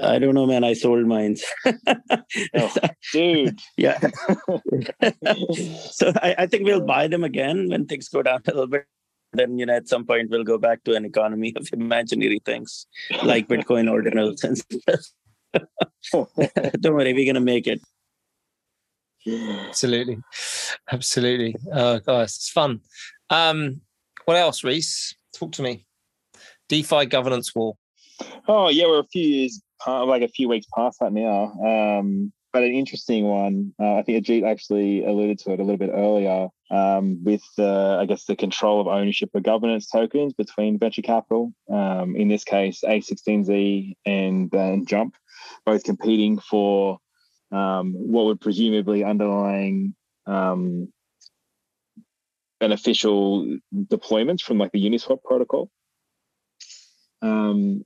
I 0.00 0.18
don't 0.18 0.34
know, 0.34 0.46
man. 0.46 0.64
I 0.64 0.74
sold 0.74 1.06
mines. 1.06 1.42
oh, 1.66 2.74
dude. 3.12 3.58
yeah. 3.76 3.98
so 5.90 6.12
I, 6.22 6.34
I, 6.38 6.46
think 6.46 6.64
we'll 6.64 6.84
buy 6.84 7.08
them 7.08 7.24
again 7.24 7.68
when 7.68 7.86
things 7.86 8.08
go 8.08 8.22
down 8.22 8.42
a 8.46 8.50
little 8.50 8.66
bit. 8.66 8.86
Then, 9.32 9.58
you 9.58 9.66
know, 9.66 9.74
at 9.74 9.88
some 9.88 10.04
point 10.04 10.30
we'll 10.30 10.44
go 10.44 10.58
back 10.58 10.84
to 10.84 10.94
an 10.94 11.04
economy 11.04 11.52
of 11.56 11.68
imaginary 11.72 12.40
things 12.44 12.86
like 13.22 13.48
Bitcoin 13.48 13.88
ordinals 13.88 14.44
and 14.44 14.58
stuff. 14.58 15.12
don't 16.80 16.94
worry, 16.94 17.12
we're 17.12 17.26
gonna 17.26 17.40
make 17.40 17.66
it. 17.66 17.80
Absolutely. 19.26 20.18
Absolutely. 20.90 21.56
Oh 21.72 21.98
guys, 21.98 22.36
it's 22.36 22.50
fun. 22.50 22.80
Um, 23.30 23.80
what 24.24 24.36
else, 24.36 24.62
Reese? 24.62 25.14
Talk 25.34 25.52
to 25.52 25.62
me. 25.62 25.86
DeFi 26.68 27.06
governance 27.06 27.54
war. 27.54 27.76
Oh 28.46 28.68
yeah, 28.68 28.86
we're 28.86 29.00
a 29.00 29.06
few 29.06 29.26
years 29.26 29.60
uh, 29.86 30.04
like 30.04 30.22
a 30.22 30.28
few 30.28 30.48
weeks 30.48 30.66
past 30.74 30.98
that 31.00 31.12
now. 31.12 31.52
Um, 31.64 32.32
but 32.52 32.62
an 32.62 32.72
interesting 32.72 33.26
one. 33.26 33.74
Uh, 33.78 33.96
I 33.96 34.02
think 34.02 34.24
Ajit 34.24 34.50
actually 34.50 35.04
alluded 35.04 35.38
to 35.40 35.52
it 35.52 35.60
a 35.60 35.62
little 35.62 35.76
bit 35.76 35.90
earlier 35.92 36.48
um, 36.70 37.22
with, 37.22 37.44
uh, 37.58 37.98
I 37.98 38.06
guess, 38.06 38.24
the 38.24 38.34
control 38.34 38.80
of 38.80 38.86
ownership 38.86 39.28
of 39.34 39.42
governance 39.42 39.90
tokens 39.90 40.32
between 40.32 40.78
venture 40.78 41.02
capital. 41.02 41.52
Um, 41.70 42.16
in 42.16 42.28
this 42.28 42.44
case, 42.44 42.82
A16Z 42.82 43.96
and, 44.06 44.50
and 44.54 44.88
Jump, 44.88 45.16
both 45.66 45.84
competing 45.84 46.38
for 46.38 46.98
um, 47.52 47.92
what 47.92 48.24
would 48.24 48.40
presumably 48.40 49.04
underlying 49.04 49.94
um, 50.26 50.90
beneficial 52.58 53.58
deployments 53.74 54.40
from 54.40 54.56
like 54.56 54.72
the 54.72 54.82
Uniswap 54.82 55.22
protocol. 55.22 55.70
Um, 57.22 57.84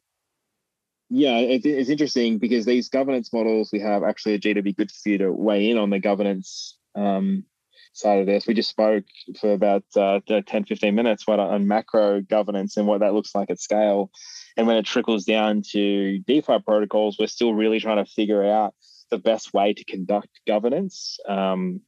yeah, 1.10 1.38
it, 1.38 1.66
it's 1.66 1.90
interesting 1.90 2.38
because 2.38 2.64
these 2.64 2.88
governance 2.88 3.32
models 3.32 3.70
we 3.72 3.80
have 3.80 4.04
actually 4.04 4.34
a 4.34 4.38
GW 4.38 4.76
good 4.76 4.92
for 4.92 5.08
you 5.08 5.18
to 5.18 5.32
weigh 5.32 5.70
in 5.70 5.76
on 5.76 5.90
the 5.90 5.98
governance 5.98 6.78
um, 6.94 7.44
side 7.92 8.20
of 8.20 8.26
this. 8.26 8.46
We 8.46 8.54
just 8.54 8.70
spoke 8.70 9.04
for 9.40 9.52
about 9.52 9.82
uh, 9.96 10.20
10, 10.28 10.64
15 10.64 10.94
minutes 10.94 11.24
on 11.28 11.66
macro 11.66 12.20
governance 12.20 12.76
and 12.76 12.86
what 12.86 13.00
that 13.00 13.12
looks 13.12 13.34
like 13.34 13.50
at 13.50 13.60
scale. 13.60 14.10
And 14.56 14.68
when 14.68 14.76
it 14.76 14.86
trickles 14.86 15.24
down 15.24 15.62
to 15.72 16.20
DeFi 16.20 16.60
protocols, 16.64 17.16
we're 17.18 17.26
still 17.26 17.54
really 17.54 17.80
trying 17.80 18.04
to 18.04 18.10
figure 18.10 18.44
out 18.44 18.74
the 19.10 19.18
best 19.18 19.52
way 19.52 19.74
to 19.74 19.84
conduct 19.84 20.28
governance 20.46 21.18
um, 21.28 21.80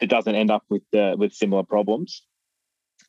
that 0.00 0.08
doesn't 0.08 0.34
end 0.34 0.50
up 0.50 0.64
with 0.70 0.82
uh, 0.94 1.16
with 1.18 1.34
similar 1.34 1.62
problems. 1.62 2.22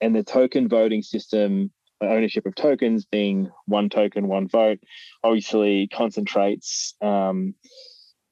And 0.01 0.13
the 0.13 0.23
token 0.23 0.67
voting 0.67 1.01
system 1.01 1.71
ownership 2.01 2.45
of 2.45 2.55
tokens 2.55 3.05
being 3.05 3.51
one 3.65 3.89
token, 3.89 4.27
one 4.27 4.47
vote, 4.47 4.79
obviously 5.23 5.87
concentrates 5.87 6.95
um, 7.01 7.55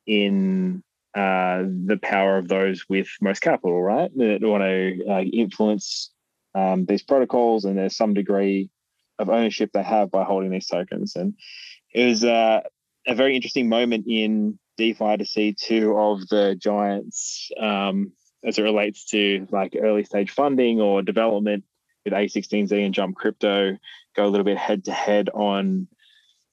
in 0.06 0.84
uh, 1.16 1.64
the 1.86 2.00
power 2.02 2.38
of 2.38 2.48
those 2.48 2.86
with 2.90 3.08
most 3.22 3.42
capital, 3.42 3.82
right? 3.82 4.12
That 4.16 4.40
want 4.42 4.64
to 4.64 5.06
uh, 5.10 5.22
influence 5.22 6.12
um, 6.56 6.86
these 6.86 7.04
protocols, 7.04 7.66
and 7.66 7.78
there's 7.78 7.96
some 7.96 8.14
degree 8.14 8.70
of 9.20 9.30
ownership 9.30 9.72
they 9.74 9.84
have 9.84 10.12
by 10.12 10.24
holding 10.24 10.52
these 10.52 10.68
tokens. 10.68 11.16
And 11.16 11.36
it 11.94 12.06
was 12.06 12.24
uh, 12.24 12.62
a 13.08 13.16
very 13.16 13.36
interesting 13.36 13.70
moment 13.70 14.06
in 14.08 14.60
DeFi 14.78 15.18
to 15.18 15.26
see 15.26 15.54
two 15.54 15.96
of 15.98 16.28
the 16.30 16.56
giants 16.60 17.50
um, 17.60 18.12
as 18.44 18.58
it 18.58 18.64
relates 18.64 19.06
to 19.06 19.48
like 19.52 19.78
early 19.80 20.04
stage 20.04 20.32
funding 20.32 20.82
or 20.82 21.02
development 21.02 21.64
with 22.06 22.14
A16Z 22.14 22.86
and 22.86 22.94
Jump 22.94 23.16
Crypto 23.16 23.78
go 24.16 24.26
a 24.26 24.28
little 24.28 24.44
bit 24.44 24.58
head 24.58 24.86
to 24.86 24.92
head 24.92 25.30
on 25.30 25.88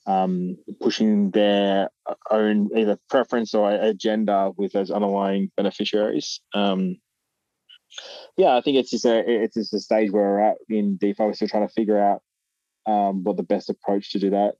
um, 0.07 0.57
pushing 0.81 1.31
their 1.31 1.91
own 2.31 2.71
either 2.77 2.99
preference 3.09 3.55
or 3.55 3.71
agenda 3.71 4.51
with 4.57 4.73
those 4.73 4.91
underlying 4.91 5.51
beneficiaries. 5.57 6.41
Um, 6.55 6.97
yeah, 8.37 8.57
I 8.57 8.61
think 8.61 8.77
it's 8.77 8.91
just 8.91 9.05
a 9.05 9.19
it's 9.19 9.55
just 9.55 9.75
a 9.75 9.81
stage 9.81 10.11
where 10.11 10.23
we're 10.23 10.41
at 10.41 10.57
in 10.69 10.97
DeFi. 10.97 11.23
We're 11.23 11.33
still 11.35 11.49
trying 11.49 11.67
to 11.67 11.75
figure 11.75 11.99
out 11.99 12.23
um, 12.87 13.25
what 13.25 13.37
the 13.37 13.43
best 13.43 13.69
approach 13.69 14.13
to 14.13 14.19
do 14.19 14.31
that 14.31 14.55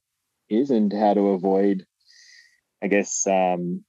is 0.49 0.71
and 0.71 0.93
how 0.93 1.15
to 1.15 1.29
avoid, 1.29 1.87
I 2.83 2.89
guess, 2.89 3.27
um, 3.27 3.85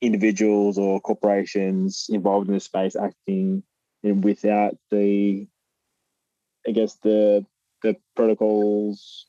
individuals 0.00 0.78
or 0.78 1.00
corporations 1.00 2.06
involved 2.08 2.48
in 2.48 2.54
the 2.54 2.60
space 2.60 2.96
acting 2.96 3.62
without 4.02 4.76
the 4.90 5.46
I 6.68 6.72
guess 6.72 6.96
the 6.96 7.44
the 7.82 7.96
protocols 8.14 9.26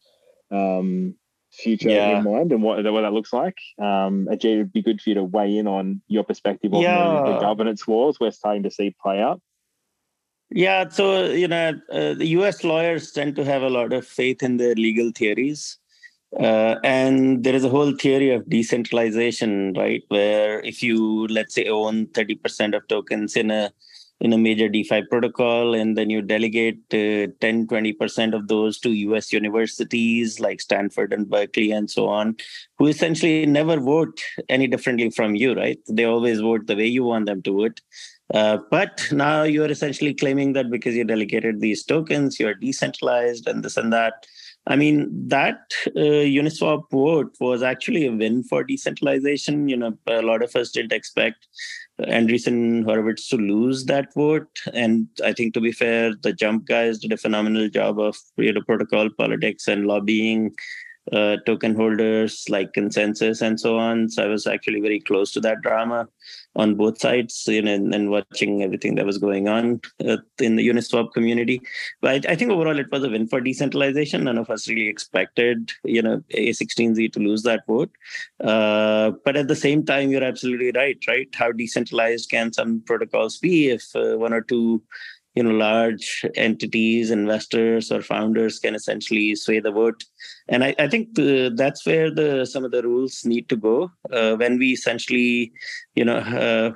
um, 0.51 1.15
future 1.51 1.89
yeah. 1.89 2.19
in 2.19 2.23
mind 2.23 2.51
and 2.51 2.61
what, 2.61 2.83
what 2.83 3.01
that 3.01 3.13
looks 3.13 3.33
like. 3.33 3.57
Um, 3.79 4.27
Ajit, 4.31 4.45
it 4.45 4.57
would 4.57 4.73
be 4.73 4.81
good 4.81 5.01
for 5.01 5.09
you 5.09 5.15
to 5.15 5.23
weigh 5.23 5.57
in 5.57 5.67
on 5.67 6.01
your 6.07 6.23
perspective 6.23 6.73
on 6.73 6.81
yeah. 6.81 7.23
the, 7.25 7.33
the, 7.33 7.39
governance 7.39 7.87
wars 7.87 8.19
we're 8.19 8.31
starting 8.31 8.63
to 8.63 8.71
see 8.71 8.95
play 9.01 9.21
out. 9.21 9.41
Yeah, 10.51 10.89
so 10.89 11.25
you 11.25 11.47
know, 11.47 11.73
uh, 11.91 12.15
the 12.15 12.27
U.S. 12.39 12.63
lawyers 12.63 13.11
tend 13.11 13.35
to 13.35 13.45
have 13.45 13.61
a 13.61 13.69
lot 13.69 13.93
of 13.93 14.05
faith 14.05 14.41
in 14.41 14.57
their 14.57 14.73
legal 14.73 15.11
theories, 15.13 15.77
uh, 16.39 16.75
and 16.83 17.43
there 17.43 17.53
is 17.53 17.63
a 17.63 17.69
whole 17.69 17.95
theory 17.95 18.31
of 18.31 18.49
decentralization, 18.49 19.73
right? 19.73 20.01
Where 20.07 20.59
if 20.61 20.81
you 20.81 21.27
let's 21.27 21.53
say 21.53 21.67
own 21.67 22.07
thirty 22.07 22.33
percent 22.33 22.73
of 22.73 22.87
tokens 22.87 23.35
in 23.35 23.51
a 23.51 23.71
in 24.21 24.33
a 24.33 24.37
major 24.37 24.67
DeFi 24.67 25.03
protocol, 25.03 25.73
and 25.73 25.97
then 25.97 26.09
you 26.09 26.21
delegate 26.21 26.79
uh, 26.93 27.31
10, 27.39 27.67
20% 27.67 28.33
of 28.33 28.47
those 28.47 28.77
to 28.79 28.91
US 28.91 29.31
universities 29.31 30.39
like 30.39 30.59
Stanford 30.59 31.13
and 31.13 31.29
Berkeley 31.29 31.71
and 31.71 31.89
so 31.89 32.07
on, 32.07 32.35
who 32.77 32.87
essentially 32.87 33.45
never 33.45 33.79
vote 33.79 34.21
any 34.49 34.67
differently 34.67 35.09
from 35.09 35.35
you, 35.35 35.53
right? 35.53 35.79
They 35.87 36.03
always 36.03 36.41
vote 36.41 36.67
the 36.67 36.75
way 36.75 36.87
you 36.87 37.03
want 37.03 37.27
them 37.27 37.41
to 37.43 37.53
vote. 37.53 37.81
Uh, 38.33 38.59
but 38.69 39.07
now 39.11 39.43
you're 39.43 39.71
essentially 39.71 40.13
claiming 40.13 40.53
that 40.53 40.69
because 40.69 40.95
you 40.95 41.03
delegated 41.03 41.61
these 41.61 41.83
tokens, 41.83 42.39
you're 42.39 42.53
decentralized 42.53 43.47
and 43.47 43.63
this 43.63 43.77
and 43.77 43.91
that. 43.91 44.27
I 44.67 44.75
mean, 44.75 45.09
that 45.29 45.73
uh, 45.87 46.27
Uniswap 46.29 46.91
vote 46.91 47.35
was 47.39 47.63
actually 47.63 48.05
a 48.05 48.11
win 48.11 48.43
for 48.43 48.63
decentralization. 48.63 49.67
You 49.67 49.77
know, 49.77 49.97
a 50.05 50.21
lot 50.21 50.43
of 50.43 50.55
us 50.55 50.69
didn't 50.69 50.93
expect 50.93 51.47
Andreessen 52.07 52.83
Horowitz 52.83 53.27
to 53.29 53.37
lose 53.37 53.85
that 53.85 54.13
vote. 54.13 54.47
And 54.73 55.07
I 55.23 55.33
think, 55.33 55.53
to 55.53 55.61
be 55.61 55.71
fair, 55.71 56.13
the 56.21 56.33
Jump 56.33 56.65
guys 56.65 56.99
did 56.99 57.11
a 57.11 57.17
phenomenal 57.17 57.69
job 57.69 57.99
of 57.99 58.17
you 58.37 58.53
know, 58.53 58.61
protocol 58.61 59.09
politics 59.09 59.67
and 59.67 59.85
lobbying 59.85 60.55
uh, 61.11 61.37
token 61.45 61.75
holders 61.75 62.45
like 62.49 62.73
ConsenSys 62.73 63.41
and 63.41 63.59
so 63.59 63.77
on. 63.77 64.09
So 64.09 64.23
I 64.23 64.27
was 64.27 64.47
actually 64.47 64.79
very 64.81 64.99
close 64.99 65.31
to 65.33 65.41
that 65.41 65.61
drama 65.61 66.07
on 66.55 66.75
both 66.75 66.99
sides, 66.99 67.43
you 67.47 67.61
know, 67.61 67.73
and, 67.73 67.93
and 67.93 68.09
watching 68.09 68.63
everything 68.63 68.95
that 68.95 69.05
was 69.05 69.17
going 69.17 69.47
on 69.47 69.79
uh, 70.05 70.17
in 70.39 70.55
the 70.55 70.67
Uniswap 70.67 71.13
community. 71.13 71.61
But 72.01 72.25
I, 72.25 72.31
I, 72.31 72.35
think 72.35 72.51
overall 72.51 72.79
it 72.79 72.91
was 72.91 73.03
a 73.03 73.09
win 73.09 73.27
for 73.27 73.39
decentralization. 73.39 74.23
None 74.23 74.37
of 74.37 74.49
us 74.49 74.67
really 74.67 74.87
expected, 74.87 75.71
you 75.83 76.01
know, 76.01 76.23
A16Z 76.35 77.13
to 77.13 77.19
lose 77.19 77.43
that 77.43 77.65
vote. 77.67 77.91
Uh, 78.43 79.11
but 79.23 79.37
at 79.37 79.47
the 79.47 79.55
same 79.55 79.85
time, 79.85 80.09
you're 80.09 80.23
absolutely 80.23 80.71
right, 80.71 80.97
right? 81.07 81.27
How 81.33 81.51
decentralized 81.51 82.29
can 82.29 82.51
some 82.51 82.81
protocols 82.85 83.37
be 83.37 83.69
if 83.69 83.95
uh, 83.95 84.17
one 84.17 84.33
or 84.33 84.41
two 84.41 84.81
you 85.39 85.45
know 85.47 85.57
large 85.59 86.05
entities 86.47 87.11
investors 87.17 87.91
or 87.93 88.01
founders 88.01 88.59
can 88.63 88.75
essentially 88.79 89.27
sway 89.43 89.59
the 89.67 89.71
vote. 89.79 90.03
And 90.49 90.63
i, 90.67 90.75
I 90.85 90.87
think 90.87 91.15
the, 91.15 91.51
that's 91.61 91.85
where 91.85 92.09
the 92.19 92.45
some 92.53 92.65
of 92.65 92.71
the 92.71 92.83
rules 92.83 93.23
need 93.33 93.47
to 93.49 93.57
go. 93.69 93.75
Uh, 94.11 94.35
when 94.35 94.59
we 94.59 94.71
essentially 94.79 95.53
you 95.95 96.05
know 96.09 96.19
uh, 96.45 96.71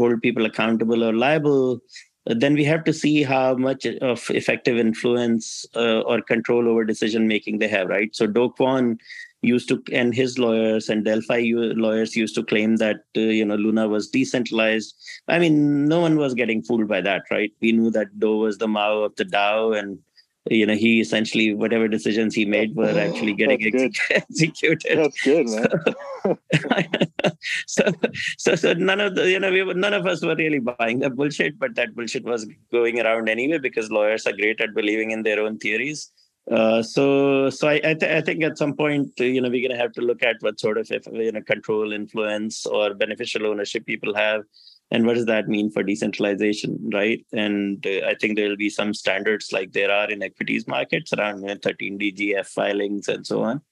hold 0.00 0.22
people 0.26 0.46
accountable 0.50 1.02
or 1.08 1.12
liable 1.12 1.80
then 2.26 2.54
we 2.54 2.64
have 2.64 2.84
to 2.84 2.92
see 2.92 3.22
how 3.22 3.54
much 3.54 3.84
of 4.10 4.30
effective 4.30 4.78
influence 4.78 5.66
uh, 5.76 6.00
or 6.00 6.22
control 6.22 6.68
over 6.68 6.84
decision 6.84 7.28
making 7.28 7.58
they 7.58 7.68
have 7.68 7.88
right? 7.88 8.16
So 8.16 8.26
Do 8.26 8.52
Kwon 8.58 8.98
used 9.44 9.68
to 9.68 9.82
and 9.92 10.14
his 10.14 10.38
lawyers 10.38 10.88
and 10.88 11.04
delphi 11.04 11.52
lawyers 11.54 12.16
used 12.16 12.34
to 12.34 12.44
claim 12.44 12.76
that 12.76 12.96
uh, 13.16 13.20
you 13.20 13.44
know 13.44 13.56
luna 13.56 13.88
was 13.88 14.08
decentralized. 14.08 14.94
I 15.28 15.38
mean 15.38 15.86
no 15.86 16.00
one 16.00 16.16
was 16.16 16.34
getting 16.34 16.62
fooled 16.62 16.88
by 16.88 17.00
that 17.02 17.22
right? 17.30 17.52
We 17.60 17.72
knew 17.72 17.90
that 17.90 18.18
do 18.18 18.36
was 18.36 18.58
the 18.58 18.68
mao 18.68 18.98
of 18.98 19.16
the 19.16 19.24
dao 19.24 19.78
and 19.78 19.98
you 20.50 20.66
know 20.66 20.74
he 20.74 21.00
essentially 21.00 21.54
whatever 21.54 21.88
decisions 21.88 22.34
he 22.34 22.44
made 22.44 22.74
were 22.76 22.98
actually 22.98 23.34
getting 23.34 23.66
ex- 23.66 23.98
executed. 24.10 24.98
That's 24.98 25.22
good 25.22 25.48
man. 25.48 25.70
So, 27.66 27.84
so 28.38 28.54
so 28.54 28.72
none 28.72 29.00
of 29.00 29.14
the 29.14 29.30
you 29.30 29.38
know 29.38 29.50
we 29.50 29.62
were, 29.62 29.74
none 29.74 29.92
of 29.92 30.06
us 30.06 30.24
were 30.24 30.34
really 30.36 30.60
buying 30.60 31.00
that 31.00 31.14
bullshit 31.14 31.58
but 31.58 31.74
that 31.74 31.94
bullshit 31.94 32.24
was 32.24 32.46
going 32.72 32.98
around 33.00 33.28
anyway 33.28 33.58
because 33.58 33.90
lawyers 33.90 34.26
are 34.26 34.32
great 34.32 34.60
at 34.62 34.74
believing 34.74 35.10
in 35.10 35.24
their 35.24 35.40
own 35.40 35.58
theories 35.58 36.10
uh, 36.50 36.82
so, 36.82 37.48
so 37.48 37.68
I, 37.68 37.74
I, 37.74 37.94
th- 37.94 38.02
I, 38.02 38.20
think 38.20 38.42
at 38.42 38.58
some 38.58 38.74
point, 38.74 39.18
you 39.18 39.40
know, 39.40 39.48
we're 39.48 39.66
going 39.66 39.76
to 39.76 39.82
have 39.82 39.92
to 39.92 40.02
look 40.02 40.22
at 40.22 40.36
what 40.40 40.60
sort 40.60 40.76
of, 40.76 40.90
you 41.12 41.32
know, 41.32 41.40
control, 41.40 41.92
influence, 41.92 42.66
or 42.66 42.92
beneficial 42.92 43.46
ownership 43.46 43.86
people 43.86 44.14
have, 44.14 44.42
and 44.90 45.06
what 45.06 45.14
does 45.14 45.24
that 45.26 45.48
mean 45.48 45.70
for 45.70 45.82
decentralization, 45.82 46.90
right? 46.92 47.24
And 47.32 47.84
uh, 47.86 48.06
I 48.06 48.14
think 48.20 48.36
there 48.36 48.48
will 48.48 48.56
be 48.56 48.68
some 48.68 48.92
standards 48.92 49.52
like 49.52 49.72
there 49.72 49.90
are 49.90 50.10
in 50.10 50.22
equities 50.22 50.68
markets 50.68 51.14
around 51.14 51.40
you 51.40 51.46
know, 51.46 51.56
13 51.62 51.98
DGF 51.98 52.46
filings 52.46 53.08
and 53.08 53.26
so 53.26 53.42
on. 53.42 53.62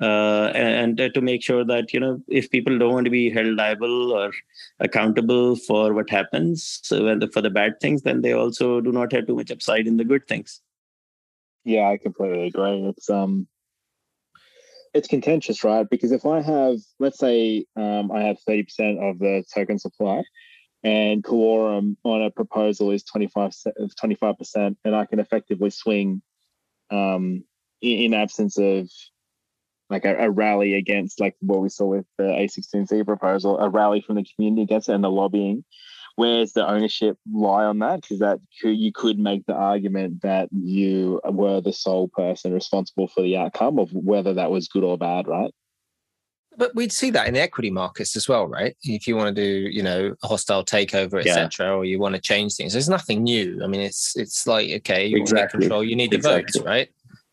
Uh, 0.00 0.52
and, 0.54 0.98
and 1.00 1.14
to 1.14 1.20
make 1.20 1.42
sure 1.42 1.64
that 1.64 1.92
you 1.92 1.98
know 1.98 2.22
if 2.28 2.48
people 2.50 2.78
don't 2.78 2.92
want 2.92 3.04
to 3.04 3.10
be 3.10 3.30
held 3.30 3.56
liable 3.56 4.12
or 4.12 4.30
accountable 4.78 5.56
for 5.56 5.92
what 5.92 6.08
happens 6.08 6.78
so 6.84 7.06
when 7.06 7.18
the, 7.18 7.26
for 7.28 7.40
the 7.40 7.50
bad 7.50 7.72
things 7.80 8.02
then 8.02 8.20
they 8.20 8.32
also 8.32 8.80
do 8.80 8.92
not 8.92 9.10
have 9.10 9.26
too 9.26 9.34
much 9.34 9.50
upside 9.50 9.88
in 9.88 9.96
the 9.96 10.04
good 10.04 10.24
things 10.28 10.60
yeah, 11.64 11.88
I 11.88 11.98
completely 11.98 12.46
agree. 12.46 12.86
It's 12.88 13.10
um, 13.10 13.46
it's 14.94 15.08
contentious, 15.08 15.64
right? 15.64 15.86
Because 15.88 16.12
if 16.12 16.24
I 16.26 16.40
have, 16.40 16.78
let's 16.98 17.18
say, 17.18 17.66
um, 17.76 18.10
I 18.10 18.22
have 18.22 18.38
thirty 18.46 18.64
percent 18.64 19.02
of 19.02 19.18
the 19.18 19.44
token 19.54 19.78
supply, 19.78 20.22
and 20.82 21.24
quorum 21.24 21.96
on 22.04 22.22
a 22.22 22.30
proposal 22.30 22.90
is 22.90 23.02
25 23.02 23.52
percent, 24.36 24.78
and 24.84 24.94
I 24.94 25.06
can 25.06 25.18
effectively 25.18 25.70
swing, 25.70 26.22
um, 26.90 27.44
in, 27.80 27.98
in 28.00 28.14
absence 28.14 28.58
of 28.58 28.88
like 29.90 30.04
a, 30.04 30.16
a, 30.16 30.30
rally 30.30 30.74
against 30.74 31.18
like 31.18 31.34
what 31.40 31.60
we 31.60 31.68
saw 31.68 31.86
with 31.86 32.06
the 32.18 32.24
A16Z 32.24 33.06
proposal, 33.06 33.58
a 33.58 33.68
rally 33.68 34.00
from 34.00 34.16
the 34.16 34.26
community 34.34 34.62
against 34.62 34.88
it 34.88 34.92
and 34.92 35.02
the 35.02 35.10
lobbying. 35.10 35.64
Where's 36.18 36.52
the 36.52 36.68
ownership 36.68 37.16
lie 37.32 37.64
on 37.64 37.78
that? 37.78 38.00
Because 38.00 38.18
that 38.18 38.40
you 38.60 38.90
could 38.90 39.20
make 39.20 39.46
the 39.46 39.54
argument 39.54 40.22
that 40.22 40.48
you 40.50 41.20
were 41.24 41.60
the 41.60 41.72
sole 41.72 42.08
person 42.08 42.52
responsible 42.52 43.06
for 43.06 43.22
the 43.22 43.36
outcome 43.36 43.78
of 43.78 43.92
whether 43.92 44.34
that 44.34 44.50
was 44.50 44.66
good 44.66 44.82
or 44.82 44.98
bad, 44.98 45.28
right? 45.28 45.54
But 46.56 46.74
we'd 46.74 46.90
see 46.90 47.10
that 47.10 47.28
in 47.28 47.34
the 47.34 47.40
equity 47.40 47.70
markets 47.70 48.16
as 48.16 48.28
well, 48.28 48.48
right? 48.48 48.74
If 48.82 49.06
you 49.06 49.14
want 49.14 49.36
to 49.36 49.40
do, 49.40 49.68
you 49.68 49.80
know, 49.84 50.16
a 50.20 50.26
hostile 50.26 50.64
takeover, 50.64 51.24
etc., 51.24 51.66
yeah. 51.66 51.72
or 51.72 51.84
you 51.84 52.00
want 52.00 52.16
to 52.16 52.20
change 52.20 52.56
things, 52.56 52.72
there's 52.72 52.88
nothing 52.88 53.22
new. 53.22 53.60
I 53.62 53.68
mean, 53.68 53.82
it's 53.82 54.16
it's 54.16 54.44
like 54.44 54.72
okay, 54.78 55.06
you 55.06 55.18
exactly. 55.18 55.58
want 55.58 55.62
control, 55.62 55.84
you 55.84 55.94
need 55.94 56.10
the 56.10 56.16
exactly. 56.16 56.42
votes, 56.42 56.66
right? 56.66 56.88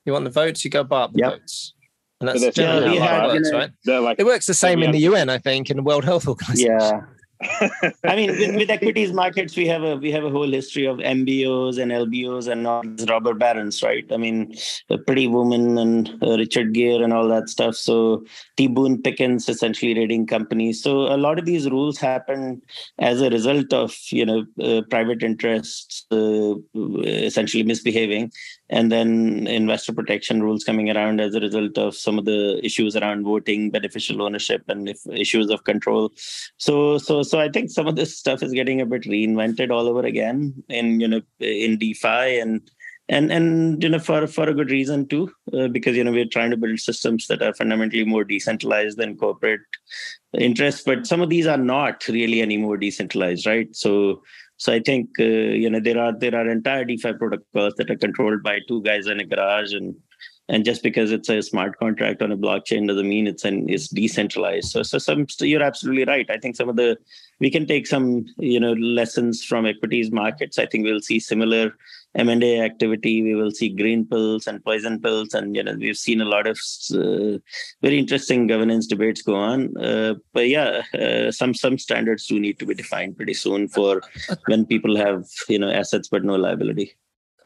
You 0.06 0.14
want 0.14 0.26
the 0.26 0.30
votes, 0.30 0.64
you 0.64 0.70
go 0.70 0.84
buy 0.84 1.02
up 1.02 1.14
the 1.14 1.22
yep. 1.22 1.40
votes. 1.40 1.74
And 2.22 2.30
that's 2.30 2.56
generally 2.56 3.00
how 3.00 3.30
it 3.30 3.34
works, 3.34 3.52
right? 3.52 3.72
Like, 3.88 4.20
it 4.20 4.28
works 4.28 4.46
the 4.46 4.54
same 4.54 4.84
in 4.84 4.92
the 4.92 5.00
UN, 5.00 5.28
I 5.30 5.40
think, 5.40 5.72
in 5.72 5.78
the 5.78 5.84
World 5.84 6.06
Health 6.06 6.28
Organization. 6.28 6.72
Yeah. 6.72 7.02
I 8.04 8.16
mean, 8.16 8.32
with, 8.32 8.56
with, 8.56 8.70
equities 8.70 9.12
markets, 9.12 9.58
we 9.58 9.68
have 9.68 9.84
a 9.84 9.98
we 9.98 10.12
have 10.12 10.24
a 10.24 10.30
whole 10.30 10.50
history 10.50 10.86
of 10.86 10.98
MBOs 10.98 11.78
and 11.78 11.92
LBOs 11.92 12.48
and 12.48 12.64
not 12.64 12.86
robber 13.10 13.34
barons, 13.34 13.84
right? 13.84 14.06
I 14.12 14.18
mean, 14.18 14.56
the 14.88 14.98
Pretty 14.98 15.28
Woman 15.28 15.78
and 15.78 16.24
uh, 16.24 16.38
Richard 16.38 16.74
Gere 16.74 17.04
and 17.04 17.12
all 17.12 17.28
that 17.28 17.50
stuff. 17.50 17.76
So 17.76 18.24
T. 18.56 18.68
Boone 18.68 19.02
Pickens 19.02 19.50
essentially 19.50 19.94
raiding 19.94 20.28
companies. 20.28 20.82
So 20.82 21.14
a 21.14 21.18
lot 21.18 21.38
of 21.38 21.46
these 21.46 21.70
rules 21.70 21.98
happen 21.98 22.62
as 23.00 23.22
a 23.22 23.30
result 23.30 23.74
of 23.74 23.94
you 24.12 24.26
know 24.26 24.46
uh, 24.62 24.82
private 24.90 25.22
interests 25.22 26.06
uh, 26.12 26.54
essentially 27.04 27.64
misbehaving, 27.64 28.32
and 28.70 28.92
then 28.92 29.46
investor 29.48 29.94
protection 29.94 30.42
rules 30.42 30.64
coming 30.64 30.90
around 30.90 31.22
as 31.22 31.36
a 31.36 31.40
result 31.40 31.78
of 31.78 31.96
some 31.96 32.18
of 32.18 32.26
the 32.26 32.60
issues 32.64 32.96
around 32.96 33.24
voting, 33.24 33.70
beneficial 33.70 34.22
ownership, 34.22 34.64
and 34.68 34.94
issues 35.12 35.50
of 35.50 35.64
control. 35.64 36.12
So, 36.58 36.98
so, 36.98 37.22
so 37.22 37.40
I 37.40 37.50
think 37.50 37.70
some 37.70 37.88
of 37.88 37.96
this 37.96 38.18
stuff 38.18 38.42
is 38.42 38.54
getting 38.54 38.82
a 38.82 38.86
bit 38.86 39.04
reinvented 39.04 39.72
all 39.72 39.88
over 39.88 40.06
again 40.06 40.64
in 40.70 41.00
you 41.00 41.08
know 41.08 41.22
in 41.40 41.78
DeFi 41.78 42.40
and 42.40 42.62
and 43.08 43.32
and 43.32 43.84
you 43.84 43.90
know 43.90 44.00
for 44.00 44.26
for 44.26 44.50
a 44.50 44.54
good 44.54 44.72
reason 44.72 45.08
too, 45.08 45.32
uh, 45.54 45.68
because 45.68 45.96
you 45.96 46.04
know 46.04 46.12
we're 46.12 46.26
trying 46.26 46.50
to 46.50 46.58
build 46.58 46.80
systems 46.80 47.28
that 47.28 47.42
are 47.42 47.54
fundamentally 47.54 48.04
more 48.04 48.24
decentralized 48.24 48.98
than 48.98 49.18
corporate 49.18 49.62
interests, 50.34 50.82
but 50.84 51.06
some 51.06 51.22
of 51.22 51.30
these 51.30 51.46
are 51.46 51.58
not 51.58 52.08
really 52.08 52.42
any 52.42 52.58
more 52.58 52.78
decentralized, 52.78 53.46
right? 53.46 53.74
So 53.76 54.24
so 54.58 54.74
I 54.74 54.80
think 54.80 55.10
uh, 55.20 55.24
you 55.24 55.70
know 55.70 55.80
there 55.80 56.00
are 56.00 56.18
there 56.18 56.36
are 56.36 56.50
entire 56.50 56.86
DeFi 56.86 57.14
protocols 57.14 57.74
that 57.78 57.90
are 57.90 57.98
controlled 57.98 58.44
by 58.44 58.60
two 58.68 58.82
guys 58.84 59.08
in 59.08 59.20
a 59.20 59.26
garage, 59.26 59.74
and 59.74 59.96
and 60.48 60.64
just 60.64 60.82
because 60.82 61.12
it's 61.12 61.30
a 61.30 61.42
smart 61.42 61.78
contract 61.78 62.22
on 62.22 62.32
a 62.32 62.38
blockchain 62.38 62.88
doesn't 62.88 63.10
mean 63.10 63.28
it's 63.28 63.44
an 63.44 63.68
it's 63.68 63.90
decentralized. 63.90 64.70
So 64.70 64.84
so 64.84 64.98
some 64.98 65.28
so 65.28 65.44
you're 65.44 65.64
absolutely 65.64 66.06
right. 66.06 66.30
I 66.30 66.38
think 66.38 66.56
some 66.56 66.70
of 66.70 66.78
the 66.78 66.98
we 67.40 67.50
can 67.52 67.66
take 67.66 67.86
some 67.86 68.26
you 68.38 68.60
know 68.60 68.74
lessons 68.74 69.44
from 69.44 69.66
equities 69.66 70.12
markets. 70.12 70.58
I 70.58 70.68
think 70.68 70.86
we'll 70.86 71.02
see 71.02 71.20
similar 71.20 71.76
M&A 72.16 72.62
activity. 72.62 73.22
We 73.22 73.36
will 73.36 73.52
see 73.52 73.70
green 73.70 74.06
pills 74.06 74.48
and 74.48 74.64
poison 74.64 75.02
pills, 75.02 75.34
and 75.34 75.56
you 75.56 75.64
know 75.64 75.76
we've 75.78 75.98
seen 75.98 76.22
a 76.22 76.26
lot 76.26 76.48
of 76.48 76.58
uh, 76.94 77.40
very 77.82 78.00
interesting 78.00 78.48
governance 78.48 78.88
debates 78.88 79.22
go 79.22 79.36
on. 79.36 79.76
Uh, 79.78 80.16
but 80.34 80.48
yeah, 80.48 80.84
uh, 80.94 81.32
some 81.32 81.54
some 81.54 81.78
standards 81.78 82.28
do 82.28 82.40
need 82.40 82.60
to 82.60 82.66
be 82.66 82.74
defined 82.74 83.18
pretty 83.18 83.34
soon 83.34 83.68
for 83.68 84.02
when 84.48 84.66
people 84.66 84.96
have 84.96 85.26
you 85.50 85.60
know 85.60 85.70
assets 85.70 86.08
but 86.08 86.24
no 86.24 86.36
liability. 86.36 86.96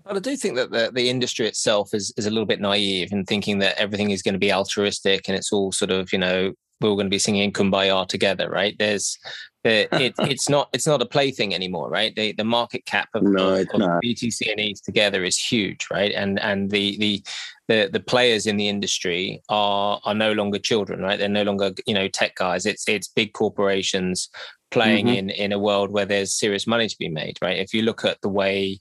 But 0.06 0.18
I 0.18 0.20
do 0.20 0.36
think 0.36 0.56
that 0.56 0.72
the, 0.72 0.92
the 0.92 1.10
industry 1.10 1.48
itself 1.48 1.94
is, 1.94 2.12
is 2.18 2.26
a 2.26 2.32
little 2.32 2.46
bit 2.46 2.60
naive 2.60 3.12
in 3.12 3.26
thinking 3.26 3.60
that 3.60 3.78
everything 3.78 4.10
is 4.10 4.24
going 4.24 4.34
to 4.34 4.40
be 4.40 4.52
altruistic 4.52 5.28
and 5.28 5.38
it's 5.38 5.54
all 5.54 5.72
sort 5.72 5.92
of, 5.92 6.12
you 6.12 6.18
know, 6.18 6.54
we're 6.82 6.90
all 6.90 6.96
going 6.96 7.06
to 7.06 7.12
be 7.12 7.20
singing 7.20 7.52
kumbaya 7.52 8.08
together, 8.08 8.50
right? 8.50 8.76
There's 8.80 9.20
it, 9.66 10.14
it's 10.20 10.48
not 10.48 10.70
it's 10.72 10.88
not 10.88 11.02
a 11.02 11.06
plaything 11.06 11.54
anymore, 11.54 11.90
right? 11.90 12.16
The 12.16 12.32
the 12.32 12.46
market 12.46 12.86
cap 12.86 13.10
of, 13.14 13.24
no, 13.24 13.56
of 13.56 13.68
BTC 13.68 14.50
and 14.50 14.60
ETH 14.60 14.82
together 14.84 15.26
is 15.26 15.38
huge, 15.38 15.88
right? 15.92 16.14
And 16.14 16.40
and 16.40 16.72
the 16.72 16.98
the 16.98 17.24
the 17.68 17.90
the 17.92 18.00
players 18.00 18.48
in 18.48 18.56
the 18.56 18.70
industry 18.70 19.42
are 19.50 20.00
are 20.06 20.14
no 20.14 20.32
longer 20.32 20.60
children, 20.60 21.02
right? 21.02 21.20
They're 21.20 21.28
no 21.28 21.44
longer 21.44 21.72
you 21.86 21.94
know 21.94 22.08
tech 22.08 22.36
guys. 22.36 22.66
It's 22.66 22.88
it's 22.88 23.10
big 23.10 23.34
corporations 23.34 24.30
playing 24.72 25.08
mm-hmm. 25.08 25.16
in 25.16 25.30
in 25.32 25.52
a 25.52 25.60
world 25.60 25.92
where 25.92 26.06
there's 26.06 26.34
serious 26.34 26.66
money 26.66 26.88
to 26.88 26.98
be 26.98 27.10
made, 27.10 27.38
right? 27.42 27.60
If 27.60 27.74
you 27.74 27.82
look 27.82 28.06
at 28.06 28.22
the 28.22 28.30
way 28.30 28.80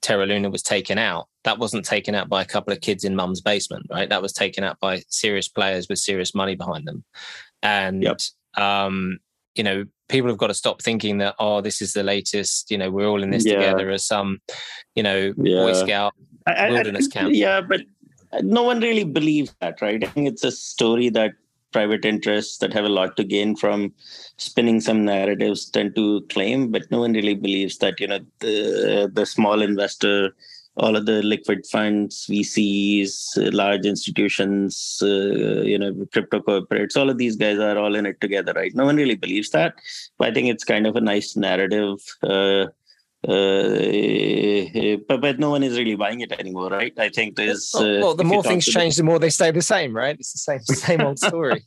Terra 0.00 0.24
Luna 0.24 0.48
was 0.48 0.62
taken 0.62 0.96
out, 0.96 1.28
that 1.44 1.58
wasn't 1.58 1.84
taken 1.84 2.14
out 2.14 2.30
by 2.30 2.40
a 2.40 2.46
couple 2.46 2.72
of 2.72 2.80
kids 2.80 3.04
in 3.04 3.16
mum's 3.16 3.42
basement, 3.42 3.86
right? 3.90 4.08
That 4.08 4.22
was 4.22 4.32
taken 4.32 4.64
out 4.64 4.80
by 4.80 5.02
serious 5.10 5.48
players 5.48 5.88
with 5.90 5.98
serious 5.98 6.34
money 6.34 6.54
behind 6.54 6.86
them, 6.86 7.04
and 7.62 8.02
yep. 8.02 8.18
um, 8.56 9.18
you 9.54 9.62
know 9.62 9.84
people 10.08 10.28
have 10.28 10.38
got 10.38 10.48
to 10.48 10.54
stop 10.54 10.82
thinking 10.82 11.18
that 11.18 11.34
oh 11.38 11.60
this 11.60 11.82
is 11.82 11.92
the 11.92 12.02
latest 12.02 12.70
you 12.70 12.78
know 12.78 12.90
we're 12.90 13.08
all 13.08 13.22
in 13.22 13.30
this 13.30 13.44
yeah. 13.44 13.54
together 13.54 13.90
as 13.90 14.04
some 14.04 14.40
you 14.94 15.02
know 15.02 15.32
yeah. 15.36 15.62
boy 15.62 15.72
scout 15.72 16.14
wilderness 16.46 17.08
I, 17.14 17.18
I 17.18 17.22
camp 17.22 17.34
yeah 17.34 17.60
but 17.60 17.82
no 18.42 18.62
one 18.62 18.80
really 18.80 19.04
believes 19.04 19.54
that 19.60 19.80
right 19.80 20.02
i 20.02 20.06
think 20.06 20.28
it's 20.28 20.44
a 20.44 20.52
story 20.52 21.08
that 21.10 21.32
private 21.72 22.04
interests 22.04 22.58
that 22.58 22.72
have 22.72 22.84
a 22.84 22.88
lot 22.88 23.16
to 23.16 23.24
gain 23.24 23.54
from 23.56 23.92
spinning 24.36 24.80
some 24.80 25.04
narratives 25.04 25.68
tend 25.68 25.94
to 25.94 26.22
claim 26.28 26.70
but 26.70 26.90
no 26.90 27.00
one 27.00 27.12
really 27.12 27.34
believes 27.34 27.78
that 27.78 28.00
you 28.00 28.06
know 28.06 28.20
the 28.40 29.10
the 29.12 29.26
small 29.26 29.60
investor 29.60 30.34
all 30.76 30.94
of 30.94 31.06
the 31.06 31.22
liquid 31.22 31.66
funds, 31.66 32.26
VCs, 32.26 33.52
large 33.52 33.86
institutions, 33.86 34.98
uh, 35.02 35.62
you 35.62 35.78
know, 35.78 36.06
crypto 36.12 36.40
corporates, 36.40 36.96
all 36.96 37.08
of 37.08 37.18
these 37.18 37.36
guys 37.36 37.58
are 37.58 37.78
all 37.78 37.94
in 37.94 38.04
it 38.04 38.20
together, 38.20 38.52
right? 38.52 38.74
No 38.74 38.84
one 38.84 38.96
really 38.96 39.16
believes 39.16 39.50
that, 39.50 39.74
but 40.18 40.28
I 40.28 40.34
think 40.34 40.48
it's 40.48 40.64
kind 40.64 40.86
of 40.86 40.96
a 40.96 41.00
nice 41.00 41.34
narrative. 41.36 41.98
Uh, 42.22 42.66
uh, 43.26 44.98
but 45.08 45.20
but 45.20 45.38
no 45.38 45.50
one 45.50 45.62
is 45.62 45.78
really 45.78 45.96
buying 45.96 46.20
it 46.20 46.32
anymore, 46.32 46.68
right? 46.68 46.92
I 46.98 47.08
think 47.08 47.36
there's 47.36 47.70
well, 47.74 48.00
well 48.00 48.14
the 48.14 48.24
more 48.24 48.42
things 48.42 48.66
change, 48.66 48.96
the 48.96 49.02
more 49.02 49.18
they 49.18 49.30
stay 49.30 49.50
the 49.50 49.62
same, 49.62 49.96
right? 49.96 50.16
It's 50.16 50.32
the 50.32 50.38
same 50.38 50.60
same 50.64 51.00
old 51.00 51.18
story. 51.18 51.66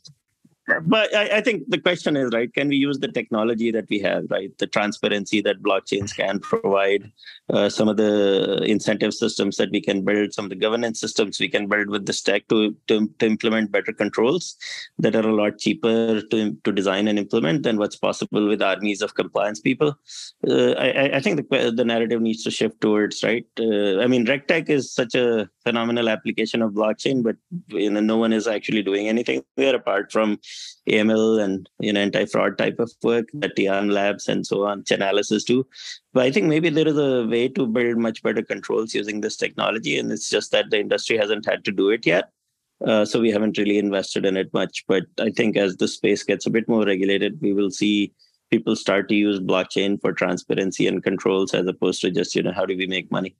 But 0.80 1.14
I, 1.14 1.38
I, 1.38 1.40
think 1.40 1.68
the 1.68 1.78
question 1.78 2.16
is 2.16 2.30
right 2.32 2.52
can 2.52 2.68
we 2.68 2.76
use 2.76 2.98
the 2.98 3.08
technology 3.08 3.70
that 3.70 3.88
we 3.88 3.98
have 4.00 4.24
right? 4.30 4.56
The 4.58 4.66
transparency 4.66 5.40
that 5.40 5.62
blockchains 5.62 6.14
can 6.14 6.38
provide 6.40 7.10
uh, 7.48 7.68
some 7.68 7.88
of 7.88 7.96
the 7.96 8.62
incentive 8.64 9.14
systems 9.14 9.56
that 9.56 9.70
we 9.70 9.80
can 9.80 10.04
build 10.04 10.32
some 10.32 10.44
of 10.44 10.50
the 10.50 10.56
governance 10.56 11.00
systems 11.00 11.40
we 11.40 11.48
can 11.48 11.66
build 11.66 11.88
with 11.88 12.06
the 12.06 12.12
stack 12.12 12.46
to, 12.48 12.76
to, 12.86 13.08
to 13.18 13.26
implement 13.26 13.72
better 13.72 13.92
controls 13.92 14.56
that 14.98 15.16
are 15.16 15.28
a 15.28 15.34
lot 15.34 15.58
cheaper 15.58 16.20
to, 16.30 16.56
to 16.64 16.72
design 16.72 17.08
and 17.08 17.18
implement 17.18 17.62
than 17.64 17.78
what's 17.78 17.96
possible 17.96 18.46
with 18.46 18.62
armies 18.62 19.02
of 19.02 19.14
compliance 19.14 19.60
people. 19.60 19.98
Uh, 20.46 20.72
I, 20.72 21.16
I, 21.16 21.20
think 21.20 21.48
the, 21.48 21.72
the 21.74 21.84
narrative 21.84 22.20
needs 22.20 22.44
to 22.44 22.50
shift 22.50 22.80
towards 22.80 23.22
right 23.22 23.46
uh, 23.58 23.98
i 24.00 24.06
mean 24.06 24.26
regtech 24.26 24.68
is 24.68 24.92
such 24.92 25.14
a 25.14 25.48
phenomenal 25.70 26.08
application 26.08 26.62
of 26.62 26.72
blockchain 26.72 27.22
but 27.22 27.36
you 27.68 27.90
know 27.90 28.00
no 28.00 28.16
one 28.16 28.32
is 28.32 28.46
actually 28.56 28.82
doing 28.82 29.08
anything 29.08 29.42
there 29.56 29.76
apart 29.76 30.12
from 30.12 30.38
AML 30.88 31.42
and 31.42 31.68
you 31.78 31.92
know 31.92 32.00
anti-fraud 32.00 32.58
type 32.58 32.78
of 32.78 32.90
work 33.02 33.28
that 33.34 33.58
Yarn 33.58 33.90
Labs 33.90 34.28
and 34.28 34.46
so 34.46 34.64
on, 34.64 34.82
Chainalysis 34.82 35.44
do. 35.44 35.66
But 36.12 36.24
I 36.24 36.30
think 36.30 36.46
maybe 36.46 36.70
there 36.70 36.88
is 36.88 36.98
a 36.98 37.26
way 37.26 37.48
to 37.48 37.66
build 37.66 37.98
much 37.98 38.22
better 38.22 38.42
controls 38.42 38.94
using 38.94 39.20
this 39.20 39.36
technology, 39.36 39.98
and 39.98 40.10
it's 40.10 40.28
just 40.28 40.50
that 40.52 40.70
the 40.70 40.80
industry 40.80 41.16
hasn't 41.16 41.46
had 41.46 41.64
to 41.64 41.72
do 41.72 41.90
it 41.90 42.06
yet. 42.06 42.30
Uh, 42.84 43.04
so 43.04 43.20
we 43.20 43.30
haven't 43.30 43.58
really 43.58 43.78
invested 43.78 44.24
in 44.24 44.36
it 44.36 44.52
much. 44.54 44.84
But 44.88 45.04
I 45.18 45.30
think 45.30 45.56
as 45.56 45.76
the 45.76 45.88
space 45.88 46.22
gets 46.22 46.46
a 46.46 46.50
bit 46.50 46.68
more 46.68 46.84
regulated, 46.84 47.38
we 47.40 47.52
will 47.52 47.70
see 47.70 48.12
people 48.50 48.74
start 48.74 49.08
to 49.08 49.14
use 49.14 49.38
blockchain 49.38 50.00
for 50.00 50.12
transparency 50.12 50.86
and 50.86 51.02
controls 51.02 51.54
as 51.54 51.66
opposed 51.66 52.00
to 52.00 52.10
just 52.10 52.34
you 52.34 52.42
know 52.42 52.52
how 52.52 52.66
do 52.66 52.76
we 52.76 52.86
make 52.86 53.10
money. 53.10 53.36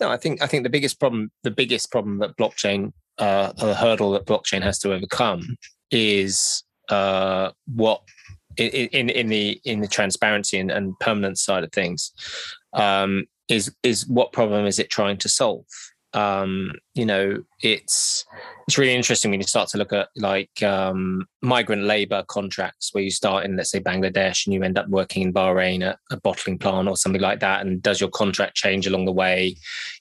No, 0.00 0.10
I 0.10 0.16
think 0.16 0.42
I 0.42 0.46
think 0.46 0.64
the 0.64 0.70
biggest 0.70 0.98
problem 0.98 1.30
the 1.42 1.50
biggest 1.50 1.90
problem 1.90 2.18
that 2.18 2.36
blockchain 2.36 2.92
uh, 3.18 3.52
a 3.58 3.74
hurdle 3.74 4.12
that 4.12 4.26
blockchain 4.26 4.62
has 4.62 4.78
to 4.80 4.92
overcome 4.92 5.56
is 5.90 6.64
uh, 6.88 7.50
what 7.74 8.02
in 8.56 9.08
in 9.10 9.28
the 9.28 9.60
in 9.64 9.80
the 9.80 9.88
transparency 9.88 10.58
and, 10.58 10.70
and 10.70 10.98
permanence 11.00 11.42
side 11.42 11.64
of 11.64 11.72
things 11.72 12.12
um, 12.72 13.24
is 13.48 13.74
is 13.82 14.06
what 14.08 14.32
problem 14.32 14.66
is 14.66 14.78
it 14.78 14.90
trying 14.90 15.18
to 15.18 15.28
solve? 15.28 15.66
Um, 16.14 16.72
you 16.94 17.04
know, 17.04 17.42
it's 17.60 18.24
it's 18.66 18.78
really 18.78 18.94
interesting 18.94 19.30
when 19.30 19.40
you 19.40 19.46
start 19.46 19.68
to 19.70 19.78
look 19.78 19.92
at 19.92 20.08
like 20.16 20.62
um, 20.62 21.26
migrant 21.42 21.82
labor 21.82 22.24
contracts, 22.28 22.90
where 22.92 23.02
you 23.02 23.10
start 23.10 23.44
in, 23.44 23.56
let's 23.56 23.70
say, 23.70 23.80
Bangladesh, 23.80 24.46
and 24.46 24.54
you 24.54 24.62
end 24.62 24.78
up 24.78 24.88
working 24.88 25.22
in 25.22 25.32
Bahrain 25.32 25.86
at 25.86 25.98
a 26.12 26.20
bottling 26.20 26.58
plant 26.58 26.88
or 26.88 26.96
something 26.96 27.20
like 27.20 27.40
that. 27.40 27.66
And 27.66 27.82
does 27.82 28.00
your 28.00 28.10
contract 28.10 28.54
change 28.54 28.86
along 28.86 29.06
the 29.06 29.12
way? 29.12 29.56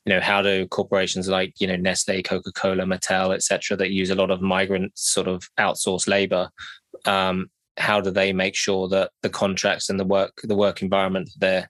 You 0.05 0.14
know, 0.14 0.22
how 0.22 0.41
do 0.41 0.68
corporations 0.68 1.28
like 1.28 1.53
you 1.59 1.68
know 1.68 1.76
Nestle, 1.76 2.22
Coca 2.22 2.51
Cola, 2.51 2.84
Mattel, 2.84 3.34
etc., 3.34 3.76
that 3.78 3.91
use 3.91 4.11
a 4.11 4.16
lot 4.16 4.32
of 4.32 4.41
migrant 4.41 4.91
sort 4.97 5.28
of 5.28 5.49
outsourced 5.59 6.07
labor, 6.07 6.49
um, 7.05 7.49
how 7.78 7.99
do 7.99 8.11
they 8.11 8.32
make 8.34 8.55
sure 8.55 8.88
that 8.88 9.11
the 9.21 9.30
contracts 9.30 9.89
and 9.89 9.99
the 9.99 10.05
work 10.05 10.34
the 10.43 10.55
work 10.55 10.82
environment 10.82 11.30
their 11.38 11.69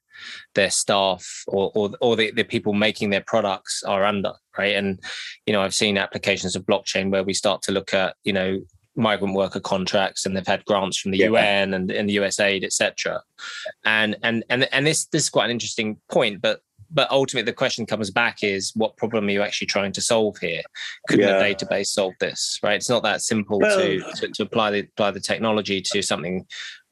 their 0.54 0.70
staff 0.70 1.44
or 1.48 1.72
or, 1.76 1.92
or 2.02 2.16
the, 2.16 2.32
the 2.32 2.44
people 2.44 2.74
making 2.74 3.10
their 3.10 3.24
products 3.26 3.84
are 3.84 4.04
under 4.04 4.34
right 4.58 4.76
and 4.76 5.00
you 5.46 5.54
know 5.54 5.62
i've 5.62 5.74
seen 5.74 5.98
applications 5.98 6.56
of 6.56 6.64
blockchain 6.66 7.10
where 7.10 7.24
we 7.24 7.34
start 7.34 7.62
to 7.62 7.72
look 7.72 7.94
at 7.94 8.16
you 8.24 8.34
know 8.34 8.60
migrant 8.96 9.36
worker 9.36 9.60
contracts 9.60 10.26
and 10.26 10.36
they've 10.36 10.48
had 10.48 10.66
grants 10.66 11.00
from 11.00 11.12
the 11.12 11.18
yeah. 11.18 11.28
UN 11.28 11.74
and, 11.74 11.92
and 11.92 12.10
the 12.10 12.18
USAID, 12.18 12.64
etc. 12.64 13.22
And 13.84 14.16
and 14.24 14.44
and 14.50 14.68
and 14.72 14.86
this 14.86 15.06
this 15.06 15.24
is 15.24 15.30
quite 15.30 15.46
an 15.46 15.52
interesting 15.52 15.98
point, 16.10 16.42
but 16.42 16.62
but 16.94 17.10
ultimately 17.12 17.50
the 17.50 17.56
question 17.56 17.86
comes 17.86 18.12
back 18.12 18.44
is 18.44 18.72
what 18.76 18.96
problem 18.98 19.28
are 19.28 19.32
you 19.32 19.42
actually 19.42 19.68
trying 19.68 19.92
to 19.92 20.02
solve 20.02 20.38
here 20.38 20.62
couldn't 21.08 21.28
yeah. 21.28 21.40
a 21.40 21.56
database 21.56 21.88
solve 21.88 22.14
this 22.20 22.60
right 22.64 22.76
it's 22.76 22.90
not 22.90 23.04
that 23.04 23.22
simple 23.22 23.60
well, 23.60 23.78
to, 23.78 24.00
to, 24.16 24.28
to 24.30 24.44
apply 24.44 24.72
the 24.72 24.80
apply 24.80 25.12
the 25.12 25.20
technology 25.20 25.82
to 25.82 26.02
something 26.02 26.46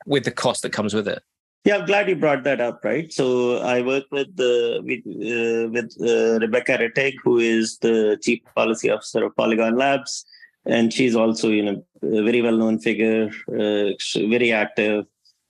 with 0.05 0.23
the 0.23 0.31
cost 0.31 0.63
that 0.63 0.71
comes 0.71 0.93
with 0.93 1.07
it 1.07 1.21
yeah, 1.63 1.77
I'm 1.77 1.85
glad 1.85 2.09
you 2.09 2.15
brought 2.15 2.43
that 2.45 2.59
up. 2.59 2.83
Right, 2.83 3.13
so 3.13 3.57
I 3.57 3.83
work 3.83 4.05
with 4.11 4.29
with, 4.35 5.01
uh, 5.05 5.69
with 5.69 5.95
uh, 6.01 6.39
Rebecca 6.39 6.79
Rettig, 6.79 7.13
who 7.23 7.37
is 7.37 7.77
the 7.77 8.17
chief 8.19 8.39
policy 8.55 8.89
officer 8.89 9.23
of 9.25 9.35
Polygon 9.35 9.77
Labs, 9.77 10.25
and 10.65 10.91
she's 10.91 11.15
also 11.15 11.49
you 11.49 11.61
know 11.61 11.85
a 12.01 12.23
very 12.23 12.41
well 12.41 12.57
known 12.57 12.79
figure, 12.79 13.29
uh, 13.47 13.91
very 14.15 14.51
active 14.51 15.05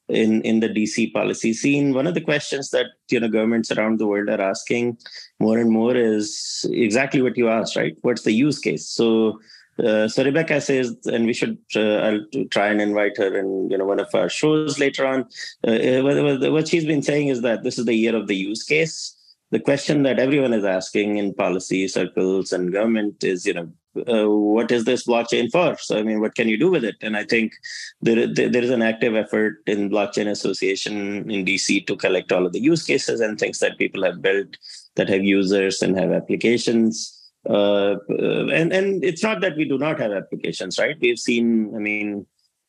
in 0.08 0.42
in 0.42 0.60
the 0.60 0.70
DC 0.70 1.14
policy 1.14 1.54
scene. 1.54 1.94
One 1.94 2.08
of 2.08 2.14
the 2.14 2.22
questions 2.22 2.70
that 2.72 2.88
you 3.10 3.20
know 3.20 3.30
governments 3.30 3.72
around 3.72 4.00
the 4.00 4.08
world 4.08 4.30
are 4.30 4.42
asking 4.42 4.98
more 5.40 5.58
and 5.58 5.72
more 5.72 5.96
is 5.96 6.66
exactly 6.72 7.22
what 7.22 7.38
you 7.38 7.50
asked, 7.50 7.76
right? 7.76 7.96
What's 8.02 8.24
the 8.24 8.34
use 8.34 8.60
case? 8.60 8.88
So. 8.88 9.40
Uh, 9.80 10.08
so 10.08 10.24
Rebecca 10.24 10.62
says, 10.62 10.96
and 11.06 11.26
we 11.26 11.34
should 11.34 11.58
uh, 11.76 11.96
I'll 12.06 12.26
try 12.52 12.68
and 12.68 12.82
invite 12.82 13.18
her 13.18 13.36
in 13.36 13.70
you 13.72 13.78
know 13.78 13.86
one 13.86 14.02
of 14.02 14.14
our 14.14 14.30
shows 14.30 14.78
later 14.78 15.08
on. 15.08 15.22
Uh, 15.66 16.02
what, 16.04 16.52
what 16.52 16.68
she's 16.68 16.86
been 16.86 17.02
saying 17.02 17.30
is 17.30 17.42
that 17.42 17.64
this 17.64 17.80
is 17.80 17.86
the 17.86 17.96
year 17.96 18.16
of 18.16 18.28
the 18.28 18.36
use 18.36 18.64
case. 18.64 19.16
The 19.50 19.60
question 19.60 20.04
that 20.04 20.20
everyone 20.20 20.54
is 20.54 20.66
asking 20.66 21.18
in 21.18 21.34
policy 21.34 21.88
circles 21.88 22.52
and 22.52 22.72
government 22.72 23.24
is, 23.24 23.46
you 23.46 23.54
know, 23.54 23.72
uh, 23.96 24.30
what 24.30 24.72
is 24.72 24.86
this 24.86 25.06
blockchain 25.06 25.52
for? 25.52 25.78
So, 25.78 25.98
I 25.98 26.04
mean, 26.04 26.22
what 26.22 26.36
can 26.36 26.48
you 26.48 26.58
do 26.58 26.72
with 26.72 26.84
it? 26.84 26.96
And 27.02 27.18
I 27.18 27.24
think 27.24 27.54
there, 28.02 28.28
there 28.28 28.64
is 28.64 28.70
an 28.70 28.82
active 28.82 29.16
effort 29.16 29.58
in 29.68 29.90
Blockchain 29.90 30.28
Association 30.30 31.30
in 31.30 31.46
DC 31.46 31.86
to 31.88 31.96
collect 31.96 32.32
all 32.32 32.46
of 32.46 32.54
the 32.54 32.62
use 32.62 32.84
cases 32.84 33.20
and 33.20 33.38
things 33.38 33.60
that 33.60 33.78
people 33.78 34.04
have 34.04 34.22
built 34.22 34.58
that 34.96 35.10
have 35.10 35.24
users 35.24 35.82
and 35.82 35.98
have 35.98 36.12
applications. 36.12 37.18
Uh, 37.50 37.96
uh, 38.10 38.48
and 38.48 38.72
and 38.72 39.04
it's 39.04 39.24
not 39.24 39.42
that 39.42 39.58
we 39.58 39.66
do 39.66 39.78
not 39.78 40.00
have 40.00 40.12
applications, 40.12 40.78
right? 40.78 40.96
We've 41.02 41.20
seen, 41.20 41.74
I 41.76 41.80
mean, 41.80 42.28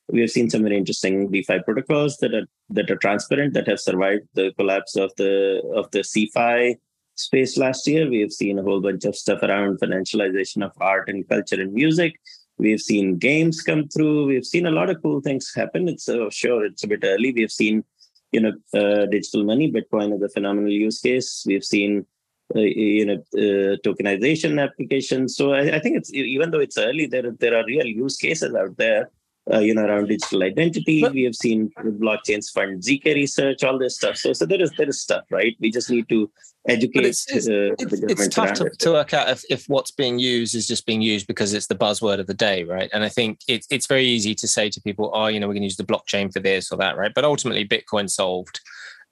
we 0.08 0.22
have 0.22 0.30
seen 0.30 0.50
some 0.50 0.62
very 0.62 0.76
interesting 0.76 1.30
DeFi 1.30 1.60
protocols 1.60 2.16
that 2.18 2.34
are 2.34 2.46
that 2.70 2.90
are 2.90 2.96
transparent 2.96 3.54
that 3.54 3.68
have 3.68 3.80
survived 3.80 4.26
the 4.34 4.52
collapse 4.58 4.96
of 4.96 5.12
the 5.16 5.62
of 5.74 5.90
the 5.90 6.00
CeFi 6.00 6.76
space 7.14 7.56
last 7.56 7.86
year. 7.86 8.08
We 8.08 8.20
have 8.20 8.32
seen 8.32 8.58
a 8.58 8.62
whole 8.62 8.80
bunch 8.80 9.04
of 9.04 9.16
stuff 9.16 9.42
around 9.42 9.80
financialization 9.80 10.64
of 10.64 10.72
art 10.80 11.08
and 11.08 11.28
culture 11.28 11.60
and 11.60 11.72
music. 11.72 12.18
We've 12.58 12.80
seen 12.80 13.18
games 13.18 13.62
come 13.62 13.88
through. 13.88 14.26
We've 14.26 14.44
seen 14.44 14.66
a 14.66 14.70
lot 14.70 14.90
of 14.90 15.02
cool 15.02 15.20
things 15.20 15.52
happen. 15.54 15.88
It's 15.88 16.08
uh, 16.08 16.30
sure 16.30 16.64
it's 16.64 16.84
a 16.84 16.88
bit 16.88 17.00
early. 17.02 17.32
We've 17.32 17.50
seen, 17.50 17.84
you 18.30 18.40
know, 18.40 18.52
uh, 18.74 19.06
digital 19.06 19.44
money, 19.44 19.72
Bitcoin 19.72 20.14
is 20.14 20.22
a 20.22 20.28
phenomenal 20.28 20.70
use 20.70 21.00
case. 21.00 21.44
We've 21.46 21.64
seen, 21.64 22.06
uh, 22.54 22.60
you 22.60 23.06
know, 23.06 23.14
uh, 23.34 23.76
tokenization 23.84 24.62
applications. 24.62 25.36
So 25.36 25.52
I, 25.52 25.76
I, 25.76 25.78
think 25.80 25.96
it's 25.96 26.12
even 26.12 26.50
though 26.50 26.60
it's 26.60 26.78
early, 26.78 27.06
there 27.06 27.30
there 27.40 27.56
are 27.58 27.64
real 27.64 27.86
use 27.86 28.16
cases 28.16 28.54
out 28.54 28.76
there 28.76 29.10
uh, 29.50 29.58
you 29.58 29.74
know, 29.74 29.84
around 29.84 30.08
digital 30.08 30.42
identity. 30.42 31.00
But, 31.00 31.12
we 31.12 31.24
have 31.24 31.34
seen 31.34 31.70
blockchains 31.78 32.50
fund 32.52 32.82
zk 32.82 33.04
research, 33.06 33.64
all 33.64 33.78
this 33.78 33.96
stuff. 33.96 34.16
So, 34.16 34.32
so 34.32 34.46
there 34.46 34.60
is 34.60 34.70
there 34.76 34.88
is 34.88 35.00
stuff, 35.00 35.24
right? 35.30 35.56
We 35.60 35.70
just 35.70 35.90
need 35.90 36.08
to 36.10 36.30
educate. 36.68 37.04
It's, 37.04 37.30
it's, 37.30 37.48
uh, 37.48 37.74
it's, 37.78 37.92
it's 37.92 38.34
tough 38.34 38.52
to, 38.54 38.70
to, 38.70 38.92
work 38.92 39.14
out 39.14 39.28
if, 39.28 39.44
if 39.50 39.68
what's 39.68 39.90
being 39.90 40.18
used 40.18 40.54
is 40.54 40.66
just 40.66 40.86
being 40.86 41.02
used 41.02 41.26
because 41.26 41.52
it's 41.52 41.66
the 41.66 41.74
buzzword 41.74 42.18
of 42.18 42.26
the 42.26 42.34
day, 42.34 42.64
right? 42.64 42.90
And 42.92 43.04
I 43.04 43.08
think 43.08 43.40
it, 43.48 43.66
it's 43.70 43.86
very 43.86 44.04
easy 44.04 44.34
to 44.36 44.48
say 44.48 44.68
to 44.70 44.80
people, 44.80 45.10
oh, 45.14 45.26
you 45.26 45.40
know, 45.40 45.48
we 45.48 45.54
can 45.54 45.62
use 45.62 45.76
the 45.76 45.84
blockchain 45.84 46.32
for 46.32 46.40
this 46.40 46.70
or 46.70 46.76
that, 46.78 46.96
right? 46.96 47.12
But 47.14 47.24
ultimately, 47.24 47.66
Bitcoin 47.66 48.08
solved 48.08 48.60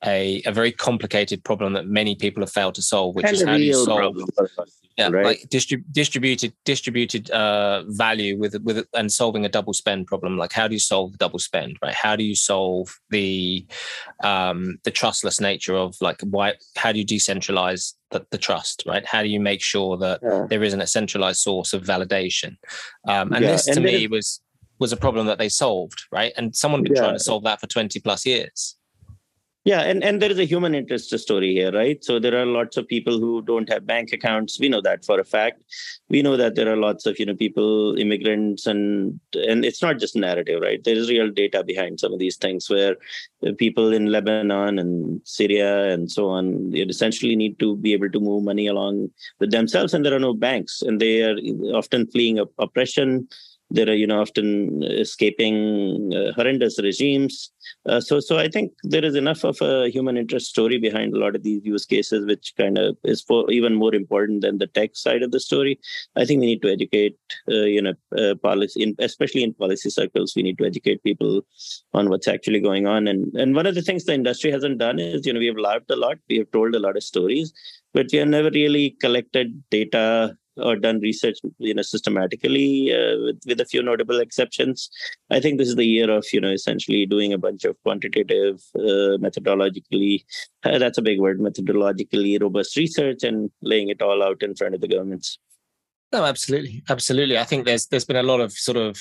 a, 0.04 0.42
a 0.46 0.52
very 0.52 0.72
complicated 0.72 1.44
problem 1.44 1.74
that 1.74 1.86
many 1.86 2.14
people 2.14 2.42
have 2.42 2.52
failed 2.52 2.74
to 2.76 2.82
solve, 2.82 3.14
which 3.14 3.26
and 3.26 3.34
is 3.34 3.42
how 3.42 3.56
do 3.56 3.62
you 3.62 3.74
solve 3.74 4.16
yeah, 4.96 5.08
right? 5.08 5.24
like 5.24 5.48
distrib- 5.50 5.84
distributed 5.92 6.52
distributed 6.64 7.30
uh, 7.30 7.84
value 7.86 8.38
with 8.38 8.60
with 8.62 8.86
and 8.94 9.12
solving 9.12 9.44
a 9.44 9.48
double 9.48 9.72
spend 9.72 10.06
problem. 10.06 10.36
Like 10.36 10.52
how 10.52 10.68
do 10.68 10.74
you 10.74 10.80
solve 10.80 11.12
the 11.12 11.18
double 11.18 11.38
spend, 11.38 11.76
right? 11.82 11.94
How 11.94 12.16
do 12.16 12.24
you 12.24 12.34
solve 12.34 12.98
the 13.10 13.66
um, 14.24 14.78
the 14.84 14.90
trustless 14.90 15.40
nature 15.40 15.76
of 15.76 15.96
like 16.00 16.20
why? 16.22 16.54
How 16.76 16.92
do 16.92 16.98
you 16.98 17.06
decentralize 17.06 17.94
the, 18.10 18.26
the 18.30 18.38
trust, 18.38 18.82
right? 18.86 19.04
How 19.06 19.22
do 19.22 19.28
you 19.28 19.40
make 19.40 19.62
sure 19.62 19.96
that 19.98 20.20
yeah. 20.22 20.46
there 20.48 20.62
isn't 20.62 20.80
a 20.80 20.86
centralized 20.86 21.40
source 21.40 21.72
of 21.72 21.82
validation? 21.82 22.56
Um, 23.06 23.32
and 23.32 23.44
yeah. 23.44 23.52
this 23.52 23.66
to 23.66 23.72
and 23.72 23.84
me 23.84 24.06
was 24.06 24.40
was 24.78 24.92
a 24.92 24.96
problem 24.96 25.26
that 25.26 25.38
they 25.38 25.50
solved, 25.50 26.04
right? 26.10 26.32
And 26.36 26.56
someone 26.56 26.82
been 26.82 26.94
yeah. 26.94 27.02
trying 27.02 27.14
to 27.16 27.24
solve 27.24 27.44
that 27.44 27.60
for 27.60 27.66
twenty 27.66 28.00
plus 28.00 28.24
years. 28.26 28.76
Yeah, 29.64 29.82
and, 29.82 30.02
and 30.02 30.22
there 30.22 30.30
is 30.30 30.38
a 30.38 30.46
human 30.46 30.74
interest 30.74 31.16
story 31.18 31.52
here, 31.52 31.70
right? 31.70 32.02
So 32.02 32.18
there 32.18 32.34
are 32.40 32.46
lots 32.46 32.78
of 32.78 32.88
people 32.88 33.20
who 33.20 33.42
don't 33.42 33.68
have 33.68 33.86
bank 33.86 34.10
accounts. 34.10 34.58
We 34.58 34.70
know 34.70 34.80
that 34.80 35.04
for 35.04 35.20
a 35.20 35.24
fact. 35.24 35.60
We 36.08 36.22
know 36.22 36.38
that 36.38 36.54
there 36.54 36.72
are 36.72 36.78
lots 36.78 37.04
of 37.04 37.18
you 37.18 37.26
know 37.26 37.34
people, 37.34 37.94
immigrants, 37.98 38.66
and 38.66 39.20
and 39.34 39.62
it's 39.66 39.82
not 39.82 39.98
just 39.98 40.16
narrative, 40.16 40.62
right? 40.62 40.82
There 40.82 40.96
is 40.96 41.10
real 41.10 41.30
data 41.30 41.62
behind 41.62 42.00
some 42.00 42.14
of 42.14 42.18
these 42.18 42.38
things 42.38 42.70
where 42.70 42.96
people 43.58 43.92
in 43.92 44.06
Lebanon 44.06 44.78
and 44.78 45.20
Syria 45.24 45.92
and 45.92 46.10
so 46.10 46.28
on 46.30 46.70
they 46.70 46.80
essentially 46.80 47.36
need 47.36 47.58
to 47.58 47.76
be 47.76 47.92
able 47.92 48.10
to 48.10 48.20
move 48.20 48.44
money 48.44 48.66
along 48.66 49.10
with 49.40 49.50
themselves, 49.50 49.92
and 49.92 50.06
there 50.06 50.14
are 50.14 50.18
no 50.18 50.32
banks, 50.32 50.80
and 50.80 51.02
they 51.02 51.22
are 51.22 51.36
often 51.74 52.06
fleeing 52.06 52.38
oppression 52.58 53.28
there 53.70 53.88
are, 53.88 53.94
you 53.94 54.06
know, 54.06 54.20
often 54.20 54.82
escaping 54.82 56.12
uh, 56.14 56.32
horrendous 56.32 56.78
regimes. 56.82 57.50
Uh, 57.88 58.00
so, 58.00 58.18
so 58.18 58.36
I 58.36 58.48
think 58.48 58.72
there 58.82 59.04
is 59.04 59.14
enough 59.14 59.44
of 59.44 59.60
a 59.62 59.88
human 59.88 60.16
interest 60.16 60.46
story 60.46 60.78
behind 60.78 61.14
a 61.14 61.18
lot 61.18 61.36
of 61.36 61.44
these 61.44 61.64
use 61.64 61.86
cases, 61.86 62.26
which 62.26 62.52
kind 62.56 62.78
of 62.78 62.96
is 63.04 63.22
for 63.22 63.50
even 63.50 63.74
more 63.74 63.94
important 63.94 64.42
than 64.42 64.58
the 64.58 64.66
tech 64.66 64.96
side 64.96 65.22
of 65.22 65.30
the 65.30 65.40
story. 65.40 65.78
I 66.16 66.24
think 66.24 66.40
we 66.40 66.46
need 66.46 66.62
to 66.62 66.72
educate, 66.72 67.16
uh, 67.48 67.62
you 67.62 67.80
know, 67.80 67.94
uh, 68.18 68.34
policy, 68.34 68.82
in, 68.82 68.96
especially 68.98 69.44
in 69.44 69.54
policy 69.54 69.90
circles, 69.90 70.32
we 70.34 70.42
need 70.42 70.58
to 70.58 70.66
educate 70.66 71.04
people 71.04 71.42
on 71.94 72.10
what's 72.10 72.28
actually 72.28 72.60
going 72.60 72.86
on. 72.86 73.06
And 73.06 73.32
and 73.34 73.54
one 73.54 73.66
of 73.66 73.74
the 73.74 73.82
things 73.82 74.04
the 74.04 74.14
industry 74.14 74.50
hasn't 74.50 74.78
done 74.78 74.98
is, 74.98 75.26
you 75.26 75.32
know, 75.32 75.38
we 75.38 75.46
have 75.46 75.56
laughed 75.56 75.90
a 75.90 75.96
lot, 75.96 76.18
we 76.28 76.38
have 76.38 76.50
told 76.50 76.74
a 76.74 76.80
lot 76.80 76.96
of 76.96 77.04
stories, 77.04 77.52
but 77.94 78.06
we 78.12 78.18
have 78.18 78.28
never 78.28 78.50
really 78.50 78.96
collected 79.00 79.62
data 79.70 80.36
or 80.56 80.76
done 80.76 81.00
research 81.00 81.38
you 81.58 81.74
know 81.74 81.82
systematically 81.82 82.92
uh, 82.92 83.16
with, 83.24 83.40
with 83.46 83.60
a 83.60 83.64
few 83.64 83.82
notable 83.82 84.20
exceptions. 84.20 84.90
I 85.30 85.40
think 85.40 85.58
this 85.58 85.68
is 85.68 85.76
the 85.76 85.84
year 85.84 86.10
of 86.10 86.26
you 86.32 86.40
know 86.40 86.50
essentially 86.50 87.06
doing 87.06 87.32
a 87.32 87.38
bunch 87.38 87.64
of 87.64 87.80
quantitative 87.82 88.62
uh, 88.76 89.16
methodologically 89.24 90.24
uh, 90.64 90.78
that's 90.78 90.98
a 90.98 91.02
big 91.02 91.20
word 91.20 91.40
methodologically 91.40 92.40
robust 92.40 92.76
research 92.76 93.22
and 93.22 93.50
laying 93.62 93.88
it 93.88 94.02
all 94.02 94.22
out 94.22 94.42
in 94.42 94.54
front 94.54 94.74
of 94.74 94.80
the 94.80 94.88
governments. 94.88 95.38
No 96.12 96.24
absolutely. 96.24 96.82
Absolutely. 96.88 97.38
I 97.38 97.44
think 97.44 97.64
there's 97.64 97.86
there's 97.86 98.04
been 98.04 98.16
a 98.16 98.22
lot 98.22 98.40
of 98.40 98.52
sort 98.52 98.76
of 98.76 99.00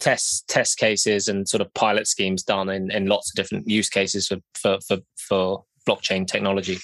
test 0.00 0.48
test 0.48 0.78
cases 0.78 1.28
and 1.28 1.48
sort 1.48 1.60
of 1.60 1.72
pilot 1.74 2.06
schemes 2.06 2.42
done 2.42 2.68
in, 2.68 2.90
in 2.90 3.06
lots 3.06 3.30
of 3.30 3.36
different 3.36 3.68
use 3.68 3.88
cases 3.88 4.28
for 4.28 4.38
for 4.54 4.78
for, 4.86 4.98
for 5.16 5.64
blockchain 5.86 6.26
technology 6.26 6.78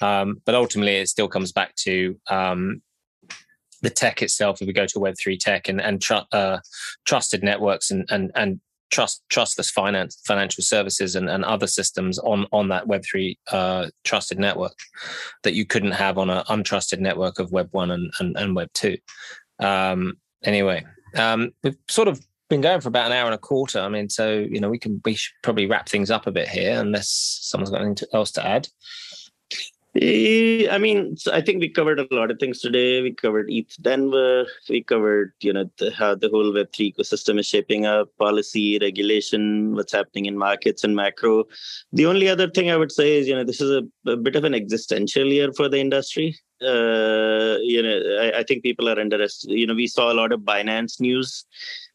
um, 0.00 0.40
but 0.44 0.54
ultimately, 0.54 0.96
it 0.96 1.08
still 1.08 1.28
comes 1.28 1.52
back 1.52 1.74
to 1.76 2.18
um, 2.28 2.82
the 3.82 3.90
tech 3.90 4.22
itself. 4.22 4.60
If 4.60 4.66
we 4.66 4.72
go 4.72 4.86
to 4.86 4.98
Web 4.98 5.14
three 5.20 5.38
tech 5.38 5.68
and 5.68 5.80
and 5.80 6.02
tr- 6.02 6.28
uh, 6.32 6.58
trusted 7.04 7.42
networks 7.42 7.90
and 7.90 8.06
and 8.10 8.30
and 8.34 8.60
trust 8.90 9.22
trustless 9.28 9.70
finance 9.70 10.20
financial 10.26 10.62
services 10.62 11.16
and, 11.16 11.28
and 11.28 11.44
other 11.44 11.66
systems 11.66 12.18
on 12.18 12.46
on 12.52 12.68
that 12.68 12.86
Web 12.86 13.02
three 13.04 13.38
uh, 13.50 13.88
trusted 14.04 14.38
network 14.38 14.78
that 15.42 15.54
you 15.54 15.64
couldn't 15.64 15.92
have 15.92 16.18
on 16.18 16.30
an 16.30 16.44
untrusted 16.48 16.98
network 16.98 17.38
of 17.38 17.52
Web 17.52 17.68
one 17.72 17.90
and 17.90 18.12
and, 18.18 18.36
and 18.36 18.56
Web 18.56 18.68
two. 18.74 18.96
Um, 19.60 20.14
anyway, 20.42 20.84
um, 21.16 21.52
we've 21.62 21.76
sort 21.88 22.08
of 22.08 22.20
been 22.50 22.60
going 22.60 22.80
for 22.80 22.88
about 22.88 23.06
an 23.06 23.12
hour 23.12 23.26
and 23.26 23.34
a 23.34 23.38
quarter. 23.38 23.80
I 23.80 23.88
mean, 23.88 24.08
so 24.08 24.32
you 24.32 24.60
know, 24.60 24.68
we 24.68 24.78
can 24.78 25.00
we 25.04 25.14
should 25.14 25.34
probably 25.42 25.66
wrap 25.66 25.88
things 25.88 26.10
up 26.10 26.26
a 26.26 26.32
bit 26.32 26.48
here, 26.48 26.78
unless 26.78 27.08
someone's 27.42 27.70
got 27.70 27.82
anything 27.82 28.08
else 28.12 28.30
to 28.32 28.46
add. 28.46 28.68
Eh, 29.96 30.66
I 30.68 30.78
mean, 30.78 31.16
I 31.32 31.40
think 31.40 31.60
we 31.60 31.68
covered 31.68 32.00
a 32.00 32.06
lot 32.10 32.32
of 32.32 32.40
things 32.40 32.60
today. 32.60 33.00
We 33.00 33.12
covered 33.12 33.48
ETH 33.48 33.76
Denver. 33.80 34.44
We 34.68 34.82
covered, 34.82 35.34
you 35.40 35.52
know, 35.52 35.70
the, 35.78 35.92
how 35.92 36.16
the 36.16 36.28
whole 36.28 36.52
Web3 36.52 36.94
ecosystem 36.94 37.38
is 37.38 37.46
shaping 37.46 37.86
up, 37.86 38.08
policy, 38.18 38.78
regulation, 38.80 39.76
what's 39.76 39.92
happening 39.92 40.26
in 40.26 40.36
markets 40.36 40.82
and 40.82 40.96
macro. 40.96 41.44
The 41.92 42.06
only 42.06 42.28
other 42.28 42.50
thing 42.50 42.72
I 42.72 42.76
would 42.76 42.90
say 42.90 43.18
is, 43.18 43.28
you 43.28 43.36
know, 43.36 43.44
this 43.44 43.60
is 43.60 43.70
a, 43.70 44.10
a 44.10 44.16
bit 44.16 44.34
of 44.34 44.42
an 44.42 44.54
existential 44.54 45.26
year 45.26 45.52
for 45.52 45.68
the 45.68 45.78
industry. 45.78 46.36
Uh, 46.60 47.58
you 47.62 47.80
know, 47.80 48.00
I, 48.20 48.40
I 48.40 48.42
think 48.42 48.64
people 48.64 48.88
are 48.88 48.98
underestimating. 48.98 49.60
You 49.60 49.66
know, 49.68 49.74
we 49.74 49.86
saw 49.86 50.12
a 50.12 50.14
lot 50.14 50.32
of 50.32 50.40
Binance 50.40 51.00
news 51.00 51.44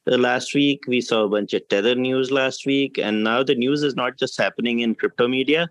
uh, 0.10 0.18
last 0.18 0.54
week. 0.54 0.84
We 0.88 1.02
saw 1.02 1.26
a 1.26 1.30
bunch 1.30 1.54
of 1.54 1.68
Tether 1.68 1.96
news 1.96 2.32
last 2.32 2.66
week. 2.66 2.98
And 2.98 3.26
now 3.26 3.44
the 3.44 3.56
news 3.56 3.84
is 3.84 3.96
not 3.96 4.18
just 4.18 4.38
happening 4.38 4.80
in 4.80 4.96
crypto 4.96 5.28
media. 5.28 5.70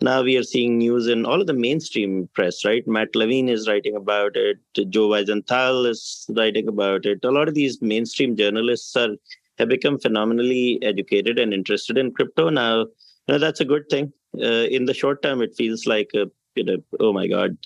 Now 0.00 0.22
we 0.22 0.36
are 0.36 0.42
seeing 0.42 0.76
news 0.76 1.06
in 1.06 1.24
all 1.24 1.40
of 1.40 1.46
the 1.46 1.54
mainstream 1.54 2.28
press, 2.34 2.64
right? 2.64 2.86
Matt 2.86 3.14
Levine 3.14 3.48
is 3.48 3.66
writing 3.66 3.96
about 3.96 4.36
it. 4.36 4.58
Joe 4.90 5.08
Weisenthal 5.08 5.88
is 5.88 6.26
writing 6.36 6.68
about 6.68 7.06
it. 7.06 7.24
A 7.24 7.30
lot 7.30 7.48
of 7.48 7.54
these 7.54 7.80
mainstream 7.80 8.36
journalists 8.36 8.94
are 8.96 9.16
have 9.58 9.70
become 9.70 9.98
phenomenally 9.98 10.78
educated 10.82 11.38
and 11.38 11.54
interested 11.54 11.96
in 11.96 12.12
crypto. 12.12 12.50
Now, 12.50 12.80
you 12.80 12.88
know, 13.28 13.38
that's 13.38 13.60
a 13.60 13.64
good 13.64 13.88
thing. 13.88 14.12
Uh, 14.38 14.66
in 14.68 14.84
the 14.84 14.92
short 14.92 15.22
term, 15.22 15.40
it 15.40 15.56
feels 15.56 15.86
like 15.86 16.10
a 16.14 16.26
you 16.56 16.64
know, 16.64 16.76
oh 17.00 17.12
my 17.12 17.26
God, 17.26 17.56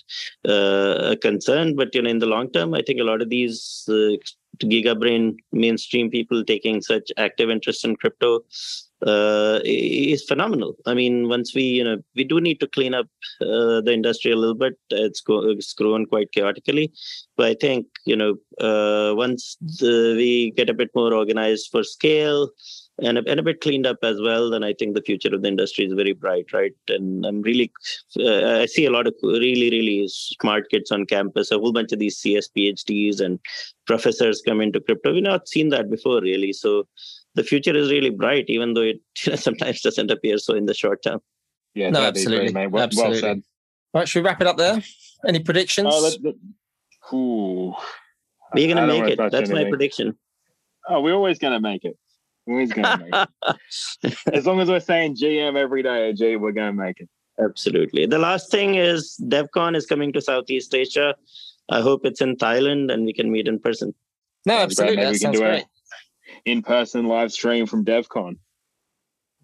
uh, 0.47 1.11
a 1.11 1.17
concern. 1.17 1.75
But 1.75 1.93
you 1.93 2.01
know, 2.01 2.09
in 2.09 2.19
the 2.19 2.25
long 2.27 2.49
term, 2.51 2.73
I 2.73 2.81
think 2.81 2.99
a 2.99 3.03
lot 3.03 3.21
of 3.21 3.29
these 3.29 3.85
uh, 3.89 4.15
gigabrain 4.57 5.37
mainstream 5.51 6.09
people 6.09 6.45
taking 6.45 6.81
such 6.81 7.11
active 7.17 7.49
interest 7.49 7.83
in 7.83 7.95
crypto 7.97 8.41
uh, 9.05 9.59
is 9.63 10.23
phenomenal. 10.23 10.75
I 10.85 10.93
mean, 10.93 11.27
once 11.27 11.53
we, 11.55 11.63
you 11.63 11.83
know, 11.83 11.97
we 12.15 12.23
do 12.23 12.39
need 12.39 12.59
to 12.59 12.67
clean 12.67 12.93
up 12.93 13.07
uh, 13.41 13.81
the 13.81 13.91
industry 13.93 14.31
a 14.31 14.35
little 14.35 14.55
bit. 14.55 14.73
It's, 14.89 15.21
go- 15.21 15.49
it's 15.49 15.73
grown 15.73 16.05
quite 16.05 16.31
chaotically, 16.31 16.91
but 17.37 17.47
I 17.47 17.55
think 17.55 17.87
you 18.05 18.15
know, 18.15 18.35
uh, 18.59 19.15
once 19.15 19.57
the, 19.61 20.15
we 20.17 20.51
get 20.51 20.69
a 20.69 20.73
bit 20.73 20.89
more 20.95 21.13
organized 21.13 21.69
for 21.71 21.83
scale, 21.83 22.49
and 23.01 23.17
a, 23.17 23.23
and 23.27 23.39
a 23.39 23.43
bit 23.43 23.61
cleaned 23.61 23.87
up 23.87 23.97
as 24.03 24.21
well, 24.21 24.49
then 24.49 24.63
I 24.63 24.73
think 24.73 24.95
the 24.95 25.01
future 25.01 25.33
of 25.33 25.41
the 25.41 25.47
industry 25.47 25.85
is 25.85 25.93
very 25.93 26.13
bright, 26.13 26.53
right? 26.53 26.73
And 26.87 27.25
I'm 27.25 27.41
really, 27.41 27.71
uh, 28.19 28.59
I 28.59 28.65
see 28.65 28.85
a 28.85 28.91
lot 28.91 29.07
of 29.07 29.15
really, 29.23 29.69
really 29.69 30.07
smart 30.07 30.69
kids 30.69 30.91
on 30.91 31.05
campus, 31.05 31.51
a 31.51 31.57
whole 31.57 31.73
bunch 31.73 31.91
of 31.91 31.99
these 31.99 32.17
CS 32.17 32.49
PhDs 32.55 33.19
and 33.19 33.39
professors 33.87 34.41
come 34.45 34.61
into 34.61 34.79
crypto. 34.79 35.13
We've 35.13 35.23
not 35.23 35.47
seen 35.47 35.69
that 35.69 35.89
before, 35.89 36.21
really. 36.21 36.53
So 36.53 36.87
the 37.35 37.43
future 37.43 37.75
is 37.75 37.91
really 37.91 38.09
bright, 38.09 38.45
even 38.47 38.73
though 38.73 38.81
it 38.81 39.01
sometimes 39.39 39.81
doesn't 39.81 40.11
appear 40.11 40.37
so 40.37 40.53
in 40.53 40.65
the 40.65 40.73
short 40.73 41.03
term. 41.03 41.21
Yeah, 41.73 41.89
No, 41.89 42.01
that 42.01 42.17
is 42.17 42.25
really, 42.25 42.37
absolutely. 42.47 42.53
mate. 42.61 42.71
Well, 42.71 42.83
Absolutely. 42.83 43.11
well 43.13 43.21
said. 43.21 43.43
Right, 43.93 44.07
should 44.07 44.23
we 44.23 44.27
wrap 44.27 44.41
it 44.41 44.47
up 44.47 44.57
there? 44.57 44.81
Any 45.27 45.39
predictions? 45.39 45.89
Oh, 45.91 46.09
that, 46.09 46.21
that, 46.23 47.15
ooh. 47.15 47.73
We're 48.53 48.73
gonna 48.73 48.87
make 48.87 49.03
it. 49.09 49.15
touch 49.15 49.31
That's 49.31 49.49
my 49.49 49.63
prediction. 49.69 50.17
Oh, 50.89 50.99
we're 51.01 51.13
always 51.13 51.39
gonna 51.39 51.59
make 51.61 51.85
it. 51.85 51.97
We're 52.45 52.55
always 52.55 52.73
gonna 52.73 52.97
make 52.97 53.27
it. 54.03 54.17
As 54.33 54.45
long 54.45 54.59
as 54.59 54.67
we're 54.67 54.79
saying 54.81 55.15
GM 55.15 55.55
every 55.55 55.83
day, 55.83 56.11
G, 56.13 56.35
we're 56.35 56.51
gonna 56.51 56.73
make 56.73 56.99
it. 56.99 57.09
Absolutely. 57.41 58.05
The 58.05 58.17
last 58.19 58.51
thing 58.51 58.75
is 58.75 59.15
DevCon 59.23 59.75
is 59.75 59.85
coming 59.85 60.11
to 60.13 60.21
Southeast 60.21 60.73
Asia. 60.75 61.15
I 61.69 61.79
hope 61.81 62.05
it's 62.05 62.19
in 62.19 62.35
Thailand 62.35 62.91
and 62.91 63.05
we 63.05 63.13
can 63.13 63.31
meet 63.31 63.47
in 63.47 63.57
person. 63.59 63.93
no, 64.45 64.57
absolutely. 64.57 64.97
Maybe 64.97 65.11
That 65.13 65.19
sounds 65.19 65.39
do 65.39 65.61
a- 66.45 66.49
great. 66.49 66.57
In-person 66.57 67.05
live 67.05 67.31
stream 67.31 67.65
from 67.65 67.85
DevCon. 67.85 68.37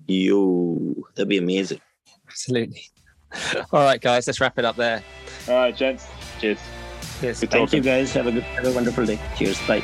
Yo, 0.08 0.94
that'd 1.16 1.30
be 1.30 1.38
amazing. 1.38 1.82
Absolutely. 2.28 2.84
All 3.72 3.84
right, 3.84 4.00
guys, 4.00 4.28
let's 4.28 4.40
wrap 4.40 4.58
it 4.58 4.66
up 4.66 4.76
there. 4.76 5.04
All 5.48 5.56
right, 5.56 5.76
gents. 5.76 6.08
Cheers. 6.40 6.60
Cheers. 7.20 7.40
Good 7.40 7.52
Thank 7.52 7.74
you 7.74 7.82
guys. 7.82 8.14
Have 8.14 8.28
a 8.28 8.32
good, 8.32 8.44
have 8.44 8.66
a 8.66 8.72
wonderful 8.72 9.06
day. 9.06 9.20
Cheers. 9.36 9.60
Bye. 9.68 9.84